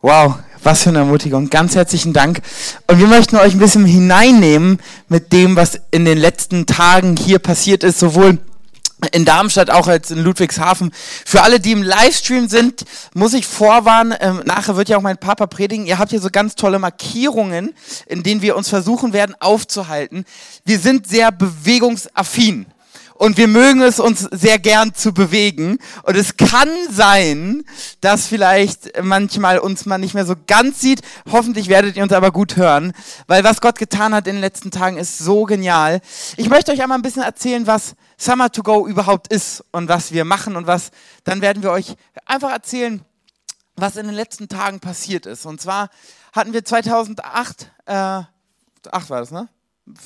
Wow, 0.00 0.38
was 0.62 0.82
für 0.82 0.90
eine 0.90 0.98
Ermutigung. 0.98 1.50
Ganz 1.50 1.74
herzlichen 1.74 2.12
Dank. 2.12 2.40
Und 2.86 3.00
wir 3.00 3.08
möchten 3.08 3.36
euch 3.36 3.54
ein 3.54 3.58
bisschen 3.58 3.84
hineinnehmen 3.84 4.80
mit 5.08 5.32
dem, 5.32 5.56
was 5.56 5.80
in 5.90 6.04
den 6.04 6.18
letzten 6.18 6.66
Tagen 6.66 7.16
hier 7.16 7.40
passiert 7.40 7.82
ist, 7.82 7.98
sowohl 7.98 8.38
in 9.12 9.24
Darmstadt 9.24 9.70
auch 9.70 9.88
als 9.88 10.10
in 10.10 10.22
Ludwigshafen. 10.22 10.92
Für 11.24 11.42
alle, 11.42 11.60
die 11.60 11.72
im 11.72 11.82
Livestream 11.82 12.48
sind, 12.48 12.84
muss 13.14 13.34
ich 13.34 13.46
vorwarnen, 13.46 14.16
ähm, 14.20 14.42
nachher 14.44 14.76
wird 14.76 14.88
ja 14.88 14.96
auch 14.96 15.02
mein 15.02 15.18
Papa 15.18 15.46
predigen. 15.46 15.86
Ihr 15.86 15.98
habt 15.98 16.10
hier 16.10 16.20
so 16.20 16.30
ganz 16.30 16.56
tolle 16.56 16.78
Markierungen, 16.78 17.74
in 18.06 18.22
denen 18.22 18.42
wir 18.42 18.56
uns 18.56 18.68
versuchen 18.68 19.12
werden 19.12 19.34
aufzuhalten. 19.40 20.24
Wir 20.64 20.78
sind 20.78 21.06
sehr 21.06 21.30
bewegungsaffin 21.30 22.66
und 23.18 23.36
wir 23.36 23.48
mögen 23.48 23.82
es 23.82 23.98
uns 23.98 24.20
sehr 24.30 24.60
gern 24.60 24.94
zu 24.94 25.12
bewegen. 25.12 25.78
Und 26.04 26.16
es 26.16 26.36
kann 26.36 26.68
sein, 26.88 27.64
dass 28.00 28.28
vielleicht 28.28 29.02
manchmal 29.02 29.58
uns 29.58 29.86
man 29.86 30.00
nicht 30.00 30.14
mehr 30.14 30.24
so 30.24 30.36
ganz 30.46 30.80
sieht. 30.80 31.02
Hoffentlich 31.30 31.68
werdet 31.68 31.96
ihr 31.96 32.04
uns 32.04 32.12
aber 32.12 32.30
gut 32.30 32.56
hören, 32.56 32.92
weil 33.26 33.42
was 33.42 33.60
Gott 33.60 33.76
getan 33.78 34.14
hat 34.14 34.28
in 34.28 34.36
den 34.36 34.40
letzten 34.40 34.70
Tagen 34.70 34.96
ist 34.96 35.18
so 35.18 35.44
genial. 35.44 36.00
Ich 36.36 36.48
möchte 36.48 36.70
euch 36.70 36.80
einmal 36.80 36.96
ein 36.96 37.02
bisschen 37.02 37.22
erzählen, 37.22 37.66
was 37.66 37.96
Summer 38.16 38.52
to 38.52 38.62
Go 38.62 38.86
überhaupt 38.86 39.32
ist 39.32 39.64
und 39.72 39.88
was 39.88 40.12
wir 40.12 40.24
machen 40.24 40.54
und 40.54 40.68
was, 40.68 40.92
dann 41.24 41.40
werden 41.40 41.64
wir 41.64 41.72
euch 41.72 41.96
einfach 42.24 42.52
erzählen, 42.52 43.04
was 43.74 43.96
in 43.96 44.06
den 44.06 44.14
letzten 44.14 44.48
Tagen 44.48 44.78
passiert 44.78 45.26
ist. 45.26 45.44
Und 45.44 45.60
zwar 45.60 45.90
hatten 46.32 46.52
wir 46.52 46.64
2008, 46.64 47.72
äh, 47.86 47.92
8 47.92 48.30
war 49.10 49.20
das, 49.20 49.32
ne? 49.32 49.48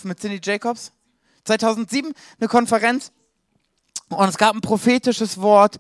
Mit 0.03 0.19
Cindy 0.21 0.41
Jacobs. 0.43 0.93
2007 1.45 2.13
eine 2.39 2.49
Konferenz 2.49 3.13
und 4.09 4.29
es 4.29 4.39
gab 4.39 4.55
ein 4.55 4.61
prophetisches 4.61 5.41
Wort. 5.41 5.79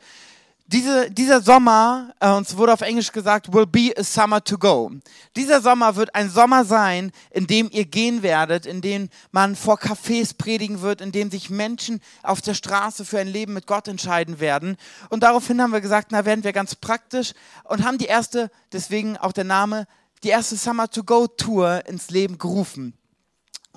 Diese, 0.66 1.10
dieser 1.10 1.42
Sommer, 1.42 2.14
äh, 2.18 2.30
uns 2.30 2.56
wurde 2.56 2.72
auf 2.72 2.80
Englisch 2.80 3.12
gesagt, 3.12 3.52
will 3.52 3.66
be 3.66 3.92
a 3.94 4.02
summer 4.02 4.42
to 4.42 4.56
go. 4.56 4.90
Dieser 5.36 5.60
Sommer 5.60 5.96
wird 5.96 6.14
ein 6.14 6.30
Sommer 6.30 6.64
sein, 6.64 7.12
in 7.30 7.46
dem 7.46 7.68
ihr 7.70 7.84
gehen 7.84 8.22
werdet, 8.22 8.64
in 8.64 8.80
dem 8.80 9.10
man 9.32 9.54
vor 9.54 9.78
Cafés 9.78 10.34
predigen 10.34 10.80
wird, 10.80 11.02
in 11.02 11.12
dem 11.12 11.30
sich 11.30 11.50
Menschen 11.50 12.00
auf 12.22 12.40
der 12.40 12.54
Straße 12.54 13.04
für 13.04 13.18
ein 13.18 13.28
Leben 13.28 13.52
mit 13.52 13.66
Gott 13.66 13.86
entscheiden 13.86 14.40
werden. 14.40 14.78
Und 15.10 15.24
daraufhin 15.24 15.60
haben 15.60 15.72
wir 15.72 15.82
gesagt, 15.82 16.08
na 16.10 16.24
werden 16.24 16.44
wir 16.44 16.54
ganz 16.54 16.74
praktisch 16.74 17.34
und 17.64 17.84
haben 17.84 17.98
die 17.98 18.06
erste, 18.06 18.50
deswegen 18.72 19.18
auch 19.18 19.32
der 19.32 19.44
Name, 19.44 19.86
die 20.22 20.28
erste 20.28 20.56
Summer 20.56 20.88
to 20.88 21.04
Go 21.04 21.26
Tour 21.26 21.84
ins 21.86 22.08
Leben 22.08 22.38
gerufen. 22.38 22.94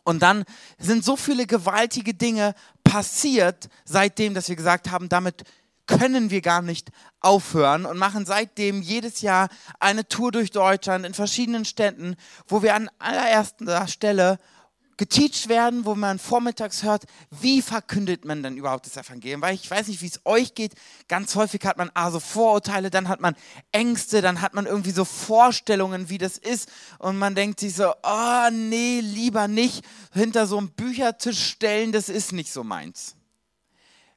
Und 0.06 0.22
dann 0.22 0.46
sind 0.78 1.04
so 1.04 1.18
viele 1.18 1.48
gewaltige 1.48 2.14
Dinge 2.14 2.54
passiert, 2.84 3.68
seitdem, 3.84 4.34
dass 4.36 4.48
wir 4.48 4.56
gesagt 4.56 4.92
haben, 4.92 5.10
damit 5.10 5.44
können 5.88 6.30
wir 6.30 6.42
gar 6.42 6.62
nicht 6.62 6.90
aufhören 7.20 7.86
und 7.86 7.98
machen 7.98 8.26
seitdem 8.26 8.82
jedes 8.82 9.22
Jahr 9.22 9.50
eine 9.80 10.08
Tour 10.08 10.32
durch 10.32 10.52
Deutschland 10.52 11.06
in 11.06 11.14
verschiedenen 11.14 11.66
Städten, 11.66 12.16
wo 12.48 12.62
wir 12.62 12.76
an 12.76 12.90
allererster 13.00 13.88
Stelle 13.88 14.40
geteacht 14.98 15.50
werden, 15.50 15.86
wo 15.86 15.96
man 15.96 16.20
vormittags 16.20 16.84
hört, 16.84 17.04
wie 17.30 17.62
verkündet 17.62 18.24
man 18.26 18.44
denn 18.44 18.58
überhaupt 18.58 18.86
das 18.86 18.98
Evangelium? 18.98 19.42
Weil 19.42 19.56
ich 19.56 19.70
weiß 19.70 19.88
nicht, 19.88 20.02
wie 20.02 20.08
es 20.08 20.22
euch 20.26 20.56
geht. 20.56 20.74
Ganz 21.08 21.36
häufig 21.36 21.62
hat 21.66 21.78
man 21.78 21.92
also 21.94 22.20
Vorurteile, 22.20 22.90
dann 22.90 23.10
hat 23.10 23.20
man 23.20 23.36
Ängste, 23.72 24.22
dann 24.22 24.42
hat 24.42 24.54
man 24.54 24.66
irgendwie 24.66 24.92
so 24.92 25.04
Vorstellungen, 25.04 26.10
wie 26.10 26.18
das 26.18 26.38
ist. 26.38 26.70
Und 27.00 27.18
man 27.18 27.36
denkt 27.36 27.60
sich 27.60 27.76
so, 27.76 27.94
oh 28.04 28.50
nee, 28.52 29.02
lieber 29.02 29.48
nicht 29.48 29.86
hinter 30.14 30.48
so 30.48 30.58
einem 30.58 30.70
Büchertisch 30.70 31.44
stellen, 31.44 31.92
das 31.92 32.10
ist 32.10 32.32
nicht 32.32 32.52
so 32.52 32.64
meins. 32.64 33.16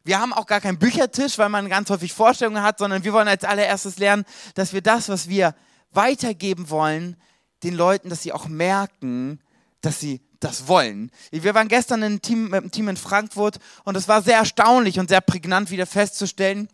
Wir 0.04 0.20
haben 0.20 0.32
auch 0.32 0.46
gar 0.46 0.60
keinen 0.60 0.78
Büchertisch, 0.78 1.38
weil 1.38 1.48
man 1.48 1.68
ganz 1.68 1.90
häufig 1.90 2.12
Vorstellungen 2.12 2.62
hat, 2.62 2.78
sondern 2.78 3.04
wir 3.04 3.12
wollen 3.12 3.28
als 3.28 3.44
allererstes 3.44 3.98
lernen, 3.98 4.24
dass 4.54 4.72
wir 4.72 4.80
das, 4.80 5.08
was 5.08 5.28
wir 5.28 5.54
weitergeben 5.90 6.70
wollen, 6.70 7.16
den 7.62 7.74
Leuten, 7.74 8.08
dass 8.08 8.22
sie 8.22 8.32
auch 8.32 8.46
merken, 8.46 9.40
dass 9.80 10.00
sie 10.00 10.20
das 10.40 10.68
wollen. 10.68 11.10
Wir 11.30 11.54
waren 11.54 11.68
gestern 11.68 12.02
in 12.02 12.22
Team, 12.22 12.44
mit 12.44 12.54
einem 12.54 12.70
Team 12.70 12.88
in 12.88 12.96
Frankfurt 12.96 13.58
und 13.84 13.96
es 13.96 14.08
war 14.08 14.22
sehr 14.22 14.38
erstaunlich 14.38 14.98
und 14.98 15.08
sehr 15.08 15.20
prägnant 15.20 15.70
wieder 15.70 15.86
festzustellen, 15.86 16.68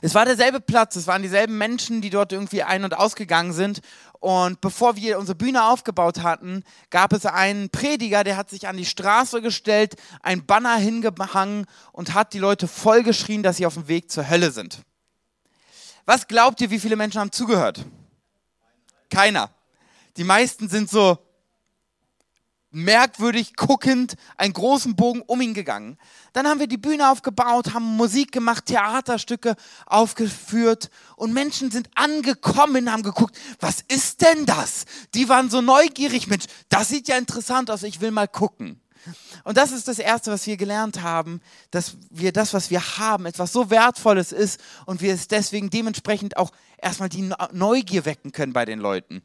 es 0.00 0.14
war 0.14 0.24
derselbe 0.24 0.60
Platz, 0.60 0.96
es 0.96 1.06
waren 1.06 1.22
dieselben 1.22 1.58
Menschen, 1.58 2.00
die 2.00 2.10
dort 2.10 2.32
irgendwie 2.32 2.62
ein- 2.62 2.84
und 2.84 2.96
ausgegangen 2.96 3.52
sind. 3.52 3.80
Und 4.20 4.60
bevor 4.60 4.96
wir 4.96 5.18
unsere 5.18 5.36
Bühne 5.36 5.64
aufgebaut 5.64 6.22
hatten, 6.22 6.62
gab 6.90 7.12
es 7.12 7.26
einen 7.26 7.70
Prediger, 7.70 8.22
der 8.22 8.36
hat 8.36 8.50
sich 8.50 8.68
an 8.68 8.76
die 8.76 8.84
Straße 8.84 9.42
gestellt, 9.42 9.96
ein 10.22 10.46
Banner 10.46 10.76
hingehangen 10.76 11.66
und 11.90 12.14
hat 12.14 12.32
die 12.32 12.38
Leute 12.38 12.68
vollgeschrien, 12.68 13.42
dass 13.42 13.56
sie 13.56 13.66
auf 13.66 13.74
dem 13.74 13.88
Weg 13.88 14.10
zur 14.10 14.28
Hölle 14.28 14.52
sind. 14.52 14.82
Was 16.04 16.28
glaubt 16.28 16.60
ihr, 16.60 16.70
wie 16.70 16.80
viele 16.80 16.96
Menschen 16.96 17.20
haben 17.20 17.32
zugehört? 17.32 17.84
Keiner. 19.10 19.50
Die 20.16 20.24
meisten 20.24 20.68
sind 20.68 20.88
so, 20.88 21.18
merkwürdig 22.72 23.54
guckend 23.56 24.14
einen 24.36 24.52
großen 24.52 24.96
Bogen 24.96 25.22
um 25.22 25.40
ihn 25.40 25.54
gegangen. 25.54 25.98
Dann 26.32 26.46
haben 26.46 26.60
wir 26.60 26.66
die 26.66 26.78
Bühne 26.78 27.10
aufgebaut, 27.10 27.74
haben 27.74 27.96
Musik 27.96 28.32
gemacht, 28.32 28.66
Theaterstücke 28.66 29.54
aufgeführt 29.86 30.90
und 31.16 31.32
Menschen 31.32 31.70
sind 31.70 31.90
angekommen, 31.94 32.90
haben 32.90 33.02
geguckt, 33.02 33.36
was 33.60 33.82
ist 33.88 34.22
denn 34.22 34.46
das? 34.46 34.84
Die 35.14 35.28
waren 35.28 35.50
so 35.50 35.60
neugierig, 35.60 36.26
Mensch, 36.26 36.46
das 36.68 36.88
sieht 36.88 37.08
ja 37.08 37.16
interessant 37.16 37.70
aus, 37.70 37.82
ich 37.82 38.00
will 38.00 38.10
mal 38.10 38.28
gucken. 38.28 38.80
Und 39.44 39.56
das 39.56 39.72
ist 39.72 39.88
das 39.88 39.98
Erste, 39.98 40.30
was 40.30 40.46
wir 40.46 40.56
gelernt 40.56 41.02
haben, 41.02 41.40
dass 41.70 41.96
wir 42.10 42.32
das, 42.32 42.54
was 42.54 42.70
wir 42.70 42.98
haben, 42.98 43.26
etwas 43.26 43.52
so 43.52 43.70
Wertvolles 43.70 44.32
ist 44.32 44.60
und 44.86 45.00
wir 45.00 45.12
es 45.12 45.28
deswegen 45.28 45.70
dementsprechend 45.70 46.36
auch 46.36 46.52
erstmal 46.78 47.08
die 47.08 47.30
Neugier 47.52 48.04
wecken 48.04 48.32
können 48.32 48.52
bei 48.52 48.64
den 48.64 48.78
Leuten. 48.78 49.22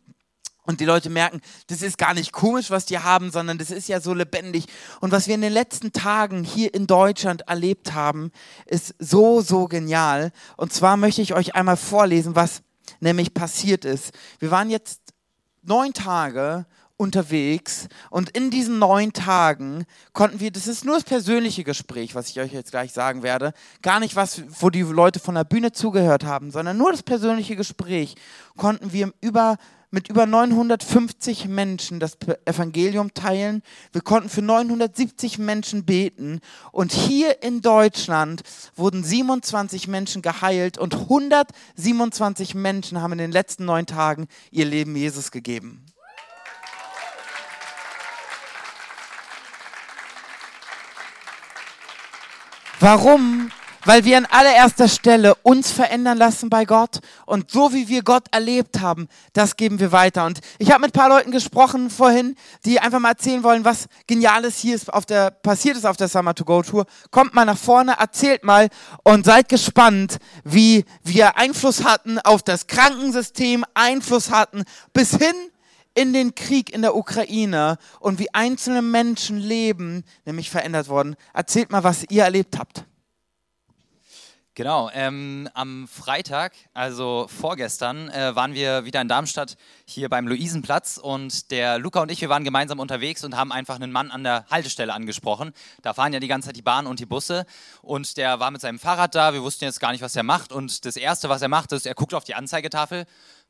Und 0.68 0.82
die 0.82 0.86
Leute 0.86 1.10
merken, 1.10 1.40
das 1.68 1.82
ist 1.82 1.98
gar 1.98 2.14
nicht 2.14 2.34
komisch, 2.34 2.70
was 2.70 2.86
die 2.86 3.00
haben, 3.00 3.32
sondern 3.32 3.58
das 3.58 3.72
ist 3.72 3.88
ja 3.88 4.02
so 4.02 4.14
lebendig. 4.14 4.66
Und 5.00 5.14
was 5.14 5.28
wir 5.28 5.36
in 5.36 5.42
den 5.42 5.54
letzten 5.54 5.94
Tagen 5.94 6.44
hier 6.44 6.74
in 6.74 6.88
Deutschland 6.88 7.44
erlebt 7.48 7.94
haben, 7.94 8.32
ist 8.66 8.94
so, 9.00 9.40
so 9.40 9.70
genial. 9.70 10.34
Und 10.58 10.74
zwar 10.74 10.98
möchte 10.98 11.22
ich 11.22 11.34
euch 11.34 11.56
einmal 11.56 11.78
vorlesen, 11.78 12.36
was 12.36 12.64
nämlich 13.00 13.34
passiert 13.34 13.86
ist. 13.86 14.12
Wir 14.40 14.52
waren 14.52 14.70
jetzt 14.70 15.00
neun 15.64 15.94
Tage 15.94 16.66
unterwegs 16.98 17.88
und 18.10 18.32
in 18.32 18.50
diesen 18.50 18.80
neun 18.80 19.14
Tagen 19.14 19.86
konnten 20.12 20.42
wir, 20.42 20.52
das 20.52 20.68
ist 20.68 20.84
nur 20.84 20.96
das 20.96 21.04
persönliche 21.04 21.64
Gespräch, 21.64 22.14
was 22.14 22.30
ich 22.30 22.40
euch 22.42 22.52
jetzt 22.52 22.72
gleich 22.72 22.92
sagen 22.92 23.24
werde, 23.24 23.54
gar 23.82 24.02
nicht 24.02 24.18
was, 24.18 24.42
wo 24.60 24.70
die 24.70 24.82
Leute 24.82 25.20
von 25.20 25.36
der 25.36 25.44
Bühne 25.46 25.72
zugehört 25.72 26.26
haben, 26.26 26.52
sondern 26.52 26.76
nur 26.76 26.92
das 26.92 27.04
persönliche 27.04 27.56
Gespräch 27.56 28.16
konnten 28.58 28.92
wir 28.92 29.14
über 29.22 29.58
mit 29.90 30.10
über 30.10 30.26
950 30.26 31.48
Menschen 31.48 32.00
das 32.00 32.18
Evangelium 32.46 33.14
teilen. 33.14 33.64
Wir 33.94 34.02
konnten 34.02 34.30
für 34.30 34.42
970 34.42 35.40
Menschen 35.40 35.86
beten. 35.86 36.42
Und 36.72 36.92
hier 36.92 37.42
in 37.42 37.62
Deutschland 37.62 38.44
wurden 38.76 39.04
27 39.04 39.88
Menschen 39.88 40.22
geheilt 40.22 40.78
und 40.78 40.94
127 40.94 42.54
Menschen 42.56 43.02
haben 43.02 43.14
in 43.14 43.20
den 43.20 43.32
letzten 43.32 43.66
neun 43.66 43.86
Tagen 43.86 44.28
ihr 44.52 44.66
Leben 44.66 44.96
Jesus 44.96 45.32
gegeben. 45.32 45.86
Warum 52.80 53.50
weil 53.88 54.04
wir 54.04 54.18
an 54.18 54.26
allererster 54.26 54.90
Stelle 54.90 55.34
uns 55.44 55.72
verändern 55.72 56.18
lassen 56.18 56.50
bei 56.50 56.66
Gott 56.66 57.00
und 57.26 57.50
so 57.50 57.72
wie 57.72 57.88
wir 57.88 58.04
Gott 58.04 58.26
erlebt 58.32 58.82
haben, 58.82 59.08
das 59.32 59.56
geben 59.56 59.80
wir 59.80 59.94
weiter. 59.94 60.26
Und 60.26 60.42
ich 60.60 60.72
habe 60.72 60.82
mit 60.82 60.90
ein 60.90 61.00
paar 61.00 61.08
Leuten 61.08 61.32
gesprochen 61.32 61.90
vorhin, 61.90 62.36
die 62.66 62.82
einfach 62.82 63.00
mal 63.00 63.12
erzählen 63.12 63.44
wollen, 63.44 63.64
was 63.64 63.88
Geniales 64.06 64.58
hier 64.58 64.76
ist 64.76 64.94
auf 64.94 65.06
der, 65.06 65.32
passiert 65.32 65.78
ist 65.78 65.86
auf 65.86 65.96
der 65.96 66.10
Summer 66.10 66.36
to 66.36 66.44
Go 66.44 66.62
Tour. 66.64 66.86
Kommt 67.12 67.34
mal 67.34 67.46
nach 67.46 67.58
vorne, 67.58 67.96
erzählt 67.98 68.44
mal 68.44 68.68
und 69.04 69.26
seid 69.26 69.48
gespannt, 69.48 70.18
wie 70.44 70.84
wir 71.04 71.38
Einfluss 71.38 71.86
hatten 71.86 72.20
auf 72.20 72.44
das 72.44 72.68
Krankensystem, 72.68 73.64
Einfluss 73.74 74.32
hatten 74.32 74.64
bis 74.92 75.12
hin 75.12 75.34
in 75.94 76.12
den 76.12 76.36
Krieg 76.36 76.74
in 76.74 76.82
der 76.82 76.94
Ukraine 76.94 77.78
und 78.02 78.20
wie 78.20 78.34
einzelne 78.34 78.82
Menschen 78.82 79.38
leben, 79.38 80.04
nämlich 80.26 80.50
verändert 80.50 80.90
worden. 80.90 81.16
Erzählt 81.34 81.72
mal, 81.72 81.86
was 81.86 82.04
ihr 82.10 82.26
erlebt 82.26 82.60
habt. 82.60 82.84
Genau, 84.58 84.90
ähm, 84.92 85.48
am 85.54 85.88
Freitag, 85.88 86.52
also 86.74 87.28
vorgestern, 87.30 88.10
äh, 88.10 88.36
waren 88.36 88.56
wir 88.56 88.86
wieder 88.86 89.00
in 89.02 89.08
Darmstadt 89.08 89.56
hier 89.86 90.10
beim 90.10 90.28
Luisenplatz 90.28 90.98
und 90.98 91.52
der 91.52 91.78
Luca 91.78 92.02
und 92.02 92.10
ich, 92.10 92.22
wir 92.22 92.30
waren 92.30 92.44
gemeinsam 92.44 92.80
unterwegs 92.80 93.24
und 93.24 93.38
haben 93.38 93.52
einfach 93.52 93.76
einen 93.76 93.92
Mann 93.92 94.10
an 94.10 94.24
der 94.24 94.48
Haltestelle 94.50 94.96
angesprochen. 94.96 95.54
Da 95.84 95.94
fahren 95.94 96.12
ja 96.12 96.20
die 96.20 96.28
ganze 96.28 96.48
Zeit 96.48 96.56
die 96.56 96.64
Bahn 96.64 96.88
und 96.88 97.00
die 97.00 97.06
Busse 97.06 97.46
und 97.84 98.18
der 98.18 98.40
war 98.40 98.50
mit 98.50 98.62
seinem 98.62 98.80
Fahrrad 98.80 99.14
da, 99.14 99.32
wir 99.36 99.44
wussten 99.44 99.66
jetzt 99.66 99.80
gar 99.80 99.92
nicht, 99.92 100.02
was 100.02 100.16
er 100.16 100.24
macht 100.24 100.52
und 100.52 100.86
das 100.86 100.96
Erste, 100.96 101.30
was 101.30 101.44
er 101.44 101.50
macht, 101.50 101.72
ist, 101.72 101.86
er 101.86 101.94
guckt 101.94 102.16
auf 102.16 102.24
die 102.24 102.34
Anzeigetafel, 102.34 103.06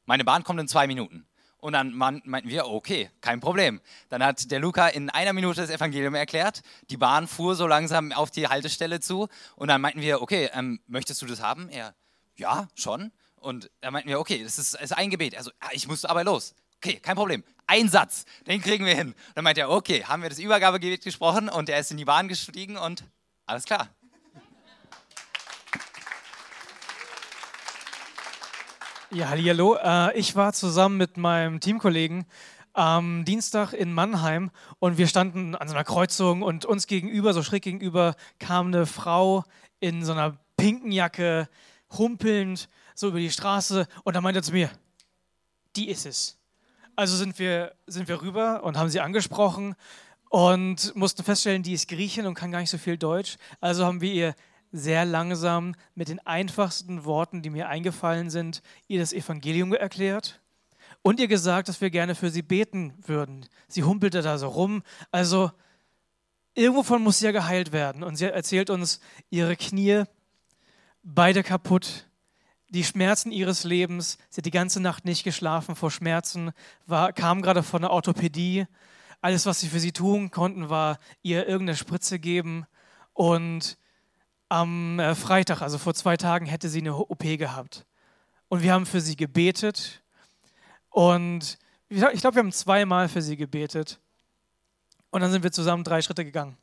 meine 0.05 0.25
Bahn 0.25 0.43
kommt 0.43 0.59
in 0.59 0.67
zwei 0.67 0.87
Minuten. 0.87 1.25
Und 1.59 1.73
dann 1.73 1.93
meinten 1.93 2.49
wir, 2.49 2.67
okay, 2.67 3.09
kein 3.19 3.39
Problem. 3.39 3.81
Dann 4.09 4.23
hat 4.23 4.51
der 4.51 4.59
Luca 4.59 4.87
in 4.87 5.09
einer 5.09 5.33
Minute 5.33 5.61
das 5.61 5.71
Evangelium 5.71 6.13
erklärt. 6.13 6.61
Die 6.89 6.97
Bahn 6.97 7.27
fuhr 7.27 7.55
so 7.55 7.65
langsam 7.65 8.11
auf 8.11 8.29
die 8.29 8.47
Haltestelle 8.47 8.99
zu. 8.99 9.27
Und 9.55 9.67
dann 9.69 9.81
meinten 9.81 10.01
wir, 10.01 10.21
okay, 10.21 10.49
ähm, 10.53 10.79
möchtest 10.87 11.21
du 11.21 11.25
das 11.25 11.41
haben? 11.41 11.69
Er, 11.69 11.95
ja, 12.35 12.67
schon. 12.75 13.11
Und 13.35 13.71
da 13.81 13.89
meinten 13.89 14.09
wir, 14.09 14.19
okay, 14.19 14.43
das 14.43 14.59
ist, 14.59 14.75
ist 14.75 14.95
ein 14.95 15.09
Gebet. 15.09 15.35
Also, 15.35 15.51
ich 15.71 15.87
musste 15.87 16.09
aber 16.09 16.23
los. 16.23 16.53
Okay, 16.77 16.99
kein 16.99 17.15
Problem. 17.15 17.43
Ein 17.65 17.89
Satz, 17.89 18.25
den 18.45 18.61
kriegen 18.61 18.85
wir 18.85 18.95
hin. 18.95 19.15
Dann 19.33 19.43
meint 19.43 19.57
er, 19.57 19.69
okay, 19.69 20.03
haben 20.05 20.21
wir 20.21 20.29
das 20.29 20.39
Übergabegebet 20.39 21.03
gesprochen 21.03 21.49
und 21.49 21.69
er 21.69 21.79
ist 21.79 21.89
in 21.89 21.97
die 21.97 22.05
Bahn 22.05 22.27
gestiegen 22.27 22.77
und 22.77 23.03
alles 23.47 23.63
klar. 23.63 23.89
Ja, 29.09 29.29
hallo. 29.29 29.77
Äh, 29.81 30.19
ich 30.19 30.35
war 30.35 30.51
zusammen 30.51 30.97
mit 30.97 31.15
meinem 31.15 31.61
Teamkollegen 31.61 32.25
am 32.73 33.23
Dienstag 33.23 33.71
in 33.71 33.93
Mannheim 33.93 34.51
und 34.79 34.97
wir 34.97 35.07
standen 35.07 35.55
an 35.55 35.69
so 35.69 35.75
einer 35.75 35.85
Kreuzung 35.85 36.41
und 36.41 36.65
uns 36.65 36.87
gegenüber, 36.87 37.33
so 37.33 37.41
schräg 37.41 37.63
gegenüber, 37.63 38.15
kam 38.37 38.67
eine 38.67 38.85
Frau 38.85 39.45
in 39.79 40.03
so 40.03 40.11
einer 40.11 40.37
pinken 40.57 40.91
Jacke, 40.91 41.47
humpelnd 41.97 42.67
so 42.95 43.07
über 43.07 43.19
die 43.19 43.31
Straße 43.31 43.87
und 44.03 44.13
da 44.13 44.19
meinte 44.19 44.41
er 44.41 44.43
zu 44.43 44.51
mir, 44.51 44.69
die 45.77 45.87
ist 45.87 46.05
es. 46.05 46.37
Also 46.97 47.15
sind 47.15 47.39
wir, 47.39 47.75
sind 47.85 48.09
wir 48.09 48.21
rüber 48.21 48.65
und 48.65 48.77
haben 48.77 48.89
sie 48.89 48.99
angesprochen 48.99 49.75
und 50.29 50.93
mussten 50.97 51.23
feststellen, 51.23 51.63
die 51.63 51.73
ist 51.73 51.87
Griechin 51.87 52.25
und 52.25 52.33
kann 52.33 52.51
gar 52.51 52.59
nicht 52.59 52.69
so 52.71 52.77
viel 52.77 52.97
Deutsch. 52.97 53.37
Also 53.61 53.85
haben 53.85 54.01
wir 54.01 54.11
ihr 54.11 54.35
sehr 54.77 55.05
langsam 55.05 55.75
mit 55.95 56.09
den 56.09 56.25
einfachsten 56.25 57.05
Worten, 57.05 57.41
die 57.41 57.49
mir 57.49 57.69
eingefallen 57.69 58.29
sind, 58.29 58.61
ihr 58.87 58.99
das 58.99 59.13
Evangelium 59.13 59.73
erklärt 59.73 60.41
und 61.01 61.19
ihr 61.19 61.27
gesagt, 61.27 61.69
dass 61.69 61.81
wir 61.81 61.89
gerne 61.89 62.15
für 62.15 62.29
sie 62.29 62.41
beten 62.41 62.93
würden. 63.05 63.45
Sie 63.67 63.83
humpelte 63.83 64.21
da 64.21 64.37
so 64.37 64.47
rum. 64.47 64.83
Also 65.11 65.51
irgendwovon 66.53 67.01
muss 67.01 67.19
sie 67.19 67.25
ja 67.25 67.31
geheilt 67.31 67.71
werden. 67.71 68.03
Und 68.03 68.15
sie 68.15 68.25
erzählt 68.25 68.69
uns, 68.69 68.99
ihre 69.29 69.55
Knie, 69.55 70.03
beide 71.03 71.43
kaputt, 71.43 72.07
die 72.69 72.83
Schmerzen 72.83 73.31
ihres 73.31 73.63
Lebens. 73.63 74.17
Sie 74.29 74.39
hat 74.39 74.45
die 74.45 74.51
ganze 74.51 74.81
Nacht 74.81 75.05
nicht 75.05 75.23
geschlafen 75.23 75.75
vor 75.75 75.91
Schmerzen, 75.91 76.51
war, 76.85 77.13
kam 77.13 77.41
gerade 77.41 77.63
von 77.63 77.81
der 77.81 77.91
Orthopädie. 77.91 78.65
Alles, 79.21 79.45
was 79.45 79.59
sie 79.61 79.67
für 79.67 79.79
sie 79.79 79.93
tun 79.93 80.31
konnten, 80.31 80.69
war 80.69 80.99
ihr 81.21 81.47
irgendeine 81.47 81.77
Spritze 81.77 82.19
geben. 82.19 82.65
Und 83.13 83.77
am 84.49 84.99
äh, 84.99 85.15
Freitag, 85.15 85.61
also 85.61 85.77
vor 85.77 85.93
zwei 85.93 86.17
Tagen, 86.17 86.45
hätte 86.45 86.69
sie 86.69 86.79
eine 86.79 86.95
OP 86.95 87.23
gehabt. 87.23 87.85
Und 88.49 88.63
wir 88.63 88.73
haben 88.73 88.85
für 88.85 89.01
sie 89.01 89.15
gebetet. 89.15 90.01
Und 90.89 91.57
ich 91.89 91.99
glaube, 91.99 92.35
wir 92.35 92.39
haben 92.39 92.51
zweimal 92.51 93.09
für 93.09 93.21
sie 93.21 93.37
gebetet. 93.37 93.99
Und 95.09 95.21
dann 95.21 95.31
sind 95.31 95.43
wir 95.43 95.51
zusammen 95.51 95.83
drei 95.83 96.01
Schritte 96.01 96.25
gegangen. 96.25 96.57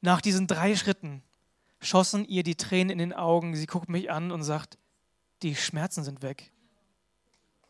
Nach 0.00 0.20
diesen 0.20 0.46
drei 0.46 0.76
Schritten 0.76 1.22
schossen 1.80 2.24
ihr 2.26 2.42
die 2.42 2.56
Tränen 2.56 2.90
in 2.90 2.98
den 2.98 3.12
Augen. 3.12 3.56
Sie 3.56 3.66
guckt 3.66 3.88
mich 3.88 4.10
an 4.10 4.30
und 4.32 4.42
sagt, 4.42 4.78
die 5.42 5.54
Schmerzen 5.54 6.04
sind 6.04 6.22
weg. 6.22 6.50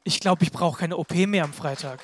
Ich 0.04 0.20
glaube, 0.20 0.44
ich 0.44 0.52
brauche 0.52 0.78
keine 0.78 0.96
OP 0.96 1.14
mehr 1.14 1.44
am 1.44 1.52
Freitag. 1.52 2.00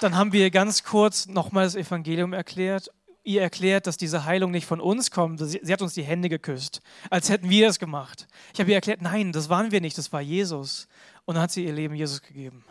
Dann 0.00 0.14
haben 0.14 0.32
wir 0.32 0.50
ganz 0.50 0.84
kurz 0.84 1.26
nochmal 1.26 1.64
das 1.64 1.74
Evangelium 1.74 2.34
erklärt. 2.34 2.90
Ihr 3.24 3.40
erklärt, 3.40 3.86
dass 3.86 3.96
diese 3.96 4.26
Heilung 4.26 4.50
nicht 4.50 4.66
von 4.66 4.78
uns 4.78 5.10
kommt. 5.10 5.40
Sie, 5.40 5.72
hat 5.72 5.80
uns 5.80 5.94
die 5.94 6.02
Hände 6.02 6.28
geküsst, 6.28 6.80
als 7.10 7.30
hätten 7.30 7.48
wir 7.48 7.66
das 7.66 7.78
gemacht. 7.78 8.26
Ich 8.52 8.60
habe 8.60 8.70
ihr 8.70 8.76
erklärt, 8.76 9.00
nein, 9.00 9.32
das 9.32 9.48
waren 9.48 9.72
wir 9.72 9.80
nicht, 9.80 9.96
das 9.96 10.12
war 10.12 10.20
Jesus. 10.20 10.86
Und 11.24 11.34
dann 11.34 11.42
hat 11.42 11.50
sie 11.50 11.64
ihr 11.64 11.72
Leben 11.72 11.94
Jesus 11.94 12.20
gegeben. 12.20 12.64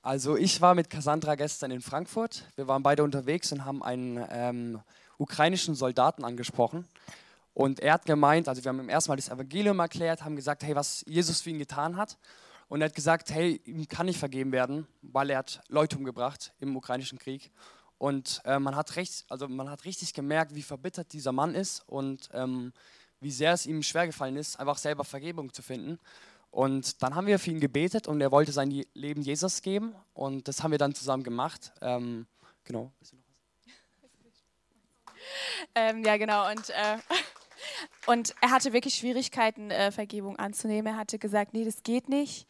Also 0.00 0.36
ich 0.36 0.60
war 0.60 0.74
mit 0.74 0.90
Cassandra 0.90 1.34
gestern 1.34 1.70
in 1.70 1.80
Frankfurt. 1.80 2.44
Wir 2.54 2.68
waren 2.68 2.82
beide 2.82 3.02
unterwegs 3.02 3.50
und 3.52 3.64
haben 3.64 3.82
einen 3.82 4.24
ähm, 4.30 4.80
ukrainischen 5.18 5.74
Soldaten 5.74 6.24
angesprochen. 6.24 6.86
Und 7.54 7.80
er 7.80 7.94
hat 7.94 8.04
gemeint, 8.04 8.48
also 8.48 8.62
wir 8.62 8.68
haben 8.68 8.80
ihm 8.80 8.88
erstmal 8.88 9.16
das 9.16 9.28
Evangelium 9.28 9.78
erklärt, 9.78 10.24
haben 10.24 10.36
gesagt, 10.36 10.64
hey, 10.64 10.74
was 10.74 11.04
Jesus 11.06 11.40
für 11.40 11.50
ihn 11.50 11.58
getan 11.58 11.96
hat. 11.96 12.18
Und 12.68 12.80
er 12.80 12.86
hat 12.86 12.94
gesagt, 12.94 13.30
hey, 13.30 13.60
ihm 13.64 13.86
kann 13.86 14.06
nicht 14.06 14.18
vergeben 14.18 14.50
werden, 14.50 14.88
weil 15.02 15.30
er 15.30 15.38
hat 15.38 15.62
Leute 15.68 15.96
umgebracht 15.96 16.52
im 16.58 16.76
ukrainischen 16.76 17.18
Krieg. 17.18 17.52
Und 17.98 18.42
äh, 18.44 18.58
man, 18.58 18.74
hat 18.74 18.96
recht, 18.96 19.24
also 19.28 19.48
man 19.48 19.70
hat 19.70 19.84
richtig 19.84 20.12
gemerkt, 20.14 20.54
wie 20.54 20.62
verbittert 20.62 21.12
dieser 21.12 21.32
Mann 21.32 21.54
ist 21.54 21.84
und 21.86 22.28
ähm, 22.32 22.72
wie 23.20 23.30
sehr 23.30 23.52
es 23.52 23.66
ihm 23.66 23.82
schwer 23.82 24.06
gefallen 24.06 24.36
ist, 24.36 24.58
einfach 24.58 24.76
selber 24.76 25.04
Vergebung 25.04 25.52
zu 25.52 25.62
finden. 25.62 25.98
Und 26.50 27.02
dann 27.02 27.14
haben 27.14 27.26
wir 27.26 27.38
für 27.38 27.50
ihn 27.50 27.60
gebetet 27.60 28.06
und 28.06 28.20
er 28.20 28.30
wollte 28.30 28.52
sein 28.52 28.84
Leben 28.94 29.22
Jesus 29.22 29.62
geben. 29.62 29.94
Und 30.12 30.46
das 30.46 30.62
haben 30.62 30.70
wir 30.70 30.78
dann 30.78 30.94
zusammen 30.94 31.24
gemacht. 31.24 31.72
Ähm, 31.80 32.26
genau. 32.62 32.92
Ähm, 35.74 36.04
ja, 36.04 36.16
genau. 36.16 36.48
Und, 36.50 36.70
äh, 36.70 36.98
und 38.06 38.34
er 38.40 38.50
hatte 38.50 38.72
wirklich 38.72 38.94
Schwierigkeiten, 38.94 39.70
äh, 39.70 39.90
Vergebung 39.90 40.36
anzunehmen. 40.36 40.94
Er 40.94 40.98
hatte 40.98 41.18
gesagt, 41.18 41.54
nee, 41.54 41.64
das 41.64 41.82
geht 41.82 42.08
nicht. 42.08 42.46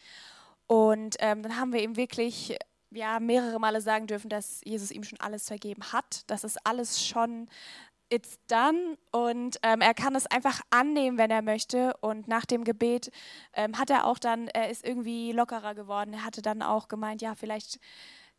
Und 0.66 1.16
ähm, 1.20 1.42
dann 1.42 1.58
haben 1.58 1.72
wir 1.72 1.82
ihm 1.82 1.96
wirklich 1.96 2.56
ja, 2.90 3.20
mehrere 3.20 3.58
Male 3.58 3.80
sagen 3.80 4.06
dürfen, 4.06 4.28
dass 4.28 4.60
Jesus 4.64 4.90
ihm 4.90 5.04
schon 5.04 5.20
alles 5.20 5.48
vergeben 5.48 5.92
hat, 5.92 6.28
dass 6.30 6.44
es 6.44 6.56
alles 6.64 7.04
schon 7.04 7.48
it's 8.10 8.38
done 8.46 8.96
und 9.10 9.58
ähm, 9.62 9.80
er 9.80 9.94
kann 9.94 10.14
es 10.14 10.26
einfach 10.26 10.60
annehmen, 10.70 11.18
wenn 11.18 11.30
er 11.30 11.42
möchte. 11.42 11.94
Und 12.00 12.28
nach 12.28 12.44
dem 12.44 12.64
Gebet 12.64 13.10
ähm, 13.54 13.78
hat 13.78 13.90
er 13.90 14.06
auch 14.06 14.18
dann, 14.18 14.48
er 14.48 14.70
ist 14.70 14.84
irgendwie 14.84 15.32
lockerer 15.32 15.74
geworden. 15.74 16.12
Er 16.12 16.24
hatte 16.24 16.42
dann 16.42 16.62
auch 16.62 16.88
gemeint, 16.88 17.22
ja, 17.22 17.34
vielleicht 17.34 17.80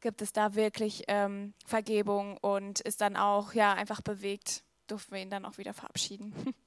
gibt 0.01 0.21
es 0.21 0.31
da 0.31 0.55
wirklich 0.55 1.03
ähm, 1.07 1.53
Vergebung 1.65 2.37
und 2.37 2.79
ist 2.81 3.01
dann 3.01 3.17
auch 3.17 3.53
ja 3.53 3.73
einfach 3.73 4.01
bewegt. 4.01 4.63
Durften 4.87 5.15
wir 5.15 5.21
ihn 5.21 5.29
dann 5.29 5.45
auch 5.45 5.57
wieder 5.57 5.73
verabschieden. 5.73 6.33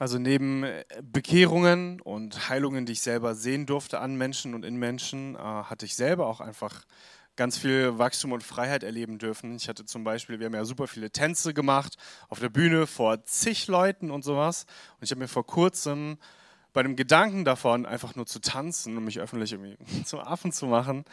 Also 0.00 0.18
neben 0.18 0.64
äh, 0.64 0.82
Bekehrungen 1.02 2.00
und 2.00 2.48
Heilungen, 2.48 2.86
die 2.86 2.92
ich 2.92 3.02
selber 3.02 3.34
sehen 3.34 3.66
durfte 3.66 4.00
an 4.00 4.16
Menschen 4.16 4.54
und 4.54 4.64
in 4.64 4.76
Menschen, 4.76 5.34
äh, 5.34 5.38
hatte 5.38 5.84
ich 5.84 5.94
selber 5.94 6.26
auch 6.26 6.40
einfach 6.40 6.86
ganz 7.36 7.58
viel 7.58 7.98
Wachstum 7.98 8.32
und 8.32 8.42
Freiheit 8.42 8.82
erleben 8.82 9.18
dürfen. 9.18 9.54
Ich 9.56 9.68
hatte 9.68 9.84
zum 9.84 10.02
Beispiel, 10.02 10.38
wir 10.38 10.46
haben 10.46 10.54
ja 10.54 10.64
super 10.64 10.86
viele 10.86 11.10
Tänze 11.10 11.52
gemacht 11.52 11.98
auf 12.30 12.40
der 12.40 12.48
Bühne 12.48 12.86
vor 12.86 13.24
zig 13.26 13.66
Leuten 13.66 14.10
und 14.10 14.24
sowas. 14.24 14.64
Und 14.98 15.04
ich 15.04 15.10
habe 15.10 15.18
mir 15.18 15.28
vor 15.28 15.46
kurzem 15.46 16.16
bei 16.72 16.82
dem 16.82 16.96
Gedanken 16.96 17.44
davon, 17.44 17.84
einfach 17.84 18.16
nur 18.16 18.24
zu 18.24 18.40
tanzen 18.40 18.96
und 18.96 19.04
mich 19.04 19.20
öffentlich 19.20 19.52
irgendwie 19.52 19.76
zum 20.06 20.20
Affen 20.20 20.50
zu 20.50 20.64
machen, 20.64 21.04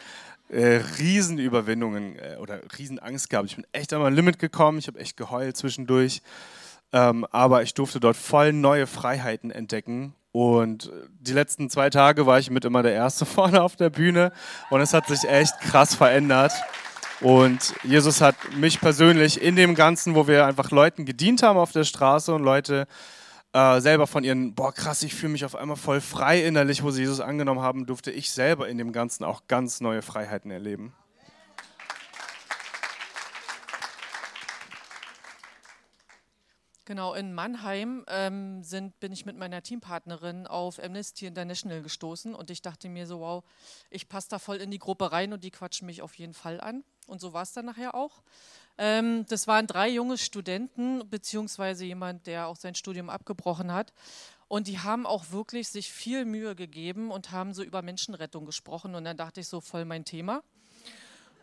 äh, 0.48 0.82
Riesenüberwindungen 0.98 2.18
äh, 2.20 2.38
oder 2.40 2.62
Riesenangst 2.78 3.30
gehabt. 3.30 3.50
Ich 3.50 3.58
bin 3.58 3.68
echt 3.74 3.92
an 3.92 4.02
mein 4.02 4.14
Limit 4.14 4.40
gekommen, 4.40 4.78
ich 4.80 4.88
habe 4.88 5.00
echt 5.00 5.18
geheult 5.18 5.58
zwischendurch. 5.58 6.22
Ähm, 6.94 7.26
aber 7.32 7.64
ich 7.64 7.74
durfte 7.74 8.00
dort 8.00 8.16
voll 8.16 8.54
neue 8.54 8.88
Freiheiten 8.88 9.52
entdecken. 9.52 10.16
Und 10.32 10.92
die 11.20 11.34
letzten 11.34 11.70
zwei 11.70 11.90
Tage 11.90 12.26
war 12.26 12.40
ich 12.40 12.52
mit 12.52 12.64
immer 12.66 12.84
der 12.84 12.94
Erste 12.94 13.26
vorne 13.28 13.62
auf 13.62 13.76
der 13.76 13.90
Bühne 13.90 14.32
und 14.70 14.82
es 14.82 14.94
hat 14.94 15.08
sich 15.08 15.28
echt 15.28 15.60
krass 15.62 15.96
verändert. 15.96 16.54
Und 17.20 17.74
Jesus 17.84 18.22
hat 18.22 18.36
mich 18.56 18.80
persönlich 18.80 19.42
in 19.42 19.56
dem 19.56 19.74
Ganzen, 19.74 20.14
wo 20.14 20.28
wir 20.28 20.46
einfach 20.46 20.70
Leuten 20.70 21.06
gedient 21.06 21.42
haben 21.42 21.58
auf 21.58 21.72
der 21.72 21.84
Straße 21.84 22.34
und 22.34 22.44
Leute 22.44 22.86
äh, 23.54 23.80
selber 23.82 24.06
von 24.06 24.24
ihren, 24.24 24.54
boah 24.54 24.72
krass, 24.72 25.02
ich 25.02 25.16
fühle 25.16 25.32
mich 25.32 25.44
auf 25.44 25.56
einmal 25.56 25.78
voll 25.78 26.00
frei 26.00 26.44
innerlich, 26.44 26.84
wo 26.84 26.92
sie 26.92 27.02
Jesus 27.02 27.20
angenommen 27.20 27.62
haben, 27.62 27.88
durfte 27.88 28.12
ich 28.12 28.30
selber 28.30 28.68
in 28.70 28.78
dem 28.78 28.92
Ganzen 28.92 29.24
auch 29.24 29.48
ganz 29.48 29.82
neue 29.82 30.04
Freiheiten 30.04 30.52
erleben. 30.52 30.94
Genau, 36.88 37.16
in 37.16 37.34
Mannheim 37.34 38.06
ähm, 38.08 38.64
sind, 38.64 38.98
bin 39.02 39.12
ich 39.12 39.26
mit 39.26 39.36
meiner 39.36 39.62
Teampartnerin 39.62 40.48
auf 40.48 40.82
Amnesty 40.82 41.26
International 41.26 41.82
gestoßen 41.82 42.34
und 42.34 42.50
ich 42.50 42.62
dachte 42.62 42.88
mir 42.88 43.06
so, 43.06 43.20
wow, 43.20 43.44
ich 43.90 44.08
passe 44.08 44.30
da 44.30 44.40
voll 44.40 44.56
in 44.56 44.72
die 44.72 44.80
Gruppe 44.80 45.12
rein 45.12 45.34
und 45.34 45.44
die 45.44 45.52
quatschen 45.52 45.86
mich 45.86 46.02
auf 46.02 46.14
jeden 46.14 46.34
Fall 46.34 46.62
an. 46.62 46.86
Und 47.06 47.20
so 47.20 47.34
war 47.34 47.42
es 47.42 47.52
dann 47.52 47.66
nachher 47.66 47.94
auch. 47.94 48.24
Ähm, 48.78 49.26
das 49.28 49.48
waren 49.48 49.68
drei 49.68 49.90
junge 49.90 50.18
Studenten, 50.18 51.10
beziehungsweise 51.10 51.84
jemand, 51.84 52.26
der 52.26 52.48
auch 52.48 52.56
sein 52.56 52.74
Studium 52.74 53.10
abgebrochen 53.10 53.74
hat. 53.74 53.92
Und 54.48 54.68
die 54.68 54.80
haben 54.80 55.06
auch 55.06 55.32
wirklich 55.32 55.68
sich 55.68 55.92
viel 55.92 56.24
Mühe 56.24 56.56
gegeben 56.56 57.12
und 57.12 57.32
haben 57.32 57.54
so 57.54 57.64
über 57.64 57.82
Menschenrettung 57.82 58.46
gesprochen. 58.46 58.96
Und 58.96 59.04
dann 59.04 59.18
dachte 59.18 59.42
ich 59.42 59.50
so, 59.50 59.60
voll 59.60 59.84
mein 59.84 60.06
Thema. 60.06 60.42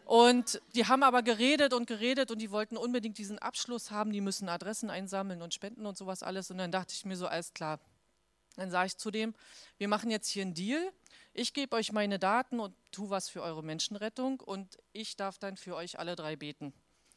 Und 0.05 0.61
die 0.75 0.87
haben 0.87 1.03
aber 1.03 1.23
geredet 1.23 1.73
und 1.73 1.87
geredet 1.87 2.31
und 2.31 2.39
die 2.39 2.51
wollten 2.51 2.77
unbedingt 2.77 3.17
diesen 3.17 3.39
Abschluss 3.39 3.91
haben. 3.91 4.13
Die 4.13 4.21
müssen 4.21 4.49
Adressen 4.49 4.91
einsammeln 4.91 5.41
und 5.41 5.55
spenden 5.55 5.87
und 5.87 5.97
sowas 5.97 6.23
alles. 6.23 6.51
Und 6.51 6.59
dann 6.59 6.71
dachte 6.71 6.93
ich 6.95 7.05
mir 7.05 7.17
so, 7.17 7.27
alles 7.27 7.55
klar. 7.55 7.81
Dann 8.57 8.71
sage 8.71 8.89
ich 8.89 8.97
zu 8.97 9.11
dem, 9.11 9.35
wir 9.79 9.89
machen 9.89 10.11
jetzt 10.11 10.29
hier 10.29 10.43
einen 10.43 10.55
Deal. 10.55 10.93
Ich 11.33 11.55
gebe 11.55 11.75
euch 11.75 11.91
meine 11.91 12.19
Daten 12.19 12.61
und 12.61 12.75
tu 12.93 13.11
was 13.11 13.29
für 13.29 13.43
eure 13.43 13.65
Menschenrettung 13.65 14.41
und 14.41 14.79
ich 14.93 15.17
darf 15.17 15.39
dann 15.39 15.57
für 15.57 15.75
euch 15.75 15.99
alle 15.99 16.15
drei 16.15 16.37
beten. 16.37 16.73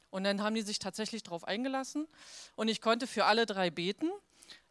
Und 0.10 0.24
dann 0.24 0.42
haben 0.42 0.56
die 0.56 0.62
sich 0.62 0.80
tatsächlich 0.80 1.22
darauf 1.22 1.44
eingelassen 1.44 2.08
und 2.56 2.70
ich 2.70 2.82
konnte 2.82 3.06
für 3.06 3.26
alle 3.26 3.46
drei 3.46 3.70
beten. 3.70 4.10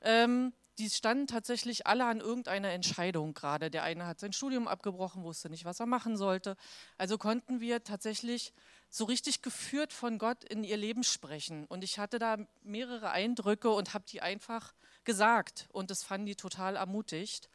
Ähm, 0.00 0.52
die 0.78 0.90
standen 0.90 1.26
tatsächlich 1.26 1.86
alle 1.86 2.04
an 2.04 2.20
irgendeiner 2.20 2.70
Entscheidung 2.70 3.32
gerade. 3.32 3.70
Der 3.70 3.82
eine 3.82 4.06
hat 4.06 4.20
sein 4.20 4.32
Studium 4.32 4.68
abgebrochen, 4.68 5.22
wusste 5.22 5.48
nicht, 5.48 5.64
was 5.64 5.80
er 5.80 5.86
machen 5.86 6.16
sollte. 6.16 6.56
Also 6.98 7.16
konnten 7.16 7.60
wir 7.60 7.82
tatsächlich 7.82 8.52
so 8.90 9.04
richtig 9.04 9.42
geführt 9.42 9.92
von 9.92 10.18
Gott 10.18 10.44
in 10.44 10.64
ihr 10.64 10.76
Leben 10.76 11.02
sprechen. 11.02 11.64
Und 11.66 11.82
ich 11.82 11.98
hatte 11.98 12.18
da 12.18 12.36
mehrere 12.62 13.10
Eindrücke 13.10 13.70
und 13.70 13.94
habe 13.94 14.04
die 14.06 14.20
einfach 14.20 14.74
gesagt. 15.04 15.66
Und 15.72 15.90
das 15.90 16.02
fanden 16.02 16.26
die 16.26 16.36
total 16.36 16.76
ermutigt. 16.76 17.48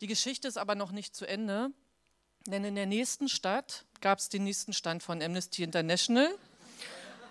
Die 0.00 0.06
Geschichte 0.08 0.48
ist 0.48 0.58
aber 0.58 0.74
noch 0.74 0.90
nicht 0.90 1.14
zu 1.14 1.26
Ende, 1.26 1.70
denn 2.46 2.64
in 2.64 2.74
der 2.74 2.86
nächsten 2.86 3.28
Stadt 3.28 3.84
gab 4.00 4.18
es 4.18 4.28
den 4.28 4.44
nächsten 4.44 4.72
Stand 4.72 5.02
von 5.02 5.22
Amnesty 5.22 5.62
International. 5.62 6.28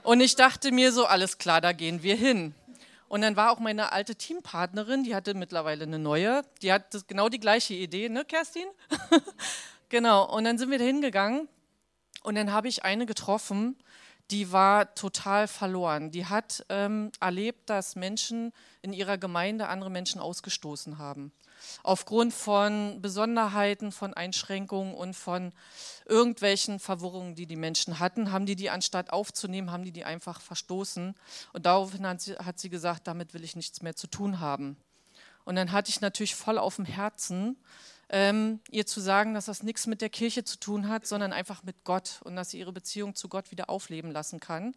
Und 0.03 0.21
ich 0.21 0.35
dachte 0.35 0.71
mir 0.71 0.91
so, 0.91 1.05
alles 1.05 1.38
klar, 1.38 1.62
da 1.62 1.71
gehen 1.71 2.01
wir 2.03 2.15
hin. 2.15 2.55
Und 3.13 3.22
dann 3.22 3.36
war 3.36 3.51
auch 3.51 3.60
meine 3.60 3.91
alte 3.91 4.15
Teampartnerin, 4.15 5.03
die 5.03 5.13
hatte 5.13 5.36
mittlerweile 5.36 5.84
eine 5.84 6.00
neue, 6.00 6.41
die 6.63 6.74
hat 6.74 7.08
genau 7.08 7.29
die 7.29 7.39
gleiche 7.39 7.75
Idee, 7.75 8.10
ne, 8.10 8.25
Kerstin? 8.25 8.65
genau, 9.89 10.36
und 10.36 10.46
dann 10.46 10.58
sind 10.58 10.72
wir 10.72 10.79
da 10.79 10.84
hingegangen 10.86 11.48
und 12.24 12.34
dann 12.34 12.51
habe 12.51 12.70
ich 12.70 12.86
eine 12.86 13.05
getroffen, 13.05 13.77
die 14.32 14.51
war 14.51 14.96
total 14.96 15.48
verloren. 15.48 16.12
Die 16.12 16.25
hat 16.25 16.65
ähm, 16.70 17.12
erlebt, 17.20 17.70
dass 17.70 17.96
Menschen 17.96 18.51
in 18.82 18.94
ihrer 18.94 19.18
Gemeinde 19.18 19.68
andere 19.68 19.89
Menschen 19.89 20.20
ausgestoßen 20.20 20.98
haben 20.98 21.32
aufgrund 21.84 22.34
von 22.34 23.01
Besonderheiten, 23.01 23.92
von 23.92 24.13
Einschränkungen 24.13 24.94
und 24.94 25.15
von 25.15 25.53
irgendwelchen 26.06 26.80
Verwirrungen, 26.80 27.36
die 27.36 27.46
die 27.46 27.56
Menschen 27.56 28.00
hatten, 28.00 28.32
haben 28.32 28.46
die 28.46 28.56
die 28.56 28.70
anstatt 28.70 29.12
aufzunehmen, 29.12 29.72
haben 29.72 29.84
die 29.84 29.92
die 29.92 30.06
einfach 30.06 30.42
verstoßen. 30.42 31.15
Und 31.53 31.65
daraufhin 31.65 32.06
hat 32.08 32.22
sie, 32.22 32.36
hat 32.36 32.60
sie 32.60 32.70
gesagt, 32.70 33.08
damit 33.08 33.34
will 33.34 33.44
ich 33.44 33.56
nichts 33.56 33.82
mehr 33.82 33.96
zu 33.96 34.08
tun 34.08 34.39
haben. 34.39 34.77
Und 35.46 35.56
dann 35.56 35.72
hatte 35.72 35.89
ich 35.89 36.01
natürlich 36.01 36.36
voll 36.36 36.58
auf 36.58 36.77
dem 36.77 36.86
Herzen, 36.86 37.58
ähm, 38.13 38.60
ihr 38.70 38.86
zu 38.86 39.01
sagen, 39.01 39.34
dass 39.34 39.46
das 39.46 39.63
nichts 39.63 39.88
mit 39.88 40.00
der 40.00 40.10
Kirche 40.10 40.43
zu 40.43 40.60
tun 40.60 40.88
hat, 40.88 41.08
sondern 41.08 41.34
einfach 41.34 41.63
mit 41.63 41.84
Gott 41.84 42.20
und 42.24 42.36
dass 42.36 42.51
sie 42.51 42.60
ihre 42.60 42.72
Beziehung 42.72 43.15
zu 43.15 43.27
Gott 43.27 43.50
wieder 43.50 43.72
aufleben 43.72 44.12
lassen 44.12 44.39
kann. 44.39 44.75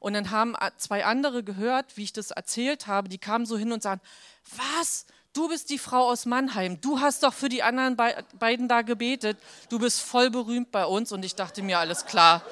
Und 0.00 0.14
dann 0.14 0.32
haben 0.32 0.56
zwei 0.78 1.04
andere 1.04 1.44
gehört, 1.44 1.96
wie 1.96 2.02
ich 2.02 2.12
das 2.12 2.32
erzählt 2.32 2.88
habe, 2.88 3.08
die 3.08 3.18
kamen 3.18 3.46
so 3.46 3.56
hin 3.56 3.70
und 3.70 3.84
sagen, 3.84 4.00
was? 4.56 5.06
Du 5.32 5.48
bist 5.48 5.70
die 5.70 5.78
Frau 5.78 6.10
aus 6.10 6.26
Mannheim. 6.26 6.80
Du 6.80 7.00
hast 7.00 7.22
doch 7.22 7.32
für 7.32 7.48
die 7.48 7.62
anderen 7.62 7.96
beiden 7.96 8.66
da 8.66 8.82
gebetet. 8.82 9.38
Du 9.70 9.78
bist 9.78 10.00
voll 10.00 10.28
berühmt 10.28 10.72
bei 10.72 10.84
uns. 10.84 11.12
Und 11.12 11.24
ich 11.24 11.36
dachte 11.36 11.62
mir, 11.62 11.78
alles 11.78 12.04
klar. 12.04 12.42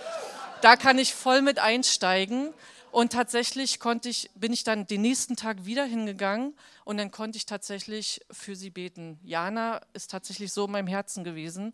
Da 0.63 0.77
kann 0.77 0.97
ich 0.97 1.13
voll 1.13 1.43
mit 1.43 1.59
einsteigen. 1.59 2.55
Und 2.93 3.13
tatsächlich 3.13 3.79
konnte 3.79 4.09
ich, 4.09 4.31
bin 4.35 4.53
ich 4.53 4.65
dann 4.65 4.87
den 4.87 5.03
nächsten 5.03 5.37
Tag 5.37 5.65
wieder 5.65 5.85
hingegangen 5.85 6.57
und 6.85 6.97
dann 6.97 7.11
konnte 7.11 7.37
ich 7.37 7.47
tatsächlich 7.47 8.21
für 8.31 8.57
sie 8.57 8.71
beten. 8.71 9.21
Jana 9.23 9.81
ist 9.93 10.11
tatsächlich 10.11 10.53
so 10.53 10.65
in 10.65 10.73
meinem 10.73 10.89
Herzen 10.89 11.23
gewesen, 11.23 11.73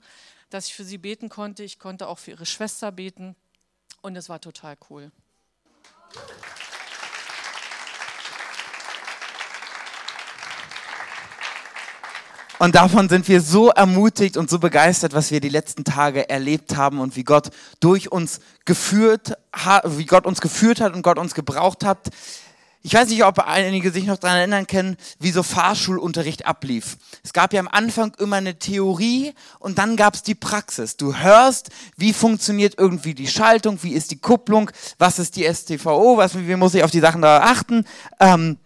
dass 0.51 0.67
ich 0.67 0.75
für 0.75 0.85
sie 0.85 0.99
beten 0.99 1.29
konnte. 1.29 1.63
Ich 1.63 1.79
konnte 1.79 2.09
auch 2.09 2.19
für 2.19 2.33
ihre 2.33 2.47
Schwester 2.47 2.93
beten 2.93 3.35
und 4.03 4.15
es 4.15 4.29
war 4.29 4.41
total 4.41 4.77
cool. 4.91 5.11
Und 12.59 12.75
davon 12.75 13.11
sind 13.11 13.29
wir 13.29 13.43
so 13.43 13.69
ermutigt 13.69 14.39
und 14.39 14.49
so 14.49 14.59
begeistert, 14.59 15.13
was 15.13 15.31
wir 15.31 15.41
die 15.41 15.51
letzten 15.51 15.85
Tage 15.85 16.31
erlebt 16.31 16.77
haben 16.77 17.01
und 17.01 17.15
wie 17.15 17.25
Gott 17.25 17.51
durch 17.81 18.11
uns 18.11 18.41
geführt 18.65 19.35
hat, 19.53 19.99
wie 19.99 20.07
Gott 20.07 20.25
uns 20.25 20.41
geführt 20.41 20.81
hat 20.81 20.95
und 20.95 21.03
Gott 21.03 21.19
uns 21.19 21.35
gebraucht 21.35 21.85
hat. 21.85 22.09
Ich 22.81 22.95
weiß 22.95 23.09
nicht, 23.09 23.25
ob 23.25 23.41
einige 23.41 23.91
sich 23.91 24.07
noch 24.07 24.17
daran 24.17 24.39
erinnern 24.39 24.67
können, 24.67 24.97
wie 25.19 25.33
so 25.33 25.43
Fahrschulunterricht 25.43 26.47
ablief. 26.47 26.97
Es 27.23 27.33
gab 27.33 27.53
ja 27.53 27.61
am 27.61 27.69
Anfang 27.69 28.15
immer 28.19 28.37
eine 28.37 28.59
Theorie 28.59 29.35
und 29.59 29.77
dann 29.79 29.97
gab 29.97 30.15
es 30.15 30.23
die 30.23 30.37
Praxis. 30.37 30.97
Du 30.97 31.15
hörst, 31.15 31.71
wie 31.97 32.13
funktioniert 32.13 32.77
irgendwie 32.79 33.15
die 33.15 33.27
Schaltung, 33.27 33.83
wie 33.83 33.93
ist 33.93 34.13
die 34.13 34.19
Kupplung, 34.19 34.71
was 34.99 35.19
ist 35.19 35.37
die 35.37 35.53
STVO, 35.53 36.17
was, 36.17 36.39
wie 36.39 36.57
muss 36.57 36.75
ich 36.75 36.85
auf 36.85 36.93
die 36.93 37.01
Sachen 37.01 37.23
da 37.23 37.41
achten. 37.41 37.85
Ähm, 38.21 38.57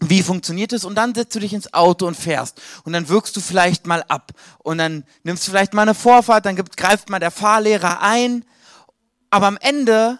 wie 0.00 0.22
funktioniert 0.22 0.72
es? 0.72 0.84
Und 0.84 0.94
dann 0.94 1.14
setzt 1.14 1.34
du 1.34 1.40
dich 1.40 1.52
ins 1.52 1.72
Auto 1.74 2.06
und 2.06 2.16
fährst. 2.16 2.60
Und 2.84 2.92
dann 2.92 3.08
wirkst 3.08 3.36
du 3.36 3.40
vielleicht 3.40 3.86
mal 3.86 4.02
ab. 4.08 4.32
Und 4.58 4.78
dann 4.78 5.04
nimmst 5.22 5.46
du 5.46 5.50
vielleicht 5.50 5.74
mal 5.74 5.82
eine 5.82 5.94
Vorfahrt, 5.94 6.46
dann 6.46 6.56
greift 6.56 7.10
mal 7.10 7.18
der 7.18 7.30
Fahrlehrer 7.30 8.00
ein. 8.00 8.44
Aber 9.30 9.46
am 9.46 9.58
Ende 9.60 10.18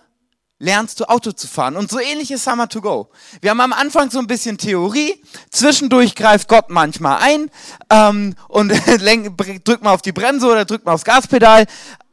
lernst 0.59 1.01
du 1.01 1.09
Auto 1.09 1.33
zu 1.33 1.49
fahren. 1.49 1.77
Und 1.77 1.91
so 1.91 1.99
ähnlich 1.99 2.31
ist 2.31 2.45
Summer 2.45 2.69
to 2.69 2.83
Go. 2.83 3.11
Wir 3.41 3.51
haben 3.51 3.61
am 3.61 3.73
Anfang 3.73 4.11
so 4.11 4.19
ein 4.19 4.27
bisschen 4.27 4.59
Theorie, 4.59 5.21
zwischendurch 5.51 6.15
greift 6.15 6.49
Gott 6.49 6.69
manchmal 6.69 7.19
ein 7.23 7.51
ähm, 7.89 8.35
und 8.49 8.69
drückt 9.65 9.83
mal 9.83 9.95
auf 9.95 10.03
die 10.03 10.13
Bremse 10.13 10.47
oder 10.47 10.67
drückt 10.67 10.85
mal 10.85 10.93
aufs 10.93 11.05
Gaspedal. 11.05 11.67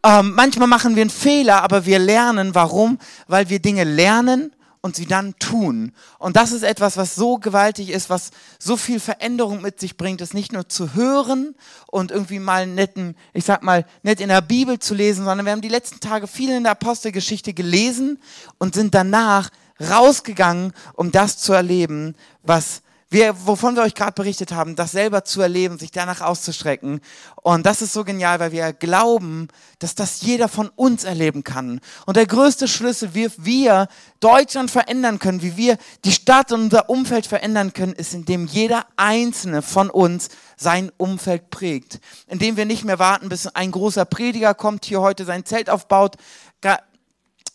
Ähm, 0.03 0.33
manchmal 0.33 0.69
machen 0.69 0.95
wir 0.95 1.01
einen 1.01 1.09
Fehler, 1.09 1.61
aber 1.61 1.85
wir 1.85 1.99
lernen. 1.99 2.55
Warum? 2.55 2.97
Weil 3.27 3.49
wir 3.49 3.59
Dinge 3.59 3.83
lernen 3.83 4.53
und 4.87 4.95
sie 4.95 5.05
dann 5.05 5.37
tun. 5.37 5.91
Und 6.17 6.37
das 6.37 6.53
ist 6.53 6.63
etwas, 6.63 6.95
was 6.95 7.13
so 7.13 7.39
gewaltig 7.39 7.89
ist, 7.89 8.09
was 8.09 8.31
so 8.57 8.77
viel 8.77 9.01
Veränderung 9.01 9.61
mit 9.61 9.81
sich 9.81 9.97
bringt, 9.97 10.21
es 10.21 10.33
nicht 10.33 10.53
nur 10.53 10.69
zu 10.69 10.93
hören 10.93 11.55
und 11.87 12.09
irgendwie 12.09 12.39
mal 12.39 12.65
netten, 12.65 13.17
ich 13.33 13.43
sag 13.43 13.63
mal, 13.63 13.85
nett 14.01 14.21
in 14.21 14.29
der 14.29 14.41
Bibel 14.41 14.79
zu 14.79 14.95
lesen, 14.95 15.25
sondern 15.25 15.45
wir 15.45 15.51
haben 15.51 15.61
die 15.61 15.67
letzten 15.67 15.99
Tage 15.99 16.25
viel 16.25 16.51
in 16.51 16.63
der 16.63 16.71
Apostelgeschichte 16.71 17.53
gelesen 17.53 18.17
und 18.59 18.75
sind 18.75 18.95
danach 18.95 19.49
rausgegangen, 19.81 20.71
um 20.93 21.11
das 21.11 21.37
zu 21.37 21.51
erleben, 21.51 22.15
was 22.43 22.81
wir, 23.09 23.47
wovon 23.47 23.75
wir 23.75 23.83
euch 23.83 23.93
gerade 23.93 24.11
berichtet 24.11 24.51
haben, 24.51 24.75
das 24.75 24.91
selber 24.91 25.23
zu 25.23 25.41
erleben, 25.41 25.79
sich 25.79 25.91
danach 25.91 26.21
auszustrecken. 26.21 26.99
Und 27.41 27.65
das 27.65 27.81
ist 27.81 27.93
so 27.93 28.03
genial, 28.03 28.39
weil 28.39 28.51
wir 28.51 28.73
glauben, 28.73 29.47
dass 29.79 29.95
das 29.95 30.21
jeder 30.21 30.49
von 30.49 30.69
uns 30.75 31.05
erleben 31.05 31.43
kann. 31.43 31.79
Und 32.05 32.17
der 32.17 32.25
größte 32.25 32.67
Schlüssel, 32.67 33.13
wie 33.13 33.29
wir 33.37 33.87
Deutschland 34.19 34.71
verändern 34.71 35.19
können, 35.19 35.41
wie 35.41 35.55
wir 35.55 35.77
die 36.03 36.11
Stadt 36.11 36.51
und 36.51 36.63
unser 36.63 36.89
Umfeld 36.89 37.27
verändern 37.27 37.71
können, 37.71 37.93
ist, 37.93 38.13
indem 38.13 38.45
jeder 38.45 38.85
einzelne 38.97 39.61
von 39.61 39.89
uns 39.89 40.27
sein 40.57 40.91
Umfeld 40.97 41.49
prägt. 41.49 41.99
Indem 42.27 42.57
wir 42.57 42.65
nicht 42.65 42.83
mehr 42.83 42.99
warten, 42.99 43.29
bis 43.29 43.47
ein 43.47 43.71
großer 43.71 44.03
Prediger 44.03 44.53
kommt, 44.53 44.83
hier 44.83 44.99
heute 45.01 45.23
sein 45.23 45.45
Zelt 45.45 45.69
aufbaut, 45.69 46.17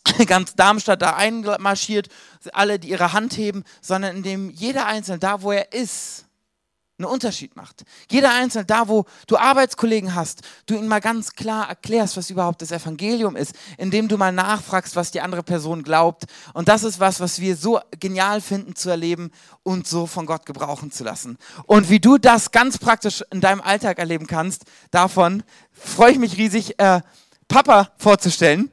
ganz 0.27 0.55
Darmstadt 0.55 1.01
da 1.01 1.15
einmarschiert, 1.15 2.09
alle, 2.51 2.79
die 2.79 2.89
ihre 2.89 3.13
Hand 3.13 3.37
heben, 3.37 3.63
sondern 3.81 4.17
indem 4.17 4.49
jeder 4.49 4.85
Einzelne, 4.85 5.19
da 5.19 5.41
wo 5.41 5.51
er 5.51 5.71
ist, 5.73 6.25
einen 6.99 7.11
Unterschied 7.11 7.55
macht. 7.55 7.85
Jeder 8.09 8.33
Einzelne, 8.33 8.65
da 8.65 8.87
wo 8.87 9.05
du 9.25 9.35
Arbeitskollegen 9.35 10.13
hast, 10.13 10.41
du 10.67 10.75
ihnen 10.75 10.87
mal 10.87 11.01
ganz 11.01 11.33
klar 11.33 11.67
erklärst, 11.67 12.17
was 12.17 12.29
überhaupt 12.29 12.61
das 12.61 12.71
Evangelium 12.71 13.35
ist, 13.35 13.55
indem 13.77 14.07
du 14.07 14.17
mal 14.17 14.31
nachfragst, 14.31 14.95
was 14.95 15.09
die 15.09 15.21
andere 15.21 15.41
Person 15.41 15.81
glaubt. 15.81 16.25
Und 16.53 16.67
das 16.67 16.83
ist 16.83 16.99
was, 16.99 17.19
was 17.19 17.39
wir 17.39 17.55
so 17.55 17.79
genial 17.99 18.41
finden 18.41 18.75
zu 18.75 18.91
erleben 18.91 19.31
und 19.63 19.87
so 19.87 20.05
von 20.05 20.27
Gott 20.27 20.45
gebrauchen 20.45 20.91
zu 20.91 21.03
lassen. 21.03 21.37
Und 21.65 21.89
wie 21.89 21.99
du 21.99 22.19
das 22.19 22.51
ganz 22.51 22.77
praktisch 22.77 23.23
in 23.31 23.41
deinem 23.41 23.61
Alltag 23.61 23.97
erleben 23.97 24.27
kannst, 24.27 24.63
davon 24.91 25.43
freue 25.71 26.11
ich 26.11 26.19
mich 26.19 26.37
riesig, 26.37 26.79
äh, 26.79 27.01
Papa 27.47 27.91
vorzustellen. 27.97 28.71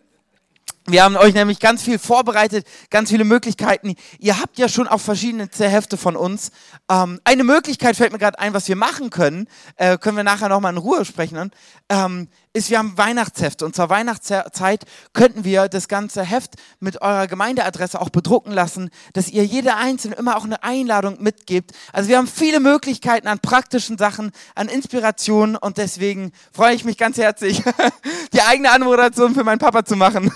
Wir 0.92 1.04
haben 1.04 1.16
euch 1.16 1.34
nämlich 1.34 1.60
ganz 1.60 1.82
viel 1.82 1.98
vorbereitet, 1.98 2.66
ganz 2.90 3.10
viele 3.10 3.24
Möglichkeiten. 3.24 3.94
Ihr 4.18 4.40
habt 4.40 4.58
ja 4.58 4.68
schon 4.68 4.88
auch 4.88 5.00
verschiedene 5.00 5.48
Hefte 5.58 5.96
von 5.96 6.16
uns. 6.16 6.50
Ähm, 6.90 7.20
eine 7.24 7.44
Möglichkeit 7.44 7.96
fällt 7.96 8.12
mir 8.12 8.18
gerade 8.18 8.38
ein, 8.38 8.54
was 8.54 8.66
wir 8.68 8.76
machen 8.76 9.10
können, 9.10 9.46
äh, 9.76 9.98
können 9.98 10.16
wir 10.16 10.24
nachher 10.24 10.48
nochmal 10.48 10.72
in 10.72 10.78
Ruhe 10.78 11.04
sprechen, 11.04 11.52
ähm, 11.88 12.28
ist, 12.52 12.70
wir 12.70 12.78
haben 12.78 12.98
Weihnachtshefte. 12.98 13.64
Und 13.64 13.76
zur 13.76 13.90
Weihnachtszeit 13.90 14.84
könnten 15.12 15.44
wir 15.44 15.68
das 15.68 15.88
ganze 15.88 16.22
Heft 16.22 16.54
mit 16.80 17.00
eurer 17.00 17.26
Gemeindeadresse 17.26 18.00
auch 18.00 18.10
bedrucken 18.10 18.52
lassen, 18.52 18.90
dass 19.12 19.28
ihr 19.28 19.44
jeder 19.44 19.76
Einzelne 19.76 20.16
immer 20.16 20.36
auch 20.36 20.44
eine 20.44 20.62
Einladung 20.62 21.22
mitgebt. 21.22 21.72
Also 21.92 22.08
wir 22.08 22.18
haben 22.18 22.26
viele 22.26 22.60
Möglichkeiten 22.60 23.28
an 23.28 23.38
praktischen 23.38 23.98
Sachen, 23.98 24.32
an 24.54 24.68
Inspirationen 24.68 25.56
und 25.56 25.78
deswegen 25.78 26.32
freue 26.52 26.74
ich 26.74 26.84
mich 26.84 26.98
ganz 26.98 27.18
herzlich, 27.18 27.62
die 28.32 28.42
eigene 28.42 28.72
Anmoderation 28.72 29.34
für 29.34 29.44
meinen 29.44 29.58
Papa 29.58 29.84
zu 29.84 29.96
machen. 29.96 30.32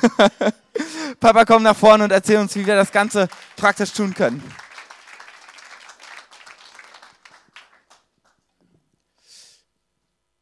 Papa, 1.20 1.44
komm 1.44 1.62
nach 1.62 1.76
vorne 1.76 2.04
und 2.04 2.12
erzähl 2.12 2.38
uns, 2.38 2.54
wie 2.54 2.66
wir 2.66 2.76
das 2.76 2.92
Ganze 2.92 3.28
praktisch 3.56 3.92
tun 3.92 4.14
können. 4.14 4.42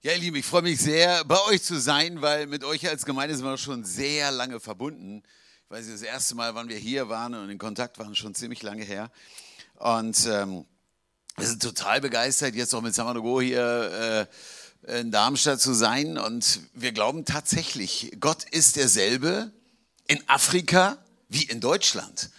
Ja, 0.05 0.11
ihr 0.15 0.19
Lieben, 0.19 0.37
ich 0.37 0.47
freue 0.47 0.63
mich 0.63 0.81
sehr, 0.81 1.25
bei 1.27 1.41
euch 1.45 1.63
zu 1.63 1.79
sein, 1.79 2.23
weil 2.23 2.49
mit 2.49 2.65
euch 2.65 2.89
als 2.89 3.05
Gemeinde 3.05 3.37
sind 3.37 3.45
wir 3.45 3.57
schon 3.57 3.85
sehr 3.85 4.33
lange 4.33 4.59
verbunden. 4.59 5.23
Ich 5.65 5.71
weiß 5.71 5.85
nicht, 5.87 5.95
das 5.95 6.03
erste 6.03 6.35
Mal, 6.35 6.57
wann 6.57 6.69
wir 6.69 6.77
hier 6.77 7.09
waren 7.09 7.35
und 7.35 7.49
in 7.49 7.57
Kontakt 7.57 8.01
waren, 8.01 8.17
schon 8.17 8.35
ziemlich 8.35 8.65
lange 8.65 8.83
her. 8.83 9.13
Und 9.77 10.27
ähm, 10.27 10.65
wir 11.37 11.47
sind 11.47 11.63
total 11.63 12.01
begeistert, 12.01 12.57
jetzt 12.57 12.75
auch 12.75 12.81
mit 12.81 12.97
Samanogo 12.97 13.41
hier 13.41 14.29
äh, 14.89 15.01
in 15.01 15.13
Darmstadt 15.13 15.61
zu 15.61 15.73
sein. 15.73 16.19
Und 16.19 16.59
wir 16.75 16.91
glauben 16.91 17.25
tatsächlich, 17.25 18.11
Gott 18.19 18.43
ist 18.51 18.75
derselbe 18.75 19.53
in 20.09 20.19
Afrika 20.29 20.99
wie 21.29 21.45
in 21.45 21.61
Deutschland. 21.61 22.31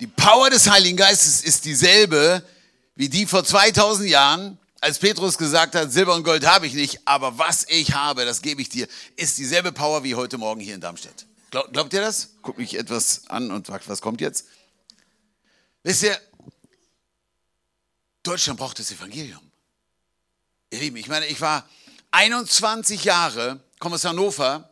Die 0.00 0.06
Power 0.06 0.48
des 0.48 0.70
Heiligen 0.70 0.96
Geistes 0.96 1.42
ist 1.42 1.66
dieselbe 1.66 2.42
wie 2.94 3.10
die 3.10 3.26
vor 3.26 3.44
2000 3.44 4.08
Jahren, 4.08 4.58
als 4.80 4.98
Petrus 4.98 5.36
gesagt 5.36 5.74
hat, 5.74 5.92
Silber 5.92 6.14
und 6.14 6.24
Gold 6.24 6.46
habe 6.46 6.66
ich 6.66 6.74
nicht, 6.74 7.00
aber 7.06 7.38
was 7.38 7.66
ich 7.68 7.92
habe, 7.92 8.24
das 8.24 8.42
gebe 8.42 8.62
ich 8.62 8.68
dir, 8.68 8.88
ist 9.16 9.38
dieselbe 9.38 9.72
Power 9.72 10.04
wie 10.04 10.14
heute 10.14 10.38
Morgen 10.38 10.60
hier 10.60 10.74
in 10.74 10.80
Darmstadt. 10.80 11.26
Glaub, 11.50 11.72
glaubt 11.72 11.92
ihr 11.92 12.00
das? 12.00 12.30
Guck 12.42 12.58
mich 12.58 12.78
etwas 12.78 13.28
an 13.28 13.50
und 13.50 13.66
fragt, 13.66 13.88
was 13.88 14.00
kommt 14.00 14.20
jetzt? 14.20 14.46
Wisst 15.82 16.04
ihr, 16.04 16.18
Deutschland 18.22 18.58
braucht 18.58 18.78
das 18.78 18.90
Evangelium. 18.90 19.40
Ihr 20.70 20.78
Lieben, 20.78 20.96
ich 20.96 21.08
meine, 21.08 21.26
ich 21.26 21.40
war 21.40 21.68
21 22.12 23.04
Jahre, 23.04 23.62
komme 23.78 23.96
aus 23.96 24.04
Hannover, 24.04 24.70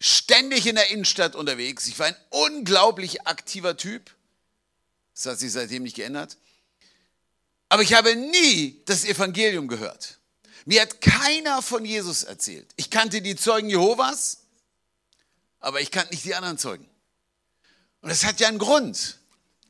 ständig 0.00 0.66
in 0.66 0.76
der 0.76 0.90
Innenstadt 0.90 1.34
unterwegs. 1.34 1.86
Ich 1.88 1.98
war 1.98 2.06
ein 2.06 2.16
unglaublich 2.30 3.26
aktiver 3.26 3.76
Typ. 3.76 4.14
Das 5.14 5.26
hat 5.26 5.38
sich 5.38 5.52
seitdem 5.52 5.82
nicht 5.82 5.96
geändert. 5.96 6.36
Aber 7.74 7.82
ich 7.82 7.92
habe 7.92 8.14
nie 8.14 8.80
das 8.84 9.04
Evangelium 9.04 9.66
gehört. 9.66 10.20
Mir 10.64 10.82
hat 10.82 11.00
keiner 11.00 11.60
von 11.60 11.84
Jesus 11.84 12.22
erzählt. 12.22 12.72
Ich 12.76 12.88
kannte 12.88 13.20
die 13.20 13.34
Zeugen 13.34 13.68
Jehovas, 13.68 14.44
aber 15.58 15.80
ich 15.80 15.90
kannte 15.90 16.12
nicht 16.12 16.24
die 16.24 16.36
anderen 16.36 16.56
Zeugen. 16.56 16.88
Und 18.00 18.10
das 18.10 18.24
hat 18.24 18.38
ja 18.38 18.46
einen 18.46 18.60
Grund. 18.60 19.18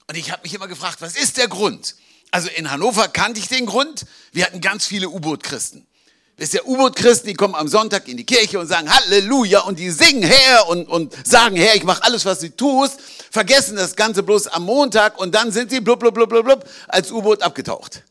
Und 0.06 0.16
ich 0.18 0.30
habe 0.30 0.42
mich 0.42 0.52
immer 0.52 0.68
gefragt, 0.68 1.00
was 1.00 1.16
ist 1.16 1.38
der 1.38 1.48
Grund? 1.48 1.94
Also 2.30 2.50
in 2.50 2.70
Hannover 2.70 3.08
kannte 3.08 3.40
ich 3.40 3.48
den 3.48 3.64
Grund. 3.64 4.04
Wir 4.32 4.44
hatten 4.44 4.60
ganz 4.60 4.84
viele 4.84 5.08
U-Boot-Christen. 5.08 5.86
Wisst 6.36 6.54
ihr, 6.54 6.66
U-Boot-Christen, 6.66 7.28
die 7.28 7.34
kommen 7.34 7.54
am 7.54 7.68
Sonntag 7.68 8.08
in 8.08 8.16
die 8.16 8.24
Kirche 8.24 8.58
und 8.58 8.66
sagen 8.66 8.92
Halleluja 8.92 9.60
und 9.60 9.78
die 9.78 9.90
singen 9.90 10.24
Herr 10.24 10.68
und, 10.68 10.88
und 10.88 11.14
sagen 11.24 11.54
Herr, 11.54 11.76
ich 11.76 11.84
mache 11.84 12.02
alles, 12.02 12.24
was 12.24 12.40
du 12.40 12.48
tust, 12.48 12.98
vergessen 13.30 13.76
das 13.76 13.94
Ganze 13.94 14.24
bloß 14.24 14.48
am 14.48 14.64
Montag 14.64 15.18
und 15.20 15.32
dann 15.32 15.52
sind 15.52 15.70
sie 15.70 15.80
blub, 15.80 16.00
blub, 16.00 16.14
blub, 16.14 16.28
blub, 16.28 16.44
blub 16.44 16.64
als 16.88 17.12
U-Boot 17.12 17.42
abgetaucht. 17.42 18.02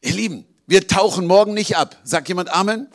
Ihr 0.00 0.12
Lieben, 0.12 0.46
wir 0.68 0.86
tauchen 0.86 1.26
morgen 1.26 1.54
nicht 1.54 1.76
ab. 1.76 1.96
Sagt 2.04 2.28
jemand 2.28 2.50
Amen? 2.50 2.86
Amen. 2.86 2.88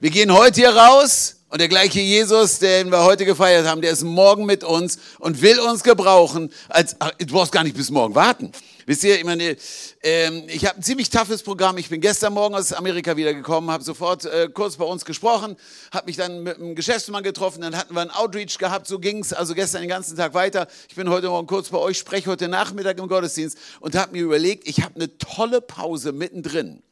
Wir 0.00 0.10
gehen 0.10 0.30
heute 0.30 0.60
hier 0.60 0.76
raus 0.76 1.36
und 1.48 1.58
der 1.58 1.68
gleiche 1.68 2.00
Jesus, 2.00 2.58
den 2.58 2.90
wir 2.90 3.04
heute 3.04 3.24
gefeiert 3.24 3.66
haben, 3.66 3.80
der 3.80 3.92
ist 3.92 4.02
morgen 4.02 4.44
mit 4.44 4.62
uns 4.62 4.98
und 5.20 5.40
will 5.40 5.58
uns 5.58 5.82
gebrauchen. 5.82 6.52
Als, 6.68 6.96
ach, 6.98 7.12
du 7.12 7.26
brauchst 7.26 7.52
gar 7.52 7.64
nicht 7.64 7.76
bis 7.76 7.90
morgen 7.90 8.14
warten. 8.14 8.52
Wisst 8.86 9.02
ihr, 9.04 9.16
ich 9.16 9.24
meine, 9.24 9.56
ähm, 10.02 10.44
ich 10.48 10.66
habe 10.66 10.78
ein 10.78 10.82
ziemlich 10.82 11.08
toughes 11.08 11.42
Programm. 11.42 11.78
Ich 11.78 11.88
bin 11.88 12.02
gestern 12.02 12.34
Morgen 12.34 12.54
aus 12.54 12.74
Amerika 12.74 13.16
wiedergekommen, 13.16 13.70
habe 13.70 13.82
sofort 13.82 14.26
äh, 14.26 14.50
kurz 14.52 14.76
bei 14.76 14.84
uns 14.84 15.06
gesprochen, 15.06 15.56
habe 15.90 16.06
mich 16.06 16.16
dann 16.16 16.42
mit 16.42 16.58
einem 16.58 16.74
Geschäftsmann 16.74 17.22
getroffen, 17.22 17.62
dann 17.62 17.76
hatten 17.76 17.94
wir 17.94 18.02
einen 18.02 18.10
Outreach 18.10 18.58
gehabt, 18.58 18.86
so 18.86 18.98
ging 18.98 19.20
es 19.20 19.32
also 19.32 19.54
gestern 19.54 19.80
den 19.80 19.88
ganzen 19.88 20.18
Tag 20.18 20.34
weiter. 20.34 20.68
Ich 20.88 20.96
bin 20.96 21.08
heute 21.08 21.28
Morgen 21.28 21.46
kurz 21.46 21.70
bei 21.70 21.78
euch, 21.78 21.96
spreche 21.96 22.28
heute 22.30 22.46
Nachmittag 22.46 22.98
im 22.98 23.08
Gottesdienst 23.08 23.56
und 23.80 23.94
habe 23.94 24.12
mir 24.12 24.22
überlegt, 24.22 24.68
ich 24.68 24.82
habe 24.82 24.96
eine 24.96 25.16
tolle 25.16 25.62
Pause 25.62 26.12
mittendrin. 26.12 26.82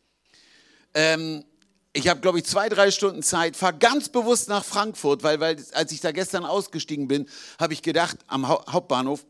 Ähm, 0.94 1.44
ich 1.92 2.08
habe, 2.08 2.20
glaube 2.20 2.38
ich, 2.38 2.44
zwei, 2.44 2.70
drei 2.70 2.90
Stunden 2.90 3.22
Zeit, 3.22 3.54
fahre 3.54 3.76
ganz 3.76 4.08
bewusst 4.08 4.48
nach 4.48 4.64
Frankfurt, 4.64 5.22
weil, 5.24 5.40
weil 5.40 5.62
als 5.72 5.92
ich 5.92 6.00
da 6.00 6.10
gestern 6.12 6.46
ausgestiegen 6.46 7.06
bin, 7.06 7.28
habe 7.60 7.74
ich 7.74 7.82
gedacht, 7.82 8.16
am 8.28 8.48
ha 8.48 8.64
Hauptbahnhof, 8.70 9.26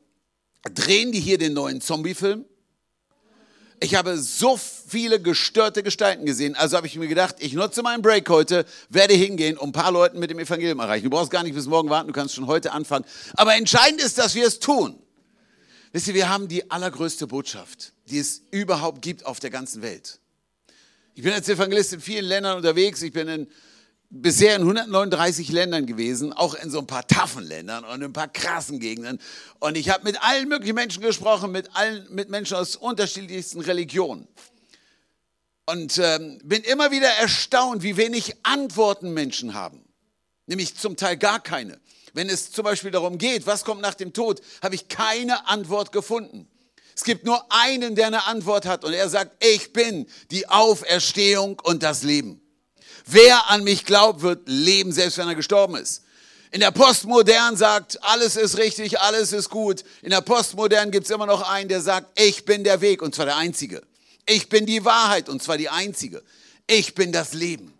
drehen 0.72 1.10
die 1.10 1.18
hier 1.18 1.38
den 1.38 1.54
neuen 1.54 1.80
Zombie-Film? 1.80 2.44
Ich 3.82 3.96
habe 3.96 4.16
so 4.16 4.56
viele 4.56 5.20
gestörte 5.20 5.82
Gestalten 5.82 6.24
gesehen, 6.24 6.54
also 6.54 6.76
habe 6.76 6.86
ich 6.86 6.94
mir 6.94 7.08
gedacht, 7.08 7.34
ich 7.40 7.52
nutze 7.54 7.82
meinen 7.82 8.00
Break 8.00 8.28
heute, 8.28 8.64
werde 8.88 9.12
hingehen 9.14 9.58
und 9.58 9.70
ein 9.70 9.72
paar 9.72 9.90
Leuten 9.90 10.20
mit 10.20 10.30
dem 10.30 10.38
Evangelium 10.38 10.78
erreichen. 10.78 11.02
Du 11.02 11.10
brauchst 11.10 11.32
gar 11.32 11.42
nicht 11.42 11.56
bis 11.56 11.66
morgen 11.66 11.90
warten, 11.90 12.06
du 12.06 12.12
kannst 12.12 12.36
schon 12.36 12.46
heute 12.46 12.70
anfangen. 12.70 13.04
Aber 13.34 13.56
entscheidend 13.56 14.00
ist, 14.00 14.18
dass 14.18 14.36
wir 14.36 14.46
es 14.46 14.60
tun. 14.60 14.96
Wisst 15.90 16.06
ihr, 16.06 16.14
wir 16.14 16.28
haben 16.28 16.46
die 16.46 16.70
allergrößte 16.70 17.26
Botschaft, 17.26 17.92
die 18.08 18.20
es 18.20 18.42
überhaupt 18.52 19.02
gibt 19.02 19.26
auf 19.26 19.40
der 19.40 19.50
ganzen 19.50 19.82
Welt. 19.82 20.20
Ich 21.16 21.24
bin 21.24 21.32
als 21.32 21.48
Evangelist 21.48 21.92
in 21.92 22.00
vielen 22.00 22.26
Ländern 22.26 22.58
unterwegs. 22.58 23.02
Ich 23.02 23.12
bin 23.12 23.26
in, 23.26 23.48
bisher 24.12 24.56
in 24.56 24.62
139 24.62 25.50
Ländern 25.50 25.86
gewesen, 25.86 26.32
auch 26.32 26.54
in 26.54 26.70
so 26.70 26.78
ein 26.78 26.86
paar 26.86 27.06
taffen 27.06 27.44
Ländern 27.44 27.84
und 27.84 27.96
in 27.96 28.04
ein 28.04 28.12
paar 28.12 28.28
krassen 28.28 28.78
Gegenden. 28.78 29.18
Und 29.58 29.76
ich 29.76 29.88
habe 29.88 30.04
mit 30.04 30.22
allen 30.22 30.48
möglichen 30.48 30.74
Menschen 30.74 31.02
gesprochen, 31.02 31.50
mit, 31.50 31.74
allen, 31.74 32.06
mit 32.10 32.28
Menschen 32.28 32.56
aus 32.58 32.76
unterschiedlichsten 32.76 33.60
Religionen. 33.60 34.28
Und 35.64 35.98
ähm, 35.98 36.40
bin 36.44 36.62
immer 36.62 36.90
wieder 36.90 37.08
erstaunt, 37.08 37.82
wie 37.82 37.96
wenig 37.96 38.34
Antworten 38.42 39.14
Menschen 39.14 39.54
haben. 39.54 39.82
Nämlich 40.46 40.76
zum 40.76 40.96
Teil 40.96 41.16
gar 41.16 41.40
keine. 41.40 41.80
Wenn 42.12 42.28
es 42.28 42.52
zum 42.52 42.64
Beispiel 42.64 42.90
darum 42.90 43.16
geht, 43.16 43.46
was 43.46 43.64
kommt 43.64 43.80
nach 43.80 43.94
dem 43.94 44.12
Tod, 44.12 44.42
habe 44.62 44.74
ich 44.74 44.88
keine 44.88 45.48
Antwort 45.48 45.90
gefunden. 45.92 46.48
Es 46.94 47.04
gibt 47.04 47.24
nur 47.24 47.46
einen, 47.50 47.94
der 47.94 48.08
eine 48.08 48.26
Antwort 48.26 48.66
hat 48.66 48.84
und 48.84 48.92
er 48.92 49.08
sagt, 49.08 49.42
ich 49.42 49.72
bin 49.72 50.06
die 50.30 50.46
Auferstehung 50.48 51.58
und 51.60 51.82
das 51.82 52.02
Leben. 52.02 52.41
Wer 53.06 53.50
an 53.50 53.64
mich 53.64 53.84
glaubt, 53.84 54.22
wird 54.22 54.42
leben, 54.46 54.92
selbst 54.92 55.18
wenn 55.18 55.28
er 55.28 55.34
gestorben 55.34 55.76
ist. 55.76 56.02
In 56.50 56.60
der 56.60 56.70
Postmodern 56.70 57.56
sagt, 57.56 58.02
alles 58.04 58.36
ist 58.36 58.58
richtig, 58.58 59.00
alles 59.00 59.32
ist 59.32 59.48
gut. 59.48 59.84
In 60.02 60.10
der 60.10 60.20
Postmodern 60.20 60.90
gibt 60.90 61.06
es 61.06 61.10
immer 61.10 61.26
noch 61.26 61.48
einen, 61.48 61.68
der 61.68 61.80
sagt, 61.80 62.20
ich 62.20 62.44
bin 62.44 62.62
der 62.62 62.80
Weg 62.82 63.00
und 63.00 63.14
zwar 63.14 63.24
der 63.24 63.36
einzige. 63.36 63.82
Ich 64.26 64.48
bin 64.48 64.66
die 64.66 64.84
Wahrheit 64.84 65.28
und 65.28 65.42
zwar 65.42 65.56
die 65.56 65.70
einzige. 65.70 66.22
Ich 66.66 66.94
bin 66.94 67.10
das 67.10 67.32
Leben. 67.32 67.72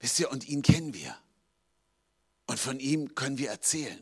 Wisst 0.00 0.18
ihr, 0.18 0.30
und 0.30 0.48
ihn 0.48 0.62
kennen 0.62 0.94
wir. 0.94 1.16
Und 2.46 2.58
von 2.58 2.80
ihm 2.80 3.14
können 3.14 3.38
wir 3.38 3.50
erzählen. 3.50 3.98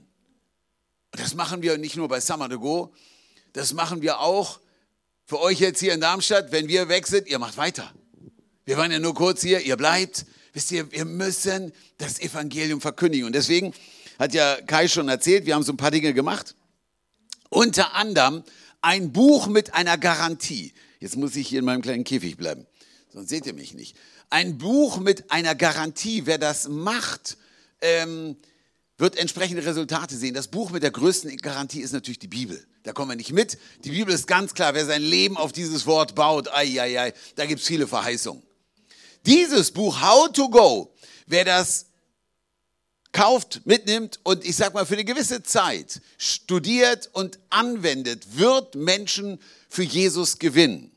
Und 1.12 1.22
das 1.22 1.34
machen 1.34 1.62
wir 1.62 1.78
nicht 1.78 1.96
nur 1.96 2.08
bei 2.08 2.20
Summer 2.20 2.48
to 2.48 2.58
Go, 2.58 2.92
das 3.52 3.72
machen 3.72 4.02
wir 4.02 4.18
auch 4.18 4.60
für 5.26 5.40
euch 5.40 5.60
jetzt 5.60 5.80
hier 5.80 5.94
in 5.94 6.00
Darmstadt. 6.00 6.52
Wenn 6.52 6.68
wir 6.68 6.88
weg 6.88 7.06
sind, 7.06 7.28
ihr 7.28 7.38
macht 7.38 7.56
weiter. 7.56 7.92
Wir 8.64 8.76
waren 8.76 8.90
ja 8.90 8.98
nur 8.98 9.14
kurz 9.14 9.42
hier, 9.42 9.60
ihr 9.60 9.76
bleibt. 9.76 10.26
Wisst 10.52 10.70
ihr, 10.72 10.90
wir 10.92 11.04
müssen 11.04 11.72
das 11.98 12.20
Evangelium 12.20 12.80
verkündigen. 12.80 13.26
Und 13.26 13.34
deswegen 13.34 13.74
hat 14.18 14.34
ja 14.34 14.56
Kai 14.66 14.88
schon 14.88 15.08
erzählt, 15.08 15.46
wir 15.46 15.54
haben 15.54 15.62
so 15.62 15.72
ein 15.72 15.76
paar 15.76 15.90
Dinge 15.90 16.14
gemacht. 16.14 16.54
Unter 17.50 17.94
anderem 17.94 18.44
ein 18.80 19.12
Buch 19.12 19.46
mit 19.48 19.74
einer 19.74 19.98
Garantie. 19.98 20.72
Jetzt 21.00 21.16
muss 21.16 21.36
ich 21.36 21.48
hier 21.48 21.58
in 21.58 21.64
meinem 21.64 21.82
kleinen 21.82 22.04
Käfig 22.04 22.36
bleiben, 22.36 22.66
sonst 23.12 23.28
seht 23.28 23.46
ihr 23.46 23.54
mich 23.54 23.74
nicht. 23.74 23.96
Ein 24.30 24.58
Buch 24.58 24.98
mit 24.98 25.30
einer 25.30 25.54
Garantie, 25.54 26.26
wer 26.26 26.38
das 26.38 26.68
macht, 26.68 27.36
ähm, 27.80 28.36
wird 28.96 29.16
entsprechende 29.16 29.64
Resultate 29.64 30.16
sehen. 30.16 30.34
Das 30.34 30.48
Buch 30.48 30.70
mit 30.70 30.82
der 30.82 30.90
größten 30.90 31.36
Garantie 31.38 31.80
ist 31.80 31.92
natürlich 31.92 32.18
die 32.18 32.28
Bibel. 32.28 32.64
Da 32.84 32.92
kommen 32.92 33.10
wir 33.10 33.16
nicht 33.16 33.32
mit. 33.32 33.58
Die 33.84 33.90
Bibel 33.90 34.14
ist 34.14 34.26
ganz 34.26 34.54
klar, 34.54 34.74
wer 34.74 34.86
sein 34.86 35.02
Leben 35.02 35.36
auf 35.36 35.52
dieses 35.52 35.86
Wort 35.86 36.14
baut, 36.14 36.48
ai, 36.48 36.80
ai, 36.80 37.00
ai, 37.00 37.14
da 37.36 37.46
gibt 37.46 37.60
es 37.60 37.66
viele 37.66 37.86
Verheißungen. 37.86 38.42
Dieses 39.26 39.70
Buch 39.70 40.00
How 40.00 40.30
to 40.32 40.48
Go, 40.48 40.94
wer 41.26 41.44
das 41.44 41.86
kauft, 43.12 43.62
mitnimmt 43.64 44.20
und 44.24 44.44
ich 44.44 44.56
sag 44.56 44.74
mal 44.74 44.84
für 44.84 44.94
eine 44.94 45.04
gewisse 45.04 45.42
Zeit 45.42 46.02
studiert 46.18 47.08
und 47.12 47.38
anwendet, 47.48 48.36
wird 48.36 48.74
Menschen 48.74 49.38
für 49.68 49.84
Jesus 49.84 50.38
gewinnen. 50.38 50.90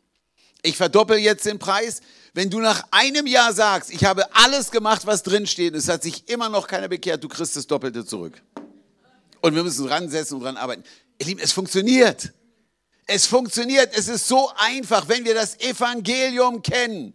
Ich 0.64 0.76
verdoppel 0.76 1.18
jetzt 1.20 1.46
den 1.46 1.60
Preis. 1.60 2.02
Wenn 2.34 2.50
du 2.50 2.60
nach 2.60 2.84
einem 2.92 3.28
Jahr 3.28 3.54
sagst, 3.54 3.92
ich 3.92 4.04
habe 4.04 4.36
alles 4.36 4.72
gemacht, 4.72 5.06
was 5.06 5.24
drin 5.24 5.48
steht, 5.48 5.76
es 5.76 5.88
hat 5.88 6.04
sich 6.04 6.28
immer 6.28 6.50
noch 6.50 6.68
keiner 6.68 6.88
bekehrt, 6.88 7.24
du 7.24 7.30
kriegst 7.30 7.56
das 7.56 7.68
Doppelte 7.68 8.06
zurück. 8.06 8.42
Und 9.42 9.56
wir 9.56 9.64
müssen 9.64 9.88
ransetzen 9.88 10.38
und 10.38 10.44
dran 10.44 10.58
arbeiten. 10.58 10.84
Ihr 11.20 11.28
Lieben, 11.28 11.40
es 11.40 11.52
funktioniert. 11.52 12.34
Es 13.06 13.26
funktioniert. 13.26 13.96
Es 13.96 14.08
ist 14.08 14.28
so 14.28 14.52
einfach, 14.58 15.08
wenn 15.08 15.24
wir 15.24 15.36
das 15.36 15.60
Evangelium 15.60 16.62
kennen 16.62 17.14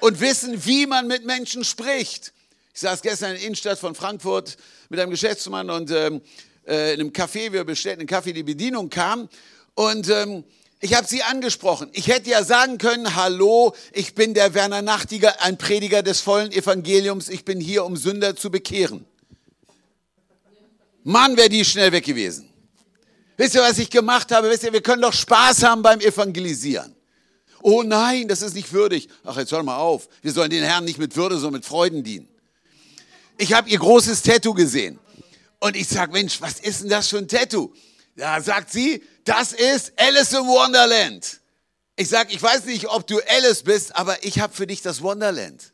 und 0.00 0.20
wissen, 0.20 0.64
wie 0.64 0.86
man 0.86 1.06
mit 1.06 1.24
Menschen 1.24 1.64
spricht. 1.64 2.32
Ich 2.74 2.80
saß 2.80 3.02
gestern 3.02 3.30
in 3.30 3.36
der 3.36 3.44
Innenstadt 3.44 3.78
von 3.78 3.94
Frankfurt 3.94 4.56
mit 4.88 5.00
einem 5.00 5.10
Geschäftsmann 5.10 5.70
und 5.70 5.90
ähm, 5.90 6.20
äh, 6.66 6.94
in 6.94 7.00
einem 7.00 7.10
Café, 7.10 7.52
wir 7.52 7.64
bestellten 7.64 8.00
einen 8.00 8.08
Kaffee, 8.08 8.32
die 8.32 8.42
Bedienung 8.42 8.90
kam 8.90 9.28
und 9.74 10.08
ähm, 10.10 10.44
ich 10.80 10.94
habe 10.94 11.06
sie 11.06 11.22
angesprochen. 11.22 11.88
Ich 11.92 12.08
hätte 12.08 12.28
ja 12.30 12.44
sagen 12.44 12.76
können, 12.76 13.16
hallo, 13.16 13.74
ich 13.92 14.14
bin 14.14 14.34
der 14.34 14.52
Werner 14.52 14.82
Nachtiger, 14.82 15.40
ein 15.42 15.56
Prediger 15.56 16.02
des 16.02 16.20
vollen 16.20 16.52
Evangeliums, 16.52 17.28
ich 17.28 17.44
bin 17.44 17.60
hier, 17.60 17.84
um 17.84 17.96
Sünder 17.96 18.36
zu 18.36 18.50
bekehren. 18.50 19.06
Mann, 21.02 21.36
wäre 21.36 21.48
die 21.48 21.64
schnell 21.64 21.92
weg 21.92 22.04
gewesen. 22.04 22.50
Wisst 23.36 23.54
ihr, 23.54 23.60
was 23.60 23.78
ich 23.78 23.90
gemacht 23.90 24.32
habe? 24.32 24.50
Wisst 24.50 24.64
ihr, 24.64 24.72
wir 24.72 24.82
können 24.82 25.02
doch 25.02 25.12
Spaß 25.12 25.62
haben 25.62 25.82
beim 25.82 26.00
Evangelisieren. 26.00 26.95
Oh 27.68 27.82
nein, 27.82 28.28
das 28.28 28.42
ist 28.42 28.54
nicht 28.54 28.72
würdig. 28.72 29.08
Ach, 29.24 29.36
jetzt 29.36 29.50
hör 29.50 29.64
mal 29.64 29.78
auf. 29.78 30.08
Wir 30.22 30.30
sollen 30.30 30.50
den 30.50 30.62
Herrn 30.62 30.84
nicht 30.84 30.98
mit 30.98 31.16
Würde, 31.16 31.34
sondern 31.34 31.54
mit 31.54 31.64
Freuden 31.64 32.04
dienen. 32.04 32.28
Ich 33.38 33.54
habe 33.54 33.68
ihr 33.68 33.80
großes 33.80 34.22
Tattoo 34.22 34.54
gesehen. 34.54 35.00
Und 35.58 35.74
ich 35.74 35.88
sage, 35.88 36.12
Mensch, 36.12 36.40
was 36.40 36.60
ist 36.60 36.82
denn 36.82 36.90
das 36.90 37.08
für 37.08 37.18
ein 37.18 37.26
Tattoo? 37.26 37.72
Da 38.14 38.40
sagt 38.40 38.70
sie, 38.70 39.02
das 39.24 39.52
ist 39.52 39.94
Alice 39.96 40.32
im 40.34 40.46
Wonderland. 40.46 41.40
Ich 41.96 42.08
sage, 42.08 42.32
ich 42.32 42.40
weiß 42.40 42.66
nicht, 42.66 42.86
ob 42.86 43.04
du 43.04 43.18
Alice 43.26 43.64
bist, 43.64 43.96
aber 43.96 44.24
ich 44.24 44.38
habe 44.38 44.54
für 44.54 44.68
dich 44.68 44.80
das 44.82 45.02
Wonderland. 45.02 45.72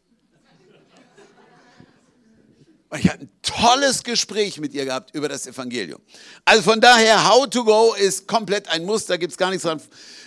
Und 2.93 2.99
ich 2.99 3.09
hatte 3.09 3.23
ein 3.23 3.31
tolles 3.41 4.03
Gespräch 4.03 4.61
mit 4.61 4.75
ihr 4.75 4.85
gehabt 4.85 5.15
über 5.15 5.27
das 5.27 5.47
Evangelium. 5.47 5.99
Also 6.45 6.63
von 6.63 6.79
daher, 6.79 7.27
How 7.27 7.49
to 7.49 7.65
Go 7.65 7.95
ist 7.95 8.29
komplett 8.29 8.69
ein 8.69 8.85
Muss, 8.85 9.07
da 9.07 9.17
gibt 9.17 9.33
es 9.33 9.39
gar 9.39 9.49
nichts 9.49 9.63
dran 9.63 9.81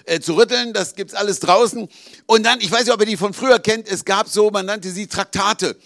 äh, 0.06 0.19
zu 0.19 0.34
rütteln, 0.34 0.73
das 0.73 0.95
gibt 0.95 1.12
es 1.12 1.15
alles 1.15 1.39
draußen. 1.41 1.88
Und 2.25 2.43
dann, 2.43 2.60
ich 2.62 2.71
weiß 2.71 2.86
nicht, 2.86 2.91
ob 2.91 2.99
ihr 3.01 3.06
die 3.06 3.17
von 3.17 3.36
früher 3.36 3.60
kennt, 3.60 3.88
es 3.88 4.04
gab 4.04 4.28
so, 4.28 4.49
man 4.49 4.65
nannte 4.65 4.89
sie 4.89 5.06
Traktate. 5.06 5.78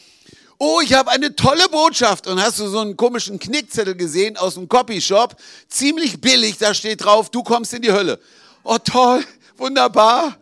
Oh, 0.58 0.80
ich 0.82 0.94
habe 0.94 1.12
eine 1.12 1.36
tolle 1.36 1.68
Botschaft. 1.68 2.28
Und 2.28 2.42
hast 2.42 2.60
du 2.60 2.70
so 2.70 2.80
einen 2.80 2.96
komischen 2.96 3.40
Knickzettel 3.40 3.96
gesehen 3.96 4.38
aus 4.38 4.54
dem 4.54 4.70
Copyshop? 4.70 5.36
Ziemlich 5.68 6.22
billig, 6.22 6.60
da 6.60 6.74
steht 6.74 7.04
drauf, 7.04 7.30
du 7.30 7.44
kommst 7.44 7.74
in 7.74 7.82
die 7.82 7.92
Hölle. 7.92 8.22
Oh 8.64 8.78
toll, 8.78 9.26
wunderbar. 9.58 10.38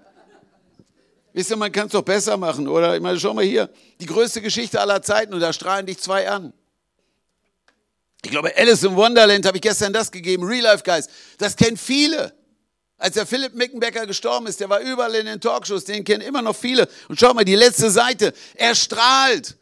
Wisst 1.37 1.51
ihr, 1.51 1.55
man 1.55 1.71
kann 1.71 1.85
es 1.85 1.91
doch 1.91 2.01
besser 2.01 2.35
machen, 2.35 2.67
oder? 2.67 2.95
Ich 2.95 3.01
meine, 3.03 3.19
schau 3.19 3.31
mal 3.31 3.45
hier, 3.45 3.69
die 3.99 4.07
größte 4.07 4.41
Geschichte 4.41 4.81
aller 4.81 5.03
Zeiten 5.03 5.35
und 5.35 5.39
da 5.39 5.53
strahlen 5.53 5.85
dich 5.85 5.99
zwei 5.99 6.27
an. 6.27 6.51
Ich 8.25 8.31
glaube, 8.31 8.57
Alice 8.57 8.81
in 8.81 8.95
Wonderland 8.95 9.45
habe 9.45 9.57
ich 9.57 9.61
gestern 9.61 9.93
das 9.93 10.09
gegeben, 10.09 10.43
Real 10.45 10.63
Life 10.63 10.83
Guys. 10.83 11.07
Das 11.37 11.55
kennen 11.55 11.77
viele. 11.77 12.33
Als 12.97 13.13
der 13.13 13.27
Philipp 13.27 13.53
Mickenbecker 13.53 14.07
gestorben 14.07 14.47
ist, 14.47 14.59
der 14.59 14.67
war 14.71 14.79
überall 14.79 15.13
in 15.13 15.27
den 15.27 15.39
Talkshows, 15.39 15.83
den 15.83 16.03
kennen 16.03 16.21
immer 16.21 16.41
noch 16.41 16.55
viele. 16.55 16.89
Und 17.07 17.19
schau 17.19 17.35
mal, 17.35 17.45
die 17.45 17.53
letzte 17.53 17.91
Seite, 17.91 18.33
er 18.55 18.73
strahlt. 18.73 19.57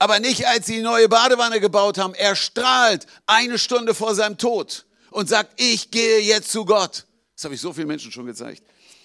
Aber 0.00 0.18
nicht, 0.18 0.44
als 0.48 0.66
sie 0.66 0.78
die 0.78 0.82
neue 0.82 1.08
Badewanne 1.08 1.60
gebaut 1.60 1.96
haben. 1.96 2.14
Er 2.14 2.34
strahlt 2.34 3.06
eine 3.28 3.60
Stunde 3.60 3.94
vor 3.94 4.16
seinem 4.16 4.36
Tod 4.36 4.84
und 5.12 5.28
sagt, 5.28 5.60
ich 5.60 5.92
gehe 5.92 6.18
jetzt 6.22 6.50
zu 6.50 6.64
Gott. 6.64 7.06
Das 7.36 7.44
habe 7.44 7.54
ich 7.54 7.60
so 7.60 7.72
vielen 7.72 7.86
Menschen 7.86 8.10
schon 8.10 8.26
gezeigt. 8.26 8.64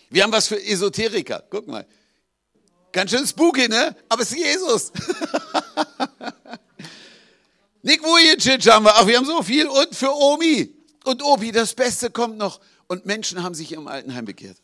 Wir 0.10 0.24
haben 0.24 0.32
was 0.32 0.48
für 0.48 0.60
Esoteriker. 0.60 1.44
Guck 1.52 1.68
mal. 1.68 1.86
Ganz 2.92 3.12
schön 3.12 3.28
spooky, 3.28 3.68
ne? 3.68 3.96
Aber 4.08 4.24
es 4.24 4.32
ist 4.32 4.38
Jesus. 4.38 4.92
Nick 7.84 8.04
Vujicic 8.04 8.66
haben 8.72 8.86
wir. 8.86 8.96
Ach, 8.96 9.06
wir 9.06 9.18
haben 9.18 9.26
so 9.26 9.42
viel. 9.44 9.68
Und 9.68 9.96
für 9.96 10.14
Omi 10.14 10.74
und 11.06 11.24
Obi, 11.24 11.52
das 11.52 11.74
Beste 11.74 12.10
kommt 12.10 12.38
noch. 12.38 12.60
Und 12.88 13.06
Menschen 13.06 13.44
haben 13.44 13.54
sich 13.54 13.72
im 13.72 13.88
Altenheim 13.88 14.26
bekehrt. 14.26 14.58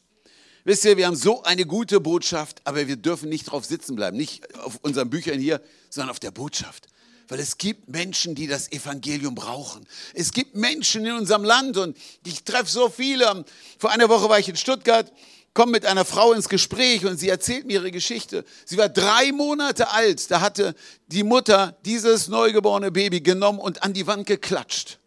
Wisst 0.63 0.83
ihr, 0.85 0.97
wir 0.97 1.05
haben 1.05 1.15
so 1.15 1.43
eine 1.43 1.67
gute 1.67 1.99
Botschaft, 1.99 2.61
aber 2.63 2.87
wir 2.87 2.95
dürfen 2.95 3.29
nicht 3.29 3.45
drauf 3.45 3.65
sitzen 3.65 3.95
bleiben. 3.95 4.17
Nicht 4.17 4.55
auf 4.59 4.79
unseren 4.81 5.11
Büchern 5.11 5.39
hier, 5.39 5.61
sondern 5.91 6.09
auf 6.09 6.19
der 6.19 6.31
Botschaft. 6.31 6.87
Weil 7.27 7.39
es 7.39 7.59
gibt 7.59 7.87
Menschen, 7.87 8.33
die 8.33 8.47
das 8.47 8.71
Evangelium 8.71 9.35
brauchen. 9.35 9.85
Es 10.15 10.31
gibt 10.31 10.55
Menschen 10.55 11.05
in 11.05 11.13
unserem 11.13 11.43
Land 11.43 11.77
und 11.77 11.95
ich 12.25 12.43
treffe 12.43 12.69
so 12.69 12.89
viele. 12.89 13.45
Vor 13.77 13.91
einer 13.91 14.09
Woche 14.09 14.27
war 14.27 14.39
ich 14.39 14.49
in 14.49 14.55
Stuttgart 14.55 15.11
komme 15.55 15.71
mit 15.71 15.85
einer 15.85 16.05
Frau 16.05 16.33
ins 16.33 16.49
Gespräch 16.49 17.05
und 17.05 17.17
sie 17.17 17.29
erzählt 17.29 17.65
mir 17.65 17.75
ihre 17.79 17.89
Geschichte. 17.89 18.45
Sie 18.65 18.77
war 18.77 18.89
drei 18.89 19.31
Monate 19.31 19.89
alt, 19.89 20.29
da 20.29 20.41
hatte 20.41 20.75
die 21.07 21.23
Mutter 21.23 21.77
dieses 21.85 22.27
neugeborene 22.27 22.91
Baby 22.91 23.21
genommen 23.21 23.59
und 23.59 23.81
an 23.81 23.93
die 23.93 24.05
Wand 24.05 24.27
geklatscht. 24.27 24.99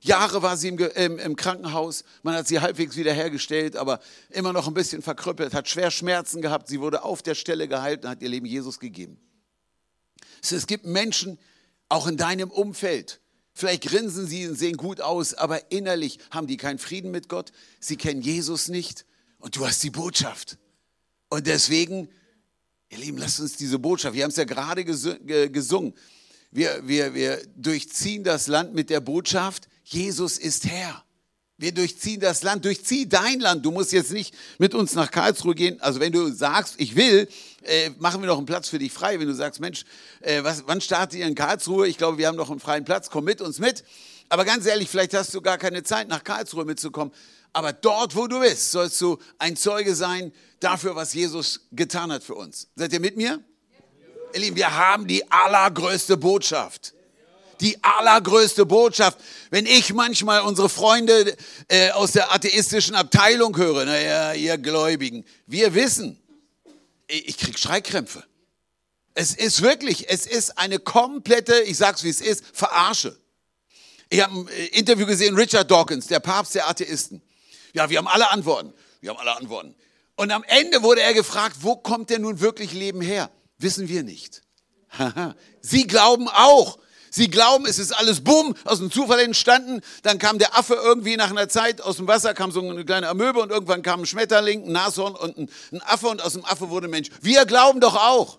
Jahre 0.00 0.42
war 0.42 0.56
sie 0.56 0.68
im, 0.68 0.78
im, 0.78 1.18
im, 1.18 1.36
Krankenhaus, 1.36 2.04
man 2.22 2.34
hat 2.34 2.48
sie 2.48 2.60
halbwegs 2.60 2.96
wiederhergestellt, 2.96 3.76
aber 3.76 4.00
immer 4.30 4.52
noch 4.52 4.66
ein 4.66 4.74
bisschen 4.74 5.02
verkrüppelt, 5.02 5.52
hat 5.52 5.68
schwer 5.68 5.90
Schmerzen 5.90 6.40
gehabt, 6.40 6.68
sie 6.68 6.80
wurde 6.80 7.02
auf 7.02 7.22
der 7.22 7.34
Stelle 7.34 7.68
geheilt 7.68 8.04
und 8.04 8.10
hat 8.10 8.22
ihr 8.22 8.28
Leben 8.28 8.46
Jesus 8.46 8.80
gegeben. 8.80 9.18
Es 10.40 10.66
gibt 10.66 10.86
Menschen, 10.86 11.38
auch 11.88 12.06
in 12.06 12.16
deinem 12.16 12.50
Umfeld, 12.50 13.20
vielleicht 13.52 13.82
grinsen 13.82 14.26
sie 14.26 14.48
und 14.48 14.54
sehen 14.54 14.76
gut 14.76 15.00
aus, 15.00 15.34
aber 15.34 15.70
innerlich 15.70 16.18
haben 16.30 16.46
die 16.46 16.56
keinen 16.56 16.78
Frieden 16.78 17.10
mit 17.10 17.28
Gott, 17.28 17.52
sie 17.78 17.96
kennen 17.96 18.22
Jesus 18.22 18.68
nicht, 18.68 19.04
und 19.38 19.56
du 19.56 19.66
hast 19.66 19.82
die 19.82 19.90
Botschaft. 19.90 20.58
Und 21.28 21.46
deswegen, 21.46 22.08
ihr 22.88 22.98
Lieben, 22.98 23.18
lasst 23.18 23.40
uns 23.40 23.56
diese 23.56 23.78
Botschaft, 23.78 24.14
wir 24.14 24.24
haben 24.24 24.30
es 24.30 24.36
ja 24.36 24.44
gerade 24.44 24.84
gesungen, 24.84 25.94
wir, 26.50 26.86
wir, 26.86 27.14
wir 27.14 27.42
durchziehen 27.56 28.24
das 28.24 28.46
Land 28.46 28.74
mit 28.74 28.90
der 28.90 29.00
Botschaft, 29.00 29.68
Jesus 29.84 30.38
ist 30.38 30.66
Herr. 30.66 31.04
Wir 31.58 31.72
durchziehen 31.72 32.20
das 32.20 32.42
Land, 32.42 32.66
durchzieh 32.66 33.08
dein 33.08 33.40
Land. 33.40 33.64
Du 33.64 33.70
musst 33.70 33.90
jetzt 33.92 34.12
nicht 34.12 34.34
mit 34.58 34.74
uns 34.74 34.94
nach 34.94 35.10
Karlsruhe 35.10 35.54
gehen. 35.54 35.80
Also 35.80 36.00
wenn 36.00 36.12
du 36.12 36.30
sagst, 36.30 36.74
ich 36.76 36.96
will, 36.96 37.28
äh, 37.62 37.90
machen 37.98 38.20
wir 38.20 38.26
noch 38.26 38.36
einen 38.36 38.44
Platz 38.44 38.68
für 38.68 38.78
dich 38.78 38.92
frei. 38.92 39.18
Wenn 39.18 39.26
du 39.26 39.34
sagst, 39.34 39.58
Mensch, 39.58 39.84
äh, 40.20 40.44
was, 40.44 40.64
wann 40.66 40.82
startet 40.82 41.18
ihr 41.18 41.26
in 41.26 41.34
Karlsruhe? 41.34 41.88
Ich 41.88 41.96
glaube, 41.96 42.18
wir 42.18 42.26
haben 42.26 42.36
noch 42.36 42.50
einen 42.50 42.60
freien 42.60 42.84
Platz. 42.84 43.08
Komm 43.08 43.24
mit 43.24 43.40
uns 43.40 43.58
mit. 43.58 43.84
Aber 44.28 44.44
ganz 44.44 44.66
ehrlich, 44.66 44.90
vielleicht 44.90 45.14
hast 45.14 45.32
du 45.32 45.40
gar 45.40 45.56
keine 45.56 45.82
Zeit, 45.82 46.08
nach 46.08 46.24
Karlsruhe 46.24 46.66
mitzukommen. 46.66 47.14
Aber 47.56 47.72
dort, 47.72 48.14
wo 48.14 48.26
du 48.26 48.40
bist, 48.40 48.70
sollst 48.70 49.00
du 49.00 49.18
ein 49.38 49.56
Zeuge 49.56 49.94
sein 49.94 50.30
dafür, 50.60 50.94
was 50.94 51.14
Jesus 51.14 51.60
getan 51.72 52.12
hat 52.12 52.22
für 52.22 52.34
uns. 52.34 52.68
Seid 52.76 52.92
ihr 52.92 53.00
mit 53.00 53.16
mir? 53.16 53.42
Ihr 54.34 54.40
Lieben, 54.40 54.56
wir 54.56 54.76
haben 54.76 55.06
die 55.06 55.26
allergrößte 55.30 56.18
Botschaft. 56.18 56.92
Die 57.62 57.82
allergrößte 57.82 58.66
Botschaft. 58.66 59.18
Wenn 59.48 59.64
ich 59.64 59.94
manchmal 59.94 60.42
unsere 60.42 60.68
Freunde 60.68 61.34
äh, 61.68 61.92
aus 61.92 62.12
der 62.12 62.30
atheistischen 62.34 62.94
Abteilung 62.94 63.56
höre, 63.56 63.86
naja, 63.86 64.34
ihr 64.34 64.58
Gläubigen, 64.58 65.24
wir 65.46 65.72
wissen, 65.72 66.20
ich, 67.06 67.38
krieg 67.38 67.58
Schreikrämpfe. 67.58 68.22
Es 69.14 69.34
ist 69.34 69.62
wirklich, 69.62 70.10
es 70.10 70.26
ist 70.26 70.58
eine 70.58 70.78
komplette, 70.78 71.58
ich 71.60 71.78
sag's 71.78 72.04
wie 72.04 72.10
es 72.10 72.20
ist, 72.20 72.44
Verarsche. 72.52 73.18
Ich 74.10 74.22
habe 74.22 74.40
ein 74.40 74.48
äh, 74.48 74.66
Interview 74.78 75.06
gesehen, 75.06 75.34
Richard 75.34 75.70
Dawkins, 75.70 76.06
der 76.06 76.20
Papst 76.20 76.54
der 76.54 76.68
Atheisten. 76.68 77.22
Ja, 77.76 77.90
wir 77.90 77.98
haben 77.98 78.08
alle 78.08 78.30
Antworten. 78.30 78.72
Wir 79.02 79.10
haben 79.10 79.18
alle 79.18 79.36
Antworten. 79.36 79.74
Und 80.16 80.32
am 80.32 80.42
Ende 80.44 80.82
wurde 80.82 81.02
er 81.02 81.12
gefragt, 81.12 81.58
wo 81.60 81.76
kommt 81.76 82.08
denn 82.08 82.22
nun 82.22 82.40
wirklich 82.40 82.72
Leben 82.72 83.02
her? 83.02 83.30
Wissen 83.58 83.88
wir 83.88 84.02
nicht. 84.02 84.40
Sie 85.60 85.86
glauben 85.86 86.26
auch. 86.28 86.78
Sie 87.10 87.28
glauben, 87.28 87.66
es 87.66 87.78
ist 87.78 87.92
alles 87.92 88.22
bumm, 88.22 88.54
aus 88.64 88.78
dem 88.78 88.90
Zufall 88.90 89.20
entstanden. 89.20 89.82
Dann 90.02 90.18
kam 90.18 90.38
der 90.38 90.56
Affe 90.58 90.74
irgendwie 90.74 91.16
nach 91.16 91.30
einer 91.30 91.50
Zeit 91.50 91.82
aus 91.82 91.96
dem 91.96 92.08
Wasser, 92.08 92.32
kam 92.32 92.50
so 92.50 92.60
eine 92.60 92.84
kleine 92.84 93.08
Amöbe 93.08 93.40
und 93.40 93.50
irgendwann 93.50 93.82
kam 93.82 94.00
ein 94.00 94.06
Schmetterling, 94.06 94.64
ein 94.64 94.72
Nashorn 94.72 95.14
und 95.14 95.36
ein, 95.36 95.82
Affe 95.82 96.08
und 96.08 96.22
aus 96.22 96.32
dem 96.32 96.46
Affe 96.46 96.70
wurde 96.70 96.88
ein 96.88 96.90
Mensch. 96.90 97.10
Wir 97.20 97.44
glauben 97.44 97.80
doch 97.80 97.94
auch. 97.94 98.38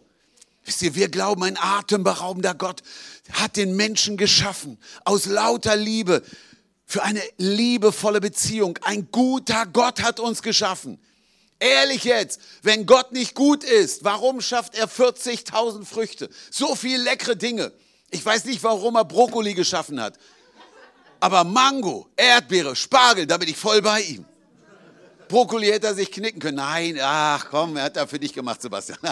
Wisst 0.65 0.81
ihr, 0.81 0.95
wir 0.95 1.09
glauben, 1.09 1.43
ein 1.43 1.57
atemberaubender 1.57 2.55
Gott 2.55 2.81
hat 3.33 3.55
den 3.55 3.75
Menschen 3.75 4.17
geschaffen 4.17 4.79
aus 5.05 5.27
lauter 5.27 5.75
Liebe 5.75 6.23
für 6.87 7.03
eine 7.03 7.21
liebevolle 7.35 8.21
Beziehung. 8.21 8.79
Ein 8.81 9.09
guter 9.11 9.65
Gott 9.65 10.01
hat 10.01 10.21
uns 10.21 10.41
geschaffen. 10.41 10.97
Ehrlich 11.59 12.05
jetzt, 12.05 12.39
wenn 12.63 12.85
Gott 12.85 13.11
nicht 13.11 13.35
gut 13.35 13.63
ist, 13.63 14.05
warum 14.05 14.39
schafft 14.41 14.75
er 14.75 14.87
40.000 14.87 15.85
Früchte? 15.85 16.29
So 16.49 16.75
viele 16.75 17.03
leckere 17.03 17.35
Dinge. 17.35 17.73
Ich 18.09 18.25
weiß 18.25 18.45
nicht, 18.45 18.63
warum 18.63 18.95
er 18.95 19.03
Brokkoli 19.03 19.53
geschaffen 19.53 19.99
hat. 19.99 20.17
Aber 21.19 21.43
Mango, 21.43 22.07
Erdbeere, 22.15 22.75
Spargel, 22.75 23.27
da 23.27 23.37
bin 23.37 23.49
ich 23.49 23.57
voll 23.57 23.81
bei 23.81 24.01
ihm. 24.01 24.23
Brokkoli 25.27 25.67
hätte 25.67 25.87
er 25.87 25.95
sich 25.95 26.09
knicken 26.09 26.39
können. 26.39 26.57
Nein, 26.57 26.97
ach 27.01 27.49
komm, 27.49 27.75
er 27.75 27.85
hat 27.85 27.97
da 27.97 28.07
für 28.07 28.19
dich 28.19 28.31
gemacht, 28.31 28.61
Sebastian. 28.61 28.99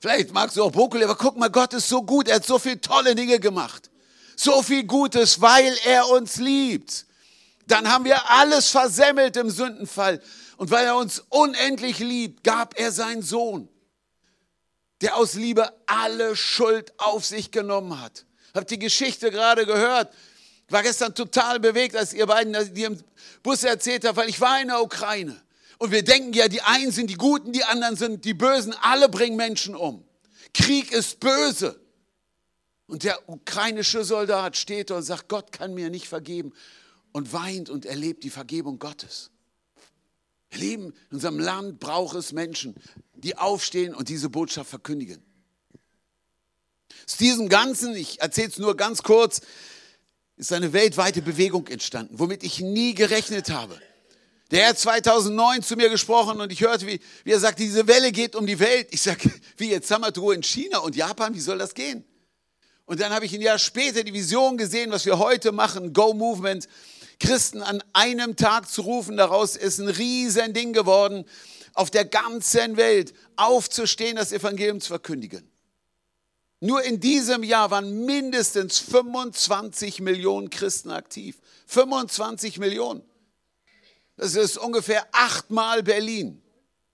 Vielleicht 0.00 0.32
magst 0.34 0.56
du 0.56 0.64
auch 0.64 0.72
Brokkoli, 0.72 1.04
aber 1.04 1.14
guck 1.16 1.38
mal, 1.38 1.48
Gott 1.48 1.72
ist 1.72 1.88
so 1.88 2.02
gut, 2.02 2.28
er 2.28 2.36
hat 2.36 2.44
so 2.44 2.58
viele 2.58 2.80
tolle 2.80 3.14
Dinge 3.14 3.38
gemacht 3.40 3.89
so 4.42 4.62
viel 4.62 4.84
Gutes, 4.84 5.40
weil 5.40 5.76
er 5.84 6.08
uns 6.08 6.36
liebt. 6.36 7.06
Dann 7.66 7.90
haben 7.90 8.04
wir 8.04 8.30
alles 8.30 8.70
versemmelt 8.70 9.36
im 9.36 9.50
Sündenfall. 9.50 10.20
Und 10.56 10.70
weil 10.70 10.86
er 10.86 10.96
uns 10.96 11.22
unendlich 11.28 11.98
liebt, 11.98 12.42
gab 12.42 12.78
er 12.78 12.90
seinen 12.90 13.22
Sohn, 13.22 13.68
der 15.02 15.16
aus 15.16 15.34
Liebe 15.34 15.72
alle 15.86 16.36
Schuld 16.36 16.92
auf 16.98 17.24
sich 17.24 17.50
genommen 17.50 18.00
hat. 18.00 18.24
Habt 18.54 18.70
die 18.70 18.78
Geschichte 18.78 19.30
gerade 19.30 19.66
gehört? 19.66 20.12
Ich 20.66 20.72
war 20.72 20.82
gestern 20.82 21.14
total 21.14 21.60
bewegt, 21.60 21.96
als 21.96 22.12
ihr 22.12 22.26
beiden 22.26 22.74
die 22.74 22.84
im 22.84 22.98
Bus 23.42 23.62
erzählt 23.62 24.04
habt, 24.06 24.16
weil 24.16 24.28
ich 24.28 24.40
war 24.40 24.60
in 24.60 24.68
der 24.68 24.82
Ukraine. 24.82 25.40
Und 25.78 25.92
wir 25.92 26.02
denken 26.02 26.32
ja, 26.32 26.48
die 26.48 26.62
einen 26.62 26.92
sind 26.92 27.08
die 27.08 27.14
Guten, 27.14 27.52
die 27.52 27.64
anderen 27.64 27.96
sind 27.96 28.24
die 28.24 28.34
Bösen. 28.34 28.74
Alle 28.82 29.08
bringen 29.08 29.36
Menschen 29.36 29.74
um. 29.74 30.04
Krieg 30.52 30.92
ist 30.92 31.20
böse. 31.20 31.78
Und 32.90 33.04
der 33.04 33.28
ukrainische 33.28 34.02
Soldat 34.02 34.56
steht 34.56 34.90
da 34.90 34.96
und 34.96 35.04
sagt, 35.04 35.28
Gott 35.28 35.52
kann 35.52 35.74
mir 35.74 35.90
nicht 35.90 36.08
vergeben 36.08 36.52
und 37.12 37.32
weint 37.32 37.70
und 37.70 37.86
erlebt 37.86 38.24
die 38.24 38.30
Vergebung 38.30 38.80
Gottes. 38.80 39.30
Ihr 40.50 40.58
Lieben, 40.58 40.86
in 41.08 41.14
unserem 41.14 41.38
Land 41.38 41.78
braucht 41.78 42.16
es 42.16 42.32
Menschen, 42.32 42.74
die 43.14 43.36
aufstehen 43.36 43.94
und 43.94 44.08
diese 44.08 44.28
Botschaft 44.28 44.70
verkündigen. 44.70 45.22
Aus 47.06 47.16
diesem 47.16 47.48
Ganzen, 47.48 47.94
ich 47.94 48.20
erzähle 48.22 48.48
es 48.48 48.58
nur 48.58 48.76
ganz 48.76 49.04
kurz, 49.04 49.40
ist 50.36 50.52
eine 50.52 50.72
weltweite 50.72 51.22
Bewegung 51.22 51.68
entstanden, 51.68 52.18
womit 52.18 52.42
ich 52.42 52.58
nie 52.58 52.94
gerechnet 52.94 53.50
habe. 53.50 53.80
Der 54.50 54.70
hat 54.70 54.80
2009 54.80 55.62
zu 55.62 55.76
mir 55.76 55.90
gesprochen 55.90 56.40
und 56.40 56.50
ich 56.50 56.62
hörte, 56.62 56.88
wie, 56.88 56.98
wie 57.22 57.30
er 57.30 57.38
sagt, 57.38 57.60
diese 57.60 57.86
Welle 57.86 58.10
geht 58.10 58.34
um 58.34 58.48
die 58.48 58.58
Welt. 58.58 58.88
Ich 58.90 59.02
sage, 59.02 59.30
wie 59.58 59.70
jetzt 59.70 59.92
Ruhe 60.18 60.34
in 60.34 60.42
China 60.42 60.78
und 60.78 60.96
Japan, 60.96 61.36
wie 61.36 61.40
soll 61.40 61.58
das 61.58 61.74
gehen? 61.74 62.04
Und 62.90 62.98
dann 62.98 63.12
habe 63.12 63.24
ich 63.24 63.32
ein 63.32 63.40
Jahr 63.40 63.60
später 63.60 64.02
die 64.02 64.12
Vision 64.12 64.56
gesehen, 64.56 64.90
was 64.90 65.06
wir 65.06 65.20
heute 65.20 65.52
machen, 65.52 65.92
Go 65.92 66.12
Movement. 66.12 66.66
Christen 67.20 67.62
an 67.62 67.84
einem 67.92 68.34
Tag 68.34 68.68
zu 68.68 68.82
rufen, 68.82 69.16
daraus 69.16 69.54
ist 69.54 69.78
ein 69.78 69.86
riesen 69.86 70.54
Ding 70.54 70.72
geworden, 70.72 71.24
auf 71.74 71.92
der 71.92 72.04
ganzen 72.04 72.76
Welt 72.76 73.14
aufzustehen, 73.36 74.16
das 74.16 74.32
Evangelium 74.32 74.80
zu 74.80 74.88
verkündigen. 74.88 75.48
Nur 76.58 76.82
in 76.82 76.98
diesem 76.98 77.44
Jahr 77.44 77.70
waren 77.70 78.06
mindestens 78.06 78.80
25 78.80 80.00
Millionen 80.00 80.50
Christen 80.50 80.90
aktiv. 80.90 81.38
25 81.66 82.58
Millionen. 82.58 83.04
Das 84.16 84.34
ist 84.34 84.58
ungefähr 84.58 85.06
achtmal 85.12 85.84
Berlin. 85.84 86.42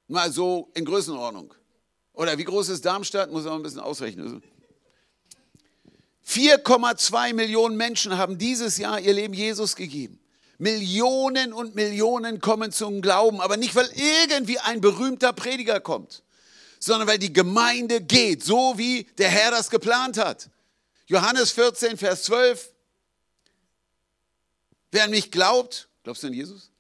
Mal 0.09 0.31
so 0.31 0.71
in 0.75 0.85
Größenordnung. 0.85 1.55
Oder 2.13 2.37
wie 2.37 2.45
groß 2.45 2.69
ist 2.69 2.85
Darmstadt? 2.85 3.33
Muss 3.33 3.45
man 3.45 3.55
ein 3.55 3.63
bisschen 3.63 3.81
ausrechnen. 3.81 4.43
4,2 6.29 7.35
Millionen 7.35 7.77
Menschen 7.77 8.19
haben 8.19 8.37
dieses 8.39 8.79
Jahr 8.79 9.01
ihr 9.01 9.13
Leben 9.13 9.35
Jesus 9.35 9.77
gegeben. 9.77 10.19
Millionen 10.59 11.53
und 11.53 11.75
Millionen 11.75 12.41
kommen 12.41 12.73
zum 12.73 13.03
Glauben, 13.03 13.41
aber 13.41 13.57
nicht, 13.57 13.75
weil 13.75 13.89
irgendwie 13.95 14.59
ein 14.59 14.81
berühmter 14.81 15.33
Prediger 15.33 15.81
kommt, 15.81 16.23
sondern 16.81 17.07
weil 17.07 17.19
die 17.19 17.33
Gemeinde 17.33 18.01
geht, 18.01 18.43
so 18.43 18.77
wie 18.77 19.05
der 19.19 19.29
Herr 19.29 19.51
das 19.51 19.71
geplant 19.71 20.17
hat. 20.17 20.49
Johannes 21.07 21.53
14, 21.53 21.97
Vers 21.97 22.25
12. 22.25 22.73
Wer 24.91 25.05
an 25.05 25.11
mich 25.11 25.31
glaubt, 25.31 25.89
glaubst 26.03 26.23
du 26.23 26.29
an 26.29 26.33
Jesus? 26.33 26.71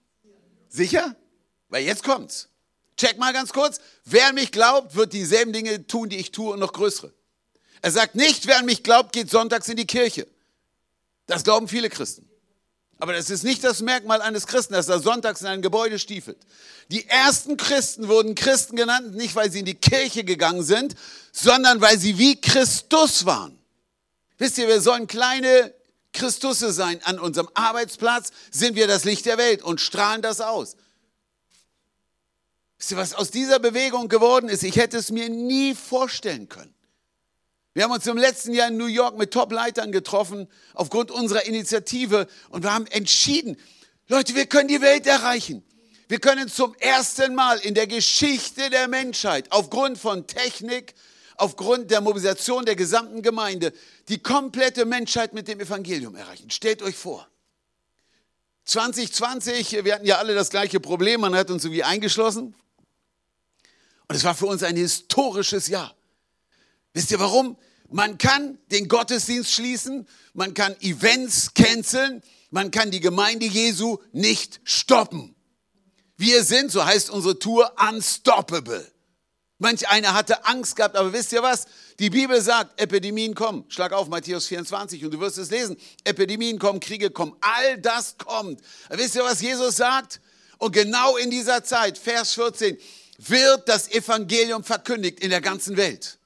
Sicher? 0.68 1.14
Weil 1.68 1.84
jetzt 1.84 2.02
kommt's. 2.02 2.48
Check 2.96 3.18
mal 3.18 3.32
ganz 3.32 3.52
kurz. 3.52 3.78
Wer 4.04 4.28
an 4.28 4.34
mich 4.34 4.52
glaubt, 4.52 4.94
wird 4.94 5.12
dieselben 5.12 5.52
Dinge 5.52 5.86
tun, 5.86 6.08
die 6.08 6.16
ich 6.16 6.32
tue 6.32 6.52
und 6.52 6.60
noch 6.60 6.72
größere. 6.72 7.12
Er 7.86 7.92
sagt 7.92 8.16
nicht, 8.16 8.48
wer 8.48 8.58
an 8.58 8.64
mich 8.64 8.82
glaubt, 8.82 9.12
geht 9.12 9.30
sonntags 9.30 9.68
in 9.68 9.76
die 9.76 9.86
Kirche. 9.86 10.26
Das 11.28 11.44
glauben 11.44 11.68
viele 11.68 11.88
Christen. 11.88 12.28
Aber 12.98 13.12
das 13.12 13.30
ist 13.30 13.44
nicht 13.44 13.62
das 13.62 13.80
Merkmal 13.80 14.20
eines 14.22 14.48
Christen, 14.48 14.72
dass 14.72 14.88
er 14.88 14.98
sonntags 14.98 15.42
in 15.42 15.46
ein 15.46 15.62
Gebäude 15.62 16.00
stiefelt. 16.00 16.36
Die 16.90 17.06
ersten 17.06 17.56
Christen 17.56 18.08
wurden 18.08 18.34
Christen 18.34 18.74
genannt, 18.74 19.14
nicht 19.14 19.36
weil 19.36 19.52
sie 19.52 19.60
in 19.60 19.66
die 19.66 19.76
Kirche 19.76 20.24
gegangen 20.24 20.64
sind, 20.64 20.96
sondern 21.30 21.80
weil 21.80 21.96
sie 21.96 22.18
wie 22.18 22.40
Christus 22.40 23.24
waren. 23.24 23.56
Wisst 24.36 24.58
ihr, 24.58 24.66
wir 24.66 24.80
sollen 24.80 25.06
kleine 25.06 25.72
Christusse 26.12 26.72
sein. 26.72 27.00
An 27.04 27.20
unserem 27.20 27.48
Arbeitsplatz 27.54 28.32
sind 28.50 28.74
wir 28.74 28.88
das 28.88 29.04
Licht 29.04 29.26
der 29.26 29.38
Welt 29.38 29.62
und 29.62 29.80
strahlen 29.80 30.22
das 30.22 30.40
aus. 30.40 30.76
Wisst 32.78 32.90
ihr, 32.90 32.96
was 32.96 33.14
aus 33.14 33.30
dieser 33.30 33.60
Bewegung 33.60 34.08
geworden 34.08 34.48
ist? 34.48 34.64
Ich 34.64 34.74
hätte 34.74 34.96
es 34.96 35.12
mir 35.12 35.28
nie 35.28 35.76
vorstellen 35.76 36.48
können. 36.48 36.75
Wir 37.76 37.84
haben 37.84 37.92
uns 37.92 38.06
im 38.06 38.16
letzten 38.16 38.54
Jahr 38.54 38.68
in 38.68 38.78
New 38.78 38.86
York 38.86 39.18
mit 39.18 39.32
Top-Leitern 39.32 39.92
getroffen, 39.92 40.48
aufgrund 40.72 41.10
unserer 41.10 41.44
Initiative. 41.44 42.26
Und 42.48 42.62
wir 42.62 42.72
haben 42.72 42.86
entschieden, 42.86 43.58
Leute, 44.08 44.34
wir 44.34 44.46
können 44.46 44.68
die 44.68 44.80
Welt 44.80 45.06
erreichen. 45.06 45.62
Wir 46.08 46.18
können 46.18 46.48
zum 46.48 46.74
ersten 46.76 47.34
Mal 47.34 47.58
in 47.58 47.74
der 47.74 47.86
Geschichte 47.86 48.70
der 48.70 48.88
Menschheit, 48.88 49.52
aufgrund 49.52 49.98
von 49.98 50.26
Technik, 50.26 50.94
aufgrund 51.36 51.90
der 51.90 52.00
Mobilisation 52.00 52.64
der 52.64 52.76
gesamten 52.76 53.20
Gemeinde, 53.20 53.74
die 54.08 54.20
komplette 54.20 54.86
Menschheit 54.86 55.34
mit 55.34 55.46
dem 55.46 55.60
Evangelium 55.60 56.16
erreichen. 56.16 56.48
Stellt 56.48 56.80
euch 56.80 56.96
vor. 56.96 57.28
2020, 58.64 59.84
wir 59.84 59.96
hatten 59.96 60.06
ja 60.06 60.16
alle 60.16 60.34
das 60.34 60.48
gleiche 60.48 60.80
Problem, 60.80 61.20
man 61.20 61.34
hat 61.34 61.50
uns 61.50 61.62
irgendwie 61.62 61.84
eingeschlossen. 61.84 62.54
Und 64.08 64.16
es 64.16 64.24
war 64.24 64.34
für 64.34 64.46
uns 64.46 64.62
ein 64.62 64.76
historisches 64.76 65.68
Jahr. 65.68 65.94
Wisst 66.94 67.10
ihr 67.10 67.20
warum? 67.20 67.58
Man 67.90 68.18
kann 68.18 68.58
den 68.70 68.88
Gottesdienst 68.88 69.52
schließen, 69.52 70.06
man 70.34 70.54
kann 70.54 70.74
Events 70.80 71.54
canceln, 71.54 72.22
man 72.50 72.70
kann 72.70 72.90
die 72.90 73.00
Gemeinde 73.00 73.46
Jesu 73.46 73.98
nicht 74.12 74.60
stoppen. 74.64 75.34
Wir 76.16 76.44
sind, 76.44 76.70
so 76.72 76.84
heißt 76.84 77.10
unsere 77.10 77.38
Tour, 77.38 77.72
unstoppable. 77.90 78.90
Manch 79.58 79.88
einer 79.88 80.12
hatte 80.12 80.44
Angst 80.44 80.76
gehabt, 80.76 80.96
aber 80.96 81.12
wisst 81.12 81.32
ihr 81.32 81.42
was? 81.42 81.66
Die 81.98 82.10
Bibel 82.10 82.40
sagt, 82.42 82.78
Epidemien 82.80 83.34
kommen. 83.34 83.64
Schlag 83.68 83.92
auf 83.92 84.08
Matthäus 84.08 84.46
24 84.46 85.04
und 85.04 85.12
du 85.12 85.20
wirst 85.20 85.38
es 85.38 85.50
lesen. 85.50 85.76
Epidemien 86.04 86.58
kommen, 86.58 86.78
Kriege 86.80 87.10
kommen, 87.10 87.34
all 87.40 87.78
das 87.78 88.16
kommt. 88.18 88.60
Wisst 88.90 89.14
ihr, 89.16 89.24
was 89.24 89.40
Jesus 89.40 89.76
sagt? 89.76 90.20
Und 90.58 90.72
genau 90.72 91.16
in 91.16 91.30
dieser 91.30 91.64
Zeit, 91.64 91.96
Vers 91.96 92.34
14, 92.34 92.76
wird 93.18 93.66
das 93.68 93.90
Evangelium 93.90 94.62
verkündigt 94.62 95.20
in 95.20 95.30
der 95.30 95.40
ganzen 95.40 95.76
Welt. 95.76 96.18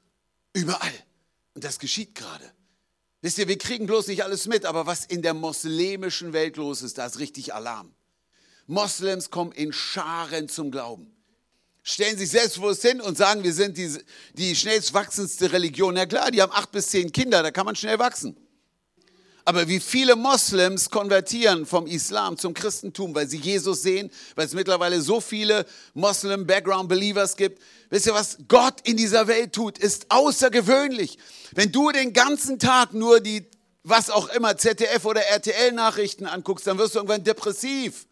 Überall. 0.53 0.92
Und 1.54 1.64
das 1.64 1.78
geschieht 1.78 2.14
gerade. 2.14 2.52
Wisst 3.22 3.38
ihr, 3.38 3.48
wir 3.48 3.58
kriegen 3.58 3.86
bloß 3.86 4.06
nicht 4.06 4.24
alles 4.24 4.46
mit, 4.46 4.64
aber 4.64 4.86
was 4.86 5.04
in 5.04 5.22
der 5.22 5.34
moslemischen 5.34 6.32
Welt 6.32 6.56
los 6.56 6.82
ist, 6.82 6.98
da 6.98 7.06
ist 7.06 7.18
richtig 7.18 7.52
Alarm. 7.52 7.94
Moslems 8.66 9.30
kommen 9.30 9.52
in 9.52 9.72
Scharen 9.72 10.48
zum 10.48 10.70
Glauben. 10.70 11.12
Stellen 11.82 12.16
sich 12.16 12.30
selbstbewusst 12.30 12.82
hin 12.82 13.00
und 13.00 13.16
sagen, 13.18 13.42
wir 13.42 13.52
sind 13.52 13.76
die, 13.76 13.98
die 14.34 14.54
schnellst 14.54 14.94
wachsendste 14.94 15.52
Religion. 15.52 15.96
Ja 15.96 16.06
klar, 16.06 16.30
die 16.30 16.40
haben 16.40 16.52
acht 16.52 16.70
bis 16.70 16.88
zehn 16.88 17.10
Kinder, 17.10 17.42
da 17.42 17.50
kann 17.50 17.66
man 17.66 17.74
schnell 17.74 17.98
wachsen. 17.98 18.36
Aber 19.50 19.66
wie 19.66 19.80
viele 19.80 20.14
Moslems 20.14 20.90
konvertieren 20.90 21.66
vom 21.66 21.88
Islam 21.88 22.38
zum 22.38 22.54
Christentum, 22.54 23.16
weil 23.16 23.26
sie 23.26 23.38
Jesus 23.38 23.82
sehen, 23.82 24.08
weil 24.36 24.46
es 24.46 24.54
mittlerweile 24.54 25.00
so 25.00 25.20
viele 25.20 25.66
Moslem-Background-Believers 25.94 27.36
gibt. 27.36 27.60
Wisst 27.88 28.06
ihr, 28.06 28.14
was 28.14 28.38
Gott 28.46 28.74
in 28.84 28.96
dieser 28.96 29.26
Welt 29.26 29.52
tut, 29.52 29.76
ist 29.76 30.06
außergewöhnlich. 30.08 31.18
Wenn 31.50 31.72
du 31.72 31.90
den 31.90 32.12
ganzen 32.12 32.60
Tag 32.60 32.94
nur 32.94 33.18
die, 33.18 33.44
was 33.82 34.08
auch 34.08 34.28
immer, 34.28 34.56
ZDF 34.56 35.04
oder 35.04 35.22
RTL-Nachrichten 35.22 36.26
anguckst, 36.26 36.68
dann 36.68 36.78
wirst 36.78 36.94
du 36.94 37.00
irgendwann 37.00 37.24
depressiv. 37.24 38.06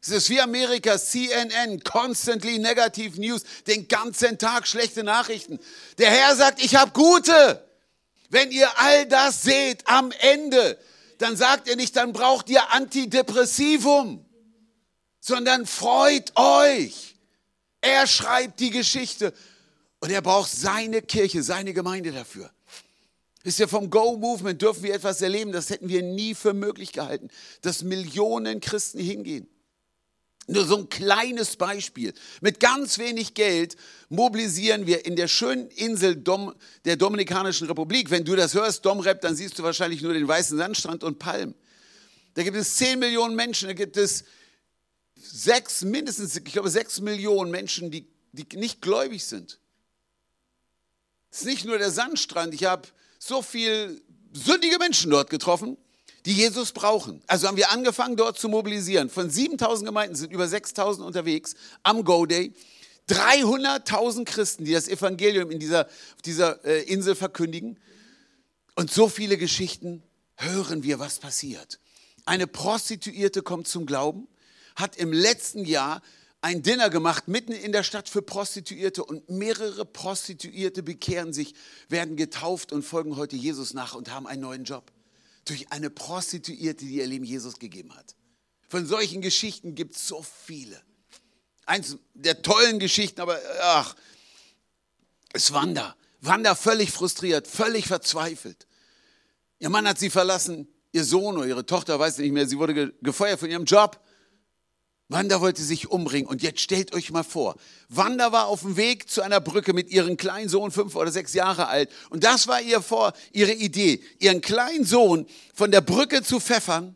Es 0.00 0.08
ist 0.08 0.30
wie 0.30 0.40
Amerika, 0.40 0.98
CNN, 0.98 1.84
constantly 1.84 2.58
negative 2.58 3.20
news, 3.20 3.42
den 3.66 3.88
ganzen 3.88 4.38
Tag 4.38 4.66
schlechte 4.66 5.04
Nachrichten. 5.04 5.58
Der 5.98 6.08
Herr 6.08 6.34
sagt, 6.34 6.64
ich 6.64 6.76
habe 6.76 6.92
gute. 6.92 7.62
Wenn 8.30 8.50
ihr 8.52 8.68
all 8.78 9.06
das 9.06 9.42
seht 9.42 9.86
am 9.86 10.12
Ende, 10.20 10.78
dann 11.18 11.36
sagt 11.36 11.68
ihr 11.68 11.76
nicht, 11.76 11.96
dann 11.96 12.12
braucht 12.12 12.48
ihr 12.48 12.72
Antidepressivum, 12.72 14.24
sondern 15.20 15.66
freut 15.66 16.32
euch. 16.36 17.16
Er 17.80 18.06
schreibt 18.06 18.60
die 18.60 18.70
Geschichte 18.70 19.34
und 19.98 20.10
er 20.10 20.22
braucht 20.22 20.50
seine 20.50 21.02
Kirche, 21.02 21.42
seine 21.42 21.74
Gemeinde 21.74 22.12
dafür. 22.12 22.50
Wisst 23.42 23.58
ihr, 23.58 23.68
vom 23.68 23.90
Go-Movement 23.90 24.60
dürfen 24.60 24.82
wir 24.82 24.94
etwas 24.94 25.22
erleben, 25.22 25.50
das 25.50 25.70
hätten 25.70 25.88
wir 25.88 26.02
nie 26.02 26.34
für 26.34 26.52
möglich 26.52 26.92
gehalten, 26.92 27.28
dass 27.62 27.82
Millionen 27.82 28.60
Christen 28.60 29.00
hingehen. 29.00 29.48
Nur 30.50 30.64
so 30.64 30.78
ein 30.78 30.88
kleines 30.88 31.54
Beispiel. 31.54 32.12
Mit 32.40 32.58
ganz 32.58 32.98
wenig 32.98 33.34
Geld 33.34 33.76
mobilisieren 34.08 34.84
wir 34.84 35.06
in 35.06 35.14
der 35.14 35.28
schönen 35.28 35.68
Insel 35.70 36.16
Dom, 36.16 36.52
der 36.84 36.96
Dominikanischen 36.96 37.68
Republik. 37.68 38.10
Wenn 38.10 38.24
du 38.24 38.34
das 38.34 38.54
hörst, 38.54 38.84
Domrep, 38.84 39.20
dann 39.20 39.36
siehst 39.36 39.56
du 39.60 39.62
wahrscheinlich 39.62 40.02
nur 40.02 40.12
den 40.12 40.26
weißen 40.26 40.58
Sandstrand 40.58 41.04
und 41.04 41.20
Palmen. 41.20 41.54
Da 42.34 42.42
gibt 42.42 42.56
es 42.56 42.74
10 42.76 42.98
Millionen 42.98 43.36
Menschen, 43.36 43.68
da 43.68 43.74
gibt 43.74 43.96
es 43.96 44.24
sechs, 45.14 45.82
mindestens, 45.82 46.34
ich 46.34 46.44
glaube, 46.44 46.68
sechs 46.68 47.00
Millionen 47.00 47.52
Menschen, 47.52 47.92
die, 47.92 48.08
die 48.32 48.56
nicht 48.56 48.82
gläubig 48.82 49.24
sind. 49.24 49.60
Es 51.30 51.42
ist 51.42 51.46
nicht 51.46 51.64
nur 51.64 51.78
der 51.78 51.92
Sandstrand. 51.92 52.54
Ich 52.54 52.64
habe 52.64 52.88
so 53.20 53.40
viele 53.40 54.00
sündige 54.32 54.78
Menschen 54.78 55.12
dort 55.12 55.30
getroffen 55.30 55.76
die 56.26 56.32
Jesus 56.32 56.72
brauchen. 56.72 57.22
Also 57.26 57.48
haben 57.48 57.56
wir 57.56 57.70
angefangen, 57.70 58.16
dort 58.16 58.38
zu 58.38 58.48
mobilisieren. 58.48 59.08
Von 59.08 59.30
7000 59.30 59.86
Gemeinden 59.86 60.16
sind 60.16 60.32
über 60.32 60.46
6000 60.46 61.06
unterwegs 61.06 61.54
am 61.82 62.04
Go 62.04 62.26
Day. 62.26 62.52
300.000 63.08 64.24
Christen, 64.24 64.64
die 64.64 64.72
das 64.72 64.86
Evangelium 64.86 65.50
in 65.50 65.58
dieser, 65.58 65.88
dieser 66.24 66.64
äh, 66.64 66.82
Insel 66.82 67.16
verkündigen. 67.16 67.78
Und 68.76 68.92
so 68.92 69.08
viele 69.08 69.36
Geschichten 69.36 70.02
hören 70.36 70.84
wir, 70.84 70.98
was 70.98 71.18
passiert. 71.18 71.80
Eine 72.24 72.46
Prostituierte 72.46 73.42
kommt 73.42 73.66
zum 73.66 73.86
Glauben, 73.86 74.28
hat 74.76 74.96
im 74.96 75.12
letzten 75.12 75.64
Jahr 75.64 76.02
ein 76.40 76.62
Dinner 76.62 76.88
gemacht 76.88 77.26
mitten 77.26 77.52
in 77.52 77.72
der 77.72 77.82
Stadt 77.82 78.08
für 78.08 78.22
Prostituierte 78.22 79.04
und 79.04 79.28
mehrere 79.28 79.84
Prostituierte 79.84 80.82
bekehren 80.82 81.32
sich, 81.32 81.54
werden 81.88 82.16
getauft 82.16 82.72
und 82.72 82.82
folgen 82.82 83.16
heute 83.16 83.36
Jesus 83.36 83.74
nach 83.74 83.94
und 83.94 84.10
haben 84.10 84.26
einen 84.26 84.42
neuen 84.42 84.64
Job 84.64 84.92
durch 85.44 85.70
eine 85.72 85.90
Prostituierte, 85.90 86.84
die 86.84 86.96
ihr 86.96 87.06
Leben 87.06 87.24
Jesus 87.24 87.58
gegeben 87.58 87.94
hat. 87.96 88.14
Von 88.68 88.86
solchen 88.86 89.20
Geschichten 89.20 89.74
gibt 89.74 89.96
es 89.96 90.06
so 90.06 90.22
viele. 90.22 90.80
Eins 91.66 91.96
der 92.14 92.42
tollen 92.42 92.78
Geschichten, 92.78 93.20
aber 93.20 93.38
ach, 93.62 93.96
ist 95.32 95.52
Wanda. 95.52 95.96
Wanda 96.20 96.54
völlig 96.54 96.90
frustriert, 96.90 97.46
völlig 97.46 97.86
verzweifelt. 97.86 98.66
Ihr 99.58 99.70
Mann 99.70 99.88
hat 99.88 99.98
sie 99.98 100.10
verlassen, 100.10 100.68
ihr 100.92 101.04
Sohn 101.04 101.36
oder 101.36 101.46
ihre 101.46 101.66
Tochter, 101.66 101.98
weiß 101.98 102.18
nicht 102.18 102.32
mehr, 102.32 102.46
sie 102.46 102.58
wurde 102.58 102.92
gefeuert 103.02 103.40
von 103.40 103.50
ihrem 103.50 103.64
Job. 103.64 104.00
Wanda 105.10 105.40
wollte 105.40 105.60
sich 105.60 105.90
umbringen. 105.90 106.28
Und 106.28 106.40
jetzt 106.40 106.60
stellt 106.60 106.94
euch 106.94 107.10
mal 107.10 107.24
vor, 107.24 107.56
Wanda 107.88 108.30
war 108.30 108.46
auf 108.46 108.60
dem 108.60 108.76
Weg 108.76 109.10
zu 109.10 109.22
einer 109.22 109.40
Brücke 109.40 109.72
mit 109.72 109.90
ihrem 109.90 110.16
kleinen 110.16 110.48
Sohn, 110.48 110.70
fünf 110.70 110.94
oder 110.94 111.10
sechs 111.10 111.34
Jahre 111.34 111.66
alt. 111.66 111.90
Und 112.10 112.22
das 112.22 112.46
war 112.46 112.60
ihr 112.60 112.80
vor, 112.80 113.12
ihre 113.32 113.52
Idee, 113.52 114.00
ihren 114.20 114.40
kleinen 114.40 114.84
Sohn 114.84 115.26
von 115.52 115.72
der 115.72 115.80
Brücke 115.80 116.22
zu 116.22 116.38
pfeffern, 116.38 116.94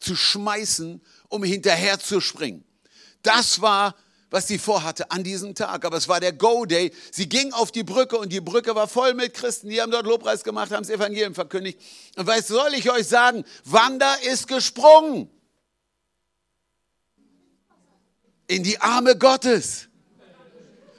zu 0.00 0.16
schmeißen, 0.16 1.00
um 1.28 1.44
hinterher 1.44 2.00
zu 2.00 2.20
springen. 2.20 2.64
Das 3.22 3.60
war, 3.60 3.94
was 4.28 4.48
sie 4.48 4.58
vorhatte 4.58 5.12
an 5.12 5.22
diesem 5.22 5.54
Tag. 5.54 5.84
Aber 5.84 5.98
es 5.98 6.08
war 6.08 6.18
der 6.18 6.32
Go-Day. 6.32 6.92
Sie 7.12 7.28
ging 7.28 7.52
auf 7.52 7.70
die 7.70 7.84
Brücke 7.84 8.18
und 8.18 8.32
die 8.32 8.40
Brücke 8.40 8.74
war 8.74 8.88
voll 8.88 9.14
mit 9.14 9.34
Christen. 9.34 9.68
Die 9.68 9.80
haben 9.80 9.92
dort 9.92 10.06
Lobpreis 10.06 10.42
gemacht, 10.42 10.72
haben 10.72 10.82
das 10.82 10.90
Evangelium 10.90 11.36
verkündigt. 11.36 11.80
Und 12.16 12.26
was 12.26 12.48
soll 12.48 12.74
ich 12.74 12.90
euch 12.90 13.06
sagen? 13.06 13.44
Wanda 13.64 14.14
ist 14.14 14.48
gesprungen. 14.48 15.30
In 18.46 18.62
die 18.62 18.80
Arme 18.80 19.16
Gottes. 19.16 19.88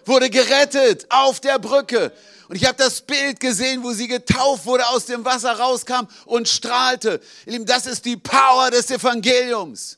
Wurde 0.05 0.29
gerettet 0.29 1.05
auf 1.09 1.39
der 1.39 1.59
Brücke. 1.59 2.13
Und 2.47 2.55
ich 2.55 2.65
habe 2.65 2.77
das 2.77 3.01
Bild 3.01 3.39
gesehen, 3.39 3.83
wo 3.83 3.91
sie 3.91 4.07
getauft 4.07 4.65
wurde, 4.65 4.87
aus 4.87 5.05
dem 5.05 5.25
Wasser 5.25 5.51
rauskam 5.59 6.07
und 6.25 6.47
strahlte. 6.47 7.19
Ihr 7.45 7.53
Lieben, 7.53 7.65
das 7.65 7.85
ist 7.85 8.05
die 8.05 8.15
Power 8.15 8.71
des 8.71 8.89
Evangeliums. 8.89 9.97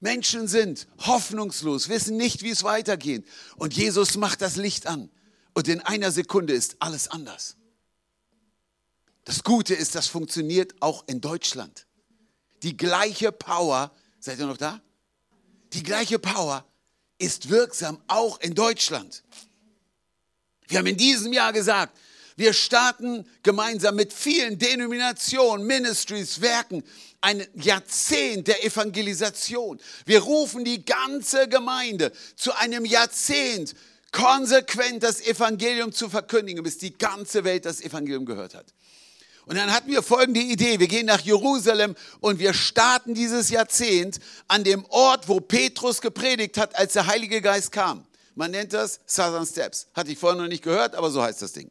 Menschen 0.00 0.48
sind 0.48 0.86
hoffnungslos, 0.98 1.88
wissen 1.88 2.16
nicht, 2.16 2.42
wie 2.42 2.50
es 2.50 2.64
weitergeht. 2.64 3.26
Und 3.56 3.74
Jesus 3.74 4.16
macht 4.16 4.40
das 4.40 4.56
Licht 4.56 4.86
an. 4.86 5.10
Und 5.54 5.68
in 5.68 5.80
einer 5.80 6.10
Sekunde 6.10 6.54
ist 6.54 6.76
alles 6.78 7.08
anders. 7.08 7.56
Das 9.24 9.44
Gute 9.44 9.74
ist, 9.74 9.94
das 9.94 10.06
funktioniert 10.06 10.74
auch 10.80 11.04
in 11.06 11.20
Deutschland. 11.20 11.86
Die 12.62 12.76
gleiche 12.76 13.30
Power, 13.30 13.90
seid 14.20 14.38
ihr 14.38 14.46
noch 14.46 14.56
da? 14.56 14.80
Die 15.72 15.82
gleiche 15.82 16.18
Power 16.18 16.64
ist 17.18 17.50
wirksam 17.50 18.00
auch 18.06 18.40
in 18.40 18.54
Deutschland. 18.54 19.22
Wir 20.68 20.78
haben 20.78 20.86
in 20.86 20.96
diesem 20.96 21.32
Jahr 21.32 21.52
gesagt, 21.52 21.96
wir 22.36 22.52
starten 22.52 23.26
gemeinsam 23.42 23.96
mit 23.96 24.12
vielen 24.12 24.58
Denominationen, 24.58 25.66
Ministries, 25.66 26.40
Werken 26.40 26.84
ein 27.20 27.44
Jahrzehnt 27.54 28.46
der 28.46 28.64
Evangelisation. 28.64 29.80
Wir 30.06 30.20
rufen 30.20 30.64
die 30.64 30.84
ganze 30.84 31.48
Gemeinde 31.48 32.12
zu 32.36 32.54
einem 32.54 32.84
Jahrzehnt, 32.84 33.74
konsequent 34.12 35.02
das 35.02 35.20
Evangelium 35.20 35.92
zu 35.92 36.08
verkündigen, 36.08 36.62
bis 36.62 36.78
die 36.78 36.96
ganze 36.96 37.44
Welt 37.44 37.64
das 37.64 37.80
Evangelium 37.80 38.24
gehört 38.24 38.54
hat. 38.54 38.66
Und 39.48 39.56
dann 39.56 39.72
hatten 39.72 39.90
wir 39.90 40.02
folgende 40.02 40.40
Idee. 40.40 40.78
Wir 40.78 40.88
gehen 40.88 41.06
nach 41.06 41.20
Jerusalem 41.20 41.96
und 42.20 42.38
wir 42.38 42.52
starten 42.52 43.14
dieses 43.14 43.48
Jahrzehnt 43.48 44.20
an 44.46 44.62
dem 44.62 44.84
Ort, 44.90 45.26
wo 45.26 45.40
Petrus 45.40 46.02
gepredigt 46.02 46.58
hat, 46.58 46.76
als 46.76 46.92
der 46.92 47.06
Heilige 47.06 47.40
Geist 47.40 47.72
kam. 47.72 48.06
Man 48.34 48.50
nennt 48.50 48.74
das 48.74 49.00
Southern 49.06 49.46
Steps. 49.46 49.86
Hatte 49.94 50.12
ich 50.12 50.18
vorher 50.18 50.38
noch 50.38 50.48
nicht 50.48 50.62
gehört, 50.62 50.94
aber 50.94 51.10
so 51.10 51.22
heißt 51.22 51.40
das 51.40 51.54
Ding. 51.54 51.70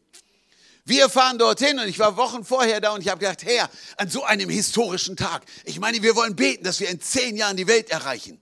Wir 0.86 1.08
fahren 1.08 1.38
dorthin 1.38 1.78
und 1.78 1.88
ich 1.88 2.00
war 2.00 2.18
Wochen 2.18 2.44
vorher 2.44 2.82
da 2.82 2.96
und 2.96 3.02
ich 3.02 3.10
habe 3.10 3.20
gedacht, 3.20 3.44
Herr, 3.46 3.70
an 3.98 4.10
so 4.10 4.24
einem 4.24 4.50
historischen 4.50 5.16
Tag, 5.16 5.44
ich 5.64 5.80
meine, 5.80 6.02
wir 6.02 6.16
wollen 6.16 6.36
beten, 6.36 6.64
dass 6.64 6.80
wir 6.80 6.90
in 6.90 7.00
zehn 7.00 7.38
Jahren 7.38 7.58
die 7.58 7.68
Welt 7.68 7.92
erreichen. 7.92 8.42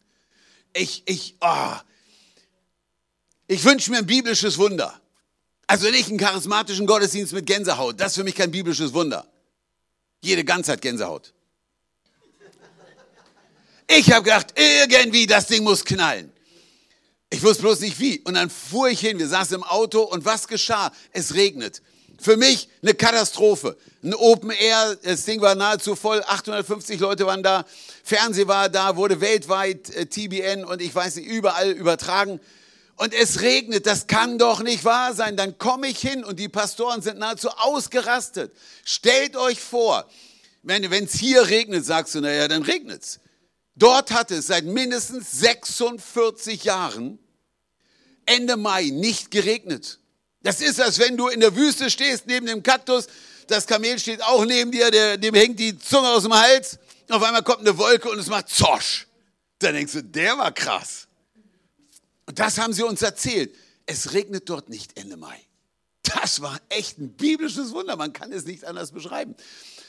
Ich, 0.72 1.04
ich, 1.08 1.36
oh, 1.42 1.74
ich 3.48 3.66
wünsche 3.66 3.92
mir 3.92 3.98
ein 3.98 4.06
biblisches 4.06 4.58
Wunder. 4.58 5.02
Also 5.68 5.90
nicht 5.90 6.10
einen 6.10 6.20
charismatischen 6.20 6.86
Gottesdienst 6.86 7.34
mit 7.34 7.46
Gänsehaut. 7.46 8.00
Das 8.00 8.12
ist 8.12 8.18
für 8.18 8.24
mich 8.24 8.36
kein 8.36 8.52
biblisches 8.52 8.94
Wunder. 8.94 9.26
Jede 10.22 10.44
Ganzheit 10.44 10.82
Gänsehaut. 10.82 11.34
Ich 13.88 14.12
habe 14.12 14.24
gedacht, 14.24 14.54
irgendwie 14.56 15.28
das 15.28 15.48
Ding 15.48 15.64
muss 15.64 15.86
knallen. 15.86 16.32
Ich 17.30 17.44
wusste 17.44 17.64
bloß 17.64 17.82
nicht 17.82 18.00
wie. 18.00 18.20
Und 18.22 18.36
dann 18.36 18.50
fuhr 18.50 18.90
ich 18.90 19.00
hin, 19.00 19.20
wir 19.20 19.28
saßen 19.28 19.56
im 19.56 19.64
Auto 19.64 20.02
und 20.02 20.26
was 20.26 20.48
geschah? 20.48 20.92
Es 21.12 21.34
regnet. 21.34 21.82
Für 22.20 22.38
mich 22.38 22.70
eine 22.82 22.94
Katastrophe. 22.94 23.78
Ein 24.04 24.14
Open 24.14 24.52
Air, 24.52 24.98
das 25.04 25.26
Ding 25.26 25.42
war 25.42 25.56
nahezu 25.56 25.96
voll, 25.96 26.24
850 26.26 27.00
Leute 27.00 27.26
waren 27.26 27.44
da, 27.44 27.66
Fernseh 28.04 28.48
war 28.48 28.70
da, 28.70 28.96
wurde 28.96 29.20
weltweit 29.20 29.90
äh, 29.96 30.06
TBN 30.06 30.64
und 30.64 30.82
ich 30.82 30.94
weiß 30.94 31.16
nicht, 31.18 31.28
überall 31.28 31.72
übertragen. 31.72 32.40
Und 32.98 33.14
es 33.14 33.42
regnet, 33.42 33.86
das 33.86 34.08
kann 34.08 34.38
doch 34.38 34.62
nicht 34.62 34.86
wahr 34.86 35.14
sein. 35.14 35.36
Dann 35.36 35.58
komme 35.58 35.88
ich 35.88 36.00
hin 36.00 36.24
und 36.24 36.40
die 36.40 36.48
Pastoren 36.48 37.02
sind 37.02 37.20
nahezu 37.20 37.50
ausgerastet. 37.50 38.56
Stellt 38.86 39.36
euch 39.36 39.60
vor, 39.60 40.10
wenn 40.64 40.84
es 40.84 41.14
hier 41.14 41.48
regnet, 41.48 41.86
sagst 41.86 42.16
du, 42.16 42.22
naja, 42.22 42.48
dann 42.48 42.64
regnet 42.64 43.04
es. 43.04 43.20
Dort 43.76 44.12
hat 44.12 44.32
es 44.32 44.48
seit 44.48 44.64
mindestens 44.64 45.32
46 45.40 46.64
Jahren 46.64 47.20
Ende 48.26 48.56
Mai 48.56 48.86
nicht 48.86 49.30
geregnet. 49.30 50.00
Das 50.42 50.62
ist, 50.62 50.80
als 50.80 51.00
wenn 51.00 51.18
du 51.18 51.28
in 51.28 51.42
der 51.42 51.56
Wüste 51.56 51.90
stehst 51.90 52.28
neben 52.28 52.46
dem 52.46 52.64
Kaktus, 52.64 53.08
das 53.48 53.68
Kamel 53.68 54.00
steht 54.00 54.24
auch 54.24 54.46
neben 54.46 54.72
dir, 54.72 54.90
der, 54.90 55.18
dem 55.18 55.36
hängt 55.36 55.60
die 55.60 55.78
Zunge 55.78 56.08
aus 56.10 56.24
dem 56.24 56.34
Hals, 56.34 56.80
auf 57.10 57.22
einmal 57.22 57.44
kommt 57.44 57.60
eine 57.60 57.78
Wolke 57.78 58.10
und 58.10 58.20
es 58.20 58.28
macht 58.28 58.50
Zosch. 58.50 59.08
Dann 59.60 59.76
denkst 59.76 59.94
du, 59.94 60.04
der 60.04 60.38
war 60.38 60.52
krass. 60.52 61.08
Und 62.26 62.40
das 62.40 62.58
haben 62.58 62.74
sie 62.74 62.84
uns 62.84 63.02
erzählt. 63.02 63.56
Es 63.86 64.14
regnet 64.14 64.50
dort 64.50 64.70
nicht 64.70 64.98
Ende 64.98 65.18
Mai. 65.18 65.40
Das 66.04 66.42
war 66.42 66.60
echt 66.70 67.00
ein 67.00 67.16
biblisches 67.16 67.72
Wunder, 67.72 67.96
man 67.96 68.14
kann 68.14 68.32
es 68.32 68.46
nicht 68.46 68.66
anders 68.66 68.92
beschreiben. 68.92 69.36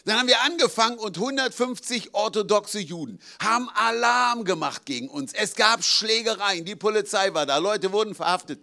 Dann 0.05 0.19
haben 0.19 0.29
wir 0.29 0.41
angefangen 0.43 0.99
und 0.99 1.17
150 1.17 2.15
orthodoxe 2.15 2.79
Juden 2.79 3.19
haben 3.43 3.69
Alarm 3.71 4.45
gemacht 4.45 4.87
gegen 4.87 5.09
uns. 5.09 5.33
Es 5.33 5.57
gab 5.57 5.85
Schlägereien, 5.85 6.65
die 6.65 6.77
Polizei 6.77 7.35
war 7.35 7.45
da, 7.45 7.59
Leute 7.59 7.93
wurden 7.93 8.15
verhaftet. 8.15 8.61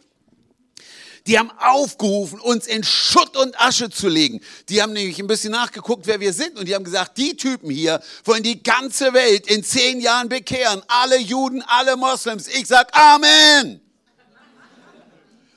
Die 1.25 1.39
haben 1.39 1.51
aufgerufen, 1.51 2.39
uns 2.41 2.67
in 2.67 2.83
Schutt 2.83 3.37
und 3.37 3.59
Asche 3.59 3.89
zu 3.89 4.09
legen. 4.09 4.41
Die 4.67 4.81
haben 4.81 4.91
nämlich 4.91 5.19
ein 5.19 5.27
bisschen 5.27 5.51
nachgeguckt, 5.51 6.05
wer 6.05 6.19
wir 6.19 6.33
sind. 6.33 6.59
Und 6.59 6.67
die 6.67 6.75
haben 6.75 6.83
gesagt, 6.83 7.17
die 7.17 7.37
Typen 7.37 7.69
hier 7.69 8.01
wollen 8.25 8.43
die 8.43 8.61
ganze 8.61 9.13
Welt 9.13 9.47
in 9.47 9.63
zehn 9.63 10.01
Jahren 10.01 10.27
bekehren. 10.27 10.81
Alle 10.87 11.17
Juden, 11.17 11.61
alle 11.61 11.95
Moslems. 11.95 12.47
Ich 12.47 12.67
sag 12.67 12.93
Amen. 12.93 13.79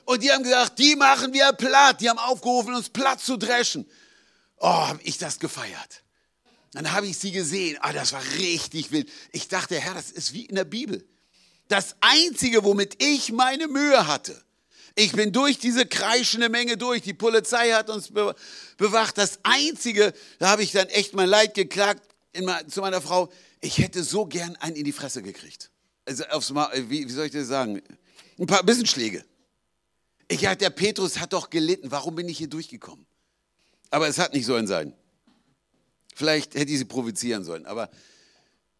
Und 0.05 0.23
die 0.23 0.31
haben 0.31 0.43
gesagt, 0.43 0.79
die 0.79 0.95
machen 0.95 1.33
wir 1.33 1.51
platt. 1.51 1.99
Die 1.99 2.09
haben 2.09 2.19
aufgerufen, 2.19 2.73
uns 2.73 2.89
platt 2.89 3.19
zu 3.19 3.35
dreschen. 3.35 3.85
Oh, 4.59 4.67
habe 4.67 5.01
ich 5.03 5.17
das 5.17 5.37
gefeiert. 5.37 6.01
Dann 6.71 6.93
habe 6.93 7.07
ich 7.07 7.17
sie 7.17 7.33
gesehen. 7.33 7.77
Ah, 7.81 7.91
das 7.91 8.13
war 8.13 8.23
richtig 8.37 8.91
wild. 8.91 9.09
Ich 9.33 9.49
dachte, 9.49 9.77
Herr, 9.77 9.95
das 9.95 10.11
ist 10.11 10.31
wie 10.31 10.45
in 10.45 10.55
der 10.55 10.63
Bibel. 10.63 11.05
Das 11.67 11.97
Einzige, 11.99 12.63
womit 12.63 13.03
ich 13.03 13.33
meine 13.33 13.67
Mühe 13.67 14.07
hatte, 14.07 14.41
ich 14.97 15.11
bin 15.11 15.31
durch 15.31 15.59
diese 15.59 15.85
kreischende 15.85 16.49
Menge 16.49 16.75
durch. 16.75 17.03
Die 17.03 17.13
Polizei 17.13 17.71
hat 17.71 17.89
uns 17.89 18.11
bewacht. 18.77 19.17
Das 19.17 19.39
Einzige, 19.43 20.11
da 20.39 20.49
habe 20.49 20.63
ich 20.63 20.71
dann 20.71 20.87
echt 20.87 21.13
mein 21.13 21.29
Leid 21.29 21.53
geklagt 21.53 22.01
mein, 22.41 22.67
zu 22.67 22.81
meiner 22.81 22.99
Frau. 22.99 23.31
Ich 23.61 23.77
hätte 23.77 24.03
so 24.03 24.25
gern 24.25 24.55
einen 24.55 24.75
in 24.75 24.83
die 24.85 24.91
Fresse 24.91 25.21
gekriegt. 25.21 25.69
Also 26.05 26.23
aufs 26.25 26.49
Ma 26.49 26.71
wie, 26.73 27.07
wie, 27.07 27.11
soll 27.11 27.27
ich 27.27 27.31
das 27.31 27.47
sagen? 27.47 27.79
Ein 28.39 28.47
paar 28.47 28.63
bisschen 28.63 28.87
Schläge. 28.87 29.23
Ich 30.27 30.41
dachte, 30.41 30.57
der 30.57 30.71
Petrus 30.71 31.19
hat 31.19 31.31
doch 31.31 31.51
gelitten. 31.51 31.91
Warum 31.91 32.15
bin 32.15 32.27
ich 32.27 32.39
hier 32.39 32.49
durchgekommen? 32.49 33.05
Aber 33.91 34.07
es 34.07 34.17
hat 34.17 34.33
nicht 34.33 34.47
sollen 34.47 34.65
sein. 34.65 34.93
Vielleicht 36.15 36.55
hätte 36.55 36.71
ich 36.71 36.79
sie 36.79 36.85
provozieren 36.85 37.43
sollen. 37.43 37.67
Aber 37.67 37.91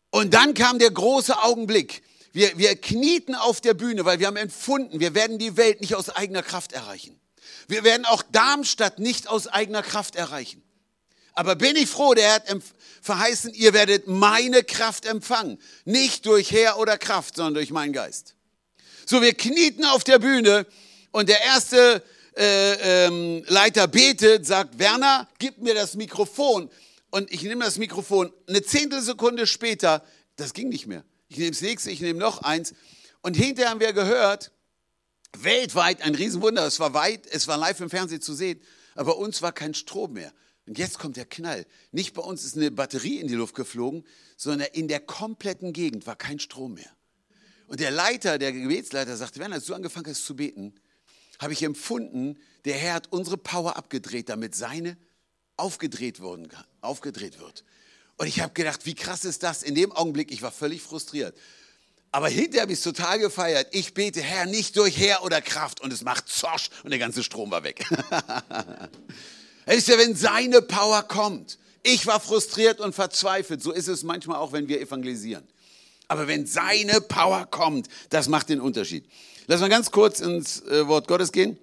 und 0.09 0.33
dann 0.33 0.55
kam 0.55 0.79
der 0.79 0.89
große 0.89 1.43
Augenblick. 1.43 2.01
Wir, 2.37 2.55
wir 2.55 2.75
knieten 2.75 3.33
auf 3.33 3.61
der 3.61 3.73
Bühne, 3.73 4.05
weil 4.05 4.19
wir 4.19 4.27
haben 4.27 4.37
empfunden, 4.37 4.99
wir 4.99 5.15
werden 5.15 5.39
die 5.39 5.57
Welt 5.57 5.81
nicht 5.81 5.95
aus 5.95 6.11
eigener 6.11 6.43
Kraft 6.43 6.71
erreichen. 6.71 7.19
Wir 7.67 7.83
werden 7.83 8.05
auch 8.05 8.21
Darmstadt 8.31 8.99
nicht 8.99 9.27
aus 9.27 9.47
eigener 9.47 9.81
Kraft 9.81 10.15
erreichen. 10.15 10.61
Aber 11.33 11.55
bin 11.55 11.75
ich 11.75 11.89
froh, 11.89 12.13
der 12.13 12.35
hat 12.35 12.43
verheißen, 13.01 13.55
ihr 13.55 13.73
werdet 13.73 14.05
meine 14.05 14.63
Kraft 14.63 15.07
empfangen. 15.07 15.57
Nicht 15.83 16.27
durch 16.27 16.51
Herr 16.51 16.77
oder 16.77 16.99
Kraft, 16.99 17.37
sondern 17.37 17.55
durch 17.55 17.71
meinen 17.71 17.91
Geist. 17.91 18.35
So, 19.07 19.19
wir 19.23 19.33
knieten 19.33 19.83
auf 19.85 20.03
der 20.03 20.19
Bühne 20.19 20.67
und 21.09 21.29
der 21.29 21.41
erste 21.41 22.03
äh, 22.37 23.05
ähm, 23.07 23.45
Leiter 23.47 23.87
betet, 23.87 24.45
sagt, 24.45 24.77
Werner, 24.77 25.27
gib 25.39 25.57
mir 25.57 25.73
das 25.73 25.95
Mikrofon. 25.95 26.69
Und 27.09 27.31
ich 27.31 27.41
nehme 27.41 27.65
das 27.65 27.79
Mikrofon. 27.79 28.31
Eine 28.45 28.61
Zehntelsekunde 28.61 29.47
später, 29.47 30.05
das 30.35 30.53
ging 30.53 30.69
nicht 30.69 30.85
mehr 30.85 31.03
ich 31.27 31.37
nehme 31.37 31.51
das 31.51 31.61
nächste, 31.61 31.91
ich 31.91 32.01
nehme 32.01 32.19
noch 32.19 32.41
eins. 32.41 32.73
Und 33.21 33.35
hinterher 33.35 33.71
haben 33.71 33.79
wir 33.79 33.93
gehört, 33.93 34.51
weltweit 35.37 36.01
ein 36.01 36.15
Riesenwunder, 36.15 36.65
es 36.65 36.79
war 36.79 36.93
weit, 36.93 37.27
es 37.27 37.47
war 37.47 37.57
live 37.57 37.79
im 37.81 37.89
Fernsehen 37.89 38.21
zu 38.21 38.33
sehen, 38.33 38.61
aber 38.95 39.13
bei 39.13 39.19
uns 39.19 39.41
war 39.41 39.51
kein 39.51 39.73
Strom 39.73 40.13
mehr. 40.13 40.33
Und 40.65 40.77
jetzt 40.77 40.99
kommt 40.99 41.15
der 41.15 41.25
Knall. 41.25 41.65
Nicht 41.91 42.13
bei 42.13 42.21
uns 42.21 42.43
ist 42.43 42.57
eine 42.57 42.71
Batterie 42.71 43.19
in 43.19 43.27
die 43.27 43.35
Luft 43.35 43.55
geflogen, 43.55 44.05
sondern 44.35 44.67
in 44.73 44.87
der 44.87 44.99
kompletten 44.99 45.71
Gegend 45.71 46.05
war 46.07 46.15
kein 46.15 46.39
Strom 46.39 46.73
mehr. 46.73 46.91
Und 47.67 47.79
der 47.79 47.91
Leiter, 47.91 48.37
der 48.37 48.51
Gebetsleiter 48.51 49.15
sagte, 49.15 49.39
wenn 49.39 49.53
als 49.53 49.65
du 49.65 49.73
angefangen 49.73 50.07
hast 50.07 50.25
zu 50.25 50.35
beten, 50.35 50.75
habe 51.39 51.53
ich 51.53 51.63
empfunden, 51.63 52.37
der 52.65 52.75
Herr 52.75 52.95
hat 52.95 53.11
unsere 53.11 53.37
Power 53.37 53.77
abgedreht, 53.77 54.29
damit 54.29 54.55
seine 54.55 54.97
aufgedreht, 55.55 56.19
worden, 56.19 56.49
aufgedreht 56.81 57.39
wird. 57.39 57.63
Und 58.17 58.27
ich 58.27 58.41
habe 58.41 58.53
gedacht, 58.53 58.85
wie 58.85 58.95
krass 58.95 59.25
ist 59.25 59.43
das? 59.43 59.63
In 59.63 59.75
dem 59.75 59.91
Augenblick, 59.91 60.31
ich 60.31 60.41
war 60.41 60.51
völlig 60.51 60.81
frustriert. 60.81 61.35
Aber 62.11 62.29
hinterher 62.29 62.63
habe 62.63 62.71
ich 62.71 62.79
es 62.79 62.83
total 62.83 63.19
gefeiert. 63.19 63.67
Ich 63.71 63.93
bete, 63.93 64.21
Herr, 64.21 64.45
nicht 64.45 64.75
durch 64.77 64.97
Herr 64.97 65.23
oder 65.23 65.41
Kraft. 65.41 65.81
Und 65.81 65.93
es 65.93 66.03
macht 66.03 66.27
Zosch 66.27 66.69
und 66.83 66.89
der 66.89 66.99
ganze 66.99 67.23
Strom 67.23 67.51
war 67.51 67.63
weg. 67.63 67.85
Wisst 69.65 69.89
ihr, 69.89 69.97
wenn 69.97 70.15
seine 70.15 70.61
Power 70.61 71.03
kommt. 71.03 71.59
Ich 71.83 72.07
war 72.07 72.19
frustriert 72.19 72.79
und 72.79 72.95
verzweifelt. 72.95 73.61
So 73.61 73.71
ist 73.71 73.87
es 73.87 74.03
manchmal 74.03 74.37
auch, 74.37 74.51
wenn 74.51 74.67
wir 74.67 74.81
evangelisieren. 74.81 75.47
Aber 76.07 76.27
wenn 76.27 76.47
seine 76.47 77.01
Power 77.01 77.45
kommt, 77.45 77.87
das 78.09 78.29
macht 78.29 78.49
den 78.49 78.61
Unterschied. 78.61 79.05
Lass 79.45 79.61
mal 79.61 79.69
ganz 79.69 79.91
kurz 79.91 80.19
ins 80.19 80.61
äh, 80.61 80.87
Wort 80.87 81.07
Gottes 81.07 81.31
gehen. 81.31 81.57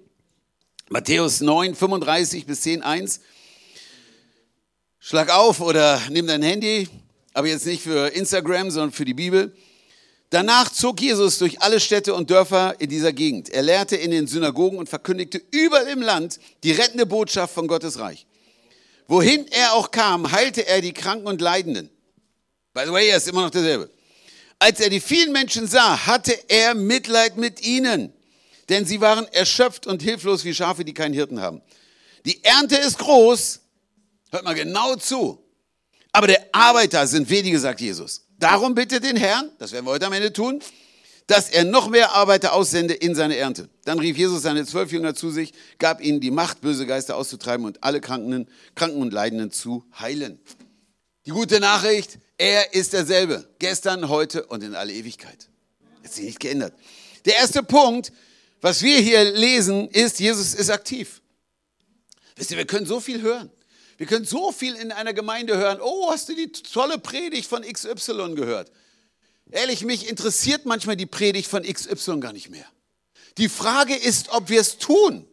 Matthäus 0.89 1.41
9, 1.41 1.75
35 1.75 2.45
bis 2.45 2.61
10, 2.61 2.83
1. 2.83 3.21
Schlag 5.07 5.29
auf 5.29 5.61
oder 5.61 6.01
nimm 6.09 6.25
dein 6.25 6.41
Handy, 6.41 6.89
aber 7.35 7.47
jetzt 7.47 7.67
nicht 7.67 7.83
für 7.83 8.07
Instagram, 8.07 8.71
sondern 8.71 8.91
für 8.91 9.05
die 9.05 9.13
Bibel. 9.13 9.55
Danach 10.31 10.71
zog 10.71 10.99
Jesus 10.99 11.37
durch 11.37 11.61
alle 11.61 11.79
Städte 11.79 12.15
und 12.15 12.31
Dörfer 12.31 12.73
in 12.79 12.89
dieser 12.89 13.13
Gegend. 13.13 13.49
Er 13.49 13.61
lehrte 13.61 13.95
in 13.97 14.09
den 14.09 14.25
Synagogen 14.25 14.79
und 14.79 14.89
verkündigte 14.89 15.39
überall 15.51 15.87
im 15.89 16.01
Land 16.01 16.39
die 16.63 16.71
rettende 16.71 17.05
Botschaft 17.05 17.53
von 17.53 17.67
Gottes 17.67 17.99
Reich. 17.99 18.25
Wohin 19.07 19.45
er 19.51 19.73
auch 19.73 19.91
kam, 19.91 20.31
heilte 20.31 20.65
er 20.65 20.81
die 20.81 20.91
Kranken 20.91 21.27
und 21.27 21.39
Leidenden. 21.39 21.91
By 22.73 22.85
the 22.87 22.91
way, 22.91 23.07
er 23.07 23.17
ist 23.17 23.27
immer 23.27 23.43
noch 23.43 23.51
derselbe. 23.51 23.91
Als 24.57 24.79
er 24.79 24.89
die 24.89 24.99
vielen 24.99 25.31
Menschen 25.31 25.67
sah, 25.67 26.07
hatte 26.07 26.35
er 26.47 26.73
Mitleid 26.73 27.37
mit 27.37 27.61
ihnen, 27.61 28.11
denn 28.69 28.87
sie 28.87 29.01
waren 29.01 29.27
erschöpft 29.33 29.85
und 29.85 30.01
hilflos 30.01 30.43
wie 30.45 30.55
Schafe, 30.55 30.83
die 30.83 30.95
keinen 30.95 31.13
Hirten 31.13 31.41
haben. 31.41 31.61
Die 32.25 32.43
Ernte 32.43 32.77
ist 32.77 32.97
groß, 32.97 33.59
hört 34.35 34.43
mal 34.45 34.53
genau 34.53 34.95
zu, 34.95 35.41
aber 36.11 36.27
der 36.27 36.45
Arbeiter 36.51 37.07
sind 37.07 37.29
wenige, 37.29 37.59
sagt 37.59 37.81
Jesus. 37.81 38.25
Darum 38.37 38.75
bitte 38.75 38.99
den 38.99 39.15
Herrn, 39.15 39.49
das 39.59 39.71
werden 39.71 39.85
wir 39.85 39.91
heute 39.91 40.05
am 40.05 40.13
Ende 40.13 40.33
tun, 40.33 40.61
dass 41.27 41.49
er 41.49 41.63
noch 41.63 41.89
mehr 41.89 42.11
Arbeiter 42.11 42.53
aussende 42.53 42.93
in 42.93 43.15
seine 43.15 43.37
Ernte. 43.37 43.69
Dann 43.85 43.97
rief 43.97 44.17
Jesus 44.17 44.43
seine 44.43 44.65
zwölf 44.65 44.91
Jünger 44.91 45.15
zu 45.15 45.31
sich, 45.31 45.53
gab 45.79 46.01
ihnen 46.01 46.19
die 46.19 46.31
Macht, 46.31 46.61
böse 46.61 46.85
Geister 46.85 47.15
auszutreiben 47.15 47.65
und 47.65 47.83
alle 47.83 48.01
Kranken, 48.01 48.47
Kranken 48.75 49.01
und 49.01 49.13
Leidenden 49.13 49.51
zu 49.51 49.85
heilen. 49.99 50.39
Die 51.25 51.31
gute 51.31 51.59
Nachricht, 51.59 52.19
er 52.37 52.73
ist 52.73 52.93
derselbe, 52.93 53.47
gestern, 53.59 54.09
heute 54.09 54.45
und 54.45 54.63
in 54.63 54.75
alle 54.75 54.93
Ewigkeit. 54.93 55.49
Hat 56.03 56.13
sich 56.13 56.25
nicht 56.25 56.39
geändert. 56.41 56.73
Der 57.23 57.37
erste 57.37 57.63
Punkt, 57.63 58.11
was 58.61 58.83
wir 58.83 58.99
hier 58.99 59.23
lesen, 59.33 59.89
ist, 59.89 60.19
Jesus 60.19 60.53
ist 60.53 60.69
aktiv. 60.69 61.21
Wisst 62.35 62.51
ihr, 62.51 62.57
wir 62.57 62.67
können 62.67 62.85
so 62.85 62.99
viel 62.99 63.21
hören. 63.21 63.49
Wir 63.97 64.07
können 64.07 64.25
so 64.25 64.51
viel 64.51 64.75
in 64.75 64.91
einer 64.91 65.13
Gemeinde 65.13 65.57
hören. 65.57 65.79
Oh, 65.81 66.11
hast 66.11 66.27
du 66.29 66.35
die 66.35 66.51
tolle 66.51 66.97
Predigt 66.97 67.47
von 67.47 67.63
XY 67.63 68.35
gehört? 68.35 68.71
Ehrlich, 69.51 69.83
mich 69.85 70.09
interessiert 70.09 70.65
manchmal 70.65 70.95
die 70.97 71.05
Predigt 71.05 71.49
von 71.49 71.63
XY 71.63 72.19
gar 72.19 72.33
nicht 72.33 72.49
mehr. 72.49 72.65
Die 73.37 73.49
Frage 73.49 73.95
ist, 73.95 74.29
ob 74.29 74.49
wir 74.49 74.59
es 74.59 74.77
tun. 74.77 75.27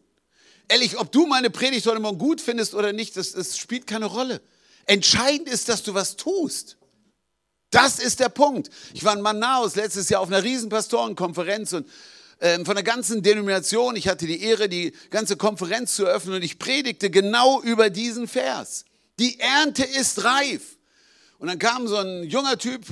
Ehrlich, 0.69 0.97
ob 0.97 1.11
du 1.11 1.25
meine 1.25 1.49
Predigt 1.49 1.85
heute 1.87 1.99
Morgen 1.99 2.17
gut 2.17 2.39
findest 2.39 2.73
oder 2.73 2.93
nicht, 2.93 3.17
das, 3.17 3.33
das 3.33 3.57
spielt 3.57 3.87
keine 3.87 4.05
Rolle. 4.05 4.41
Entscheidend 4.85 5.49
ist, 5.49 5.69
dass 5.69 5.83
du 5.83 5.93
was 5.93 6.15
tust. 6.15 6.77
Das 7.69 7.99
ist 7.99 8.19
der 8.19 8.29
Punkt. 8.29 8.69
Ich 8.93 9.03
war 9.03 9.13
in 9.13 9.21
Manaus 9.21 9.75
letztes 9.75 10.09
Jahr 10.09 10.21
auf 10.21 10.27
einer 10.27 10.43
riesen 10.43 10.69
Pastorenkonferenz 10.69 11.73
und 11.73 11.89
von 12.39 12.75
der 12.75 12.83
ganzen 12.83 13.21
Denomination. 13.21 13.95
Ich 13.95 14.07
hatte 14.07 14.25
die 14.27 14.41
Ehre, 14.41 14.69
die 14.69 14.93
ganze 15.09 15.37
Konferenz 15.37 15.95
zu 15.95 16.05
eröffnen 16.05 16.35
und 16.35 16.43
ich 16.43 16.59
predigte 16.59 17.09
genau 17.09 17.61
über 17.61 17.89
diesen 17.89 18.27
Vers. 18.27 18.85
Die 19.19 19.39
Ernte 19.39 19.83
ist 19.83 20.23
reif. 20.23 20.77
Und 21.37 21.47
dann 21.49 21.59
kam 21.59 21.87
so 21.87 21.97
ein 21.97 22.23
junger 22.23 22.57
Typ, 22.57 22.85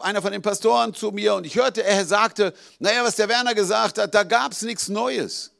einer 0.00 0.22
von 0.22 0.30
den 0.30 0.42
Pastoren 0.42 0.94
zu 0.94 1.10
mir 1.10 1.34
und 1.34 1.44
ich 1.44 1.56
hörte, 1.56 1.82
er 1.82 2.04
sagte, 2.04 2.54
naja, 2.78 3.02
was 3.02 3.16
der 3.16 3.28
Werner 3.28 3.54
gesagt 3.54 3.98
hat, 3.98 4.14
da 4.14 4.22
gab 4.22 4.52
es 4.52 4.62
nichts 4.62 4.88
Neues. 4.88 5.50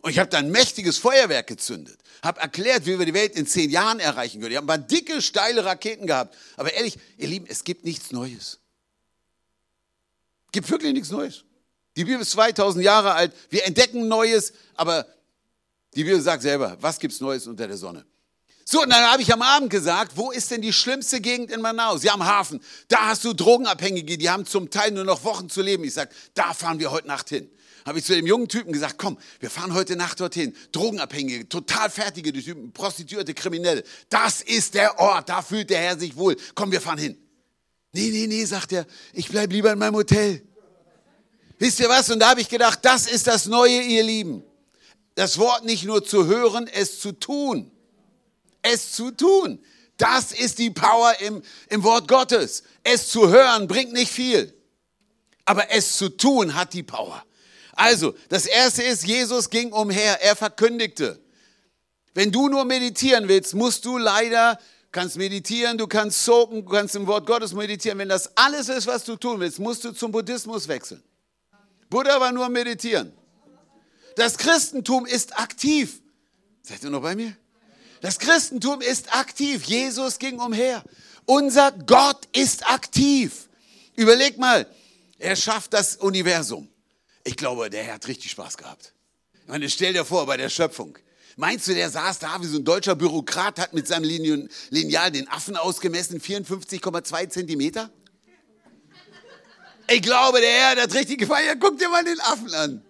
Und 0.00 0.10
ich 0.10 0.18
habe 0.18 0.28
da 0.28 0.38
ein 0.38 0.50
mächtiges 0.50 0.98
Feuerwerk 0.98 1.46
gezündet, 1.46 2.00
habe 2.20 2.40
erklärt, 2.40 2.86
wie 2.86 2.98
wir 2.98 3.06
die 3.06 3.14
Welt 3.14 3.36
in 3.36 3.46
zehn 3.46 3.70
Jahren 3.70 4.00
erreichen 4.00 4.40
können. 4.40 4.50
Ich 4.50 4.56
habe 4.56 4.66
mal 4.66 4.78
dicke, 4.78 5.22
steile 5.22 5.64
Raketen 5.64 6.08
gehabt. 6.08 6.36
Aber 6.56 6.72
ehrlich, 6.72 6.98
ihr 7.18 7.28
Lieben, 7.28 7.46
es 7.48 7.62
gibt 7.62 7.84
nichts 7.84 8.10
Neues. 8.10 8.58
Es 10.46 10.52
gibt 10.52 10.68
wirklich 10.70 10.92
nichts 10.92 11.10
Neues. 11.10 11.44
Die 11.96 12.04
Bibel 12.04 12.22
ist 12.22 12.30
2000 12.32 12.84
Jahre 12.84 13.12
alt. 13.12 13.32
Wir 13.50 13.64
entdecken 13.66 14.08
Neues, 14.08 14.52
aber 14.74 15.06
die 15.94 16.04
Bibel 16.04 16.20
sagt 16.20 16.42
selber, 16.42 16.76
was 16.80 16.98
gibt 16.98 17.12
es 17.12 17.20
Neues 17.20 17.46
unter 17.46 17.66
der 17.66 17.76
Sonne? 17.76 18.06
So, 18.64 18.82
und 18.82 18.90
dann 18.90 19.02
habe 19.10 19.20
ich 19.20 19.32
am 19.32 19.42
Abend 19.42 19.68
gesagt, 19.70 20.12
wo 20.16 20.30
ist 20.30 20.50
denn 20.50 20.62
die 20.62 20.72
schlimmste 20.72 21.20
Gegend 21.20 21.50
in 21.50 21.60
Manaus? 21.60 22.02
Ja, 22.04 22.14
am 22.14 22.24
Hafen. 22.24 22.60
Da 22.88 23.08
hast 23.08 23.24
du 23.24 23.34
Drogenabhängige, 23.34 24.16
die 24.16 24.30
haben 24.30 24.46
zum 24.46 24.70
Teil 24.70 24.92
nur 24.92 25.04
noch 25.04 25.24
Wochen 25.24 25.50
zu 25.50 25.60
leben. 25.60 25.84
Ich 25.84 25.94
sage, 25.94 26.10
da 26.34 26.54
fahren 26.54 26.78
wir 26.78 26.90
heute 26.90 27.08
Nacht 27.08 27.28
hin. 27.28 27.50
Habe 27.84 27.98
ich 27.98 28.04
zu 28.04 28.14
dem 28.14 28.26
jungen 28.26 28.48
Typen 28.48 28.72
gesagt, 28.72 28.96
komm, 28.96 29.18
wir 29.40 29.50
fahren 29.50 29.74
heute 29.74 29.96
Nacht 29.96 30.20
dorthin. 30.20 30.54
Drogenabhängige, 30.70 31.48
total 31.48 31.90
fertige 31.90 32.32
Typen, 32.32 32.72
Prostituierte, 32.72 33.34
Kriminelle. 33.34 33.82
Das 34.08 34.40
ist 34.40 34.74
der 34.74 34.98
Ort, 35.00 35.28
da 35.28 35.42
fühlt 35.42 35.68
der 35.68 35.78
Herr 35.78 35.98
sich 35.98 36.16
wohl. 36.16 36.36
Komm, 36.54 36.70
wir 36.70 36.80
fahren 36.80 36.98
hin. 36.98 37.18
Nee, 37.92 38.10
nee, 38.10 38.26
nee, 38.26 38.44
sagt 38.44 38.72
er, 38.72 38.86
ich 39.12 39.28
bleibe 39.28 39.52
lieber 39.52 39.72
in 39.72 39.78
meinem 39.78 39.96
Hotel. 39.96 40.42
Wisst 41.62 41.80
ihr 41.80 41.88
was? 41.88 42.10
Und 42.10 42.18
da 42.18 42.30
habe 42.30 42.40
ich 42.40 42.48
gedacht, 42.48 42.80
das 42.82 43.06
ist 43.06 43.26
das 43.26 43.46
Neue, 43.46 43.80
ihr 43.82 44.02
Lieben. 44.02 44.42
Das 45.14 45.38
Wort 45.38 45.64
nicht 45.64 45.84
nur 45.84 46.04
zu 46.04 46.26
hören, 46.26 46.66
es 46.66 47.00
zu 47.00 47.12
tun 47.12 47.72
es 48.62 48.92
zu 48.92 49.10
tun. 49.10 49.58
Das 49.96 50.32
ist 50.32 50.58
die 50.58 50.70
Power 50.70 51.14
im, 51.20 51.42
im 51.68 51.82
Wort 51.82 52.08
Gottes. 52.08 52.62
Es 52.82 53.08
zu 53.08 53.28
hören 53.28 53.68
bringt 53.68 53.92
nicht 53.92 54.10
viel, 54.10 54.54
aber 55.44 55.70
es 55.70 55.96
zu 55.96 56.08
tun 56.08 56.54
hat 56.54 56.72
die 56.72 56.82
Power. 56.82 57.22
Also, 57.74 58.14
das 58.28 58.46
erste 58.46 58.82
ist, 58.82 59.04
Jesus 59.04 59.50
ging 59.50 59.72
umher, 59.72 60.20
er 60.22 60.36
verkündigte. 60.36 61.20
Wenn 62.14 62.30
du 62.30 62.48
nur 62.48 62.64
meditieren 62.64 63.28
willst, 63.28 63.54
musst 63.54 63.84
du 63.84 63.96
leider, 63.96 64.58
kannst 64.90 65.16
meditieren, 65.16 65.78
du 65.78 65.86
kannst 65.86 66.24
soaken, 66.24 66.64
du 66.64 66.70
kannst 66.70 66.94
im 66.94 67.06
Wort 67.06 67.26
Gottes 67.26 67.52
meditieren. 67.52 67.98
Wenn 67.98 68.10
das 68.10 68.36
alles 68.36 68.68
ist, 68.68 68.86
was 68.86 69.04
du 69.04 69.16
tun 69.16 69.40
willst, 69.40 69.58
musst 69.58 69.84
du 69.84 69.92
zum 69.92 70.12
Buddhismus 70.12 70.68
wechseln. 70.68 71.02
Buddha 71.92 72.18
war 72.18 72.32
nur 72.32 72.48
meditieren. 72.48 73.12
Das 74.16 74.38
Christentum 74.38 75.04
ist 75.04 75.38
aktiv. 75.38 76.00
Seid 76.62 76.82
ihr 76.82 76.88
noch 76.88 77.02
bei 77.02 77.14
mir? 77.14 77.36
Das 78.00 78.18
Christentum 78.18 78.80
ist 78.80 79.14
aktiv. 79.14 79.64
Jesus 79.64 80.18
ging 80.18 80.40
umher. 80.40 80.82
Unser 81.26 81.70
Gott 81.70 82.26
ist 82.34 82.66
aktiv. 82.66 83.46
Überleg 83.94 84.38
mal, 84.38 84.66
er 85.18 85.36
schafft 85.36 85.74
das 85.74 85.96
Universum. 85.96 86.66
Ich 87.24 87.36
glaube, 87.36 87.68
der 87.68 87.84
Herr 87.84 87.94
hat 87.94 88.08
richtig 88.08 88.30
Spaß 88.30 88.56
gehabt. 88.56 88.94
Ich 89.42 89.48
meine, 89.48 89.68
stell 89.68 89.92
dir 89.92 90.06
vor, 90.06 90.24
bei 90.24 90.38
der 90.38 90.48
Schöpfung. 90.48 90.96
Meinst 91.36 91.68
du, 91.68 91.74
der 91.74 91.90
saß 91.90 92.20
da 92.20 92.40
wie 92.40 92.46
so 92.46 92.56
ein 92.56 92.64
deutscher 92.64 92.94
Bürokrat, 92.94 93.58
hat 93.58 93.74
mit 93.74 93.86
seinem 93.86 94.04
Lineal 94.04 95.10
den 95.10 95.28
Affen 95.28 95.58
ausgemessen, 95.58 96.22
54,2 96.22 97.28
Zentimeter? 97.28 97.90
Ich 99.88 100.02
glaube, 100.02 100.40
der 100.40 100.50
Herr 100.50 100.82
hat 100.82 100.94
richtig 100.94 101.18
gefeiert. 101.18 101.58
Guck 101.60 101.78
dir 101.78 101.88
mal 101.88 102.04
den 102.04 102.20
Affen 102.20 102.54
an. 102.54 102.84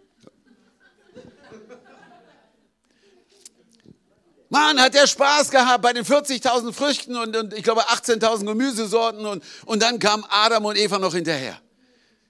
Mann, 4.52 4.78
hat 4.78 4.92
der 4.92 5.06
Spaß 5.06 5.50
gehabt 5.50 5.82
bei 5.82 5.94
den 5.94 6.04
40.000 6.04 6.74
Früchten 6.74 7.16
und, 7.16 7.34
und 7.34 7.54
ich 7.54 7.62
glaube 7.62 7.88
18.000 7.88 8.44
Gemüsesorten 8.44 9.24
und, 9.24 9.42
und 9.64 9.82
dann 9.82 9.98
kamen 9.98 10.26
Adam 10.28 10.66
und 10.66 10.76
Eva 10.76 10.98
noch 10.98 11.14
hinterher. 11.14 11.58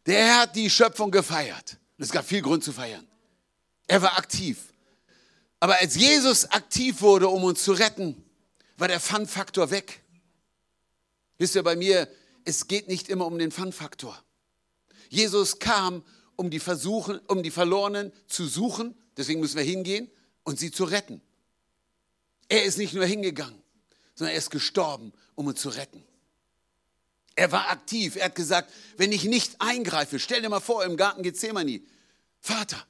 Der 0.07 0.25
Herr 0.25 0.41
hat 0.43 0.55
die 0.55 0.71
Schöpfung 0.71 1.11
gefeiert. 1.11 1.79
Und 1.99 2.05
es 2.05 2.13
gab 2.13 2.25
viel 2.25 2.41
Grund 2.41 2.63
zu 2.63 2.73
feiern. 2.73 3.07
Er 3.89 4.03
war 4.03 4.17
aktiv. 4.17 4.73
Aber 5.59 5.81
als 5.81 5.97
Jesus 5.97 6.49
aktiv 6.51 7.03
wurde, 7.03 7.29
um 7.29 7.43
uns 7.43 7.65
zu 7.65 7.73
retten, 7.73 8.25
war 8.77 8.89
der 8.89 9.01
Fun-Faktor 9.01 9.71
weg. 9.71 10.03
Wisst 11.39 11.57
ihr, 11.57 11.63
bei 11.65 11.75
mir, 11.75 12.09
es 12.45 12.69
geht 12.69 12.87
nicht 12.89 13.09
immer 13.09 13.27
um 13.27 13.39
den 13.39 13.51
Fun-Faktor. 13.51 14.23
Jesus 15.13 15.59
kam, 15.59 16.03
um 16.37 16.49
die, 16.49 16.59
Versuchen, 16.59 17.21
um 17.29 17.43
die 17.43 17.51
Verlorenen 17.51 18.13
zu 18.29 18.47
suchen, 18.47 18.97
deswegen 19.15 19.41
müssen 19.41 19.59
wir 19.59 19.63
hingehen 19.63 20.11
und 20.43 20.59
sie 20.59 20.71
zu 20.71 20.85
retten. 20.85 21.21
Er 22.49 22.65
ist 22.65 22.79
nicht 22.79 22.95
nur 22.95 23.05
hingegangen, 23.05 23.63
sondern 24.15 24.33
er 24.33 24.39
ist 24.39 24.49
gestorben, 24.49 25.13
um 25.35 25.49
uns 25.49 25.61
zu 25.61 25.69
retten. 25.69 26.03
Er 27.35 27.53
war 27.53 27.69
aktiv. 27.69 28.17
Er 28.17 28.27
hat 28.27 28.35
gesagt, 28.35 28.73
wenn 28.97 29.13
ich 29.13 29.25
nicht 29.25 29.57
eingreife, 29.59 30.19
stell 30.19 30.41
dir 30.41 30.49
mal 30.49 30.61
vor 30.61 30.83
im 30.83 30.97
Garten 30.97 31.23
Gethsemane, 31.23 31.83
Vater, 32.41 32.83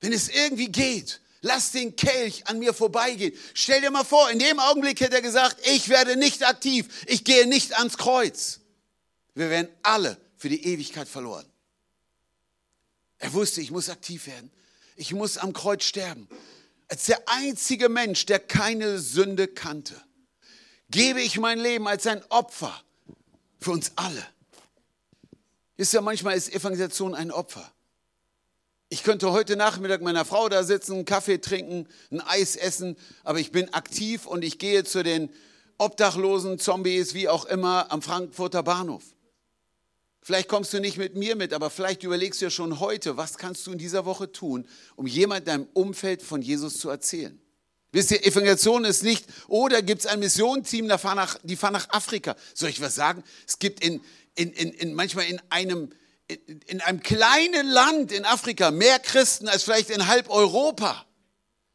wenn 0.00 0.12
es 0.12 0.28
irgendwie 0.28 0.68
geht, 0.68 1.20
lass 1.40 1.72
den 1.72 1.96
Kelch 1.96 2.46
an 2.46 2.60
mir 2.60 2.72
vorbeigehen. 2.72 3.34
Stell 3.52 3.80
dir 3.80 3.90
mal 3.90 4.04
vor, 4.04 4.30
in 4.30 4.38
dem 4.38 4.60
Augenblick 4.60 5.00
hätte 5.00 5.16
er 5.16 5.22
gesagt, 5.22 5.56
ich 5.66 5.88
werde 5.88 6.16
nicht 6.16 6.46
aktiv, 6.46 6.86
ich 7.08 7.24
gehe 7.24 7.48
nicht 7.48 7.76
ans 7.76 7.98
Kreuz. 7.98 8.60
Wir 9.34 9.50
werden 9.50 9.68
alle 9.82 10.18
für 10.38 10.48
die 10.48 10.64
Ewigkeit 10.64 11.08
verloren. 11.08 11.44
Er 13.18 13.32
wusste, 13.34 13.60
ich 13.60 13.70
muss 13.70 13.90
aktiv 13.90 14.26
werden. 14.26 14.50
Ich 14.96 15.12
muss 15.12 15.36
am 15.36 15.52
Kreuz 15.52 15.84
sterben 15.84 16.28
als 16.88 17.04
der 17.04 17.22
einzige 17.26 17.88
Mensch, 17.88 18.26
der 18.26 18.40
keine 18.40 18.98
Sünde 18.98 19.46
kannte, 19.46 19.94
gebe 20.90 21.20
ich 21.20 21.38
mein 21.38 21.58
Leben 21.58 21.86
als 21.86 22.06
ein 22.06 22.22
Opfer 22.30 22.82
für 23.60 23.72
uns 23.72 23.92
alle. 23.96 24.26
Ist 25.76 25.92
ja 25.92 26.00
manchmal 26.00 26.36
ist 26.36 26.52
Evangelisation 26.52 27.14
ein 27.14 27.30
Opfer. 27.30 27.70
Ich 28.88 29.02
könnte 29.02 29.30
heute 29.32 29.56
Nachmittag 29.56 30.00
meiner 30.00 30.24
Frau 30.24 30.48
da 30.48 30.64
sitzen, 30.64 30.94
einen 30.94 31.04
Kaffee 31.04 31.38
trinken, 31.38 31.86
ein 32.10 32.22
Eis 32.22 32.56
essen, 32.56 32.96
aber 33.22 33.38
ich 33.38 33.52
bin 33.52 33.72
aktiv 33.74 34.26
und 34.26 34.42
ich 34.42 34.58
gehe 34.58 34.82
zu 34.82 35.02
den 35.04 35.28
Obdachlosen, 35.76 36.58
Zombies, 36.58 37.12
wie 37.12 37.28
auch 37.28 37.44
immer, 37.44 37.92
am 37.92 38.00
Frankfurter 38.00 38.62
Bahnhof. 38.62 39.04
Vielleicht 40.28 40.48
kommst 40.48 40.74
du 40.74 40.78
nicht 40.78 40.98
mit 40.98 41.16
mir 41.16 41.36
mit, 41.36 41.54
aber 41.54 41.70
vielleicht 41.70 42.02
überlegst 42.02 42.42
du 42.42 42.44
ja 42.44 42.50
schon 42.50 42.80
heute, 42.80 43.16
was 43.16 43.38
kannst 43.38 43.66
du 43.66 43.72
in 43.72 43.78
dieser 43.78 44.04
Woche 44.04 44.30
tun, 44.30 44.68
um 44.94 45.06
jemand 45.06 45.40
in 45.40 45.44
deinem 45.46 45.68
Umfeld 45.72 46.20
von 46.20 46.42
Jesus 46.42 46.76
zu 46.80 46.90
erzählen. 46.90 47.40
Wisst 47.92 48.10
ihr, 48.10 48.22
Evangelisation 48.22 48.84
ist 48.84 49.02
nicht, 49.02 49.24
oh, 49.46 49.68
da 49.68 49.80
gibt 49.80 50.02
es 50.02 50.06
ein 50.06 50.18
Missionsteam, 50.18 50.86
die 50.86 50.98
fahren, 50.98 51.16
nach, 51.16 51.38
die 51.44 51.56
fahren 51.56 51.72
nach 51.72 51.88
Afrika. 51.88 52.36
Soll 52.52 52.68
ich 52.68 52.82
was 52.82 52.94
sagen? 52.94 53.24
Es 53.46 53.58
gibt 53.58 53.82
in, 53.82 54.02
in, 54.34 54.52
in, 54.52 54.70
in 54.72 54.92
manchmal 54.92 55.24
in 55.24 55.40
einem, 55.48 55.88
in, 56.26 56.60
in 56.66 56.80
einem 56.82 57.02
kleinen 57.02 57.66
Land 57.66 58.12
in 58.12 58.26
Afrika 58.26 58.70
mehr 58.70 58.98
Christen 58.98 59.48
als 59.48 59.62
vielleicht 59.62 59.88
in 59.88 60.08
halb 60.08 60.28
Europa. 60.28 61.06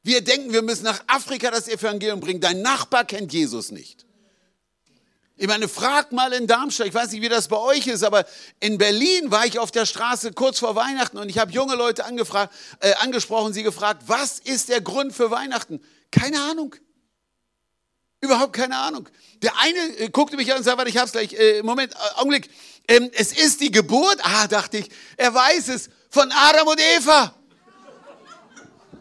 Wir 0.03 0.21
denken, 0.21 0.53
wir 0.53 0.61
müssen 0.61 0.83
nach 0.83 1.03
Afrika 1.07 1.49
das 1.49 1.67
Evangelium 1.67 2.19
bringen. 2.19 2.39
Dein 2.39 2.61
Nachbar 2.61 3.03
kennt 3.05 3.33
Jesus 3.33 3.71
nicht. 3.71 4.05
Ich 5.35 5.47
meine, 5.47 5.67
frag 5.67 6.11
mal 6.11 6.31
in 6.31 6.45
Darmstadt, 6.45 6.87
ich 6.87 6.93
weiß 6.93 7.11
nicht, 7.11 7.21
wie 7.21 7.29
das 7.29 7.47
bei 7.47 7.57
euch 7.57 7.87
ist, 7.87 8.03
aber 8.03 8.25
in 8.59 8.77
Berlin 8.77 9.31
war 9.31 9.45
ich 9.47 9.57
auf 9.57 9.71
der 9.71 9.87
Straße 9.87 10.31
kurz 10.33 10.59
vor 10.59 10.75
Weihnachten 10.75 11.17
und 11.17 11.27
ich 11.27 11.39
habe 11.39 11.51
junge 11.51 11.75
Leute 11.75 12.05
angefragt, 12.05 12.53
äh, 12.81 12.93
angesprochen, 12.95 13.51
sie 13.51 13.63
gefragt, 13.63 14.03
was 14.05 14.37
ist 14.37 14.69
der 14.69 14.81
Grund 14.81 15.13
für 15.13 15.31
Weihnachten? 15.31 15.81
Keine 16.11 16.39
Ahnung. 16.39 16.75
Überhaupt 18.21 18.53
keine 18.53 18.77
Ahnung. 18.77 19.09
Der 19.41 19.57
eine 19.59 19.79
äh, 19.97 20.09
guckte 20.09 20.37
mich 20.37 20.51
an 20.51 20.59
und 20.59 20.63
sagte, 20.63 20.77
warte, 20.77 20.91
ich 20.91 20.97
hab's 20.97 21.13
gleich, 21.13 21.33
äh, 21.33 21.63
Moment, 21.63 21.93
äh, 21.93 22.19
Augenblick, 22.19 22.49
ähm, 22.87 23.09
es 23.13 23.33
ist 23.33 23.59
die 23.59 23.71
Geburt, 23.71 24.19
ah, 24.21 24.47
dachte 24.47 24.77
ich, 24.77 24.89
er 25.17 25.33
weiß 25.33 25.69
es, 25.69 25.89
von 26.11 26.31
Adam 26.31 26.67
und 26.67 26.79
Eva. 26.79 27.33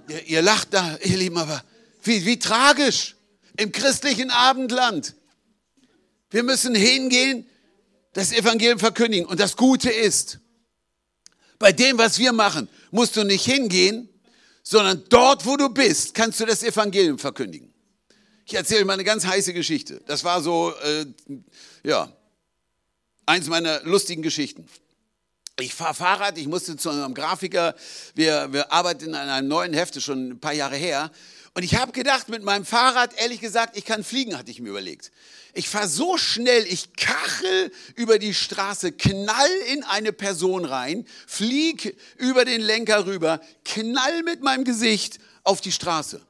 ihr, 0.08 0.26
ihr 0.26 0.42
lacht 0.42 0.72
da, 0.72 0.96
ihr 1.02 1.18
Lieben, 1.18 1.36
aber 1.36 1.62
wie, 2.02 2.24
wie 2.24 2.38
tragisch 2.38 3.16
im 3.58 3.70
christlichen 3.70 4.30
Abendland. 4.30 5.14
Wir 6.32 6.42
müssen 6.42 6.74
hingehen, 6.74 7.46
das 8.14 8.32
Evangelium 8.32 8.78
verkündigen. 8.78 9.26
Und 9.26 9.38
das 9.38 9.56
Gute 9.56 9.90
ist, 9.90 10.38
bei 11.58 11.72
dem, 11.72 11.98
was 11.98 12.18
wir 12.18 12.32
machen, 12.32 12.68
musst 12.90 13.16
du 13.16 13.24
nicht 13.24 13.44
hingehen, 13.44 14.08
sondern 14.62 15.04
dort, 15.08 15.46
wo 15.46 15.56
du 15.56 15.68
bist, 15.68 16.14
kannst 16.14 16.40
du 16.40 16.46
das 16.46 16.62
Evangelium 16.62 17.18
verkündigen. 17.18 17.72
Ich 18.46 18.54
erzähle 18.54 18.84
mal 18.84 18.94
eine 18.94 19.04
ganz 19.04 19.24
heiße 19.24 19.52
Geschichte. 19.52 20.02
Das 20.06 20.24
war 20.24 20.42
so, 20.42 20.74
äh, 20.82 21.06
ja, 21.84 22.12
eins 23.26 23.46
meiner 23.46 23.82
lustigen 23.84 24.22
Geschichten. 24.22 24.66
Ich 25.60 25.74
fahre 25.74 25.94
Fahrrad, 25.94 26.38
ich 26.38 26.48
musste 26.48 26.76
zu 26.76 26.90
einem 26.90 27.14
Grafiker, 27.14 27.74
wir, 28.14 28.52
wir 28.52 28.72
arbeiten 28.72 29.14
an 29.14 29.28
einem 29.28 29.48
neuen 29.48 29.74
Hefte, 29.74 30.00
schon 30.00 30.30
ein 30.30 30.40
paar 30.40 30.54
Jahre 30.54 30.76
her. 30.76 31.10
Und 31.54 31.64
ich 31.64 31.74
habe 31.74 31.92
gedacht, 31.92 32.30
mit 32.30 32.42
meinem 32.42 32.64
Fahrrad, 32.64 33.12
ehrlich 33.18 33.40
gesagt, 33.40 33.76
ich 33.76 33.84
kann 33.84 34.04
fliegen, 34.04 34.38
hatte 34.38 34.50
ich 34.50 34.60
mir 34.60 34.70
überlegt. 34.70 35.12
Ich 35.52 35.68
fahre 35.68 35.86
so 35.86 36.16
schnell, 36.16 36.66
ich 36.66 36.94
kachel 36.96 37.70
über 37.94 38.18
die 38.18 38.32
Straße, 38.32 38.92
knall 38.92 39.50
in 39.70 39.84
eine 39.84 40.14
Person 40.14 40.64
rein, 40.64 41.06
flieg 41.26 41.98
über 42.16 42.46
den 42.46 42.62
Lenker 42.62 43.04
rüber, 43.04 43.38
knall 43.66 44.22
mit 44.22 44.42
meinem 44.42 44.64
Gesicht 44.64 45.18
auf 45.44 45.60
die 45.60 45.72
Straße. 45.72 46.24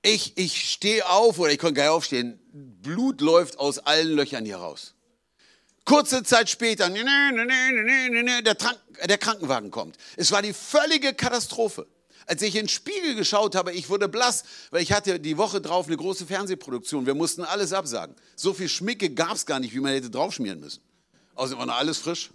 Ich, 0.00 0.38
ich 0.38 0.70
stehe 0.70 1.06
auf, 1.10 1.38
oder 1.38 1.52
ich 1.52 1.58
konnte 1.58 1.74
gar 1.74 1.82
nicht 1.84 1.92
aufstehen, 1.92 2.40
Blut 2.52 3.20
läuft 3.20 3.58
aus 3.58 3.78
allen 3.80 4.12
Löchern 4.12 4.46
hier 4.46 4.56
raus. 4.56 4.94
Kurze 5.84 6.22
Zeit 6.22 6.48
später, 6.48 6.88
der, 6.88 8.56
der 9.06 9.18
Krankenwagen 9.18 9.70
kommt. 9.70 9.98
Es 10.16 10.32
war 10.32 10.40
die 10.40 10.54
völlige 10.54 11.12
Katastrophe. 11.12 11.86
Als 12.30 12.42
ich 12.42 12.54
in 12.54 12.66
den 12.66 12.68
Spiegel 12.68 13.16
geschaut 13.16 13.56
habe, 13.56 13.72
ich 13.72 13.88
wurde 13.88 14.08
blass, 14.08 14.44
weil 14.70 14.84
ich 14.84 14.92
hatte 14.92 15.18
die 15.18 15.36
Woche 15.36 15.60
drauf 15.60 15.88
eine 15.88 15.96
große 15.96 16.26
Fernsehproduktion. 16.26 17.04
Wir 17.04 17.16
mussten 17.16 17.42
alles 17.42 17.72
absagen. 17.72 18.14
So 18.36 18.54
viel 18.54 18.68
Schmicke 18.68 19.10
gab 19.10 19.34
es 19.34 19.46
gar 19.46 19.58
nicht, 19.58 19.74
wie 19.74 19.80
man 19.80 19.92
hätte 19.92 20.10
draufschmieren 20.10 20.60
müssen. 20.60 20.80
Außerdem 21.34 21.58
war 21.58 21.66
noch 21.66 21.76
alles 21.76 21.98
frisch. 21.98 22.30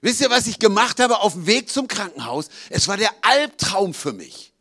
Wisst 0.00 0.20
ihr, 0.20 0.30
was 0.30 0.48
ich 0.48 0.58
gemacht 0.58 0.98
habe 0.98 1.20
auf 1.20 1.34
dem 1.34 1.46
Weg 1.46 1.70
zum 1.70 1.86
Krankenhaus? 1.86 2.48
Es 2.70 2.88
war 2.88 2.96
der 2.96 3.12
Albtraum 3.22 3.94
für 3.94 4.12
mich. 4.12 4.52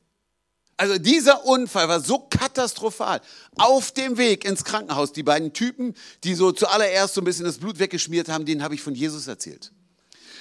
Also 0.77 0.99
dieser 0.99 1.43
Unfall 1.47 1.89
war 1.89 1.99
so 1.99 2.19
katastrophal. 2.19 3.21
Auf 3.55 3.91
dem 3.91 4.17
Weg 4.19 4.45
ins 4.45 4.63
Krankenhaus, 4.63 5.13
die 5.13 5.23
beiden 5.23 5.51
Typen, 5.51 5.95
die 6.23 6.35
so 6.35 6.51
zuallererst 6.51 7.15
so 7.15 7.21
ein 7.21 7.25
bisschen 7.25 7.45
das 7.45 7.57
Blut 7.57 7.79
weggeschmiert 7.79 8.29
haben, 8.29 8.45
denen 8.45 8.61
habe 8.61 8.75
ich 8.75 8.83
von 8.83 8.93
Jesus 8.93 9.25
erzählt. 9.25 9.71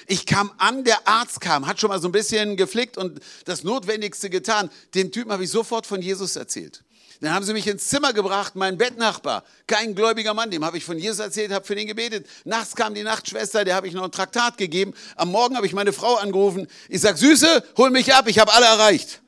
Ich 0.06 0.26
kam 0.26 0.52
an, 0.58 0.84
der 0.84 1.08
Arzt 1.08 1.40
kam, 1.40 1.66
hat 1.66 1.80
schon 1.80 1.88
mal 1.88 2.00
so 2.00 2.08
ein 2.08 2.12
bisschen 2.12 2.56
geflickt 2.56 2.96
und 2.96 3.20
das 3.44 3.64
Notwendigste 3.64 4.30
getan. 4.30 4.70
Dem 4.94 5.10
Typen 5.10 5.32
habe 5.32 5.44
ich 5.44 5.50
sofort 5.50 5.86
von 5.86 6.00
Jesus 6.00 6.36
erzählt. 6.36 6.84
Dann 7.20 7.32
haben 7.32 7.44
sie 7.44 7.54
mich 7.54 7.66
ins 7.66 7.88
Zimmer 7.88 8.12
gebracht, 8.12 8.56
mein 8.56 8.76
Bettnachbar, 8.76 9.44
kein 9.66 9.94
gläubiger 9.94 10.34
Mann, 10.34 10.50
dem 10.50 10.64
habe 10.64 10.76
ich 10.76 10.84
von 10.84 10.98
Jesus 10.98 11.18
erzählt, 11.18 11.50
habe 11.50 11.64
für 11.64 11.74
den 11.74 11.86
gebetet. 11.86 12.26
Nachts 12.44 12.76
kam 12.76 12.94
die 12.94 13.02
Nachtschwester, 13.02 13.64
der 13.64 13.74
habe 13.74 13.88
ich 13.88 13.94
noch 13.94 14.04
ein 14.04 14.12
Traktat 14.12 14.58
gegeben. 14.58 14.92
Am 15.16 15.30
Morgen 15.30 15.56
habe 15.56 15.66
ich 15.66 15.72
meine 15.72 15.94
Frau 15.94 16.16
angerufen. 16.16 16.68
Ich 16.88 17.00
sage, 17.00 17.16
Süße, 17.16 17.64
hol 17.78 17.90
mich 17.90 18.14
ab, 18.14 18.28
ich 18.28 18.38
habe 18.38 18.52
alle 18.52 18.66
erreicht. 18.66 19.22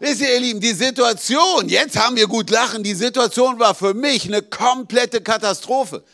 Wisst 0.00 0.20
ihr, 0.20 0.32
ihr 0.32 0.40
Lieben, 0.40 0.60
die 0.60 0.72
Situation, 0.72 1.68
jetzt 1.68 1.96
haben 1.96 2.16
wir 2.16 2.26
gut 2.26 2.50
lachen, 2.50 2.82
die 2.82 2.94
Situation 2.94 3.58
war 3.58 3.74
für 3.74 3.94
mich 3.94 4.26
eine 4.26 4.42
komplette 4.42 5.20
Katastrophe. 5.20 6.04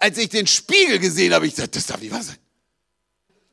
Als 0.00 0.16
ich 0.16 0.30
den 0.30 0.46
Spiegel 0.46 0.98
gesehen 0.98 1.32
habe, 1.34 1.46
ich 1.46 1.54
gesagt, 1.54 1.76
das 1.76 1.86
darf 1.86 2.00
nicht 2.00 2.10
wahr 2.10 2.22
sein. 2.22 2.38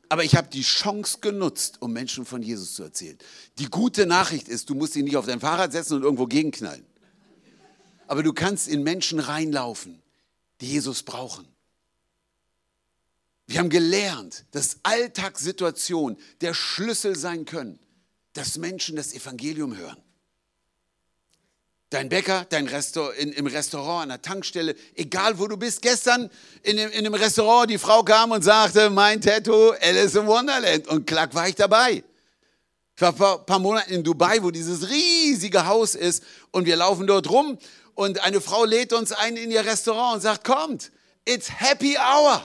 Aber 0.08 0.24
ich 0.24 0.34
habe 0.34 0.48
die 0.48 0.62
Chance 0.62 1.18
genutzt, 1.20 1.82
um 1.82 1.92
Menschen 1.92 2.24
von 2.24 2.42
Jesus 2.42 2.74
zu 2.74 2.82
erzählen. 2.82 3.18
Die 3.58 3.66
gute 3.66 4.06
Nachricht 4.06 4.48
ist, 4.48 4.70
du 4.70 4.74
musst 4.74 4.96
ihn 4.96 5.04
nicht 5.04 5.18
auf 5.18 5.26
dein 5.26 5.40
Fahrrad 5.40 5.72
setzen 5.72 5.98
und 5.98 6.02
irgendwo 6.02 6.26
gegenknallen. 6.26 6.86
Aber 8.06 8.22
du 8.22 8.32
kannst 8.32 8.66
in 8.66 8.82
Menschen 8.82 9.20
reinlaufen, 9.20 10.02
die 10.62 10.66
Jesus 10.68 11.02
brauchen. 11.02 11.46
Wir 13.46 13.58
haben 13.58 13.68
gelernt, 13.68 14.46
dass 14.52 14.78
Alltagssituationen 14.82 16.18
der 16.40 16.54
Schlüssel 16.54 17.14
sein 17.14 17.44
können, 17.44 17.78
dass 18.32 18.56
Menschen 18.56 18.96
das 18.96 19.12
Evangelium 19.12 19.76
hören. 19.76 20.02
Dein 21.90 22.10
Bäcker, 22.10 22.44
dein 22.50 22.66
Restaur 22.66 23.14
in, 23.14 23.32
im 23.32 23.46
Restaurant, 23.46 24.02
an 24.02 24.08
der 24.10 24.20
Tankstelle, 24.20 24.74
egal 24.94 25.38
wo 25.38 25.46
du 25.46 25.56
bist. 25.56 25.80
Gestern 25.80 26.28
in 26.62 26.76
dem, 26.76 26.90
in 26.90 27.04
dem 27.04 27.14
Restaurant, 27.14 27.70
die 27.70 27.78
Frau 27.78 28.02
kam 28.02 28.30
und 28.30 28.42
sagte, 28.42 28.90
mein 28.90 29.22
Tattoo, 29.22 29.70
Alice 29.80 30.14
in 30.14 30.26
Wonderland. 30.26 30.86
Und 30.88 31.06
klack 31.06 31.34
war 31.34 31.48
ich 31.48 31.54
dabei. 31.54 32.04
Ich 32.94 33.02
war 33.02 33.14
vor 33.14 33.38
ein 33.38 33.46
paar 33.46 33.58
Monaten 33.58 33.92
in 33.92 34.04
Dubai, 34.04 34.42
wo 34.42 34.50
dieses 34.50 34.90
riesige 34.90 35.64
Haus 35.66 35.94
ist 35.94 36.24
und 36.50 36.66
wir 36.66 36.76
laufen 36.76 37.06
dort 37.06 37.30
rum 37.30 37.56
und 37.94 38.22
eine 38.22 38.40
Frau 38.40 38.64
lädt 38.64 38.92
uns 38.92 39.12
ein 39.12 39.36
in 39.36 39.50
ihr 39.50 39.64
Restaurant 39.64 40.16
und 40.16 40.20
sagt, 40.20 40.44
kommt, 40.44 40.92
it's 41.24 41.48
happy 41.48 41.96
hour. 41.96 42.42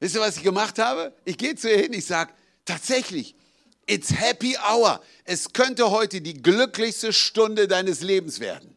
Wisst 0.00 0.14
ihr, 0.14 0.20
was 0.20 0.36
ich 0.36 0.42
gemacht 0.42 0.78
habe? 0.78 1.12
Ich 1.24 1.36
gehe 1.36 1.54
zu 1.54 1.70
ihr 1.70 1.78
hin, 1.78 1.92
ich 1.92 2.06
sage, 2.06 2.32
tatsächlich, 2.64 3.34
It's 3.86 4.10
happy 4.10 4.56
hour. 4.58 5.00
Es 5.24 5.52
könnte 5.52 5.90
heute 5.90 6.20
die 6.20 6.34
glücklichste 6.34 7.12
Stunde 7.12 7.68
deines 7.68 8.00
Lebens 8.00 8.40
werden. 8.40 8.76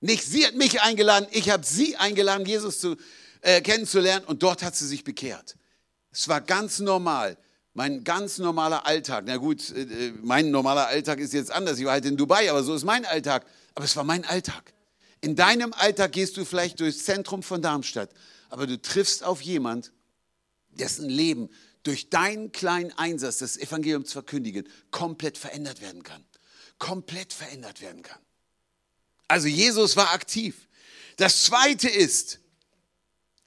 Nicht 0.00 0.24
sie 0.24 0.46
hat 0.46 0.54
mich 0.54 0.80
eingeladen, 0.80 1.28
ich 1.30 1.50
habe 1.50 1.64
sie 1.64 1.96
eingeladen, 1.96 2.46
Jesus 2.46 2.80
zu, 2.80 2.96
äh, 3.42 3.60
kennenzulernen 3.60 4.24
und 4.24 4.42
dort 4.42 4.62
hat 4.62 4.74
sie 4.74 4.86
sich 4.86 5.04
bekehrt. 5.04 5.56
Es 6.10 6.26
war 6.28 6.40
ganz 6.40 6.78
normal, 6.78 7.36
mein 7.74 8.02
ganz 8.02 8.38
normaler 8.38 8.86
Alltag. 8.86 9.24
Na 9.26 9.36
gut, 9.36 9.70
äh, 9.70 9.82
äh, 9.82 10.12
mein 10.22 10.50
normaler 10.50 10.86
Alltag 10.86 11.20
ist 11.20 11.32
jetzt 11.34 11.50
anders. 11.50 11.78
Ich 11.78 11.84
war 11.84 11.92
halt 11.92 12.06
in 12.06 12.16
Dubai, 12.16 12.50
aber 12.50 12.62
so 12.62 12.74
ist 12.74 12.84
mein 12.84 13.04
Alltag. 13.04 13.46
Aber 13.74 13.84
es 13.84 13.94
war 13.94 14.04
mein 14.04 14.24
Alltag. 14.24 14.72
In 15.20 15.36
deinem 15.36 15.72
Alltag 15.74 16.12
gehst 16.12 16.36
du 16.36 16.44
vielleicht 16.44 16.80
durchs 16.80 17.04
Zentrum 17.04 17.42
von 17.42 17.60
Darmstadt, 17.60 18.10
aber 18.48 18.66
du 18.66 18.80
triffst 18.80 19.22
auf 19.22 19.42
jemand, 19.42 19.92
dessen 20.70 21.08
Leben 21.08 21.50
durch 21.82 22.10
deinen 22.10 22.52
kleinen 22.52 22.92
Einsatz, 22.92 23.38
das 23.38 23.56
Evangelium 23.56 24.04
zu 24.04 24.12
verkündigen, 24.12 24.68
komplett 24.90 25.38
verändert 25.38 25.80
werden 25.80 26.02
kann. 26.02 26.24
Komplett 26.78 27.32
verändert 27.32 27.80
werden 27.80 28.02
kann. 28.02 28.20
Also 29.28 29.48
Jesus 29.48 29.96
war 29.96 30.12
aktiv. 30.12 30.68
Das 31.16 31.44
Zweite 31.44 31.88
ist, 31.88 32.40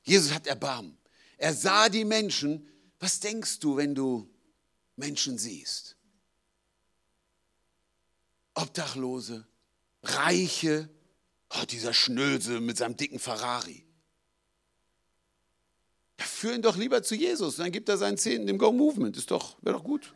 Jesus 0.03 0.33
hat 0.33 0.47
Erbarmen. 0.47 0.97
Er 1.37 1.53
sah 1.53 1.89
die 1.89 2.05
Menschen. 2.05 2.69
Was 2.99 3.19
denkst 3.19 3.59
du, 3.59 3.75
wenn 3.77 3.95
du 3.95 4.29
Menschen 4.95 5.37
siehst? 5.37 5.95
Obdachlose, 8.53 9.47
Reiche, 10.03 10.89
oh, 11.49 11.65
dieser 11.65 11.93
Schnöse 11.93 12.59
mit 12.59 12.77
seinem 12.77 12.95
dicken 12.95 13.19
Ferrari. 13.19 13.85
Ja, 16.19 16.25
führ 16.25 16.53
ihn 16.53 16.61
doch 16.61 16.77
lieber 16.77 17.03
zu 17.03 17.15
Jesus, 17.15 17.55
dann 17.57 17.71
gibt 17.71 17.89
er 17.89 17.97
seinen 17.97 18.17
Zehnten 18.17 18.47
dem 18.47 18.57
Go 18.57 18.71
Movement. 18.71 19.17
Ist 19.17 19.31
doch, 19.31 19.57
wäre 19.61 19.77
doch 19.77 19.83
gut. 19.83 20.13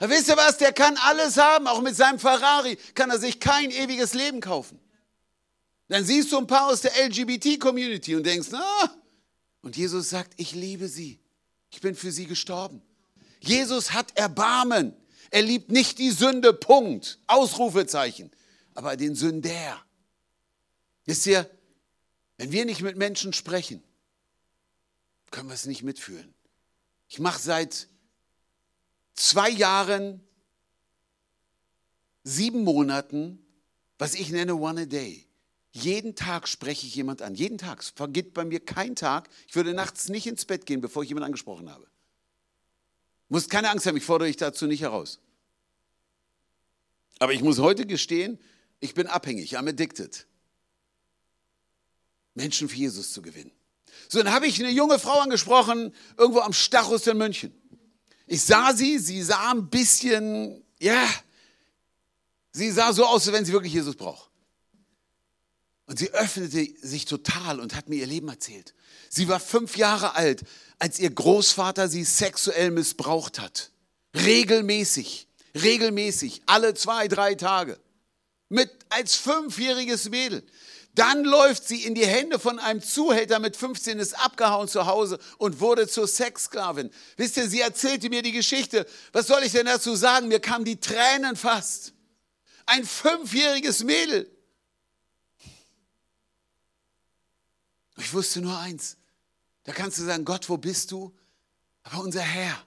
Ja, 0.00 0.08
wisst 0.08 0.28
ihr 0.28 0.36
was? 0.36 0.58
Der 0.58 0.72
kann 0.72 0.96
alles 0.96 1.36
haben, 1.36 1.66
auch 1.66 1.82
mit 1.82 1.94
seinem 1.94 2.18
Ferrari 2.18 2.76
kann 2.94 3.10
er 3.10 3.18
sich 3.18 3.38
kein 3.38 3.70
ewiges 3.70 4.14
Leben 4.14 4.40
kaufen. 4.40 4.78
Dann 5.88 6.04
siehst 6.04 6.32
du 6.32 6.38
ein 6.38 6.46
paar 6.46 6.68
aus 6.68 6.80
der 6.80 6.92
LGBT-Community 7.06 8.14
und 8.14 8.24
denkst, 8.24 8.48
na, 8.52 8.64
und 9.62 9.76
Jesus 9.76 10.10
sagt, 10.10 10.32
ich 10.36 10.52
liebe 10.52 10.88
sie. 10.88 11.20
Ich 11.70 11.80
bin 11.80 11.94
für 11.94 12.10
sie 12.10 12.26
gestorben. 12.26 12.82
Jesus 13.40 13.92
hat 13.92 14.16
Erbarmen. 14.16 14.94
Er 15.30 15.42
liebt 15.42 15.70
nicht 15.70 15.98
die 15.98 16.10
Sünde, 16.10 16.52
Punkt, 16.52 17.18
Ausrufezeichen, 17.26 18.30
aber 18.74 18.96
den 18.96 19.14
Sünder. 19.14 19.84
Wisst 21.04 21.26
ihr, 21.26 21.48
wenn 22.36 22.52
wir 22.52 22.64
nicht 22.64 22.82
mit 22.82 22.96
Menschen 22.96 23.32
sprechen, 23.32 23.82
können 25.30 25.48
wir 25.48 25.54
es 25.54 25.66
nicht 25.66 25.82
mitfühlen. 25.82 26.34
Ich 27.08 27.18
mache 27.18 27.40
seit 27.40 27.88
zwei 29.14 29.50
Jahren, 29.50 30.20
sieben 32.24 32.62
Monaten, 32.64 33.44
was 33.98 34.14
ich 34.14 34.30
nenne 34.30 34.54
One 34.54 34.82
a 34.82 34.84
Day. 34.86 35.26
Jeden 35.72 36.16
Tag 36.16 36.48
spreche 36.48 36.86
ich 36.86 36.94
jemand 36.94 37.22
an. 37.22 37.34
Jeden 37.34 37.58
Tag. 37.58 37.80
Es 37.80 37.90
vergeht 37.90 38.34
bei 38.34 38.44
mir 38.44 38.60
kein 38.60 38.96
Tag. 38.96 39.28
Ich 39.46 39.54
würde 39.54 39.72
nachts 39.72 40.08
nicht 40.08 40.26
ins 40.26 40.44
Bett 40.44 40.66
gehen, 40.66 40.80
bevor 40.80 41.02
ich 41.02 41.08
jemanden 41.08 41.26
angesprochen 41.26 41.70
habe. 41.70 41.86
Muss 43.28 43.48
keine 43.48 43.70
Angst 43.70 43.86
haben, 43.86 43.96
ich 43.96 44.04
fordere 44.04 44.26
dich 44.26 44.36
dazu 44.36 44.66
nicht 44.66 44.80
heraus. 44.80 45.20
Aber 47.20 47.32
ich 47.32 47.42
muss 47.42 47.58
heute 47.58 47.86
gestehen, 47.86 48.40
ich 48.80 48.94
bin 48.94 49.06
abhängig, 49.06 49.56
I'm 49.56 49.68
addicted. 49.68 50.26
Menschen 52.34 52.68
für 52.68 52.76
Jesus 52.76 53.12
zu 53.12 53.22
gewinnen. 53.22 53.52
So, 54.08 54.22
dann 54.22 54.32
habe 54.32 54.46
ich 54.46 54.58
eine 54.60 54.70
junge 54.70 54.98
Frau 54.98 55.20
angesprochen, 55.20 55.94
irgendwo 56.16 56.40
am 56.40 56.52
Stachus 56.52 57.06
in 57.06 57.16
München. 57.16 57.54
Ich 58.26 58.42
sah 58.42 58.74
sie, 58.74 58.98
sie 58.98 59.22
sah 59.22 59.50
ein 59.50 59.70
bisschen, 59.70 60.64
ja, 60.78 61.08
sie 62.52 62.70
sah 62.70 62.92
so 62.92 63.04
aus, 63.04 63.26
als 63.26 63.32
wenn 63.32 63.44
sie 63.44 63.52
wirklich 63.52 63.72
Jesus 63.72 63.96
braucht. 63.96 64.30
Und 65.86 65.98
sie 65.98 66.12
öffnete 66.12 66.68
sich 66.80 67.04
total 67.04 67.58
und 67.58 67.74
hat 67.74 67.88
mir 67.88 67.96
ihr 67.96 68.06
Leben 68.06 68.28
erzählt. 68.28 68.74
Sie 69.08 69.26
war 69.26 69.40
fünf 69.40 69.76
Jahre 69.76 70.14
alt, 70.14 70.44
als 70.78 71.00
ihr 71.00 71.10
Großvater 71.10 71.88
sie 71.88 72.04
sexuell 72.04 72.70
missbraucht 72.70 73.40
hat. 73.40 73.72
Regelmäßig, 74.14 75.26
regelmäßig, 75.60 76.42
alle 76.46 76.74
zwei, 76.74 77.08
drei 77.08 77.34
Tage. 77.34 77.76
Mit, 78.48 78.70
als 78.88 79.16
fünfjähriges 79.16 80.08
Mädel. 80.10 80.44
Dann 80.94 81.24
läuft 81.24 81.66
sie 81.68 81.84
in 81.84 81.94
die 81.94 82.06
Hände 82.06 82.38
von 82.38 82.58
einem 82.58 82.82
Zuhälter 82.82 83.38
mit 83.38 83.56
15, 83.56 83.98
ist 83.98 84.18
abgehauen 84.24 84.68
zu 84.68 84.86
Hause 84.86 85.18
und 85.38 85.60
wurde 85.60 85.86
zur 85.86 86.08
Sexsklavin. 86.08 86.90
Wisst 87.16 87.36
ihr, 87.36 87.48
sie 87.48 87.60
erzählte 87.60 88.10
mir 88.10 88.22
die 88.22 88.32
Geschichte. 88.32 88.86
Was 89.12 89.28
soll 89.28 89.42
ich 89.44 89.52
denn 89.52 89.66
dazu 89.66 89.94
sagen? 89.94 90.28
Mir 90.28 90.40
kamen 90.40 90.64
die 90.64 90.80
Tränen 90.80 91.36
fast. 91.36 91.92
Ein 92.66 92.84
fünfjähriges 92.84 93.84
Mädel 93.84 94.30
Ich 98.00 98.14
wusste 98.14 98.40
nur 98.40 98.58
eins. 98.58 98.96
Da 99.64 99.72
kannst 99.72 99.98
du 99.98 100.04
sagen, 100.04 100.24
Gott, 100.24 100.48
wo 100.48 100.56
bist 100.56 100.90
du? 100.90 101.14
Aber 101.82 102.02
unser 102.02 102.22
Herr 102.22 102.64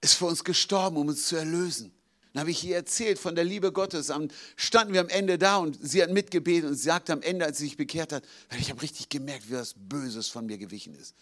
ist 0.00 0.14
für 0.14 0.24
uns 0.26 0.42
gestorben, 0.42 0.96
um 0.96 1.08
uns 1.08 1.26
zu 1.28 1.36
erlösen. 1.36 1.92
Dann 2.32 2.40
habe 2.40 2.50
ich 2.50 2.64
ihr 2.64 2.76
erzählt 2.76 3.18
von 3.18 3.34
der 3.34 3.44
Liebe 3.44 3.72
Gottes. 3.72 4.06
Dann 4.06 4.32
standen 4.56 4.92
wir 4.92 5.00
am 5.00 5.08
Ende 5.08 5.36
da 5.38 5.56
und 5.56 5.78
sie 5.82 6.02
hat 6.02 6.10
mitgebetet 6.10 6.70
und 6.70 6.76
sagte 6.76 7.12
am 7.12 7.22
Ende, 7.22 7.44
als 7.44 7.58
sie 7.58 7.64
sich 7.64 7.76
bekehrt 7.76 8.12
hat, 8.12 8.24
ich 8.58 8.70
habe 8.70 8.82
richtig 8.82 9.08
gemerkt, 9.08 9.48
wie 9.48 9.54
was 9.54 9.74
Böses 9.76 10.28
von 10.28 10.46
mir 10.46 10.58
gewichen 10.58 10.94
ist. 10.94 11.14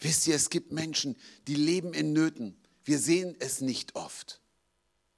Wisst 0.00 0.26
ihr, 0.26 0.34
es 0.34 0.50
gibt 0.50 0.72
Menschen, 0.72 1.16
die 1.46 1.54
leben 1.54 1.92
in 1.92 2.12
Nöten. 2.12 2.56
Wir 2.84 2.98
sehen 2.98 3.34
es 3.38 3.60
nicht 3.60 3.96
oft. 3.96 4.40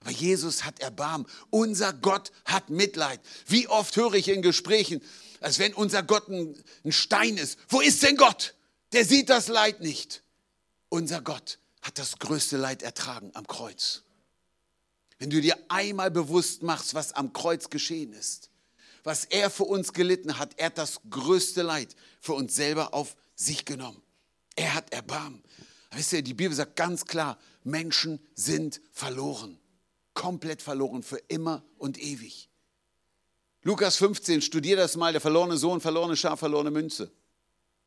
Aber 0.01 0.11
Jesus 0.11 0.65
hat 0.65 0.81
Erbarmen. 0.81 1.27
Unser 1.51 1.93
Gott 1.93 2.31
hat 2.45 2.71
Mitleid. 2.71 3.21
Wie 3.47 3.69
oft 3.69 3.97
höre 3.97 4.15
ich 4.15 4.29
in 4.29 4.43
Gesprächen, 4.43 5.03
als 5.41 5.59
wenn 5.59 5.75
unser 5.75 6.03
Gott 6.03 6.29
ein 6.29 6.55
Stein 6.91 7.37
ist. 7.37 7.59
Wo 7.69 7.81
ist 7.81 8.03
denn 8.03 8.17
Gott? 8.17 8.55
Der 8.93 9.05
sieht 9.05 9.29
das 9.29 9.49
Leid 9.49 9.81
nicht. 9.81 10.23
Unser 10.89 11.21
Gott 11.21 11.59
hat 11.83 11.99
das 11.99 12.19
größte 12.19 12.57
Leid 12.57 12.83
ertragen 12.83 13.31
am 13.35 13.47
Kreuz. 13.47 14.03
Wenn 15.19 15.31
du 15.31 15.41
dir 15.41 15.57
einmal 15.69 16.11
bewusst 16.11 16.63
machst, 16.63 16.95
was 16.95 17.13
am 17.13 17.33
Kreuz 17.33 17.71
geschehen 17.71 18.13
ist, 18.13 18.51
was 19.03 19.25
er 19.25 19.51
für 19.51 19.65
uns 19.65 19.93
gelitten 19.93 20.39
hat, 20.39 20.59
er 20.59 20.67
hat 20.67 20.79
das 20.79 21.01
größte 21.09 21.63
Leid 21.63 21.95
für 22.21 22.35
uns 22.35 22.55
selber 22.55 22.93
auf 22.93 23.17
sich 23.35 23.65
genommen. 23.65 24.03
Er 24.57 24.75
hat 24.75 24.93
Erbarmen. 24.93 25.43
Wisst 25.93 26.13
ihr, 26.13 26.23
die 26.23 26.35
Bibel 26.35 26.55
sagt 26.55 26.77
ganz 26.77 27.05
klar, 27.05 27.39
Menschen 27.63 28.21
sind 28.35 28.81
verloren. 28.93 29.59
Komplett 30.13 30.61
verloren 30.61 31.03
für 31.03 31.19
immer 31.29 31.65
und 31.79 31.99
ewig. 31.99 32.49
Lukas 33.63 33.97
15, 33.97 34.43
studier 34.43 34.77
das 34.77 34.97
mal, 34.97 35.13
der 35.13 35.21
verlorene 35.21 35.57
Sohn, 35.57 35.81
verlorene 35.81 36.17
Schaf, 36.17 36.39
verlorene 36.39 36.71
Münze. 36.71 37.11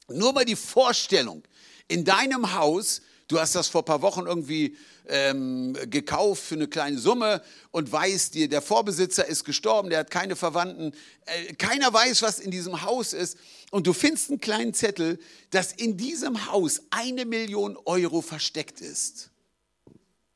Nur 0.09 0.33
mal 0.33 0.45
die 0.45 0.55
Vorstellung, 0.55 1.43
in 1.87 2.05
deinem 2.05 2.53
Haus, 2.53 3.01
du 3.29 3.39
hast 3.39 3.55
das 3.55 3.69
vor 3.69 3.83
ein 3.83 3.85
paar 3.85 4.01
Wochen 4.01 4.25
irgendwie 4.25 4.75
ähm, 5.07 5.77
gekauft 5.89 6.43
für 6.43 6.55
eine 6.55 6.67
kleine 6.67 6.97
Summe 6.97 7.41
und 7.71 7.89
weißt, 7.89 8.33
dir, 8.33 8.49
der 8.49 8.61
Vorbesitzer 8.61 9.25
ist 9.25 9.45
gestorben, 9.45 9.89
der 9.89 9.99
hat 9.99 10.11
keine 10.11 10.35
Verwandten, 10.35 10.93
äh, 11.25 11.53
keiner 11.53 11.93
weiß, 11.93 12.21
was 12.23 12.39
in 12.39 12.51
diesem 12.51 12.81
Haus 12.81 13.13
ist 13.13 13.37
und 13.71 13.87
du 13.87 13.93
findest 13.93 14.29
einen 14.29 14.41
kleinen 14.41 14.73
Zettel, 14.73 15.19
dass 15.51 15.71
in 15.71 15.95
diesem 15.95 16.51
Haus 16.51 16.81
eine 16.89 17.25
Million 17.25 17.77
Euro 17.85 18.21
versteckt 18.21 18.81
ist. 18.81 19.29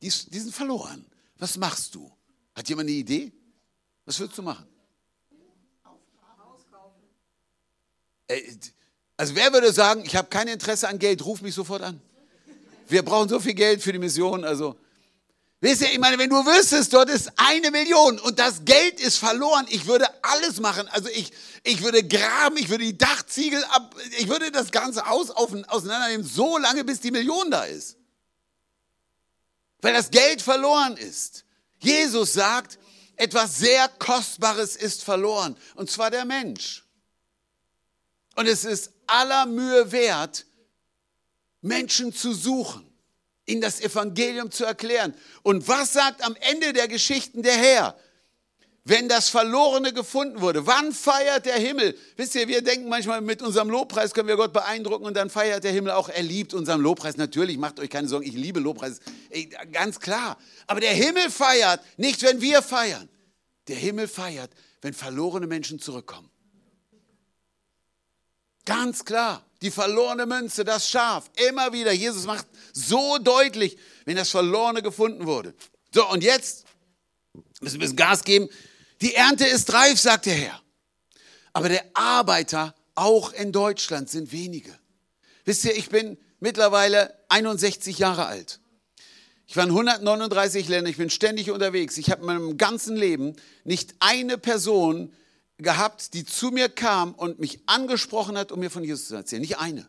Die, 0.00 0.08
die 0.08 0.38
sind 0.38 0.54
verloren. 0.54 1.04
Was 1.38 1.56
machst 1.56 1.94
du? 1.94 2.10
Hat 2.54 2.68
jemand 2.68 2.88
eine 2.88 2.96
Idee? 2.96 3.32
Was 4.04 4.20
würdest 4.20 4.38
du 4.38 4.42
machen? 4.42 4.66
Äh, 8.28 8.40
also 9.16 9.34
wer 9.34 9.52
würde 9.52 9.72
sagen, 9.72 10.04
ich 10.04 10.14
habe 10.14 10.28
kein 10.28 10.46
Interesse 10.46 10.88
an 10.88 10.98
Geld, 10.98 11.24
ruf 11.24 11.42
mich 11.42 11.54
sofort 11.54 11.82
an. 11.82 12.00
Wir 12.86 13.02
brauchen 13.02 13.28
so 13.28 13.40
viel 13.40 13.54
Geld 13.54 13.82
für 13.82 13.92
die 13.92 13.98
Mission. 13.98 14.44
Also, 14.44 14.78
wisst 15.60 15.82
ihr, 15.82 15.92
ich 15.92 15.98
meine, 15.98 16.18
wenn 16.18 16.30
du 16.30 16.36
wüsstest, 16.36 16.92
dort 16.92 17.10
ist 17.10 17.32
eine 17.36 17.70
Million 17.70 18.18
und 18.20 18.38
das 18.38 18.64
Geld 18.64 19.00
ist 19.00 19.18
verloren, 19.18 19.66
ich 19.70 19.86
würde 19.86 20.06
alles 20.22 20.60
machen. 20.60 20.88
Also 20.88 21.08
ich, 21.08 21.32
ich 21.62 21.82
würde 21.82 22.06
graben, 22.06 22.56
ich 22.56 22.68
würde 22.68 22.84
die 22.84 22.98
Dachziegel 22.98 23.64
ab, 23.64 23.94
ich 24.18 24.28
würde 24.28 24.50
das 24.50 24.70
ganze 24.70 25.06
Haus 25.06 25.30
auf, 25.30 25.52
auseinandernehmen, 25.68 26.26
so 26.26 26.58
lange, 26.58 26.84
bis 26.84 27.00
die 27.00 27.10
Million 27.10 27.50
da 27.50 27.64
ist. 27.64 27.96
Weil 29.80 29.94
das 29.94 30.10
Geld 30.10 30.42
verloren 30.42 30.96
ist. 30.96 31.44
Jesus 31.78 32.32
sagt, 32.32 32.78
etwas 33.16 33.58
sehr 33.58 33.88
Kostbares 33.88 34.76
ist 34.76 35.04
verloren, 35.04 35.56
und 35.74 35.90
zwar 35.90 36.10
der 36.10 36.24
Mensch. 36.24 36.84
Und 38.34 38.46
es 38.46 38.64
ist 38.64 38.90
aller 39.06 39.46
Mühe 39.46 39.92
wert, 39.92 40.46
Menschen 41.64 42.12
zu 42.12 42.32
suchen, 42.32 42.86
ihnen 43.46 43.60
das 43.60 43.80
Evangelium 43.80 44.50
zu 44.50 44.64
erklären. 44.64 45.14
Und 45.42 45.66
was 45.66 45.94
sagt 45.94 46.22
am 46.22 46.36
Ende 46.36 46.72
der 46.72 46.88
Geschichten 46.88 47.42
der 47.42 47.56
Herr? 47.56 47.98
Wenn 48.86 49.08
das 49.08 49.30
Verlorene 49.30 49.94
gefunden 49.94 50.42
wurde, 50.42 50.66
wann 50.66 50.92
feiert 50.92 51.46
der 51.46 51.54
Himmel? 51.54 51.96
Wisst 52.16 52.34
ihr, 52.34 52.48
wir 52.48 52.60
denken 52.60 52.90
manchmal, 52.90 53.22
mit 53.22 53.40
unserem 53.40 53.70
Lobpreis 53.70 54.12
können 54.12 54.28
wir 54.28 54.36
Gott 54.36 54.52
beeindrucken 54.52 55.06
und 55.06 55.14
dann 55.14 55.30
feiert 55.30 55.64
der 55.64 55.72
Himmel 55.72 55.92
auch, 55.92 56.10
er 56.10 56.22
liebt 56.22 56.52
unseren 56.52 56.82
Lobpreis. 56.82 57.16
Natürlich, 57.16 57.56
macht 57.56 57.80
euch 57.80 57.88
keine 57.88 58.08
Sorgen, 58.08 58.26
ich 58.26 58.34
liebe 58.34 58.60
Lobpreis, 58.60 59.00
ganz 59.72 60.00
klar. 60.00 60.36
Aber 60.66 60.80
der 60.80 60.92
Himmel 60.92 61.30
feiert 61.30 61.80
nicht, 61.96 62.22
wenn 62.22 62.42
wir 62.42 62.60
feiern. 62.60 63.08
Der 63.68 63.76
Himmel 63.76 64.06
feiert, 64.06 64.50
wenn 64.82 64.92
verlorene 64.92 65.46
Menschen 65.46 65.80
zurückkommen. 65.80 66.28
Ganz 68.66 69.06
klar, 69.06 69.46
die 69.64 69.70
verlorene 69.70 70.26
Münze, 70.26 70.62
das 70.62 70.90
Schaf, 70.90 71.30
immer 71.48 71.72
wieder. 71.72 71.90
Jesus 71.90 72.26
macht 72.26 72.46
so 72.74 73.16
deutlich, 73.16 73.78
wenn 74.04 74.14
das 74.14 74.28
Verlorene 74.28 74.82
gefunden 74.82 75.26
wurde. 75.26 75.54
So, 75.90 76.06
und 76.10 76.22
jetzt 76.22 76.66
müssen 77.60 77.74
wir 77.74 77.78
ein 77.78 77.80
bisschen 77.80 77.96
Gas 77.96 78.24
geben. 78.24 78.48
Die 79.00 79.14
Ernte 79.14 79.46
ist 79.46 79.72
reif, 79.72 79.98
sagt 79.98 80.26
der 80.26 80.34
Herr. 80.34 80.60
Aber 81.54 81.70
der 81.70 81.82
Arbeiter, 81.94 82.74
auch 82.94 83.32
in 83.32 83.52
Deutschland, 83.52 84.10
sind 84.10 84.32
wenige. 84.32 84.78
Wisst 85.46 85.64
ihr, 85.64 85.74
ich 85.74 85.88
bin 85.88 86.18
mittlerweile 86.40 87.14
61 87.30 87.98
Jahre 87.98 88.26
alt. 88.26 88.60
Ich 89.46 89.56
war 89.56 89.64
in 89.64 89.70
139 89.70 90.68
Ländern, 90.68 90.90
ich 90.90 90.98
bin 90.98 91.08
ständig 91.08 91.50
unterwegs. 91.50 91.96
Ich 91.96 92.10
habe 92.10 92.20
in 92.20 92.26
meinem 92.26 92.58
ganzen 92.58 92.96
Leben 92.96 93.34
nicht 93.64 93.94
eine 93.98 94.36
Person 94.36 95.14
gehabt, 95.58 96.14
die 96.14 96.24
zu 96.24 96.50
mir 96.50 96.68
kam 96.68 97.14
und 97.14 97.38
mich 97.38 97.60
angesprochen 97.66 98.36
hat, 98.36 98.52
um 98.52 98.60
mir 98.60 98.70
von 98.70 98.84
Jesus 98.84 99.08
zu 99.08 99.14
erzählen. 99.14 99.42
Nicht 99.42 99.58
eine. 99.58 99.88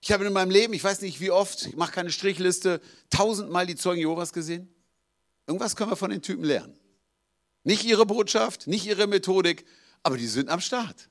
Ich 0.00 0.12
habe 0.12 0.24
in 0.24 0.32
meinem 0.32 0.50
Leben, 0.50 0.74
ich 0.74 0.84
weiß 0.84 1.00
nicht 1.00 1.20
wie 1.20 1.30
oft, 1.30 1.66
ich 1.66 1.76
mache 1.76 1.92
keine 1.92 2.12
Strichliste, 2.12 2.80
tausendmal 3.10 3.66
die 3.66 3.76
Zeugen 3.76 4.00
Jehovas 4.00 4.32
gesehen. 4.32 4.68
Irgendwas 5.46 5.76
können 5.76 5.90
wir 5.90 5.96
von 5.96 6.10
den 6.10 6.22
Typen 6.22 6.44
lernen. 6.44 6.78
Nicht 7.62 7.84
ihre 7.84 8.04
Botschaft, 8.04 8.66
nicht 8.66 8.86
ihre 8.86 9.06
Methodik, 9.06 9.64
aber 10.02 10.18
die 10.18 10.26
sind 10.26 10.50
am 10.50 10.60
Start. 10.60 11.08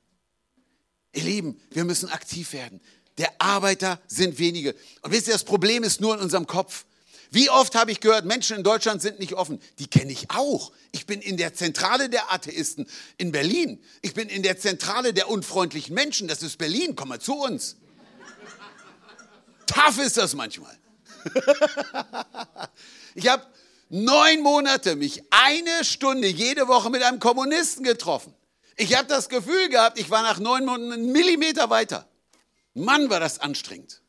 Ihr 1.12 1.24
Lieben, 1.24 1.60
wir 1.72 1.84
müssen 1.84 2.10
aktiv 2.10 2.54
werden. 2.54 2.82
Der 3.18 3.41
Arbeiter 3.41 4.00
sind 4.08 4.39
wenige. 4.39 4.76
Und 5.02 5.12
wisst 5.12 5.28
ihr, 5.28 5.34
das 5.34 5.44
Problem 5.44 5.84
ist 5.84 6.02
nur 6.02 6.16
in 6.16 6.22
unserem 6.22 6.48
Kopf. 6.48 6.86
Wie 7.34 7.50
oft 7.50 7.74
habe 7.74 7.92
ich 7.92 8.00
gehört, 8.00 8.26
Menschen 8.26 8.58
in 8.58 8.64
Deutschland 8.64 9.02
sind 9.02 9.20
nicht 9.20 9.34
offen. 9.34 9.60
Die 9.80 9.88
kenne 9.88 10.12
ich 10.12 10.30
auch. 10.30 10.72
Ich 10.92 11.08
bin 11.08 11.20
in 11.20 11.36
der 11.36 11.56
Zentrale 11.56 12.08
der 12.08 12.32
Atheisten 12.32 12.86
in 13.18 13.32
Berlin. 13.32 13.84
Ich 14.04 14.14
bin 14.14 14.30
in 14.30 14.44
der 14.44 14.60
Zentrale 14.60 15.16
der 15.16 15.28
unfreundlichen 15.30 15.96
Menschen. 15.96 16.28
Das 16.28 16.44
ist 16.44 16.60
Berlin. 16.60 16.96
Komm 16.96 17.10
mal 17.10 17.20
zu 17.20 17.34
uns. 17.34 17.78
Tough 19.66 19.98
ist 19.98 20.16
das 20.18 20.36
manchmal. 20.36 20.78
ich 23.16 23.28
habe 23.28 23.44
neun 23.90 24.44
Monate 24.44 24.96
mich 24.96 25.24
eine 25.32 25.84
Stunde 25.84 26.28
jede 26.28 26.68
Woche 26.68 26.92
mit 26.92 27.02
einem 27.02 27.20
Kommunisten 27.20 27.84
getroffen. 27.84 28.36
Ich 28.76 28.96
habe 28.96 29.08
das 29.08 29.28
Gefühl 29.28 29.70
gehabt, 29.70 29.98
ich 29.98 30.12
war 30.12 30.22
nach 30.22 30.38
neun 30.38 30.66
Monaten 30.66 30.92
einen 30.92 31.12
Millimeter 31.12 31.72
weiter. 31.72 32.08
Mann, 32.76 33.10
war 33.10 33.20
das 33.20 33.40
anstrengend. 33.40 34.03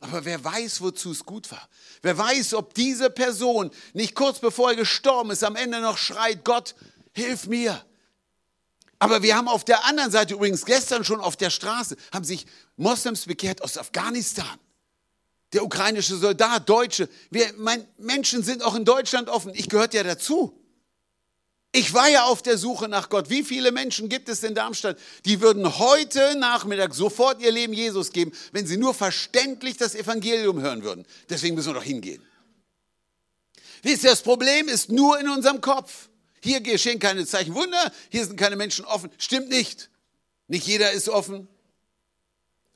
Aber 0.00 0.24
wer 0.24 0.42
weiß, 0.42 0.82
wozu 0.82 1.10
es 1.10 1.24
gut 1.24 1.50
war. 1.50 1.68
Wer 2.02 2.18
weiß, 2.18 2.54
ob 2.54 2.74
diese 2.74 3.10
Person 3.10 3.70
nicht 3.94 4.14
kurz 4.14 4.38
bevor 4.38 4.70
er 4.70 4.76
gestorben 4.76 5.30
ist, 5.30 5.42
am 5.42 5.56
Ende 5.56 5.80
noch 5.80 5.96
schreit, 5.96 6.44
Gott, 6.44 6.74
hilf 7.12 7.46
mir. 7.46 7.82
Aber 8.98 9.22
wir 9.22 9.36
haben 9.36 9.48
auf 9.48 9.64
der 9.64 9.84
anderen 9.84 10.10
Seite 10.10 10.34
übrigens 10.34 10.64
gestern 10.64 11.04
schon 11.04 11.20
auf 11.20 11.36
der 11.36 11.50
Straße, 11.50 11.96
haben 12.12 12.24
sich 12.24 12.46
Moslems 12.76 13.26
bekehrt 13.26 13.62
aus 13.62 13.78
Afghanistan. 13.78 14.58
Der 15.52 15.64
ukrainische 15.64 16.16
Soldat, 16.16 16.68
Deutsche. 16.68 17.08
Wir, 17.30 17.52
mein, 17.56 17.86
Menschen 17.98 18.42
sind 18.42 18.62
auch 18.62 18.74
in 18.74 18.84
Deutschland 18.84 19.28
offen. 19.28 19.52
Ich 19.54 19.68
gehörte 19.68 19.96
ja 19.96 20.02
dazu. 20.02 20.58
Ich 21.76 21.92
war 21.92 22.08
ja 22.08 22.24
auf 22.24 22.40
der 22.40 22.56
Suche 22.56 22.88
nach 22.88 23.10
Gott. 23.10 23.28
Wie 23.28 23.44
viele 23.44 23.70
Menschen 23.70 24.08
gibt 24.08 24.30
es 24.30 24.42
in 24.42 24.54
Darmstadt, 24.54 24.98
die 25.26 25.42
würden 25.42 25.78
heute 25.78 26.34
Nachmittag 26.38 26.94
sofort 26.94 27.42
ihr 27.42 27.52
Leben 27.52 27.74
Jesus 27.74 28.12
geben, 28.12 28.32
wenn 28.52 28.66
sie 28.66 28.78
nur 28.78 28.94
verständlich 28.94 29.76
das 29.76 29.94
Evangelium 29.94 30.58
hören 30.62 30.82
würden? 30.82 31.04
Deswegen 31.28 31.54
müssen 31.54 31.68
wir 31.68 31.74
doch 31.74 31.82
hingehen. 31.82 32.22
Wisst 33.82 34.04
ihr, 34.04 34.10
das 34.10 34.22
Problem 34.22 34.68
ist 34.68 34.90
nur 34.90 35.20
in 35.20 35.28
unserem 35.28 35.60
Kopf. 35.60 36.08
Hier 36.40 36.62
geschehen 36.62 36.98
keine 36.98 37.26
Zeichen 37.26 37.54
Wunder, 37.54 37.92
hier 38.08 38.24
sind 38.24 38.38
keine 38.38 38.56
Menschen 38.56 38.86
offen. 38.86 39.10
Stimmt 39.18 39.50
nicht. 39.50 39.90
Nicht 40.48 40.66
jeder 40.66 40.92
ist 40.92 41.10
offen. 41.10 41.46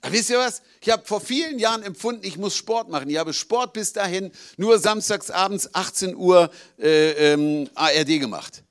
Aber 0.03 0.13
wisst 0.13 0.29
ihr 0.29 0.39
was? 0.41 0.61
Ich 0.83 0.91
habe 0.91 1.07
vor 1.07 1.23
vielen 1.23 1.59
Jahren 1.59 1.83
empfunden, 1.83 2.21
ich 2.23 2.37
muss 2.37 2.55
Sport 2.55 2.91
machen. 2.91 3.09
Ich 3.09 3.17
habe 3.17 3.33
Sport 3.33 3.73
bis 3.73 3.95
dahin 3.95 4.31
nur 4.59 4.79
samstags 4.79 5.31
abends 5.31 5.75
18 5.75 6.15
Uhr 6.15 6.51
äh, 6.79 7.33
ähm, 7.33 7.71
ARD 7.75 8.21
gemacht. 8.21 8.63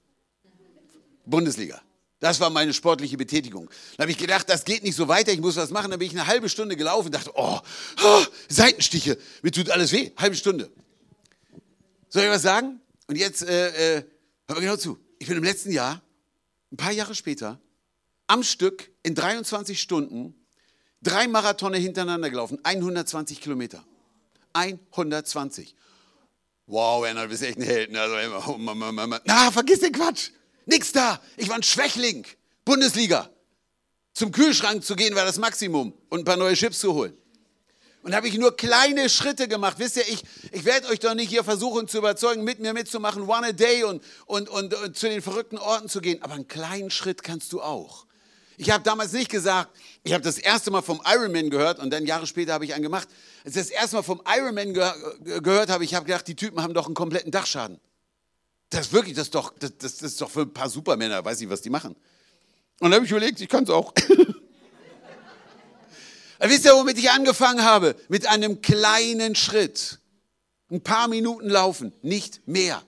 Bundesliga. 1.29 1.81
Das 2.19 2.39
war 2.41 2.49
meine 2.49 2.73
sportliche 2.73 3.15
Betätigung. 3.15 3.69
Da 3.95 4.03
habe 4.03 4.11
ich 4.11 4.17
gedacht, 4.17 4.49
das 4.49 4.65
geht 4.65 4.83
nicht 4.83 4.95
so 4.95 5.07
weiter, 5.07 5.31
ich 5.31 5.39
muss 5.39 5.55
was 5.55 5.69
machen. 5.69 5.89
Dann 5.89 5.99
bin 5.99 6.07
ich 6.07 6.13
eine 6.13 6.27
halbe 6.27 6.49
Stunde 6.49 6.75
gelaufen 6.75 7.07
und 7.07 7.15
dachte, 7.15 7.31
oh, 7.33 7.59
oh 8.03 8.23
Seitenstiche, 8.49 9.17
mir 9.41 9.51
tut 9.51 9.69
alles 9.69 9.91
weh. 9.93 10.11
Halbe 10.17 10.35
Stunde. 10.35 10.69
Soll 12.09 12.23
ich 12.23 12.29
was 12.29 12.41
sagen? 12.41 12.81
Und 13.07 13.17
jetzt, 13.17 13.43
äh, 13.43 13.97
äh, 13.97 14.03
hör 14.47 14.55
mal 14.55 14.61
genau 14.61 14.75
zu. 14.75 14.99
Ich 15.17 15.27
bin 15.27 15.37
im 15.37 15.43
letzten 15.43 15.71
Jahr, 15.71 16.01
ein 16.71 16.77
paar 16.77 16.91
Jahre 16.91 17.15
später, 17.15 17.59
am 18.27 18.43
Stück 18.43 18.91
in 19.01 19.15
23 19.15 19.79
Stunden 19.79 20.35
drei 21.01 21.27
Marathone 21.27 21.77
hintereinander 21.77 22.29
gelaufen. 22.29 22.59
120 22.63 23.39
Kilometer. 23.39 23.83
120. 24.53 25.75
Wow, 26.67 27.03
Werner, 27.03 27.23
du 27.23 27.29
bist 27.29 27.43
echt 27.43 27.57
ein 27.57 27.63
Held. 27.63 27.91
Ne? 27.91 28.01
Also, 28.01 28.51
oh, 28.51 28.57
Na, 29.25 29.51
vergiss 29.51 29.79
den 29.79 29.93
Quatsch. 29.93 30.31
Nix 30.69 30.91
da. 30.91 31.19
Ich 31.35 31.49
war 31.49 31.55
ein 31.55 31.63
Schwächling. 31.63 32.25
Bundesliga. 32.63 33.29
Zum 34.13 34.31
Kühlschrank 34.31 34.83
zu 34.83 34.95
gehen 34.95 35.15
war 35.15 35.25
das 35.25 35.39
Maximum 35.39 35.93
und 36.09 36.19
ein 36.19 36.25
paar 36.25 36.37
neue 36.37 36.53
Chips 36.53 36.79
zu 36.79 36.93
holen. 36.93 37.17
Und 38.03 38.15
habe 38.15 38.27
ich 38.27 38.37
nur 38.37 38.55
kleine 38.55 39.09
Schritte 39.09 39.47
gemacht. 39.47 39.77
Wisst 39.79 39.97
ihr, 39.97 40.07
ich, 40.07 40.23
ich 40.51 40.65
werde 40.65 40.87
euch 40.89 40.99
doch 40.99 41.15
nicht 41.15 41.29
hier 41.29 41.43
versuchen 41.43 41.87
zu 41.87 41.97
überzeugen, 41.97 42.43
mit 42.43 42.59
mir 42.59 42.73
mitzumachen, 42.73 43.23
one 43.23 43.47
a 43.47 43.51
day 43.51 43.83
und, 43.83 44.03
und, 44.25 44.47
und, 44.47 44.73
und 44.73 44.95
zu 44.95 45.09
den 45.09 45.21
verrückten 45.21 45.57
Orten 45.57 45.89
zu 45.89 46.01
gehen. 46.01 46.21
Aber 46.21 46.35
einen 46.35 46.47
kleinen 46.47 46.91
Schritt 46.91 47.23
kannst 47.23 47.51
du 47.51 47.61
auch. 47.61 48.05
Ich 48.57 48.69
habe 48.69 48.83
damals 48.83 49.11
nicht 49.11 49.31
gesagt, 49.31 49.75
ich 50.03 50.13
habe 50.13 50.23
das 50.23 50.37
erste 50.37 50.69
Mal 50.69 50.81
vom 50.81 51.01
Ironman 51.03 51.49
gehört 51.49 51.79
und 51.79 51.89
dann 51.89 52.05
Jahre 52.05 52.27
später 52.27 52.53
habe 52.53 52.65
ich 52.65 52.73
einen 52.73 52.83
gemacht. 52.83 53.07
Als 53.43 53.55
ich 53.55 53.63
das 53.63 53.71
erste 53.71 53.95
Mal 53.95 54.03
vom 54.03 54.21
Ironman 54.27 54.73
ge 54.73 54.91
gehört 55.41 55.69
habe, 55.69 55.83
ich 55.83 55.95
habe 55.95 56.05
gedacht, 56.05 56.27
die 56.27 56.35
Typen 56.35 56.61
haben 56.61 56.73
doch 56.73 56.85
einen 56.85 56.95
kompletten 56.95 57.31
Dachschaden. 57.31 57.79
Das 58.69 58.87
ist 58.87 58.93
wirklich, 58.93 59.15
das 59.15 59.25
ist 59.25 59.35
doch, 59.35 59.53
das, 59.57 59.77
das 59.77 60.01
ist 60.01 60.21
doch 60.21 60.29
für 60.29 60.41
ein 60.41 60.53
paar 60.53 60.69
Supermänner, 60.69 61.23
weiß 61.25 61.41
ich, 61.41 61.49
was 61.49 61.61
die 61.61 61.69
machen. 61.69 61.95
Und 62.79 62.91
dann 62.91 62.93
habe 62.95 63.05
ich 63.05 63.11
überlegt, 63.11 63.41
ich 63.41 63.49
kann 63.49 63.63
es 63.63 63.69
auch. 63.69 63.93
Wisst 66.39 66.65
ihr, 66.65 66.73
womit 66.73 66.97
ich 66.97 67.11
angefangen 67.11 67.63
habe? 67.63 67.95
Mit 68.07 68.27
einem 68.27 68.61
kleinen 68.61 69.35
Schritt. 69.35 69.99
Ein 70.71 70.81
paar 70.81 71.07
Minuten 71.07 71.49
laufen, 71.49 71.93
nicht 72.01 72.47
mehr. 72.47 72.81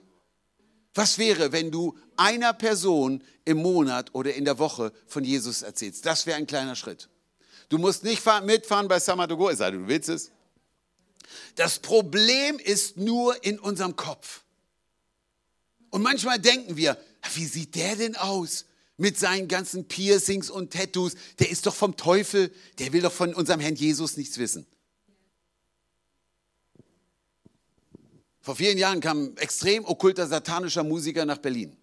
Was 0.94 1.18
wäre, 1.18 1.52
wenn 1.52 1.70
du 1.70 1.98
einer 2.16 2.52
Person 2.52 3.22
im 3.44 3.58
Monat 3.58 4.14
oder 4.14 4.34
in 4.34 4.44
der 4.44 4.58
Woche 4.58 4.92
von 5.06 5.24
Jesus 5.24 5.62
erzählst? 5.62 6.06
Das 6.06 6.26
wäre 6.26 6.38
ein 6.38 6.46
kleiner 6.46 6.76
Schritt. 6.76 7.08
Du 7.68 7.78
musst 7.78 8.04
nicht 8.04 8.22
mitfahren 8.44 8.88
bei 8.88 9.00
Samadogo, 9.00 9.50
es 9.50 9.58
sei 9.58 9.70
denn, 9.70 9.82
du 9.82 9.88
willst 9.88 10.08
es. 10.08 10.30
Das 11.56 11.78
Problem 11.78 12.58
ist 12.58 12.96
nur 12.96 13.42
in 13.44 13.58
unserem 13.58 13.96
Kopf. 13.96 14.42
Und 15.92 16.00
manchmal 16.00 16.38
denken 16.38 16.78
wir, 16.78 16.96
wie 17.34 17.44
sieht 17.44 17.74
der 17.74 17.96
denn 17.96 18.16
aus? 18.16 18.64
Mit 18.96 19.18
seinen 19.18 19.46
ganzen 19.46 19.88
Piercings 19.88 20.50
und 20.50 20.72
Tattoos. 20.72 21.14
Der 21.38 21.50
ist 21.50 21.66
doch 21.66 21.74
vom 21.74 21.96
Teufel. 21.96 22.50
Der 22.78 22.92
will 22.92 23.02
doch 23.02 23.12
von 23.12 23.34
unserem 23.34 23.60
Herrn 23.60 23.74
Jesus 23.74 24.16
nichts 24.16 24.38
wissen. 24.38 24.66
Vor 28.40 28.56
vielen 28.56 28.78
Jahren 28.78 29.00
kam 29.00 29.24
ein 29.24 29.36
extrem 29.36 29.84
okkulter 29.84 30.26
satanischer 30.26 30.82
Musiker 30.82 31.26
nach 31.26 31.38
Berlin. 31.38 31.76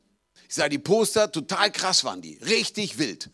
Ich 0.48 0.56
sah 0.56 0.68
die 0.68 0.80
Poster, 0.80 1.32
total 1.32 1.72
krass 1.72 2.04
waren 2.04 2.22
die, 2.22 2.38
richtig 2.38 2.98
wild. 2.98 3.30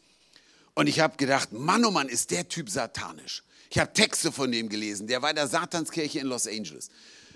Und 0.73 0.87
ich 0.87 0.99
habe 0.99 1.15
gedacht, 1.15 1.53
Mann, 1.53 1.85
oh 1.85 1.91
Mann, 1.91 2.09
ist 2.09 2.31
der 2.31 2.49
Typ 2.49 2.69
satanisch. 2.69 3.43
Ich 3.69 3.79
habe 3.79 3.93
Texte 3.93 4.31
von 4.31 4.51
dem 4.51 4.67
gelesen, 4.67 5.07
der 5.07 5.21
war 5.21 5.29
in 5.29 5.37
der 5.37 5.47
Satanskirche 5.47 6.19
in 6.19 6.27
Los 6.27 6.47
Angeles. 6.47 6.89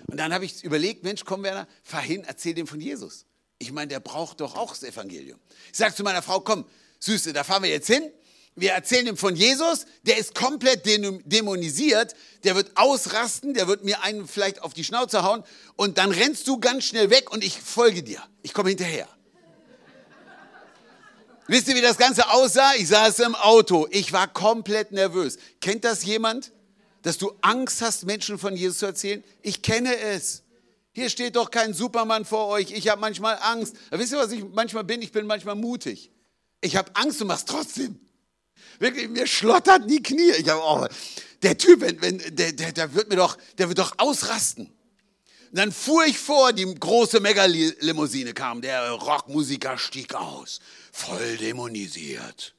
Und 0.06 0.18
dann 0.18 0.32
habe 0.32 0.44
ich 0.44 0.62
überlegt, 0.62 1.02
Mensch, 1.02 1.24
komm 1.24 1.42
Werner, 1.42 1.66
fahr 1.82 2.02
hin, 2.02 2.22
erzähl 2.26 2.54
dem 2.54 2.66
von 2.66 2.80
Jesus. 2.80 3.24
Ich 3.62 3.72
meine, 3.72 3.88
der 3.88 4.00
braucht 4.00 4.40
doch 4.40 4.56
auch 4.56 4.70
das 4.70 4.82
Evangelium. 4.82 5.38
Ich 5.70 5.78
sage 5.78 5.94
zu 5.94 6.02
meiner 6.02 6.22
Frau, 6.22 6.40
komm, 6.40 6.64
Süße, 6.98 7.34
da 7.34 7.44
fahren 7.44 7.62
wir 7.62 7.70
jetzt 7.70 7.88
hin. 7.88 8.10
Wir 8.56 8.72
erzählen 8.72 9.06
ihm 9.06 9.16
von 9.18 9.36
Jesus, 9.36 9.84
der 10.02 10.16
ist 10.16 10.34
komplett 10.34 10.86
dämonisiert, 10.86 12.14
der 12.42 12.56
wird 12.56 12.72
ausrasten, 12.74 13.52
der 13.52 13.68
wird 13.68 13.84
mir 13.84 14.02
einen 14.02 14.26
vielleicht 14.26 14.62
auf 14.62 14.72
die 14.72 14.82
Schnauze 14.82 15.22
hauen 15.22 15.44
und 15.76 15.98
dann 15.98 16.10
rennst 16.10 16.48
du 16.48 16.58
ganz 16.58 16.84
schnell 16.84 17.10
weg 17.10 17.30
und 17.30 17.44
ich 17.44 17.60
folge 17.60 18.02
dir. 18.02 18.22
Ich 18.42 18.54
komme 18.54 18.70
hinterher. 18.70 19.08
Wisst 21.46 21.68
ihr, 21.68 21.74
wie 21.74 21.82
das 21.82 21.98
Ganze 21.98 22.30
aussah? 22.30 22.74
Ich 22.76 22.88
saß 22.88 23.18
im 23.20 23.34
Auto. 23.34 23.86
Ich 23.90 24.12
war 24.12 24.26
komplett 24.26 24.90
nervös. 24.90 25.36
Kennt 25.60 25.84
das 25.84 26.04
jemand? 26.04 26.52
Dass 27.02 27.18
du 27.18 27.32
Angst 27.42 27.82
hast, 27.82 28.06
Menschen 28.06 28.38
von 28.38 28.56
Jesus 28.56 28.78
zu 28.78 28.86
erzählen? 28.86 29.22
Ich 29.42 29.60
kenne 29.60 29.96
es. 29.98 30.44
Hier 30.92 31.08
steht 31.08 31.36
doch 31.36 31.50
kein 31.50 31.72
Supermann 31.72 32.24
vor 32.24 32.48
euch. 32.48 32.72
Ich 32.72 32.88
habe 32.88 33.00
manchmal 33.00 33.38
Angst. 33.40 33.76
Wisst 33.90 34.12
ihr, 34.12 34.18
was 34.18 34.32
ich 34.32 34.44
manchmal 34.44 34.84
bin? 34.84 35.02
Ich 35.02 35.12
bin 35.12 35.26
manchmal 35.26 35.54
mutig. 35.54 36.10
Ich 36.60 36.76
habe 36.76 36.94
Angst 36.94 37.20
und 37.20 37.28
mach's 37.28 37.44
trotzdem. 37.44 38.00
Wirklich, 38.78 39.08
mir 39.08 39.26
schlottert 39.26 39.88
die 39.88 40.02
Knie. 40.02 40.32
Ich 40.32 40.48
hab, 40.48 40.58
oh, 40.58 40.86
der 41.42 41.56
Typ, 41.56 41.80
wenn, 41.80 42.00
wenn, 42.02 42.18
der, 42.34 42.52
der, 42.52 42.72
der, 42.72 42.94
wird 42.94 43.08
mir 43.08 43.16
doch, 43.16 43.38
der 43.58 43.68
wird 43.68 43.78
doch 43.78 43.92
ausrasten. 43.98 44.66
Und 44.66 45.58
dann 45.58 45.72
fuhr 45.72 46.04
ich 46.06 46.18
vor, 46.18 46.52
die 46.52 46.64
große 46.74 47.20
Megalimousine 47.20 48.34
kam, 48.34 48.60
der 48.60 48.90
Rockmusiker 48.90 49.78
stieg 49.78 50.14
aus, 50.14 50.60
voll 50.92 51.36
dämonisiert. 51.38 52.54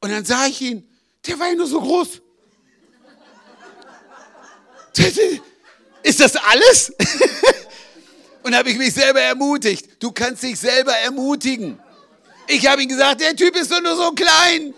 Und 0.00 0.10
dann 0.10 0.24
sah 0.24 0.46
ich 0.46 0.60
ihn, 0.60 0.88
der 1.26 1.38
war 1.38 1.48
ja 1.48 1.54
nur 1.54 1.66
so 1.66 1.80
groß. 1.80 2.20
Ist 6.02 6.20
das 6.20 6.36
alles? 6.36 6.92
Und 8.42 8.56
habe 8.56 8.70
ich 8.70 8.78
mich 8.78 8.92
selber 8.92 9.20
ermutigt. 9.20 9.88
Du 10.00 10.10
kannst 10.10 10.42
dich 10.42 10.58
selber 10.58 10.96
ermutigen. 10.96 11.78
Ich 12.48 12.66
habe 12.66 12.82
ihm 12.82 12.88
gesagt, 12.88 13.20
der 13.20 13.36
Typ 13.36 13.54
ist 13.56 13.70
doch 13.70 13.80
nur 13.80 13.96
so 13.96 14.12
klein. 14.12 14.74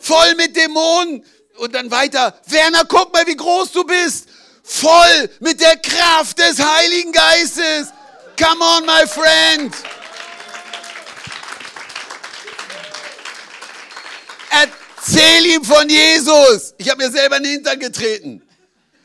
Voll 0.00 0.34
mit 0.34 0.54
Dämonen. 0.54 1.24
Und 1.56 1.74
dann 1.74 1.90
weiter. 1.90 2.38
Werner, 2.46 2.84
guck 2.86 3.12
mal, 3.12 3.26
wie 3.26 3.36
groß 3.36 3.72
du 3.72 3.84
bist. 3.84 4.28
Voll 4.62 5.30
mit 5.40 5.60
der 5.60 5.76
Kraft 5.76 6.38
des 6.38 6.58
Heiligen 6.58 7.12
Geistes. 7.12 7.88
Come 8.38 8.64
on, 8.64 8.84
my 8.84 9.06
friend. 9.06 9.74
Erzähl 14.50 15.46
ihm 15.46 15.64
von 15.64 15.88
Jesus. 15.88 16.74
Ich 16.78 16.90
habe 16.90 17.04
mir 17.04 17.10
selber 17.10 17.36
in 17.36 17.44
den 17.44 17.52
Hintern 17.52 17.78
getreten. 17.78 18.42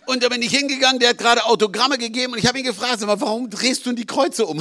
Und 0.09 0.23
da 0.23 0.29
bin 0.29 0.41
ich 0.41 0.49
hingegangen, 0.49 0.99
der 0.99 1.09
hat 1.09 1.19
gerade 1.19 1.45
Autogramme 1.45 1.99
gegeben 1.99 2.33
und 2.33 2.39
ich 2.39 2.47
habe 2.47 2.57
ihn 2.57 2.65
gefragt, 2.65 2.99
mal, 3.01 3.21
warum 3.21 3.47
drehst 3.47 3.85
du 3.85 3.91
die 3.91 4.07
Kreuze 4.07 4.43
um? 4.47 4.59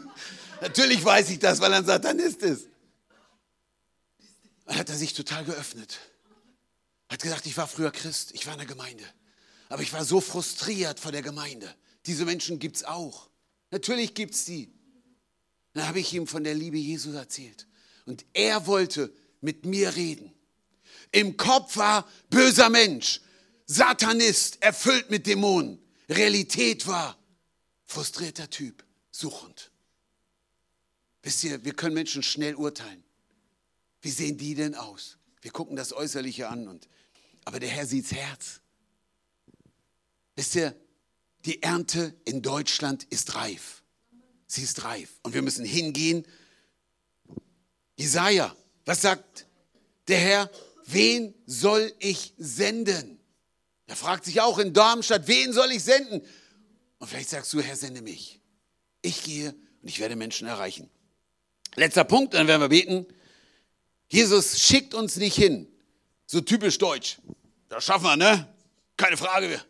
Natürlich 0.60 1.04
weiß 1.04 1.28
ich 1.30 1.40
das, 1.40 1.58
weil 1.58 1.72
er 1.72 1.78
ein 1.78 1.84
Satanist 1.84 2.40
ist. 2.42 2.68
Dann 4.64 4.78
hat 4.78 4.88
er 4.88 4.94
sich 4.94 5.12
total 5.12 5.44
geöffnet. 5.44 5.98
Hat 7.08 7.20
gesagt, 7.20 7.46
ich 7.46 7.56
war 7.56 7.66
früher 7.66 7.90
Christ, 7.90 8.30
ich 8.32 8.46
war 8.46 8.52
in 8.52 8.60
der 8.60 8.68
Gemeinde. 8.68 9.02
Aber 9.70 9.82
ich 9.82 9.92
war 9.92 10.04
so 10.04 10.20
frustriert 10.20 11.00
vor 11.00 11.10
der 11.10 11.22
Gemeinde. 11.22 11.68
Diese 12.06 12.24
Menschen 12.24 12.60
gibt 12.60 12.76
es 12.76 12.84
auch. 12.84 13.28
Natürlich 13.72 14.14
gibt 14.14 14.34
es 14.34 14.44
die. 14.44 14.72
Dann 15.72 15.88
habe 15.88 15.98
ich 15.98 16.14
ihm 16.14 16.28
von 16.28 16.44
der 16.44 16.54
Liebe 16.54 16.78
Jesu 16.78 17.10
erzählt. 17.10 17.66
Und 18.04 18.24
er 18.34 18.68
wollte 18.68 19.12
mit 19.40 19.66
mir 19.66 19.96
reden. 19.96 20.32
Im 21.10 21.36
Kopf 21.36 21.76
war 21.76 22.08
böser 22.30 22.70
Mensch, 22.70 23.20
Satanist, 23.66 24.62
erfüllt 24.62 25.10
mit 25.10 25.26
Dämonen. 25.26 25.78
Realität 26.08 26.86
war 26.86 27.18
frustrierter 27.84 28.48
Typ, 28.48 28.84
suchend. 29.10 29.70
Wisst 31.22 31.42
ihr, 31.44 31.64
wir 31.64 31.74
können 31.74 31.94
Menschen 31.94 32.22
schnell 32.22 32.54
urteilen. 32.54 33.02
Wie 34.00 34.10
sehen 34.10 34.38
die 34.38 34.54
denn 34.54 34.76
aus? 34.76 35.18
Wir 35.42 35.50
gucken 35.50 35.76
das 35.76 35.92
Äußerliche 35.92 36.48
an, 36.48 36.68
und, 36.68 36.88
aber 37.44 37.58
der 37.58 37.68
Herr 37.68 37.86
sieht's 37.86 38.12
Herz. 38.12 38.60
Wisst 40.36 40.54
ihr, 40.54 40.76
die 41.44 41.62
Ernte 41.62 42.14
in 42.24 42.42
Deutschland 42.42 43.04
ist 43.04 43.34
reif. 43.34 43.82
Sie 44.46 44.62
ist 44.62 44.84
reif. 44.84 45.18
Und 45.22 45.34
wir 45.34 45.42
müssen 45.42 45.64
hingehen. 45.64 46.26
Jesaja, 47.96 48.54
was 48.84 49.02
sagt 49.02 49.46
der 50.06 50.18
Herr? 50.18 50.50
Wen 50.84 51.34
soll 51.46 51.92
ich 51.98 52.34
senden? 52.36 53.15
Er 53.86 53.96
fragt 53.96 54.24
sich 54.24 54.40
auch 54.40 54.58
in 54.58 54.72
Darmstadt, 54.72 55.28
wen 55.28 55.52
soll 55.52 55.70
ich 55.72 55.84
senden? 55.84 56.22
Und 56.98 57.08
vielleicht 57.08 57.30
sagst 57.30 57.52
du, 57.52 57.60
Herr, 57.60 57.76
sende 57.76 58.02
mich. 58.02 58.40
Ich 59.02 59.22
gehe 59.22 59.54
und 59.82 59.88
ich 59.88 60.00
werde 60.00 60.16
Menschen 60.16 60.48
erreichen. 60.48 60.90
Letzter 61.76 62.04
Punkt, 62.04 62.34
dann 62.34 62.48
werden 62.48 62.60
wir 62.60 62.68
beten. 62.68 63.06
Jesus 64.08 64.60
schickt 64.60 64.94
uns 64.94 65.16
nicht 65.16 65.36
hin. 65.36 65.68
So 66.26 66.40
typisch 66.40 66.78
deutsch. 66.78 67.18
Das 67.68 67.84
schaffen 67.84 68.04
wir, 68.04 68.16
ne? 68.16 68.52
Keine 68.96 69.16
Frage. 69.16 69.60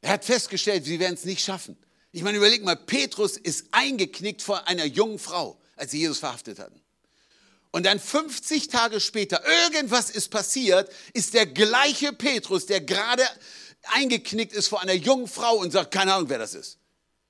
Er 0.00 0.10
hat 0.10 0.24
festgestellt, 0.24 0.84
sie 0.84 1.00
werden 1.00 1.14
es 1.14 1.24
nicht 1.24 1.44
schaffen. 1.44 1.76
Ich 2.12 2.22
meine, 2.22 2.38
überleg 2.38 2.64
mal, 2.64 2.76
Petrus 2.76 3.36
ist 3.36 3.66
eingeknickt 3.72 4.40
vor 4.40 4.68
einer 4.68 4.84
jungen 4.84 5.18
Frau, 5.18 5.60
als 5.74 5.90
sie 5.90 5.98
Jesus 5.98 6.18
verhaftet 6.18 6.58
hatten. 6.58 6.80
Und 7.76 7.82
dann 7.82 8.00
50 8.00 8.68
Tage 8.68 9.00
später, 9.00 9.42
irgendwas 9.46 10.08
ist 10.08 10.30
passiert, 10.30 10.90
ist 11.12 11.34
der 11.34 11.44
gleiche 11.44 12.14
Petrus, 12.14 12.64
der 12.64 12.80
gerade 12.80 13.22
eingeknickt 13.88 14.54
ist 14.54 14.68
vor 14.68 14.80
einer 14.80 14.94
jungen 14.94 15.28
Frau 15.28 15.56
und 15.56 15.72
sagt, 15.72 15.92
keine 15.92 16.14
Ahnung, 16.14 16.30
wer 16.30 16.38
das 16.38 16.54
ist, 16.54 16.78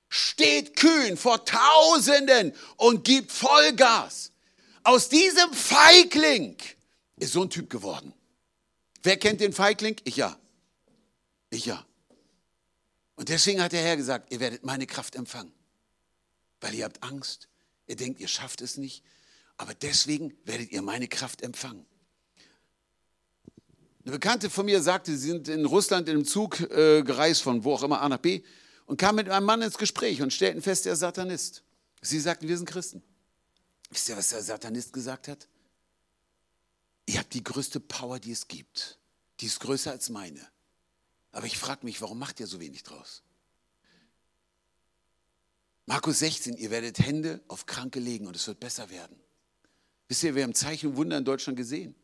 steht 0.07 0.77
kühn 0.77 1.17
vor 1.17 1.43
Tausenden 1.43 2.53
und 2.77 3.03
gibt 3.03 3.29
Vollgas. 3.29 4.31
Aus 4.83 5.09
diesem 5.09 5.51
Feigling 5.51 6.55
ist 7.17 7.33
so 7.33 7.41
ein 7.41 7.49
Typ 7.49 7.69
geworden. 7.69 8.13
Wer 9.03 9.17
kennt 9.17 9.41
den 9.41 9.51
Feigling? 9.51 9.97
Ich 10.05 10.15
ja. 10.15 10.39
Ich 11.49 11.65
ja. 11.65 11.85
Und 13.17 13.27
deswegen 13.27 13.61
hat 13.61 13.73
der 13.73 13.83
Herr 13.83 13.97
gesagt, 13.97 14.31
ihr 14.31 14.39
werdet 14.39 14.63
meine 14.63 14.87
Kraft 14.87 15.17
empfangen. 15.17 15.51
Weil 16.61 16.73
ihr 16.73 16.85
habt 16.85 17.03
Angst, 17.03 17.49
ihr 17.85 17.97
denkt, 17.97 18.21
ihr 18.21 18.29
schafft 18.29 18.61
es 18.61 18.77
nicht, 18.77 19.03
aber 19.57 19.73
deswegen 19.73 20.37
werdet 20.45 20.71
ihr 20.71 20.81
meine 20.81 21.07
Kraft 21.07 21.41
empfangen. 21.41 21.85
Eine 24.03 24.13
Bekannte 24.13 24.49
von 24.49 24.65
mir 24.65 24.81
sagte, 24.81 25.17
sie 25.17 25.27
sind 25.27 25.49
in 25.49 25.65
Russland 25.65 26.07
in 26.07 26.15
einem 26.15 26.25
Zug 26.25 26.61
äh, 26.61 27.03
gereist 27.03 27.41
von 27.41 27.63
wo 27.63 27.73
auch 27.73 27.83
immer 27.83 28.01
A 28.01 28.07
nach 28.07 28.19
B 28.19 28.43
und 28.85 28.97
kam 28.97 29.15
mit 29.15 29.27
einem 29.27 29.45
Mann 29.45 29.61
ins 29.61 29.77
Gespräch 29.77 30.21
und 30.21 30.31
stellten 30.31 30.61
fest, 30.61 30.85
er 30.85 30.93
ist 30.93 30.99
Satanist. 30.99 31.63
Sie 32.01 32.19
sagten, 32.19 32.47
wir 32.47 32.55
sind 32.55 32.69
Christen. 32.69 33.03
Wisst 33.89 34.07
ihr, 34.07 34.15
was 34.15 34.29
der 34.29 34.41
Satanist 34.41 34.93
gesagt 34.93 35.27
hat? 35.27 35.47
Ihr 37.05 37.19
habt 37.19 37.33
die 37.33 37.43
größte 37.43 37.79
Power, 37.79 38.19
die 38.19 38.31
es 38.31 38.47
gibt. 38.47 38.97
Die 39.39 39.45
ist 39.45 39.59
größer 39.59 39.91
als 39.91 40.09
meine. 40.09 40.45
Aber 41.31 41.45
ich 41.45 41.57
frage 41.57 41.85
mich, 41.85 42.01
warum 42.01 42.19
macht 42.19 42.39
ihr 42.39 42.47
so 42.47 42.59
wenig 42.59 42.83
draus? 42.83 43.23
Markus 45.85 46.19
16, 46.19 46.57
ihr 46.57 46.69
werdet 46.69 46.99
Hände 46.99 47.41
auf 47.47 47.65
Kranke 47.65 47.99
legen 47.99 48.27
und 48.27 48.35
es 48.35 48.47
wird 48.47 48.59
besser 48.59 48.89
werden. 48.89 49.17
Wisst 50.07 50.23
ihr, 50.23 50.35
wir 50.35 50.43
haben 50.43 50.53
Zeichen 50.53 50.91
und 50.91 50.97
Wunder 50.97 51.17
in 51.17 51.25
Deutschland 51.25 51.57
gesehen. 51.57 51.95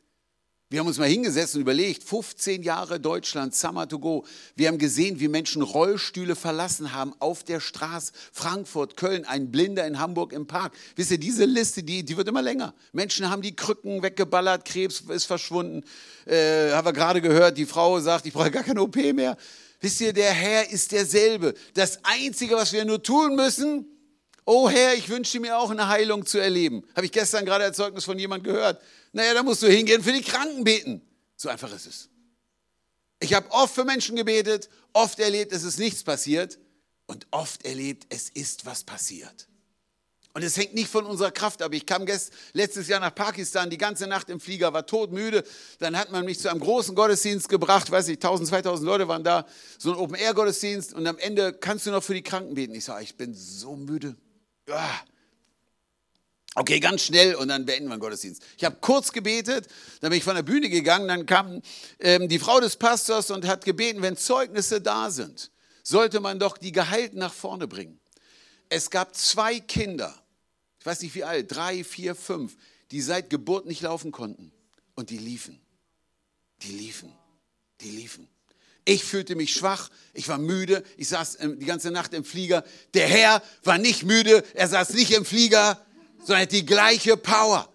Wir 0.74 0.80
haben 0.80 0.88
uns 0.88 0.98
mal 0.98 1.08
hingesetzt 1.08 1.54
und 1.54 1.62
überlegt, 1.62 2.04
15 2.04 2.64
Jahre 2.64 3.00
Deutschland, 3.00 3.54
Summer 3.54 3.88
to 3.88 4.00
go. 4.00 4.26
Wir 4.56 4.70
haben 4.70 4.80
gesehen, 4.80 5.20
wie 5.20 5.28
Menschen 5.28 5.62
Rollstühle 5.62 6.36
verlassen 6.36 6.94
haben 6.94 7.14
auf 7.20 7.44
der 7.44 7.60
Straße. 7.60 8.12
Frankfurt, 8.32 8.98
Köln, 8.98 9.24
ein 9.26 9.52
Blinder 9.52 9.86
in 9.86 10.00
Hamburg 10.00 10.34
im 10.34 10.48
Park. 10.48 10.74
Wisst 10.96 11.12
ihr, 11.12 11.20
diese 11.20 11.46
Liste, 11.46 11.84
die, 11.84 12.04
die 12.04 12.18
wird 12.18 12.28
immer 12.28 12.42
länger. 12.42 12.74
Menschen 12.92 13.30
haben 13.30 13.44
die 13.44 13.56
Krücken 13.56 14.02
weggeballert, 14.02 14.66
Krebs 14.66 15.02
ist 15.02 15.26
verschwunden. 15.26 15.84
Äh, 16.26 16.72
haben 16.72 16.88
wir 16.88 16.94
gerade 16.94 17.22
gehört, 17.22 17.60
die 17.60 17.68
Frau 17.68 18.00
sagt, 18.00 18.26
ich 18.26 18.34
brauche 18.34 18.50
gar 18.50 18.64
keine 18.64 18.82
OP 18.82 18.96
mehr. 18.96 19.38
Wisst 19.80 20.02
ihr, 20.02 20.12
der 20.12 20.32
Herr 20.32 20.72
ist 20.72 20.92
derselbe. 20.92 21.54
Das 21.76 22.00
Einzige, 22.04 22.56
was 22.56 22.74
wir 22.74 22.84
nur 22.84 23.04
tun 23.04 23.36
müssen, 23.36 23.93
oh 24.46 24.70
Herr, 24.70 24.94
ich 24.96 25.10
wünsche 25.10 25.40
mir 25.40 25.58
auch 25.58 25.70
eine 25.70 25.88
Heilung 25.88 26.26
zu 26.26 26.38
erleben. 26.38 26.84
Habe 26.96 27.06
ich 27.06 27.12
gestern 27.12 27.46
gerade 27.46 27.66
ein 27.66 27.74
Zeugnis 27.74 28.06
von 28.06 28.18
jemand 28.20 28.44
gehört 28.44 28.82
naja, 29.14 29.36
da 29.36 29.44
musst 29.44 29.62
du 29.62 29.68
hingehen 29.68 30.04
für 30.04 30.12
die 30.12 30.22
Kranken 30.22 30.64
beten. 30.64 31.02
So 31.38 31.48
einfach 31.48 31.74
ist 31.74 31.86
es. 31.86 32.10
Ich 33.20 33.34
habe 33.34 33.50
oft 33.52 33.74
für 33.74 33.86
Menschen 33.86 34.16
gebetet, 34.16 34.70
oft 34.92 35.20
erlebt, 35.20 35.54
es 35.54 35.64
ist 35.64 35.80
nichts 35.80 36.04
passiert 36.04 36.60
und 37.06 37.26
oft 37.32 37.64
erlebt, 37.66 38.08
es 38.10 38.30
ist 38.30 38.66
was 38.66 38.84
passiert. 38.84 39.48
Und 40.34 40.42
es 40.42 40.58
hängt 40.58 40.74
nicht 40.74 40.90
von 40.90 41.06
unserer 41.06 41.30
Kraft 41.30 41.62
ab. 41.62 41.74
Ich 41.76 41.86
kam 41.86 42.08
gest, 42.08 42.34
letztes 42.54 42.88
Jahr 42.88 43.00
nach 43.00 43.14
Pakistan, 43.14 43.70
die 43.70 43.78
ganze 43.78 44.08
Nacht 44.08 44.30
im 44.30 44.40
Flieger, 44.40 44.74
war 44.74 44.88
todmüde. 44.88 45.44
Dann 45.78 45.96
hat 45.96 46.12
man 46.12 46.26
mich 46.26 46.40
zu 46.40 46.50
einem 46.50 46.60
großen 46.60 46.96
Gottesdienst 46.96 47.48
gebracht, 47.50 47.92
weiß 47.92 48.08
ich, 48.08 48.16
1000, 48.16 48.50
2000 48.50 48.84
Leute 48.86 49.08
waren 49.08 49.24
da, 49.24 49.46
so 49.78 49.92
ein 49.92 49.98
Open-Air-Gottesdienst. 49.98 50.96
Und 50.96 51.06
am 51.06 51.20
Ende 51.20 51.54
kannst 51.54 51.86
du 51.86 51.92
noch 51.92 52.04
für 52.04 52.16
die 52.16 52.24
Kranken 52.24 52.56
beten. 52.56 52.74
Ich 52.74 52.86
sage, 52.86 53.04
ich 53.04 53.16
bin 53.16 53.36
so 53.36 53.76
müde. 53.76 54.16
Ja, 54.68 55.04
Okay, 56.56 56.80
ganz 56.80 57.02
schnell 57.02 57.34
und 57.34 57.48
dann 57.48 57.66
beenden 57.66 57.88
wir 57.90 57.96
den 57.96 58.00
Gottesdienst. 58.00 58.44
Ich 58.58 58.64
habe 58.64 58.78
kurz 58.80 59.12
gebetet, 59.12 59.68
dann 60.02 60.12
bin 60.12 60.20
ich 60.20 60.24
von 60.24 60.36
der 60.36 60.44
Bühne 60.44 60.70
gegangen, 60.70 61.08
dann 61.08 61.26
kam 61.26 61.62
ähm, 62.00 62.28
die 62.28 62.38
Frau 62.38 62.60
des 62.60 62.76
Pastors 62.76 63.32
und 63.32 63.48
hat 63.48 63.66
gebeten, 63.66 64.04
wenn 64.04 64.18
Zeugnisse 64.18 64.80
da 64.80 65.10
sind, 65.10 65.50
sollte 65.82 66.20
man 66.20 66.38
doch 66.38 66.60
die 66.60 66.72
Geheilten 66.72 67.18
nach 67.18 67.34
vorne 67.34 67.68
bringen. 67.68 68.00
Es 68.70 68.92
gab 68.92 69.16
zwei 69.16 69.60
Kinder, 69.60 70.14
ich 70.80 70.86
weiß 70.86 71.02
nicht 71.02 71.16
wie 71.16 71.24
alt, 71.24 71.52
drei, 71.52 71.84
vier, 71.84 72.14
fünf, 72.14 72.56
die 72.92 73.02
seit 73.02 73.32
Geburt 73.32 73.66
nicht 73.66 73.82
laufen 73.82 74.12
konnten. 74.12 74.52
Und 74.96 75.10
die 75.10 75.18
liefen. 75.18 75.60
Die 76.62 76.72
liefen. 76.72 77.12
Die 77.82 77.90
liefen. 77.90 78.28
Ich 78.86 79.04
fühlte 79.04 79.36
mich 79.36 79.54
schwach, 79.54 79.90
ich 80.14 80.28
war 80.28 80.38
müde, 80.38 80.84
ich 80.98 81.08
saß 81.08 81.40
ähm, 81.40 81.60
die 81.60 81.66
ganze 81.66 81.92
Nacht 81.92 82.14
im 82.14 82.26
Flieger. 82.26 82.64
Der 82.94 83.08
Herr 83.08 83.42
war 83.64 83.78
nicht 83.78 84.04
müde, 84.04 84.44
er 84.54 84.68
saß 84.68 84.94
nicht 84.94 85.12
im 85.12 85.26
Flieger, 85.26 85.80
sondern 86.20 86.44
hat 86.44 86.52
die 86.52 86.66
gleiche 86.66 87.16
Power. 87.16 87.70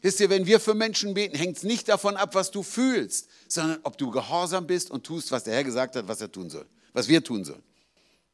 Wisst 0.00 0.20
ihr, 0.20 0.30
wenn 0.30 0.46
wir 0.46 0.60
für 0.60 0.74
Menschen 0.74 1.14
beten, 1.14 1.36
hängt 1.36 1.56
es 1.58 1.62
nicht 1.62 1.88
davon 1.88 2.16
ab, 2.16 2.34
was 2.34 2.50
du 2.50 2.62
fühlst, 2.62 3.28
sondern 3.48 3.80
ob 3.82 3.98
du 3.98 4.10
gehorsam 4.10 4.66
bist 4.66 4.90
und 4.90 5.04
tust, 5.04 5.30
was 5.30 5.44
der 5.44 5.54
Herr 5.54 5.64
gesagt 5.64 5.96
hat, 5.96 6.08
was 6.08 6.20
er 6.20 6.30
tun 6.30 6.48
soll, 6.48 6.66
was 6.92 7.08
wir 7.08 7.22
tun 7.22 7.44
sollen. 7.44 7.62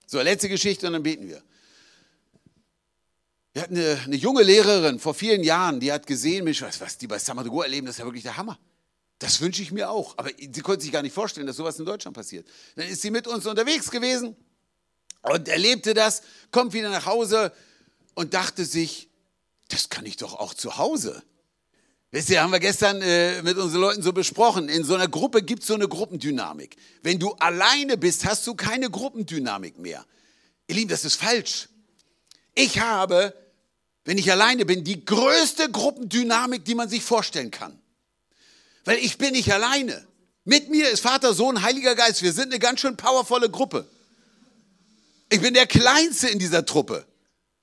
So, 0.06 0.20
letzte 0.20 0.48
Geschichte 0.48 0.86
und 0.86 0.92
dann 0.92 1.02
beten 1.02 1.26
wir. 1.26 1.42
Wir 3.52 3.62
hatten 3.62 3.76
eine, 3.76 4.00
eine 4.04 4.16
junge 4.16 4.42
Lehrerin 4.42 4.98
vor 4.98 5.14
vielen 5.14 5.42
Jahren, 5.42 5.80
die 5.80 5.92
hat 5.92 6.06
gesehen, 6.06 6.44
Mensch, 6.44 6.62
was, 6.62 6.80
was 6.80 6.98
die 6.98 7.06
bei 7.06 7.18
Samadogo 7.18 7.62
erleben, 7.62 7.86
das 7.86 7.96
ist 7.96 7.98
ja 8.00 8.04
wirklich 8.04 8.22
der 8.22 8.36
Hammer. 8.36 8.58
Das 9.22 9.40
wünsche 9.40 9.62
ich 9.62 9.70
mir 9.70 9.88
auch. 9.88 10.18
Aber 10.18 10.30
sie 10.36 10.60
konnte 10.62 10.82
sich 10.82 10.90
gar 10.90 11.02
nicht 11.02 11.14
vorstellen, 11.14 11.46
dass 11.46 11.54
sowas 11.54 11.78
in 11.78 11.84
Deutschland 11.84 12.16
passiert. 12.16 12.44
Dann 12.74 12.88
ist 12.88 13.02
sie 13.02 13.12
mit 13.12 13.28
uns 13.28 13.46
unterwegs 13.46 13.88
gewesen 13.88 14.34
und 15.22 15.46
erlebte 15.46 15.94
das, 15.94 16.22
kommt 16.50 16.72
wieder 16.72 16.90
nach 16.90 17.06
Hause 17.06 17.52
und 18.14 18.34
dachte 18.34 18.64
sich, 18.64 19.08
das 19.68 19.88
kann 19.88 20.06
ich 20.06 20.16
doch 20.16 20.34
auch 20.34 20.54
zu 20.54 20.76
Hause. 20.76 21.22
Wisst 22.10 22.30
ihr, 22.30 22.42
haben 22.42 22.50
wir 22.50 22.58
gestern 22.58 23.00
äh, 23.00 23.40
mit 23.42 23.58
unseren 23.58 23.80
Leuten 23.80 24.02
so 24.02 24.12
besprochen. 24.12 24.68
In 24.68 24.82
so 24.82 24.96
einer 24.96 25.06
Gruppe 25.06 25.44
gibt 25.44 25.62
es 25.62 25.68
so 25.68 25.74
eine 25.74 25.86
Gruppendynamik. 25.86 26.74
Wenn 27.04 27.20
du 27.20 27.30
alleine 27.34 27.96
bist, 27.96 28.24
hast 28.24 28.44
du 28.48 28.56
keine 28.56 28.90
Gruppendynamik 28.90 29.78
mehr. 29.78 30.04
Ihr 30.66 30.74
Lieben, 30.74 30.90
das 30.90 31.04
ist 31.04 31.14
falsch. 31.14 31.68
Ich 32.56 32.80
habe, 32.80 33.34
wenn 34.04 34.18
ich 34.18 34.32
alleine 34.32 34.66
bin, 34.66 34.82
die 34.82 35.04
größte 35.04 35.70
Gruppendynamik, 35.70 36.64
die 36.64 36.74
man 36.74 36.88
sich 36.88 37.04
vorstellen 37.04 37.52
kann. 37.52 37.81
Weil 38.84 38.98
ich 38.98 39.18
bin 39.18 39.32
nicht 39.32 39.52
alleine. 39.52 40.06
Mit 40.44 40.70
mir 40.70 40.90
ist 40.90 41.00
Vater, 41.00 41.34
Sohn, 41.34 41.62
Heiliger 41.62 41.94
Geist. 41.94 42.22
Wir 42.22 42.32
sind 42.32 42.46
eine 42.46 42.58
ganz 42.58 42.80
schön 42.80 42.96
powervolle 42.96 43.48
Gruppe. 43.48 43.86
Ich 45.30 45.40
bin 45.40 45.54
der 45.54 45.66
Kleinste 45.66 46.28
in 46.28 46.38
dieser 46.38 46.66
Truppe. 46.66 47.06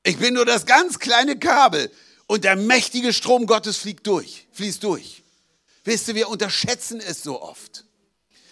Ich 0.04 0.18
bin 0.18 0.34
nur 0.34 0.46
das 0.46 0.66
ganz 0.66 0.98
kleine 0.98 1.38
Kabel 1.38 1.92
und 2.26 2.44
der 2.44 2.56
mächtige 2.56 3.12
Strom 3.12 3.46
Gottes 3.48 3.78
fliegt 3.78 4.08
durch, 4.08 4.48
fließt 4.54 4.84
durch. 4.84 5.24
Wisst 5.84 6.08
ihr, 6.08 6.16
wir 6.16 6.30
unterschätzen 6.30 7.00
es 7.00 7.22
so 7.22 7.42
oft. 7.42 7.86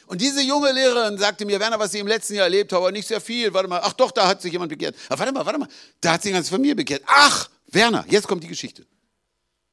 Und 0.08 0.22
diese 0.22 0.42
junge 0.42 0.72
Lehrerin 0.72 1.18
sagte 1.18 1.46
mir, 1.46 1.60
Werner, 1.60 1.80
was 1.80 1.92
sie 1.92 2.00
im 2.00 2.08
letzten 2.08 2.36
Jahr 2.36 2.46
erlebt 2.46 2.72
habe, 2.72 2.92
nicht 2.92 3.08
sehr 3.08 3.20
viel. 3.20 3.54
Warte 3.54 3.68
mal, 3.68 3.82
ach 3.84 3.94
doch, 3.94 4.12
da 4.12 4.28
hat 4.28 4.42
sich 4.42 4.52
jemand 4.52 4.70
bekehrt. 4.70 4.96
Ach, 5.10 5.20
warte 5.20 5.32
mal, 5.34 5.46
warte 5.46 5.60
mal, 5.60 5.68
da 6.00 6.14
hat 6.14 6.24
sich 6.24 6.32
eine 6.32 6.40
ganze 6.40 6.52
Familie 6.52 6.76
bekehrt. 6.76 7.04
Ach, 7.06 7.50
Werner, 7.68 8.06
jetzt 8.10 8.28
kommt 8.28 8.44
die 8.44 8.48
Geschichte. 8.48 8.86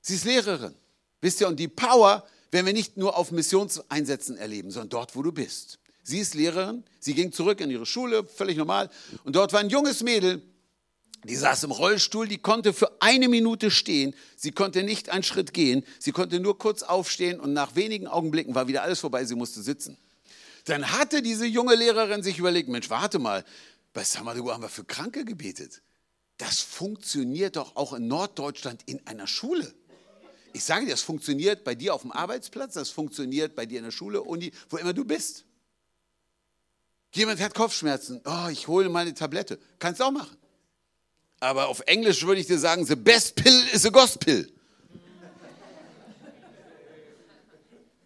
Sie 0.00 0.16
ist 0.16 0.24
Lehrerin. 0.24 0.74
Wisst 1.20 1.40
ihr, 1.40 1.48
und 1.48 1.56
die 1.56 1.68
Power 1.68 2.26
werden 2.54 2.66
wir 2.66 2.72
nicht 2.72 2.96
nur 2.96 3.16
auf 3.18 3.32
Missionseinsätzen 3.32 4.36
erleben, 4.36 4.70
sondern 4.70 4.88
dort, 4.88 5.16
wo 5.16 5.22
du 5.22 5.32
bist. 5.32 5.80
Sie 6.04 6.20
ist 6.20 6.34
Lehrerin, 6.34 6.84
sie 7.00 7.14
ging 7.14 7.32
zurück 7.32 7.60
in 7.60 7.70
ihre 7.70 7.84
Schule, 7.84 8.24
völlig 8.24 8.56
normal. 8.56 8.90
Und 9.24 9.34
dort 9.36 9.52
war 9.52 9.60
ein 9.60 9.70
junges 9.70 10.02
Mädel, 10.02 10.40
die 11.24 11.34
saß 11.34 11.64
im 11.64 11.72
Rollstuhl, 11.72 12.28
die 12.28 12.38
konnte 12.38 12.72
für 12.72 13.00
eine 13.00 13.28
Minute 13.28 13.70
stehen, 13.70 14.14
sie 14.36 14.52
konnte 14.52 14.82
nicht 14.84 15.08
einen 15.08 15.24
Schritt 15.24 15.52
gehen, 15.52 15.84
sie 15.98 16.12
konnte 16.12 16.38
nur 16.38 16.58
kurz 16.58 16.82
aufstehen 16.82 17.40
und 17.40 17.54
nach 17.54 17.74
wenigen 17.74 18.06
Augenblicken 18.06 18.54
war 18.54 18.68
wieder 18.68 18.82
alles 18.82 19.00
vorbei, 19.00 19.24
sie 19.24 19.34
musste 19.34 19.62
sitzen. 19.62 19.96
Dann 20.66 20.92
hatte 20.92 21.22
diese 21.22 21.46
junge 21.46 21.74
Lehrerin 21.74 22.22
sich 22.22 22.38
überlegt, 22.38 22.68
Mensch, 22.68 22.88
warte 22.88 23.18
mal, 23.18 23.44
bei 23.94 24.04
Samadugu 24.04 24.52
haben 24.52 24.62
wir 24.62 24.68
für 24.68 24.84
Kranke 24.84 25.24
gebetet. 25.24 25.82
Das 26.36 26.60
funktioniert 26.60 27.56
doch 27.56 27.74
auch 27.74 27.94
in 27.94 28.06
Norddeutschland 28.06 28.82
in 28.86 29.04
einer 29.06 29.26
Schule. 29.26 29.74
Ich 30.54 30.62
sage 30.62 30.86
dir, 30.86 30.92
das 30.92 31.02
funktioniert 31.02 31.64
bei 31.64 31.74
dir 31.74 31.92
auf 31.92 32.02
dem 32.02 32.12
Arbeitsplatz, 32.12 32.74
das 32.74 32.88
funktioniert 32.88 33.56
bei 33.56 33.66
dir 33.66 33.78
in 33.78 33.84
der 33.84 33.90
Schule, 33.90 34.22
Uni, 34.22 34.52
wo 34.70 34.76
immer 34.76 34.92
du 34.92 35.04
bist. 35.04 35.44
Jemand 37.12 37.40
hat 37.40 37.54
Kopfschmerzen. 37.54 38.20
Oh, 38.24 38.48
ich 38.48 38.68
hole 38.68 38.88
mal 38.88 39.00
eine 39.00 39.14
Tablette. 39.14 39.58
Kannst 39.80 40.00
du 40.00 40.04
auch 40.04 40.12
machen. 40.12 40.36
Aber 41.40 41.66
auf 41.66 41.80
Englisch 41.86 42.24
würde 42.24 42.40
ich 42.40 42.46
dir 42.46 42.58
sagen, 42.58 42.86
the 42.86 42.94
best 42.94 43.34
pill 43.34 43.64
is 43.72 43.84
a 43.84 43.90
gospel. 43.90 44.48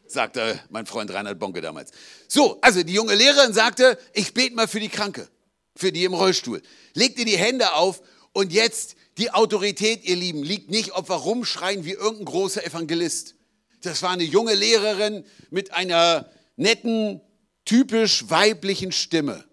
sagte 0.07 0.59
mein 0.71 0.87
Freund 0.87 1.13
Reinhard 1.13 1.39
Bonke 1.39 1.61
damals. 1.61 1.91
So, 2.29 2.59
also 2.63 2.83
die 2.83 2.95
junge 2.95 3.15
Lehrerin 3.15 3.53
sagte, 3.53 3.99
ich 4.15 4.33
bete 4.33 4.57
mal 4.57 4.67
für 4.67 4.81
die 4.81 4.89
Kranke, 4.89 5.29
für 5.77 5.93
die 5.93 6.05
im 6.05 6.15
Rollstuhl. 6.15 6.63
Legt 6.95 7.19
ihr 7.19 7.27
die 7.27 7.37
Hände 7.37 7.75
auf 7.75 8.01
und 8.33 8.55
jetzt 8.55 8.97
die 9.19 9.33
Autorität, 9.33 10.05
ihr 10.05 10.17
Lieben, 10.17 10.43
liegt 10.43 10.71
nicht, 10.71 10.93
ob 10.93 11.09
wir 11.09 11.17
rumschreien 11.17 11.85
wie 11.85 11.93
irgendein 11.93 12.27
großer 12.27 12.65
Evangelist. 12.65 13.35
Das 13.83 14.03
war 14.03 14.11
eine 14.11 14.25
junge 14.25 14.55
Lehrerin 14.55 15.25
mit 15.51 15.73
einer 15.73 16.31
netten, 16.57 17.21
typisch 17.65 18.31
weiblichen 18.31 18.93
Stimme. 18.93 19.45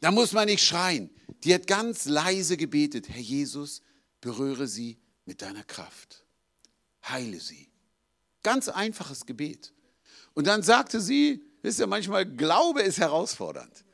Da 0.00 0.10
muss 0.10 0.32
man 0.32 0.46
nicht 0.46 0.64
schreien. 0.64 1.10
Die 1.44 1.54
hat 1.54 1.66
ganz 1.66 2.04
leise 2.04 2.56
gebetet, 2.56 3.08
Herr 3.08 3.20
Jesus, 3.20 3.82
berühre 4.20 4.66
sie 4.66 4.98
mit 5.24 5.42
deiner 5.42 5.64
Kraft. 5.64 6.24
Heile 7.08 7.40
sie. 7.40 7.68
Ganz 8.42 8.68
einfaches 8.68 9.24
Gebet. 9.24 9.72
Und 10.34 10.46
dann 10.46 10.62
sagte 10.62 11.00
sie, 11.00 11.42
wisst 11.62 11.78
ihr, 11.78 11.86
manchmal 11.86 12.26
Glaube 12.26 12.82
ist 12.82 12.98
herausfordernd. 12.98 13.84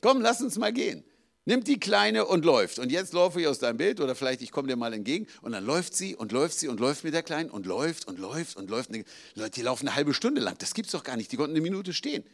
Komm, 0.00 0.20
lass 0.20 0.40
uns 0.40 0.56
mal 0.56 0.72
gehen. 0.72 1.04
Nimmt 1.46 1.68
die 1.68 1.78
Kleine 1.78 2.24
und 2.24 2.44
läuft. 2.44 2.78
Und 2.78 2.90
jetzt 2.90 3.12
laufe 3.12 3.40
ich 3.40 3.46
aus 3.46 3.58
deinem 3.58 3.76
Bild 3.76 4.00
oder 4.00 4.14
vielleicht 4.14 4.40
ich 4.40 4.50
komme 4.50 4.68
dir 4.68 4.76
mal 4.76 4.94
entgegen. 4.94 5.26
Und 5.42 5.52
dann 5.52 5.64
läuft 5.64 5.94
sie 5.94 6.16
und 6.16 6.32
läuft 6.32 6.58
sie 6.58 6.68
und 6.68 6.80
läuft 6.80 7.04
mit 7.04 7.12
der 7.12 7.22
Kleinen 7.22 7.50
und 7.50 7.66
läuft 7.66 8.06
und 8.06 8.18
läuft 8.18 8.56
und 8.56 8.70
läuft. 8.70 8.90
Leute, 9.34 9.50
die 9.50 9.62
laufen 9.62 9.86
eine 9.86 9.96
halbe 9.96 10.14
Stunde 10.14 10.40
lang. 10.40 10.56
Das 10.58 10.72
gibt's 10.72 10.92
doch 10.92 11.04
gar 11.04 11.16
nicht. 11.16 11.30
Die 11.32 11.36
konnten 11.36 11.54
eine 11.54 11.60
Minute 11.60 11.92
stehen. 11.92 12.24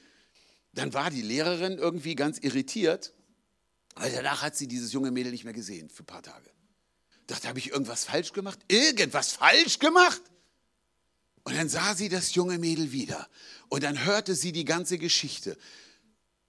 Dann 0.73 0.95
war 0.95 1.11
die 1.11 1.23
Lehrerin 1.23 1.79
irgendwie 1.79 2.15
ganz 2.15 2.39
irritiert, 2.39 3.13
weil 3.97 4.13
danach 4.13 4.43
hat 4.43 4.57
sie 4.57 4.69
dieses 4.69 4.93
junge 4.93 5.11
Mädel 5.11 5.33
nicht 5.33 5.45
mehr 5.45 5.53
gesehen 5.53 5.91
für 5.91 6.05
ein 6.05 6.07
paar 6.07 6.23
Tage. 6.23 6.49
Dachte, 7.27 7.49
habe 7.49 7.59
ich 7.59 7.71
irgendwas 7.71 8.05
falsch 8.05 8.33
gemacht? 8.33 8.61
Irgendwas 8.69 9.33
falsch 9.33 9.81
gemacht? 9.81 10.23
Und 11.43 11.57
dann 11.57 11.69
sah 11.69 11.95
sie 11.95 12.09
das 12.09 12.35
junge 12.35 12.59
Mädel 12.59 12.93
wieder. 12.93 13.29
Und 13.69 13.83
dann 13.83 14.05
hörte 14.05 14.35
sie 14.35 14.53
die 14.53 14.65
ganze 14.65 14.99
Geschichte. 14.99 15.57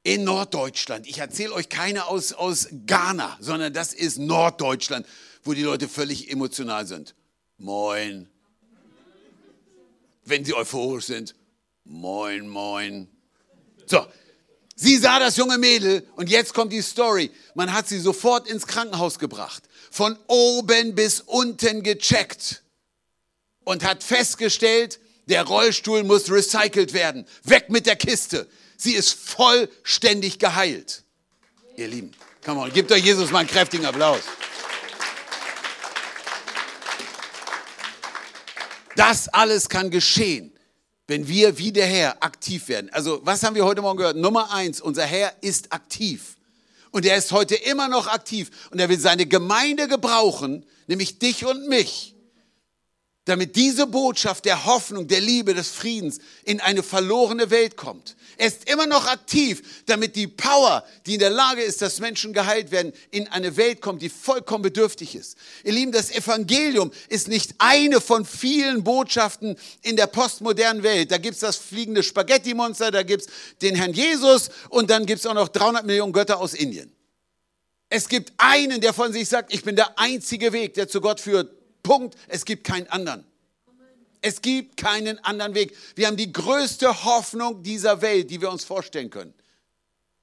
In 0.04 0.24
Norddeutschland. 0.24 1.08
Ich 1.08 1.20
erzähle 1.20 1.54
euch 1.54 1.70
keine 1.70 2.08
aus, 2.08 2.34
aus 2.34 2.68
Ghana, 2.88 3.38
sondern 3.39 3.74
das 3.74 3.93
ist 3.93 4.18
Norddeutschland, 4.18 5.06
wo 5.43 5.54
die 5.54 5.64
Leute 5.64 5.88
völlig 5.88 6.32
emotional 6.32 6.88
sind. 6.88 7.14
Moin. 7.58 8.28
Wenn 10.26 10.43
sie 10.43 10.54
euphorisch 10.54 11.06
sind. 11.06 11.36
Moin, 11.84 12.47
moin. 12.47 13.08
So, 13.86 14.06
Sie 14.82 14.97
sah 14.97 15.20
das 15.20 15.38
junge 15.38 15.60
Mädel 15.60 16.08
und 16.16 16.28
jetzt 16.28 16.56
kommt 16.56 16.74
die 16.74 16.82
Story. 16.82 17.30
Man 17.54 17.72
hat 17.72 17.88
sie 17.88 17.99
sofort 17.99 18.47
ins 18.49 18.66
Krankenhaus 18.66 19.20
gebracht, 19.20 19.62
von 19.91 20.18
oben 20.26 20.95
bis 20.95 21.22
unten 21.22 21.84
gecheckt 21.84 22.64
und 23.64 23.84
hat 23.84 24.04
festgestellt, 24.04 24.99
der 25.28 25.43
Rollstuhl 25.43 26.04
muss 26.04 26.32
recycelt 26.32 26.93
werden. 26.93 27.28
Weg 27.43 27.70
mit 27.70 27.86
der 27.86 27.95
Kiste. 27.95 28.47
Sie 28.82 28.94
ist 28.94 29.14
vollständig 29.14 30.40
geheilt. 30.40 31.04
Ihr 31.78 31.88
Lieben, 31.88 32.12
come 32.44 32.62
on, 32.62 32.74
gebt 32.74 32.92
euch 32.92 33.06
Jesus 33.06 33.30
mal 33.30 33.40
einen 33.40 33.48
kräftigen 33.48 33.86
Applaus. 33.86 34.22
Das 38.96 39.28
alles 39.28 39.70
kann 39.70 39.92
geschehen, 39.92 40.52
wenn 41.06 41.28
wir 41.28 41.60
wie 41.60 41.72
der 41.72 41.86
Herr 41.86 42.24
aktiv 42.24 42.70
werden. 42.70 42.90
Also, 42.92 43.22
was 43.24 43.44
haben 43.44 43.54
wir 43.54 43.66
heute 43.66 43.84
Morgen 43.84 44.00
gehört? 44.00 44.18
Nummer 44.18 44.52
eins, 44.52 44.82
unser 44.82 45.06
Herr 45.06 45.32
ist 45.42 45.72
aktiv. 45.72 46.36
Und 46.90 47.06
er 47.06 47.18
ist 47.18 47.32
heute 47.32 47.54
immer 47.54 47.88
noch 47.88 48.08
aktiv. 48.08 48.50
Und 48.72 48.80
er 48.80 48.90
will 48.90 49.00
seine 49.00 49.28
Gemeinde 49.28 49.88
gebrauchen, 49.88 50.66
nämlich 50.88 51.20
dich 51.20 51.46
und 51.46 51.68
mich, 51.68 52.11
damit 53.26 53.55
diese 53.55 53.86
Botschaft 53.86 54.45
der 54.45 54.65
Hoffnung, 54.65 55.07
der 55.07 55.22
Liebe, 55.22 55.53
des 55.53 55.69
Friedens 55.69 56.17
in 56.43 56.59
eine 56.59 56.82
verlorene 56.82 57.51
Welt 57.51 57.78
kommt. 57.78 58.15
Er 58.38 58.47
ist 58.47 58.67
immer 58.67 58.88
noch 58.88 59.05
aktiv, 59.05 59.84
damit 59.86 60.15
die 60.15 60.26
Power, 60.26 60.84
die 61.05 61.13
in 61.13 61.19
der 61.19 61.30
Lage 61.30 61.61
ist, 61.61 61.84
dass 61.84 61.99
Menschen 61.99 62.34
geheilt 62.34 62.72
werden, 62.72 62.93
in 63.11 63.28
eine 63.28 63.57
Welt 63.57 63.80
kommt, 63.82 64.01
die 64.01 64.09
vollkommen 64.09 64.63
bedürftig 64.63 65.13
ist. 65.13 65.38
Ihr 65.63 65.74
Lieben, 65.74 65.91
das 65.91 66.09
Evangelium 66.09 66.91
ist 67.09 67.28
nicht 67.28 67.53
eine 67.59 68.01
von 68.01 68.26
vielen 68.26 68.84
Botschaften 68.84 69.55
in 69.84 69.95
der 69.95 70.07
postmodernen 70.07 70.82
Welt. 70.82 71.11
Da 71.11 71.19
gibt 71.19 71.36
es 71.36 71.41
das 71.41 71.57
fliegende 71.57 72.01
Spaghetti-Monster, 72.01 72.89
da 72.89 73.03
gibt 73.03 73.26
es 73.26 73.30
den 73.61 73.76
Herrn 73.76 73.93
Jesus 73.93 74.49
und 74.69 74.89
dann 74.89 75.05
gibt 75.05 75.19
es 75.19 75.28
auch 75.28 75.36
noch 75.36 75.49
300 75.49 75.86
Millionen 75.86 76.13
Götter 76.13 76.39
aus 76.39 76.55
Indien. 76.55 76.91
Es 77.89 78.07
gibt 78.09 78.34
einen, 78.38 78.82
der 78.82 78.93
von 78.93 79.13
sich 79.13 79.30
sagt, 79.30 79.53
ich 79.53 79.63
bin 79.63 79.76
der 79.76 79.99
einzige 79.99 80.53
Weg, 80.53 80.74
der 80.74 80.88
zu 80.88 81.01
Gott 81.01 81.19
führt. 81.19 81.61
Punkt. 81.84 82.16
Es 82.28 82.46
gibt 82.46 82.64
keinen 82.64 82.88
anderen. 82.88 83.26
Es 84.22 84.42
gibt 84.42 84.78
keinen 84.78 85.18
anderen 85.24 85.56
Weg. 85.56 85.76
Wir 85.96 86.08
haben 86.08 86.18
die 86.18 86.32
größte 86.32 87.04
Hoffnung 87.06 87.64
dieser 87.64 88.02
Welt, 88.02 88.30
die 88.30 88.40
wir 88.40 88.52
uns 88.52 88.64
vorstellen 88.64 89.10
können. 89.10 89.34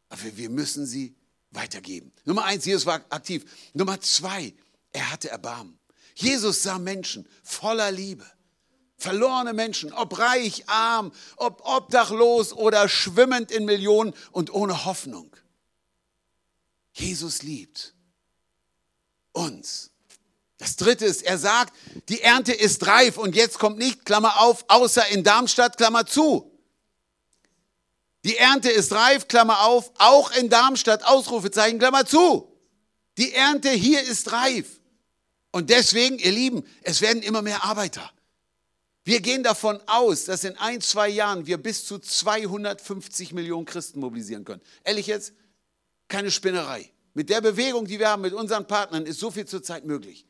Aber 0.09 0.21
wir 0.37 0.51
müssen 0.51 0.87
sie 0.87 1.15
weitergeben. 1.51 2.13
Nummer 2.25 2.45
eins, 2.45 2.65
Jesus 2.65 2.87
war 2.87 3.05
aktiv. 3.11 3.45
Nummer 3.75 4.01
zwei, 4.01 4.55
er 4.93 5.11
hatte 5.11 5.31
Erbarmen. 5.31 5.79
Jesus 6.15 6.63
sah 6.63 6.79
Menschen 6.79 7.29
voller 7.43 7.91
Liebe. 7.91 8.27
Verlorene 8.97 9.53
Menschen, 9.53 9.93
ob 9.93 10.19
reich, 10.19 10.69
arm, 10.69 11.13
ob 11.37 11.63
obdachlos 11.65 12.53
oder 12.53 12.89
schwimmend 12.89 13.53
in 13.53 13.65
Millionen 13.65 14.13
und 14.33 14.53
ohne 14.53 14.85
Hoffnung. 14.85 15.37
Jesus 16.93 17.43
liebt 17.43 17.95
uns. 19.33 19.93
Das 20.59 20.75
dritte 20.75 21.05
ist, 21.05 21.23
er 21.23 21.39
sagt, 21.39 21.73
die 22.09 22.21
Ernte 22.21 22.53
ist 22.53 22.87
reif 22.87 23.17
und 23.17 23.37
jetzt 23.37 23.59
kommt 23.59 23.79
nicht, 23.79 24.05
Klammer 24.05 24.41
auf, 24.41 24.65
außer 24.69 25.07
in 25.09 25.23
Darmstadt, 25.23 25.77
Klammer 25.77 26.05
zu. 26.05 26.51
Die 28.25 28.37
Ernte 28.37 28.69
ist 28.69 28.93
reif, 28.93 29.29
Klammer 29.29 29.65
auf, 29.65 29.93
auch 29.99 30.33
in 30.33 30.51
Darmstadt, 30.51 31.05
Ausrufezeichen, 31.05 31.79
Klammer 31.79 32.05
zu. 32.05 32.53
Die 33.17 33.33
Ernte 33.33 33.71
hier 33.71 34.03
ist 34.03 34.33
reif. 34.33 34.81
Und 35.53 35.71
deswegen, 35.71 36.19
ihr 36.19 36.33
Lieben, 36.33 36.65
es 36.83 37.01
werden 37.01 37.23
immer 37.23 37.43
mehr 37.43 37.65
Arbeiter. 37.65 38.11
Wir 39.05 39.21
gehen 39.21 39.43
davon 39.43 39.81
aus, 39.87 40.25
dass 40.25 40.45
in 40.45 40.57
ein, 40.59 40.81
zwei 40.81 41.09
Jahren 41.09 41.47
wir 41.47 41.57
bis 41.57 41.87
zu 41.87 41.99
250 41.99 43.33
Millionen 43.33 43.65
Christen 43.65 44.01
mobilisieren 44.01 44.45
können. 44.45 44.61
Ehrlich 44.85 45.07
jetzt, 45.07 45.33
keine 46.09 46.31
Spinnerei. 46.31 46.93
Mit 47.15 47.31
der 47.31 47.41
Bewegung, 47.41 47.87
die 47.87 47.99
wir 47.99 48.11
haben, 48.11 48.23
mit 48.23 48.35
unseren 48.35 48.67
Partnern, 48.67 49.07
ist 49.07 49.19
so 49.21 49.31
viel 49.31 49.47
zurzeit 49.47 49.87
möglich. 49.87 50.28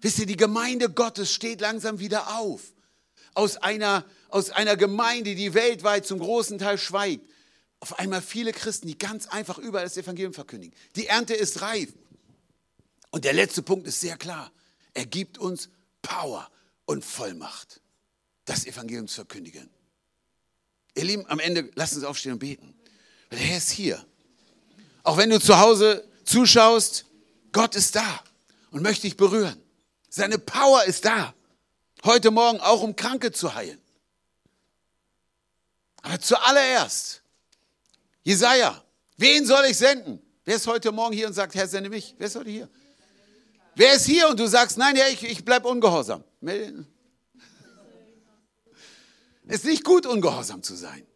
Wisst 0.00 0.18
ihr, 0.18 0.26
die 0.26 0.36
Gemeinde 0.36 0.90
Gottes 0.90 1.32
steht 1.32 1.60
langsam 1.60 1.98
wieder 1.98 2.36
auf. 2.36 2.62
Aus 3.34 3.56
einer, 3.56 4.04
aus 4.28 4.50
einer 4.50 4.76
Gemeinde, 4.76 5.34
die 5.34 5.54
weltweit 5.54 6.06
zum 6.06 6.18
großen 6.18 6.58
Teil 6.58 6.78
schweigt. 6.78 7.28
Auf 7.80 7.98
einmal 7.98 8.22
viele 8.22 8.52
Christen, 8.52 8.88
die 8.88 8.98
ganz 8.98 9.26
einfach 9.26 9.58
überall 9.58 9.84
das 9.84 9.96
Evangelium 9.96 10.32
verkündigen. 10.32 10.74
Die 10.96 11.06
Ernte 11.06 11.34
ist 11.34 11.60
reif. 11.60 11.92
Und 13.10 13.24
der 13.24 13.32
letzte 13.32 13.62
Punkt 13.62 13.86
ist 13.86 14.00
sehr 14.00 14.16
klar. 14.16 14.50
Er 14.94 15.06
gibt 15.06 15.38
uns 15.38 15.68
Power 16.02 16.50
und 16.86 17.04
Vollmacht, 17.04 17.80
das 18.44 18.66
Evangelium 18.66 19.08
zu 19.08 19.16
verkündigen. 19.16 19.68
Ihr 20.94 21.04
Lieben, 21.04 21.26
am 21.28 21.38
Ende 21.38 21.70
lasst 21.74 21.94
uns 21.94 22.04
aufstehen 22.04 22.32
und 22.32 22.38
beten. 22.38 22.74
Der 23.30 23.38
Herr 23.38 23.58
ist 23.58 23.70
hier. 23.70 24.04
Auch 25.02 25.18
wenn 25.18 25.30
du 25.30 25.38
zu 25.38 25.58
Hause 25.58 26.08
zuschaust, 26.24 27.04
Gott 27.52 27.74
ist 27.74 27.94
da 27.96 28.24
und 28.70 28.82
möchte 28.82 29.02
dich 29.02 29.16
berühren. 29.16 29.60
Seine 30.16 30.38
Power 30.38 30.82
ist 30.84 31.04
da. 31.04 31.34
Heute 32.02 32.30
Morgen 32.30 32.58
auch, 32.60 32.80
um 32.80 32.96
Kranke 32.96 33.32
zu 33.32 33.54
heilen. 33.54 33.78
Aber 36.00 36.18
zuallererst, 36.18 37.20
Jesaja, 38.22 38.82
wen 39.18 39.44
soll 39.44 39.66
ich 39.66 39.76
senden? 39.76 40.22
Wer 40.46 40.56
ist 40.56 40.66
heute 40.66 40.90
Morgen 40.90 41.14
hier 41.14 41.26
und 41.26 41.34
sagt, 41.34 41.54
Herr, 41.54 41.68
sende 41.68 41.90
mich? 41.90 42.14
Wer 42.16 42.28
ist 42.28 42.34
heute 42.34 42.48
hier? 42.48 42.70
Wer 43.74 43.92
ist 43.92 44.06
hier 44.06 44.26
und 44.30 44.40
du 44.40 44.46
sagst, 44.46 44.78
nein, 44.78 44.96
Herr, 44.96 45.10
ich, 45.10 45.22
ich 45.22 45.44
bleibe 45.44 45.68
ungehorsam? 45.68 46.24
Es 49.46 49.56
ist 49.56 49.64
nicht 49.66 49.84
gut, 49.84 50.06
ungehorsam 50.06 50.62
zu 50.62 50.76
sein. 50.76 51.06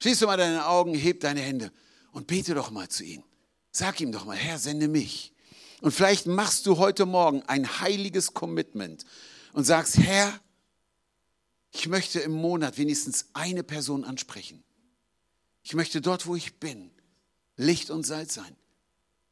Schließ 0.00 0.20
du 0.20 0.26
mal 0.26 0.36
deine 0.36 0.68
Augen, 0.68 0.94
heb 0.94 1.18
deine 1.18 1.40
Hände 1.40 1.72
und 2.12 2.28
bete 2.28 2.54
doch 2.54 2.70
mal 2.70 2.88
zu 2.88 3.02
ihm. 3.02 3.24
Sag 3.72 4.00
ihm 4.00 4.12
doch 4.12 4.24
mal, 4.24 4.36
Herr, 4.36 4.60
sende 4.60 4.86
mich. 4.86 5.33
Und 5.84 5.92
vielleicht 5.92 6.24
machst 6.24 6.64
du 6.64 6.78
heute 6.78 7.04
Morgen 7.04 7.42
ein 7.42 7.82
heiliges 7.82 8.32
Commitment 8.32 9.04
und 9.52 9.64
sagst, 9.64 9.98
Herr, 9.98 10.32
ich 11.72 11.88
möchte 11.88 12.20
im 12.20 12.32
Monat 12.32 12.78
wenigstens 12.78 13.26
eine 13.34 13.62
Person 13.62 14.02
ansprechen. 14.02 14.64
Ich 15.62 15.74
möchte 15.74 16.00
dort, 16.00 16.26
wo 16.26 16.36
ich 16.36 16.58
bin, 16.58 16.90
Licht 17.56 17.90
und 17.90 18.06
Salz 18.06 18.32
sein. 18.32 18.56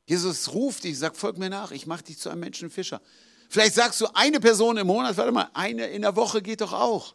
Jesus 0.05 0.53
ruft 0.53 0.85
dich, 0.85 0.99
sagt, 0.99 1.17
folg 1.17 1.39
mir 1.39 1.49
nach, 1.49 1.71
ich 1.71 1.87
mache 1.87 2.05
dich 2.05 2.19
zu 2.19 2.29
einem 2.29 2.41
Menschenfischer. 2.41 3.01
Vielleicht 3.49 3.75
sagst 3.75 3.99
du 4.03 4.09
eine 4.13 4.39
Person 4.39 4.77
im 4.77 4.89
Monat, 4.89 5.17
warte 5.17 5.33
mal, 5.33 5.49
eine 5.55 5.87
in 5.87 6.03
der 6.03 6.17
Woche 6.17 6.43
geht 6.43 6.61
doch 6.61 6.75
auch. 6.75 7.15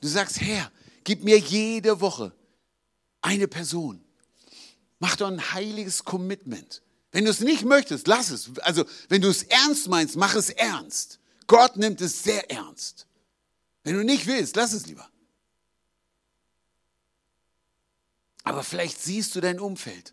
Du 0.00 0.08
sagst, 0.08 0.40
Herr, 0.40 0.72
gib 1.04 1.22
mir 1.22 1.36
jede 1.36 2.00
Woche 2.00 2.32
eine 3.20 3.46
Person. 3.46 4.02
Mach 5.00 5.16
doch 5.16 5.28
ein 5.28 5.52
heiliges 5.52 6.02
Commitment. 6.02 6.80
Wenn 7.14 7.26
du 7.26 7.30
es 7.30 7.38
nicht 7.38 7.64
möchtest, 7.64 8.08
lass 8.08 8.30
es. 8.30 8.58
Also, 8.58 8.84
wenn 9.08 9.22
du 9.22 9.28
es 9.28 9.44
ernst 9.44 9.86
meinst, 9.86 10.16
mach 10.16 10.34
es 10.34 10.50
ernst. 10.50 11.20
Gott 11.46 11.76
nimmt 11.76 12.00
es 12.00 12.24
sehr 12.24 12.50
ernst. 12.50 13.06
Wenn 13.84 13.94
du 13.94 14.02
nicht 14.02 14.26
willst, 14.26 14.56
lass 14.56 14.72
es 14.72 14.86
lieber. 14.86 15.08
Aber 18.42 18.64
vielleicht 18.64 19.00
siehst 19.00 19.36
du 19.36 19.40
dein 19.40 19.60
Umfeld, 19.60 20.12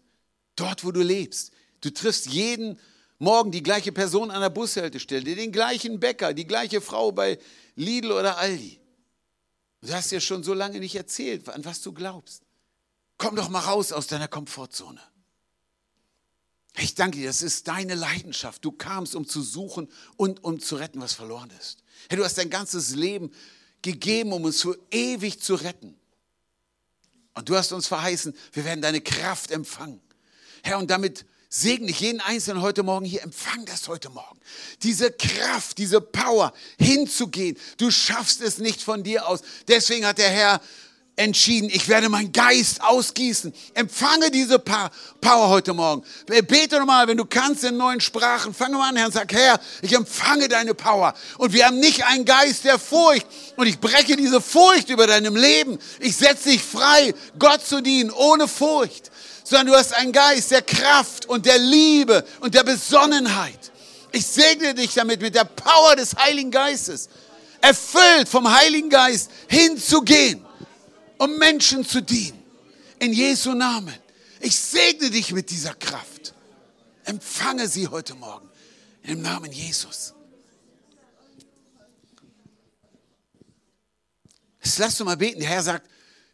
dort, 0.56 0.86
wo 0.86 0.92
du 0.92 1.02
lebst. 1.02 1.52
Du 1.82 1.92
triffst 1.92 2.28
jeden 2.28 2.80
morgen 3.18 3.50
die 3.50 3.64
gleiche 3.64 3.92
Person 3.92 4.30
an 4.30 4.42
der 4.42 4.52
Bushaltestelle, 4.52 5.36
den 5.36 5.52
gleichen 5.52 6.00
Bäcker, 6.00 6.36
die 6.36 6.46
gleiche 6.46 6.82
Frau 6.82 7.12
bei 7.12 7.40
Lidl 7.76 8.12
oder 8.12 8.38
Aldi. 8.38 8.80
Du 9.82 9.92
hast 9.92 10.12
dir 10.12 10.22
schon 10.22 10.44
so 10.44 10.54
lange 10.54 10.80
nicht 10.80 10.96
erzählt, 10.96 11.50
an 11.50 11.66
was 11.66 11.82
du 11.82 11.94
glaubst. 11.94 12.44
Komm 13.18 13.36
doch 13.36 13.50
mal 13.50 13.62
raus 13.62 13.92
aus 13.92 14.06
deiner 14.06 14.28
Komfortzone. 14.28 15.02
Ich 16.78 16.96
danke 16.96 17.18
dir, 17.18 17.28
das 17.28 17.42
ist 17.42 17.68
deine 17.68 17.96
Leidenschaft. 17.96 18.64
Du 18.64 18.72
kamst, 18.72 19.16
um 19.16 19.28
zu 19.28 19.42
suchen 19.42 19.90
und 20.16 20.44
um 20.44 20.60
zu 20.60 20.78
retten, 20.78 21.02
was 21.02 21.14
verloren 21.14 21.52
ist. 21.60 21.80
Hey, 22.10 22.18
du 22.18 22.24
hast 22.24 22.38
dein 22.38 22.50
ganzes 22.50 22.96
Leben 22.96 23.32
gegeben, 23.82 24.32
um 24.32 24.44
uns 24.46 24.62
für 24.62 24.78
ewig 24.90 25.42
zu 25.42 25.56
retten. 25.56 25.98
Und 27.34 27.50
du 27.50 27.56
hast 27.56 27.72
uns 27.72 27.88
verheißen, 27.88 28.34
wir 28.54 28.66
werden 28.66 28.82
deine 28.82 29.02
Kraft 29.02 29.52
empfangen. 29.52 30.02
Herr, 30.64 30.78
und 30.78 30.90
damit 30.90 31.26
segne 31.50 31.90
ich 31.90 32.00
jeden 32.00 32.22
Einzelnen 32.22 32.62
heute 32.62 32.84
Morgen 32.84 33.06
hier. 33.06 33.22
Empfang 33.24 33.66
das 33.66 33.88
heute 33.88 34.10
Morgen. 34.10 34.40
Diese 34.84 35.12
Kraft, 35.12 35.78
diese 35.78 36.00
Power 36.00 36.54
hinzugehen. 36.80 37.58
Du 37.78 37.92
schaffst 37.92 38.42
es 38.42 38.58
nicht 38.58 38.82
von 38.82 39.04
dir 39.04 39.28
aus. 39.28 39.42
Deswegen 39.68 40.06
hat 40.06 40.18
der 40.18 40.30
Herr 40.30 40.62
entschieden, 41.16 41.70
ich 41.72 41.88
werde 41.88 42.10
meinen 42.10 42.32
Geist 42.32 42.82
ausgießen. 42.82 43.54
Empfange 43.74 44.32
diese 44.32 44.60
Power 44.60 45.50
heute 45.50 45.74
Morgen. 45.74 46.04
Bete 46.26 46.80
nochmal, 46.80 47.08
wenn 47.08 47.18
du 47.18 47.26
kannst, 47.26 47.64
in 47.64 47.78
neuen 47.78 48.02
Sprachen. 48.02 48.54
Fange 48.54 48.78
mal 48.78 48.90
an, 48.90 48.96
Herr, 48.96 49.06
und 49.08 49.14
sag, 49.14 49.32
Herr, 49.32 49.60
ich 49.82 49.94
empfange 49.94 50.48
deine 50.48 50.74
Power. 50.74 51.14
Und 51.38 51.54
wir 51.54 51.68
haben 51.68 51.80
nicht 51.80 52.06
einen 52.06 52.26
Geist 52.26 52.64
der 52.64 52.80
Furcht. 52.80 53.28
Und 53.56 53.68
ich 53.68 53.80
breche 53.80 54.16
diese 54.16 54.42
Furcht 54.42 54.90
über 54.90 55.06
deinem 55.08 55.36
Leben. 55.36 55.78
Ich 56.00 56.16
setze 56.16 56.50
dich 56.50 56.64
frei, 56.64 57.14
Gott 57.38 57.66
zu 57.66 57.82
dienen, 57.82 58.12
ohne 58.12 58.48
Furcht 58.48 59.12
sondern 59.52 59.68
du 59.68 59.76
hast 59.76 59.94
einen 59.94 60.14
Geist 60.14 60.52
der 60.52 60.62
Kraft 60.62 61.26
und 61.26 61.46
der 61.46 61.58
Liebe 61.58 62.26
und 62.40 62.56
der 62.56 62.64
Besonnenheit. 62.64 63.72
Ich 64.14 64.26
segne 64.26 64.74
dich 64.74 64.94
damit 64.94 65.22
mit 65.22 65.36
der 65.36 65.44
Power 65.44 65.96
des 65.98 66.16
Heiligen 66.16 66.52
Geistes, 66.52 67.10
erfüllt 67.60 68.30
vom 68.30 68.50
Heiligen 68.50 68.90
Geist 68.90 69.30
hinzugehen, 69.48 70.46
um 71.22 71.38
Menschen 71.38 71.86
zu 71.86 72.02
dienen. 72.02 72.44
In 72.98 73.14
Jesu 73.14 73.54
Namen. 73.54 73.94
Ich 74.40 74.56
segne 74.56 75.12
dich 75.12 75.32
mit 75.32 75.52
dieser 75.52 75.76
Kraft. 75.76 76.34
Empfange 77.04 77.68
sie 77.68 77.88
heute 77.88 78.16
Morgen 78.16 78.50
im 79.04 79.22
Namen 79.22 79.52
Jesus. 79.52 80.16
Jetzt 84.64 84.80
lass 84.80 84.98
du 84.98 85.06
mal 85.06 85.18
beten. 85.18 85.40
Der 85.40 85.50
Herr 85.50 85.62
sagt, 85.62 85.88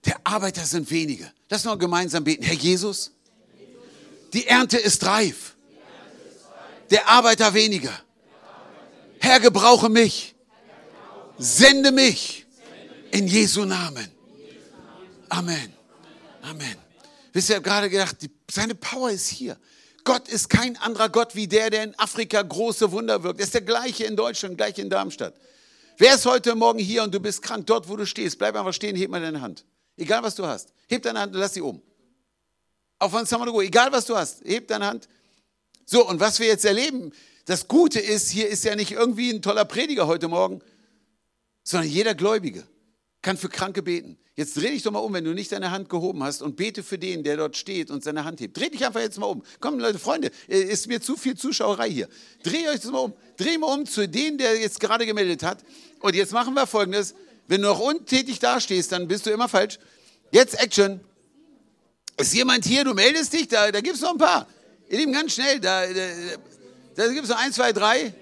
der 0.05 0.15
Arbeiter 0.23 0.65
sind 0.65 0.89
wenige. 0.89 1.29
Lass 1.49 1.65
uns 1.65 1.79
gemeinsam 1.79 2.23
beten. 2.23 2.43
Herr 2.43 2.55
Jesus, 2.55 3.11
die 4.31 4.47
Ernte 4.47 4.77
ist 4.77 5.05
reif. 5.05 5.57
Der 6.91 7.09
Arbeiter 7.09 7.53
weniger. 7.53 7.91
Herr, 9.19 9.41
gebrauche 9.41 9.89
mich. 9.89 10.33
Sende 11.37 11.91
mich. 11.91 12.45
In 13.11 13.27
Jesu 13.27 13.65
Namen. 13.65 14.16
Amen. 15.29 15.73
Amen. 16.41 16.75
Wisst 17.33 17.49
ihr, 17.49 17.53
ich 17.53 17.57
habe 17.57 17.69
gerade 17.69 17.89
gedacht, 17.89 18.21
die, 18.21 18.29
seine 18.49 18.75
Power 18.75 19.09
ist 19.11 19.27
hier. 19.27 19.57
Gott 20.03 20.27
ist 20.29 20.49
kein 20.49 20.77
anderer 20.77 21.09
Gott 21.09 21.35
wie 21.35 21.47
der, 21.47 21.69
der 21.69 21.83
in 21.83 21.99
Afrika 21.99 22.41
große 22.41 22.91
Wunder 22.91 23.23
wirkt. 23.23 23.39
Er 23.39 23.43
ist 23.43 23.53
der 23.53 23.61
gleiche 23.61 24.05
in 24.05 24.15
Deutschland, 24.15 24.57
gleich 24.57 24.77
in 24.77 24.89
Darmstadt. 24.89 25.33
Wer 25.97 26.15
ist 26.15 26.25
heute 26.25 26.55
Morgen 26.55 26.79
hier 26.79 27.03
und 27.03 27.13
du 27.13 27.19
bist 27.19 27.41
krank, 27.41 27.65
dort 27.67 27.89
wo 27.89 27.95
du 27.95 28.05
stehst, 28.05 28.37
bleib 28.37 28.55
einfach 28.55 28.73
stehen, 28.73 28.95
heb 28.95 29.09
mal 29.09 29.19
deine 29.19 29.41
Hand. 29.41 29.65
Egal 29.97 30.23
was 30.23 30.35
du 30.35 30.45
hast. 30.45 30.71
Heb 30.87 31.01
deine 31.03 31.19
Hand 31.19 31.33
und 31.33 31.39
lass 31.41 31.55
sie 31.55 31.61
oben. 31.61 31.81
Auch 32.99 33.11
von 33.11 33.25
Samarugo, 33.25 33.61
egal 33.61 33.91
was 33.91 34.05
du 34.05 34.15
hast, 34.15 34.43
heb 34.45 34.67
deine 34.67 34.85
Hand. 34.85 35.09
So, 35.85 36.07
und 36.07 36.19
was 36.19 36.39
wir 36.39 36.47
jetzt 36.47 36.65
erleben, 36.65 37.11
das 37.45 37.67
Gute 37.67 37.99
ist, 37.99 38.29
hier 38.29 38.47
ist 38.47 38.63
ja 38.63 38.75
nicht 38.75 38.91
irgendwie 38.91 39.31
ein 39.31 39.41
toller 39.41 39.65
Prediger 39.65 40.07
heute 40.07 40.27
Morgen, 40.27 40.61
sondern 41.63 41.89
jeder 41.89 42.15
Gläubige 42.15 42.67
kann 43.21 43.37
für 43.37 43.49
Kranke 43.49 43.81
beten. 43.81 44.17
Jetzt 44.37 44.55
dreh 44.55 44.69
dich 44.69 44.83
doch 44.83 44.91
mal 44.91 44.99
um, 44.99 45.11
wenn 45.13 45.23
du 45.23 45.33
nicht 45.33 45.51
deine 45.51 45.71
Hand 45.71 45.89
gehoben 45.89 46.21
hast 46.21 46.43
und 46.43 46.55
bete 46.55 46.83
für 46.83 46.99
den, 46.99 47.23
der 47.23 47.37
dort 47.37 47.57
steht 47.57 47.89
und 47.89 48.03
seine 48.03 48.23
Hand 48.23 48.39
hebt. 48.39 48.55
Dreh 48.55 48.69
dich 48.69 48.85
einfach 48.85 48.99
jetzt 48.99 49.17
mal 49.17 49.25
um. 49.25 49.41
Komm, 49.59 49.79
Leute, 49.79 49.97
Freunde, 49.97 50.29
äh, 50.47 50.59
ist 50.59 50.85
mir 50.85 51.01
zu 51.01 51.17
viel 51.17 51.35
Zuschauerei 51.35 51.89
hier. 51.89 52.07
Dreh 52.43 52.69
euch 52.69 52.79
das 52.81 52.91
mal 52.91 52.99
um. 52.99 53.13
Dreh 53.35 53.57
mal 53.57 53.73
um 53.73 53.87
zu 53.87 54.07
dem, 54.07 54.37
der 54.37 54.59
jetzt 54.59 54.79
gerade 54.79 55.07
gemeldet 55.07 55.41
hat. 55.41 55.63
Und 56.01 56.15
jetzt 56.15 56.33
machen 56.33 56.53
wir 56.53 56.67
folgendes. 56.67 57.15
Wenn 57.47 57.63
du 57.63 57.69
noch 57.69 57.79
untätig 57.79 58.37
dastehst, 58.37 58.91
dann 58.91 59.07
bist 59.07 59.25
du 59.25 59.31
immer 59.31 59.49
falsch. 59.49 59.79
Jetzt 60.31 60.59
Action. 60.59 60.99
Ist 62.17 62.35
jemand 62.35 62.63
hier, 62.63 62.83
du 62.83 62.93
meldest 62.93 63.33
dich, 63.33 63.47
da, 63.47 63.71
da 63.71 63.81
gibt 63.81 63.95
es 63.95 64.01
noch 64.01 64.11
ein 64.11 64.19
paar. 64.19 64.47
Ihr 64.87 64.99
Lieben, 64.99 65.13
ganz 65.13 65.33
schnell, 65.33 65.59
da, 65.59 65.87
da, 65.87 66.01
da 66.93 67.07
gibt 67.07 67.23
es 67.23 67.29
noch 67.29 67.39
ein, 67.39 67.51
zwei, 67.51 67.73
drei. 67.73 68.13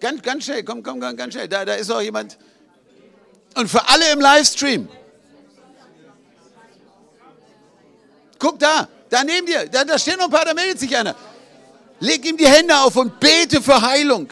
Ganz, 0.00 0.20
ganz 0.20 0.44
schnell, 0.44 0.64
komm, 0.64 0.82
komm, 0.82 1.00
ganz 1.00 1.32
schnell. 1.32 1.48
Da, 1.48 1.64
da 1.64 1.74
ist 1.76 1.88
noch 1.88 2.02
jemand. 2.02 2.36
Und 3.54 3.70
für 3.70 3.88
alle 3.88 4.12
im 4.12 4.20
Livestream. 4.20 4.86
Guck 8.40 8.58
da, 8.58 8.88
da 9.10 9.22
neben 9.22 9.46
dir, 9.46 9.66
da, 9.66 9.84
da 9.84 9.98
stehen 9.98 10.16
noch 10.16 10.24
ein 10.24 10.30
paar, 10.30 10.46
da 10.46 10.54
meldet 10.54 10.80
sich 10.80 10.96
einer. 10.96 11.14
Leg 12.00 12.24
ihm 12.24 12.38
die 12.38 12.48
Hände 12.48 12.76
auf 12.78 12.96
und 12.96 13.20
bete 13.20 13.62
für 13.62 13.80
Heilung. 13.82 14.28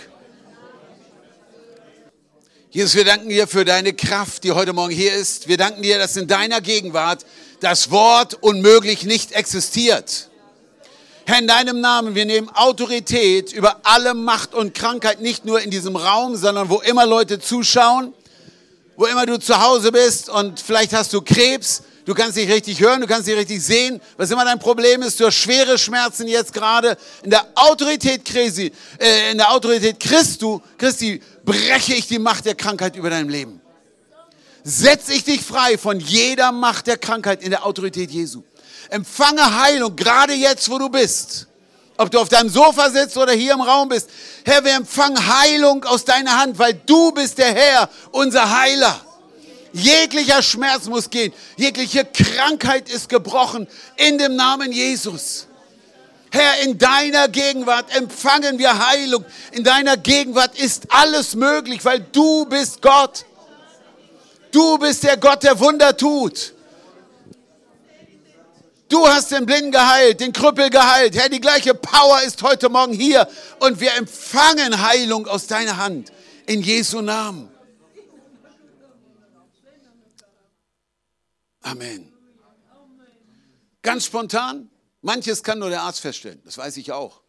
Jesus, 2.71 2.95
wir 2.95 3.05
danken 3.05 3.29
dir 3.29 3.47
für 3.47 3.67
deine 3.67 3.93
Kraft, 3.93 4.45
die 4.45 4.53
heute 4.53 4.73
Morgen 4.73 4.93
hier 4.93 5.13
ist. 5.13 5.47
Wir 5.47 5.59
danken 5.59 5.83
dir, 5.83 5.99
dass 5.99 6.17
in 6.17 6.27
deiner 6.27 6.63
Gegenwart 6.63 7.27
das 7.61 7.91
Wort 7.91 8.35
unmöglich 8.41 9.05
nicht 9.05 9.33
existiert. 9.33 10.29
Herr, 11.27 11.41
in 11.41 11.47
deinem 11.47 11.83
Namen, 11.83 12.15
wir 12.15 12.25
nehmen 12.25 12.49
Autorität 12.49 13.53
über 13.53 13.81
alle 13.83 14.15
Macht 14.15 14.55
und 14.55 14.73
Krankheit, 14.73 15.21
nicht 15.21 15.45
nur 15.45 15.61
in 15.61 15.71
diesem 15.71 15.97
Raum, 15.97 16.37
sondern 16.37 16.71
wo 16.71 16.81
immer 16.81 17.05
Leute 17.05 17.39
zuschauen, 17.39 18.15
wo 18.97 19.05
immer 19.05 19.27
du 19.27 19.39
zu 19.39 19.61
Hause 19.61 19.93
bist 19.93 20.31
und 20.31 20.59
vielleicht 20.59 20.95
hast 20.95 21.13
du 21.13 21.21
Krebs, 21.21 21.83
du 22.09 22.15
kannst 22.15 22.39
nicht 22.39 22.51
richtig 22.51 22.81
hören, 22.81 23.03
du 23.03 23.07
kannst 23.07 23.27
nicht 23.27 23.37
richtig 23.37 23.63
sehen, 23.63 24.01
was 24.17 24.31
immer 24.31 24.43
dein 24.43 24.59
Problem 24.59 25.03
ist, 25.03 25.21
du 25.21 25.27
hast 25.27 25.35
schwere 25.35 25.77
Schmerzen 25.77 26.27
jetzt 26.27 26.55
gerade. 26.55 26.97
In 27.23 27.29
der 27.29 27.47
Autorität 27.55 28.25
Christi, 28.25 28.73
äh, 28.99 29.31
in 29.31 29.37
der 29.37 29.53
Autorität 29.53 30.01
Christu, 30.01 30.59
Christi 30.79 31.23
breche 31.45 31.95
ich 31.95 32.07
die 32.09 32.19
Macht 32.19 32.47
der 32.47 32.55
Krankheit 32.55 32.97
über 32.97 33.11
deinem 33.11 33.29
Leben. 33.29 33.61
Setze 34.65 35.13
ich 35.13 35.25
dich 35.25 35.43
frei 35.43 35.77
von 35.77 36.01
jeder 36.01 36.51
Macht 36.51 36.87
der 36.87 36.97
Krankheit 36.97 37.43
in 37.43 37.51
der 37.51 37.67
Autorität 37.67 38.11
Jesu. 38.11 38.43
Empfange 38.89 39.61
Heilung, 39.61 39.95
gerade 39.95 40.33
jetzt, 40.33 40.71
wo 40.71 40.79
du 40.79 40.89
bist. 40.89 41.47
Ob 41.99 42.11
du 42.11 42.21
auf 42.21 42.31
deinem 42.31 42.49
Sofa 42.49 42.89
sitzt 42.89 43.19
oder 43.19 43.33
hier 43.33 43.53
im 43.53 43.61
Raum 43.61 43.91
bist. 43.91 44.09
Herr, 44.47 44.65
wir 44.65 44.75
empfangen 44.75 45.19
Heilung 45.41 45.85
aus 45.85 46.07
deiner 46.07 46.39
Hand, 46.39 46.59
weil 46.59 46.73
du 46.87 47.13
bist 47.13 47.37
der 47.37 47.53
Herr, 47.53 47.91
unser 48.13 48.59
Heiler. 48.59 48.99
Jeglicher 49.79 50.43
Schmerz 50.43 50.87
muss 50.87 51.09
gehen. 51.11 51.33
Jegliche 51.57 52.05
Krankheit 52.05 52.89
ist 52.89 53.09
gebrochen 53.09 53.67
in 53.97 54.19
dem 54.19 54.37
Namen 54.37 54.73
Jesus. 54.73 55.47
Herr, 56.31 56.61
in 56.63 56.77
deiner 56.77 57.29
Gegenwart 57.29 57.95
empfangen 57.95 58.59
wir 58.59 58.87
Heilung. 58.89 59.25
In 59.53 59.65
deiner 59.65 59.97
Gegenwart 59.97 60.59
ist 60.59 60.87
alles 60.91 61.35
möglich, 61.35 61.85
weil 61.85 62.01
du 62.01 62.45
bist 62.47 62.83
Gott. 62.83 63.25
Du 64.53 64.79
bist 64.79 65.05
der 65.05 65.17
Gott, 65.17 65.43
der 65.43 65.59
Wunder 65.59 65.97
tut. 65.97 66.53
Du 68.89 69.07
hast 69.07 69.33
den 69.33 69.45
Blinden 69.45 69.71
geheilt, 69.71 70.21
den 70.21 70.33
Krüppel 70.33 70.71
geheilt. 70.71 71.15
Herr, 71.15 71.29
die 71.29 71.41
gleiche 71.41 71.75
Power 71.75 72.23
ist 72.23 72.43
heute 72.43 72.71
Morgen 72.71 72.95
hier 72.95 73.29
und 73.61 73.81
wir 73.81 73.95
empfangen 73.95 74.83
Heilung 74.83 75.27
aus 75.27 75.47
deiner 75.47 75.77
Hand. 75.77 76.11
In 76.47 76.63
Jesu 76.63 77.03
Namen. 77.03 77.51
Amen. 81.71 82.13
Ganz 83.83 84.07
spontan, 84.07 84.71
Manches 85.03 85.43
kann 85.43 85.59
nur 85.59 85.69
der 85.69 85.83
Arzt 85.83 86.01
feststellen, 86.01 86.41
das 86.45 86.59
weiß 86.59 86.77
ich 86.79 86.93
auch. 86.93 87.23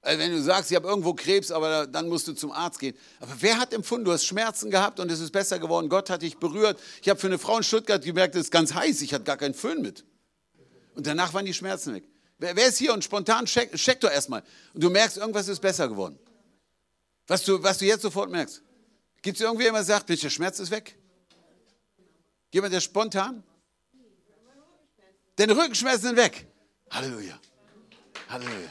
Also 0.00 0.20
wenn 0.20 0.30
du 0.30 0.40
sagst, 0.40 0.70
ich 0.70 0.76
habe 0.76 0.88
irgendwo 0.88 1.12
Krebs, 1.12 1.50
aber 1.50 1.86
dann 1.86 2.08
musst 2.08 2.28
du 2.28 2.32
zum 2.32 2.52
Arzt 2.52 2.78
gehen. 2.78 2.96
Aber 3.20 3.32
wer 3.40 3.58
hat 3.58 3.74
empfunden, 3.74 4.04
du 4.04 4.12
hast 4.12 4.24
Schmerzen 4.24 4.70
gehabt 4.70 5.00
und 5.00 5.10
es 5.10 5.20
ist 5.20 5.32
besser 5.32 5.58
geworden, 5.58 5.88
Gott 5.88 6.08
hat 6.08 6.22
dich 6.22 6.38
berührt. 6.38 6.78
Ich 7.02 7.08
habe 7.08 7.18
für 7.18 7.26
eine 7.26 7.38
Frau 7.38 7.58
in 7.58 7.62
Stuttgart 7.62 8.02
gemerkt, 8.02 8.34
es 8.36 8.42
ist 8.42 8.50
ganz 8.50 8.74
heiß, 8.74 9.02
ich 9.02 9.12
hatte 9.12 9.24
gar 9.24 9.36
keinen 9.36 9.54
Föhn 9.54 9.82
mit. 9.82 10.04
Und 10.94 11.06
danach 11.06 11.34
waren 11.34 11.44
die 11.44 11.54
Schmerzen 11.54 11.94
weg. 11.94 12.04
Wer, 12.38 12.56
wer 12.56 12.68
ist 12.68 12.78
hier 12.78 12.94
und 12.94 13.04
spontan 13.04 13.44
check, 13.46 13.74
check 13.74 14.00
doch 14.00 14.10
erstmal. 14.10 14.42
Und 14.72 14.82
du 14.82 14.88
merkst, 14.88 15.18
irgendwas 15.18 15.48
ist 15.48 15.60
besser 15.60 15.88
geworden. 15.88 16.18
Was 17.26 17.44
du, 17.44 17.62
was 17.62 17.78
du 17.78 17.84
jetzt 17.84 18.02
sofort 18.02 18.30
merkst. 18.30 18.62
Gibt 19.20 19.36
es 19.36 19.42
irgendwer, 19.42 19.72
der 19.72 19.84
sagt, 19.84 20.08
der 20.08 20.16
Schmerz 20.16 20.58
ist 20.60 20.70
weg? 20.70 20.96
Jemand, 22.52 22.72
der 22.72 22.80
spontan? 22.80 23.42
Deine 25.38 25.56
Rückenschmerzen 25.56 26.08
sind 26.08 26.16
weg. 26.16 26.48
Halleluja. 26.90 27.38
Halleluja. 28.28 28.70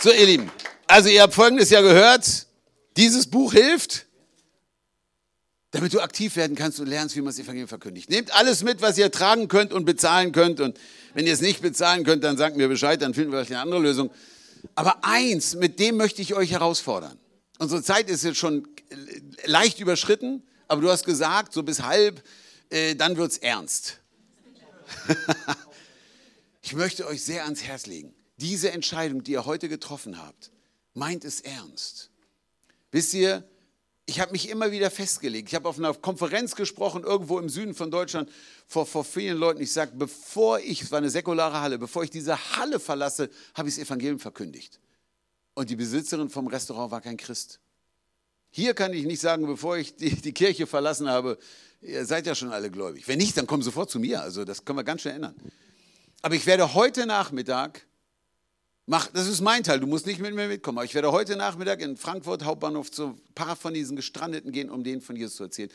So, 0.00 0.10
ihr 0.10 0.26
Lieben, 0.26 0.50
also 0.88 1.08
ihr 1.08 1.22
habt 1.22 1.34
Folgendes 1.34 1.70
ja 1.70 1.80
gehört. 1.80 2.46
Dieses 2.96 3.28
Buch 3.28 3.52
hilft, 3.52 4.06
damit 5.70 5.94
du 5.94 6.00
aktiv 6.00 6.34
werden 6.34 6.56
kannst 6.56 6.80
und 6.80 6.88
lernst, 6.88 7.14
wie 7.14 7.20
man 7.20 7.28
das 7.28 7.38
Evangelium 7.38 7.68
verkündigt. 7.68 8.10
Nehmt 8.10 8.34
alles 8.34 8.64
mit, 8.64 8.82
was 8.82 8.98
ihr 8.98 9.12
tragen 9.12 9.46
könnt 9.46 9.72
und 9.72 9.84
bezahlen 9.84 10.32
könnt. 10.32 10.58
Und 10.58 10.76
wenn 11.14 11.24
ihr 11.24 11.32
es 11.32 11.40
nicht 11.40 11.62
bezahlen 11.62 12.02
könnt, 12.02 12.24
dann 12.24 12.36
sagt 12.36 12.56
mir 12.56 12.66
Bescheid, 12.66 13.00
dann 13.00 13.14
finden 13.14 13.30
wir 13.30 13.38
euch 13.38 13.50
eine 13.50 13.60
andere 13.60 13.80
Lösung. 13.80 14.10
Aber 14.74 15.04
eins, 15.04 15.54
mit 15.54 15.78
dem 15.78 15.96
möchte 15.96 16.20
ich 16.20 16.34
euch 16.34 16.50
herausfordern. 16.50 17.16
Unsere 17.60 17.80
Zeit 17.80 18.10
ist 18.10 18.24
jetzt 18.24 18.38
schon 18.38 18.66
leicht 19.44 19.78
überschritten, 19.78 20.42
aber 20.70 20.82
du 20.82 20.88
hast 20.88 21.04
gesagt, 21.04 21.52
so 21.52 21.64
bis 21.64 21.82
halb, 21.82 22.22
äh, 22.70 22.94
dann 22.94 23.16
wird 23.16 23.32
es 23.32 23.38
ernst. 23.38 23.98
ich 26.62 26.74
möchte 26.74 27.08
euch 27.08 27.24
sehr 27.24 27.42
ans 27.42 27.64
Herz 27.64 27.86
legen. 27.86 28.14
Diese 28.36 28.70
Entscheidung, 28.70 29.24
die 29.24 29.32
ihr 29.32 29.46
heute 29.46 29.68
getroffen 29.68 30.22
habt, 30.22 30.52
meint 30.94 31.24
es 31.24 31.40
ernst. 31.40 32.10
Wisst 32.92 33.14
ihr, 33.14 33.42
ich 34.06 34.20
habe 34.20 34.30
mich 34.30 34.48
immer 34.48 34.70
wieder 34.70 34.92
festgelegt. 34.92 35.48
Ich 35.48 35.56
habe 35.56 35.68
auf 35.68 35.76
einer 35.76 35.92
Konferenz 35.92 36.54
gesprochen, 36.54 37.02
irgendwo 37.02 37.40
im 37.40 37.48
Süden 37.48 37.74
von 37.74 37.90
Deutschland, 37.90 38.30
vor, 38.68 38.86
vor 38.86 39.04
vielen 39.04 39.38
Leuten. 39.38 39.60
Ich 39.60 39.72
sage, 39.72 39.90
bevor 39.96 40.60
ich, 40.60 40.82
es 40.82 40.92
war 40.92 40.98
eine 40.98 41.10
säkulare 41.10 41.60
Halle, 41.60 41.78
bevor 41.78 42.04
ich 42.04 42.10
diese 42.10 42.56
Halle 42.56 42.78
verlasse, 42.78 43.28
habe 43.54 43.68
ich 43.68 43.74
das 43.74 43.86
Evangelium 43.86 44.20
verkündigt. 44.20 44.78
Und 45.54 45.68
die 45.68 45.76
Besitzerin 45.76 46.30
vom 46.30 46.46
Restaurant 46.46 46.92
war 46.92 47.00
kein 47.00 47.16
Christ. 47.16 47.58
Hier 48.50 48.74
kann 48.74 48.92
ich 48.92 49.04
nicht 49.04 49.20
sagen, 49.20 49.46
bevor 49.46 49.76
ich 49.76 49.96
die, 49.96 50.14
die 50.14 50.32
Kirche 50.32 50.66
verlassen 50.66 51.08
habe, 51.08 51.38
ihr 51.80 52.04
seid 52.04 52.26
ja 52.26 52.34
schon 52.34 52.52
alle 52.52 52.70
gläubig. 52.70 53.08
Wenn 53.08 53.18
nicht, 53.18 53.36
dann 53.36 53.46
komm 53.46 53.62
sofort 53.62 53.90
zu 53.90 53.98
mir. 54.00 54.20
Also 54.20 54.44
das 54.44 54.64
können 54.64 54.78
wir 54.78 54.84
ganz 54.84 55.02
schnell 55.02 55.16
ändern. 55.16 55.34
Aber 56.22 56.34
ich 56.34 56.46
werde 56.46 56.74
heute 56.74 57.06
Nachmittag 57.06 57.86
Mach, 58.90 59.06
das 59.06 59.28
ist 59.28 59.40
mein 59.40 59.62
Teil, 59.62 59.78
du 59.78 59.86
musst 59.86 60.04
nicht 60.04 60.20
mit 60.20 60.34
mir 60.34 60.48
mitkommen. 60.48 60.78
Aber 60.78 60.84
ich 60.84 60.94
werde 60.94 61.12
heute 61.12 61.36
Nachmittag 61.36 61.80
in 61.80 61.96
Frankfurt 61.96 62.44
Hauptbahnhof 62.44 62.90
zu 62.90 63.10
ein 63.10 63.34
paar 63.36 63.54
von 63.54 63.72
diesen 63.72 63.94
Gestrandeten 63.94 64.50
gehen, 64.50 64.68
um 64.68 64.82
denen 64.82 65.00
von 65.00 65.14
Jesus 65.14 65.36
zu 65.36 65.44
erzählen. 65.44 65.70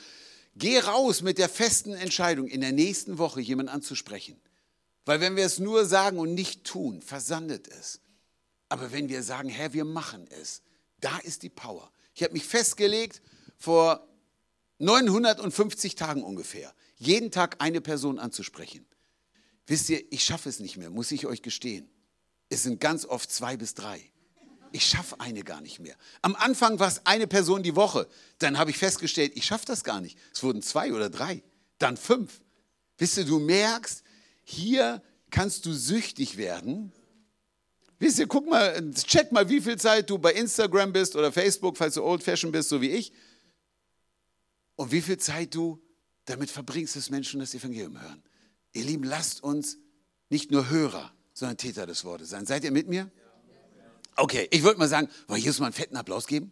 Geh 0.58 0.80
raus 0.80 1.22
mit 1.22 1.38
der 1.38 1.48
festen 1.48 1.94
Entscheidung, 1.94 2.46
in 2.48 2.60
der 2.60 2.74
nächsten 2.74 3.18
Woche 3.18 3.40
jemanden 3.40 3.72
anzusprechen. 3.72 4.36
Weil 5.06 5.22
wenn 5.22 5.38
wir 5.38 5.46
es 5.46 5.60
nur 5.60 5.86
sagen 5.86 6.20
und 6.20 6.34
nicht 6.34 6.66
tun, 6.66 7.02
versandet 7.02 7.70
es. 7.70 8.02
Aber 8.68 8.92
wenn 8.92 9.08
wir 9.08 9.24
sagen, 9.24 9.48
Herr, 9.48 9.72
wir 9.72 9.86
machen 9.86 10.28
es, 10.42 10.62
da 11.00 11.18
ist 11.20 11.44
die 11.44 11.50
Power. 11.50 11.90
Ich 12.16 12.24
habe 12.24 12.34
mich 12.34 12.46
festgelegt 12.46 13.22
vor 13.58 14.08
950 14.80 15.96
Tagen 15.96 16.24
ungefähr, 16.24 16.74
jeden 16.98 17.30
Tag 17.30 17.58
eine 17.60 17.82
Person 17.82 18.20
anzusprechen. 18.20 18.86
Wisst 19.68 19.90
ihr, 19.90 20.02
ich 20.12 20.24
schaffe 20.24 20.48
es 20.48 20.60
nicht 20.60 20.78
mehr, 20.78 20.90
muss 20.90 21.12
ich 21.12 21.26
euch 21.26 21.42
gestehen. 21.42 21.90
Es 22.50 22.64
sind 22.64 22.80
ganz 22.80 23.06
oft 23.06 23.32
zwei 23.32 23.58
bis 23.58 23.74
drei. 23.74 24.02
Ich 24.72 24.86
schaffe 24.86 25.20
eine 25.20 25.44
gar 25.44 25.62
nicht 25.62 25.80
mehr. 25.80 25.96
Am 26.22 26.36
Anfang 26.36 26.80
war 26.80 26.88
es 26.88 27.06
eine 27.06 27.28
Person 27.28 27.64
die 27.64 27.76
Woche. 27.76 28.08
Dann 28.40 28.58
habe 28.58 28.72
ich 28.72 28.78
festgestellt, 28.78 29.34
ich 29.36 29.46
schaffe 29.46 29.66
das 29.66 29.84
gar 29.84 30.00
nicht. 30.02 30.18
Es 30.34 30.44
wurden 30.44 30.62
zwei 30.62 30.94
oder 30.94 31.10
drei, 31.10 31.44
dann 31.80 31.98
fünf. 31.98 32.42
Wisst 32.98 33.18
ihr, 33.18 33.26
du 33.26 33.40
merkst, 33.40 34.04
hier 34.44 35.02
kannst 35.32 35.66
du 35.66 35.74
süchtig 35.74 36.38
werden. 36.38 36.94
Wisst 38.00 38.20
ihr, 38.20 38.28
guck 38.28 38.48
mal, 38.48 38.92
check 38.92 39.32
mal, 39.32 39.48
wie 39.50 39.62
viel 39.62 39.78
Zeit 39.78 40.10
du 40.10 40.18
bei 40.18 40.34
Instagram 40.34 40.92
bist 40.92 41.16
oder 41.16 41.32
Facebook, 41.32 41.78
falls 41.78 41.96
du 41.96 42.04
old 42.04 42.22
fashioned 42.22 42.52
bist, 42.52 42.70
so 42.70 42.82
wie 42.82 42.90
ich. 42.90 43.14
Und 44.76 44.92
wie 44.92 45.02
viel 45.02 45.18
Zeit 45.18 45.56
du 45.56 45.82
damit 46.26 46.50
verbringst, 46.50 46.96
dass 46.96 47.10
Menschen 47.10 47.40
das 47.40 47.54
Evangelium 47.54 48.02
hören. 48.02 48.22
Ihr 48.74 48.84
Lieben, 48.84 49.04
lasst 49.04 49.42
uns 49.42 49.78
nicht 50.30 50.52
nur 50.52 50.70
Hörer, 50.70 51.14
sondern 51.34 51.58
Täter 51.58 51.86
des 51.86 52.04
Wortes 52.04 52.30
sein. 52.30 52.46
Seid 52.46 52.64
ihr 52.64 52.72
mit 52.72 52.90
mir? 52.90 53.10
Okay, 54.18 54.48
ich 54.52 54.64
würde 54.64 54.80
mal 54.80 54.88
sagen, 54.88 55.08
wollen 55.28 55.40
wir 55.40 55.44
Jesus 55.44 55.60
mal 55.60 55.68
einen 55.68 55.74
fetten 55.74 55.96
Applaus 55.98 56.28
geben? 56.28 56.52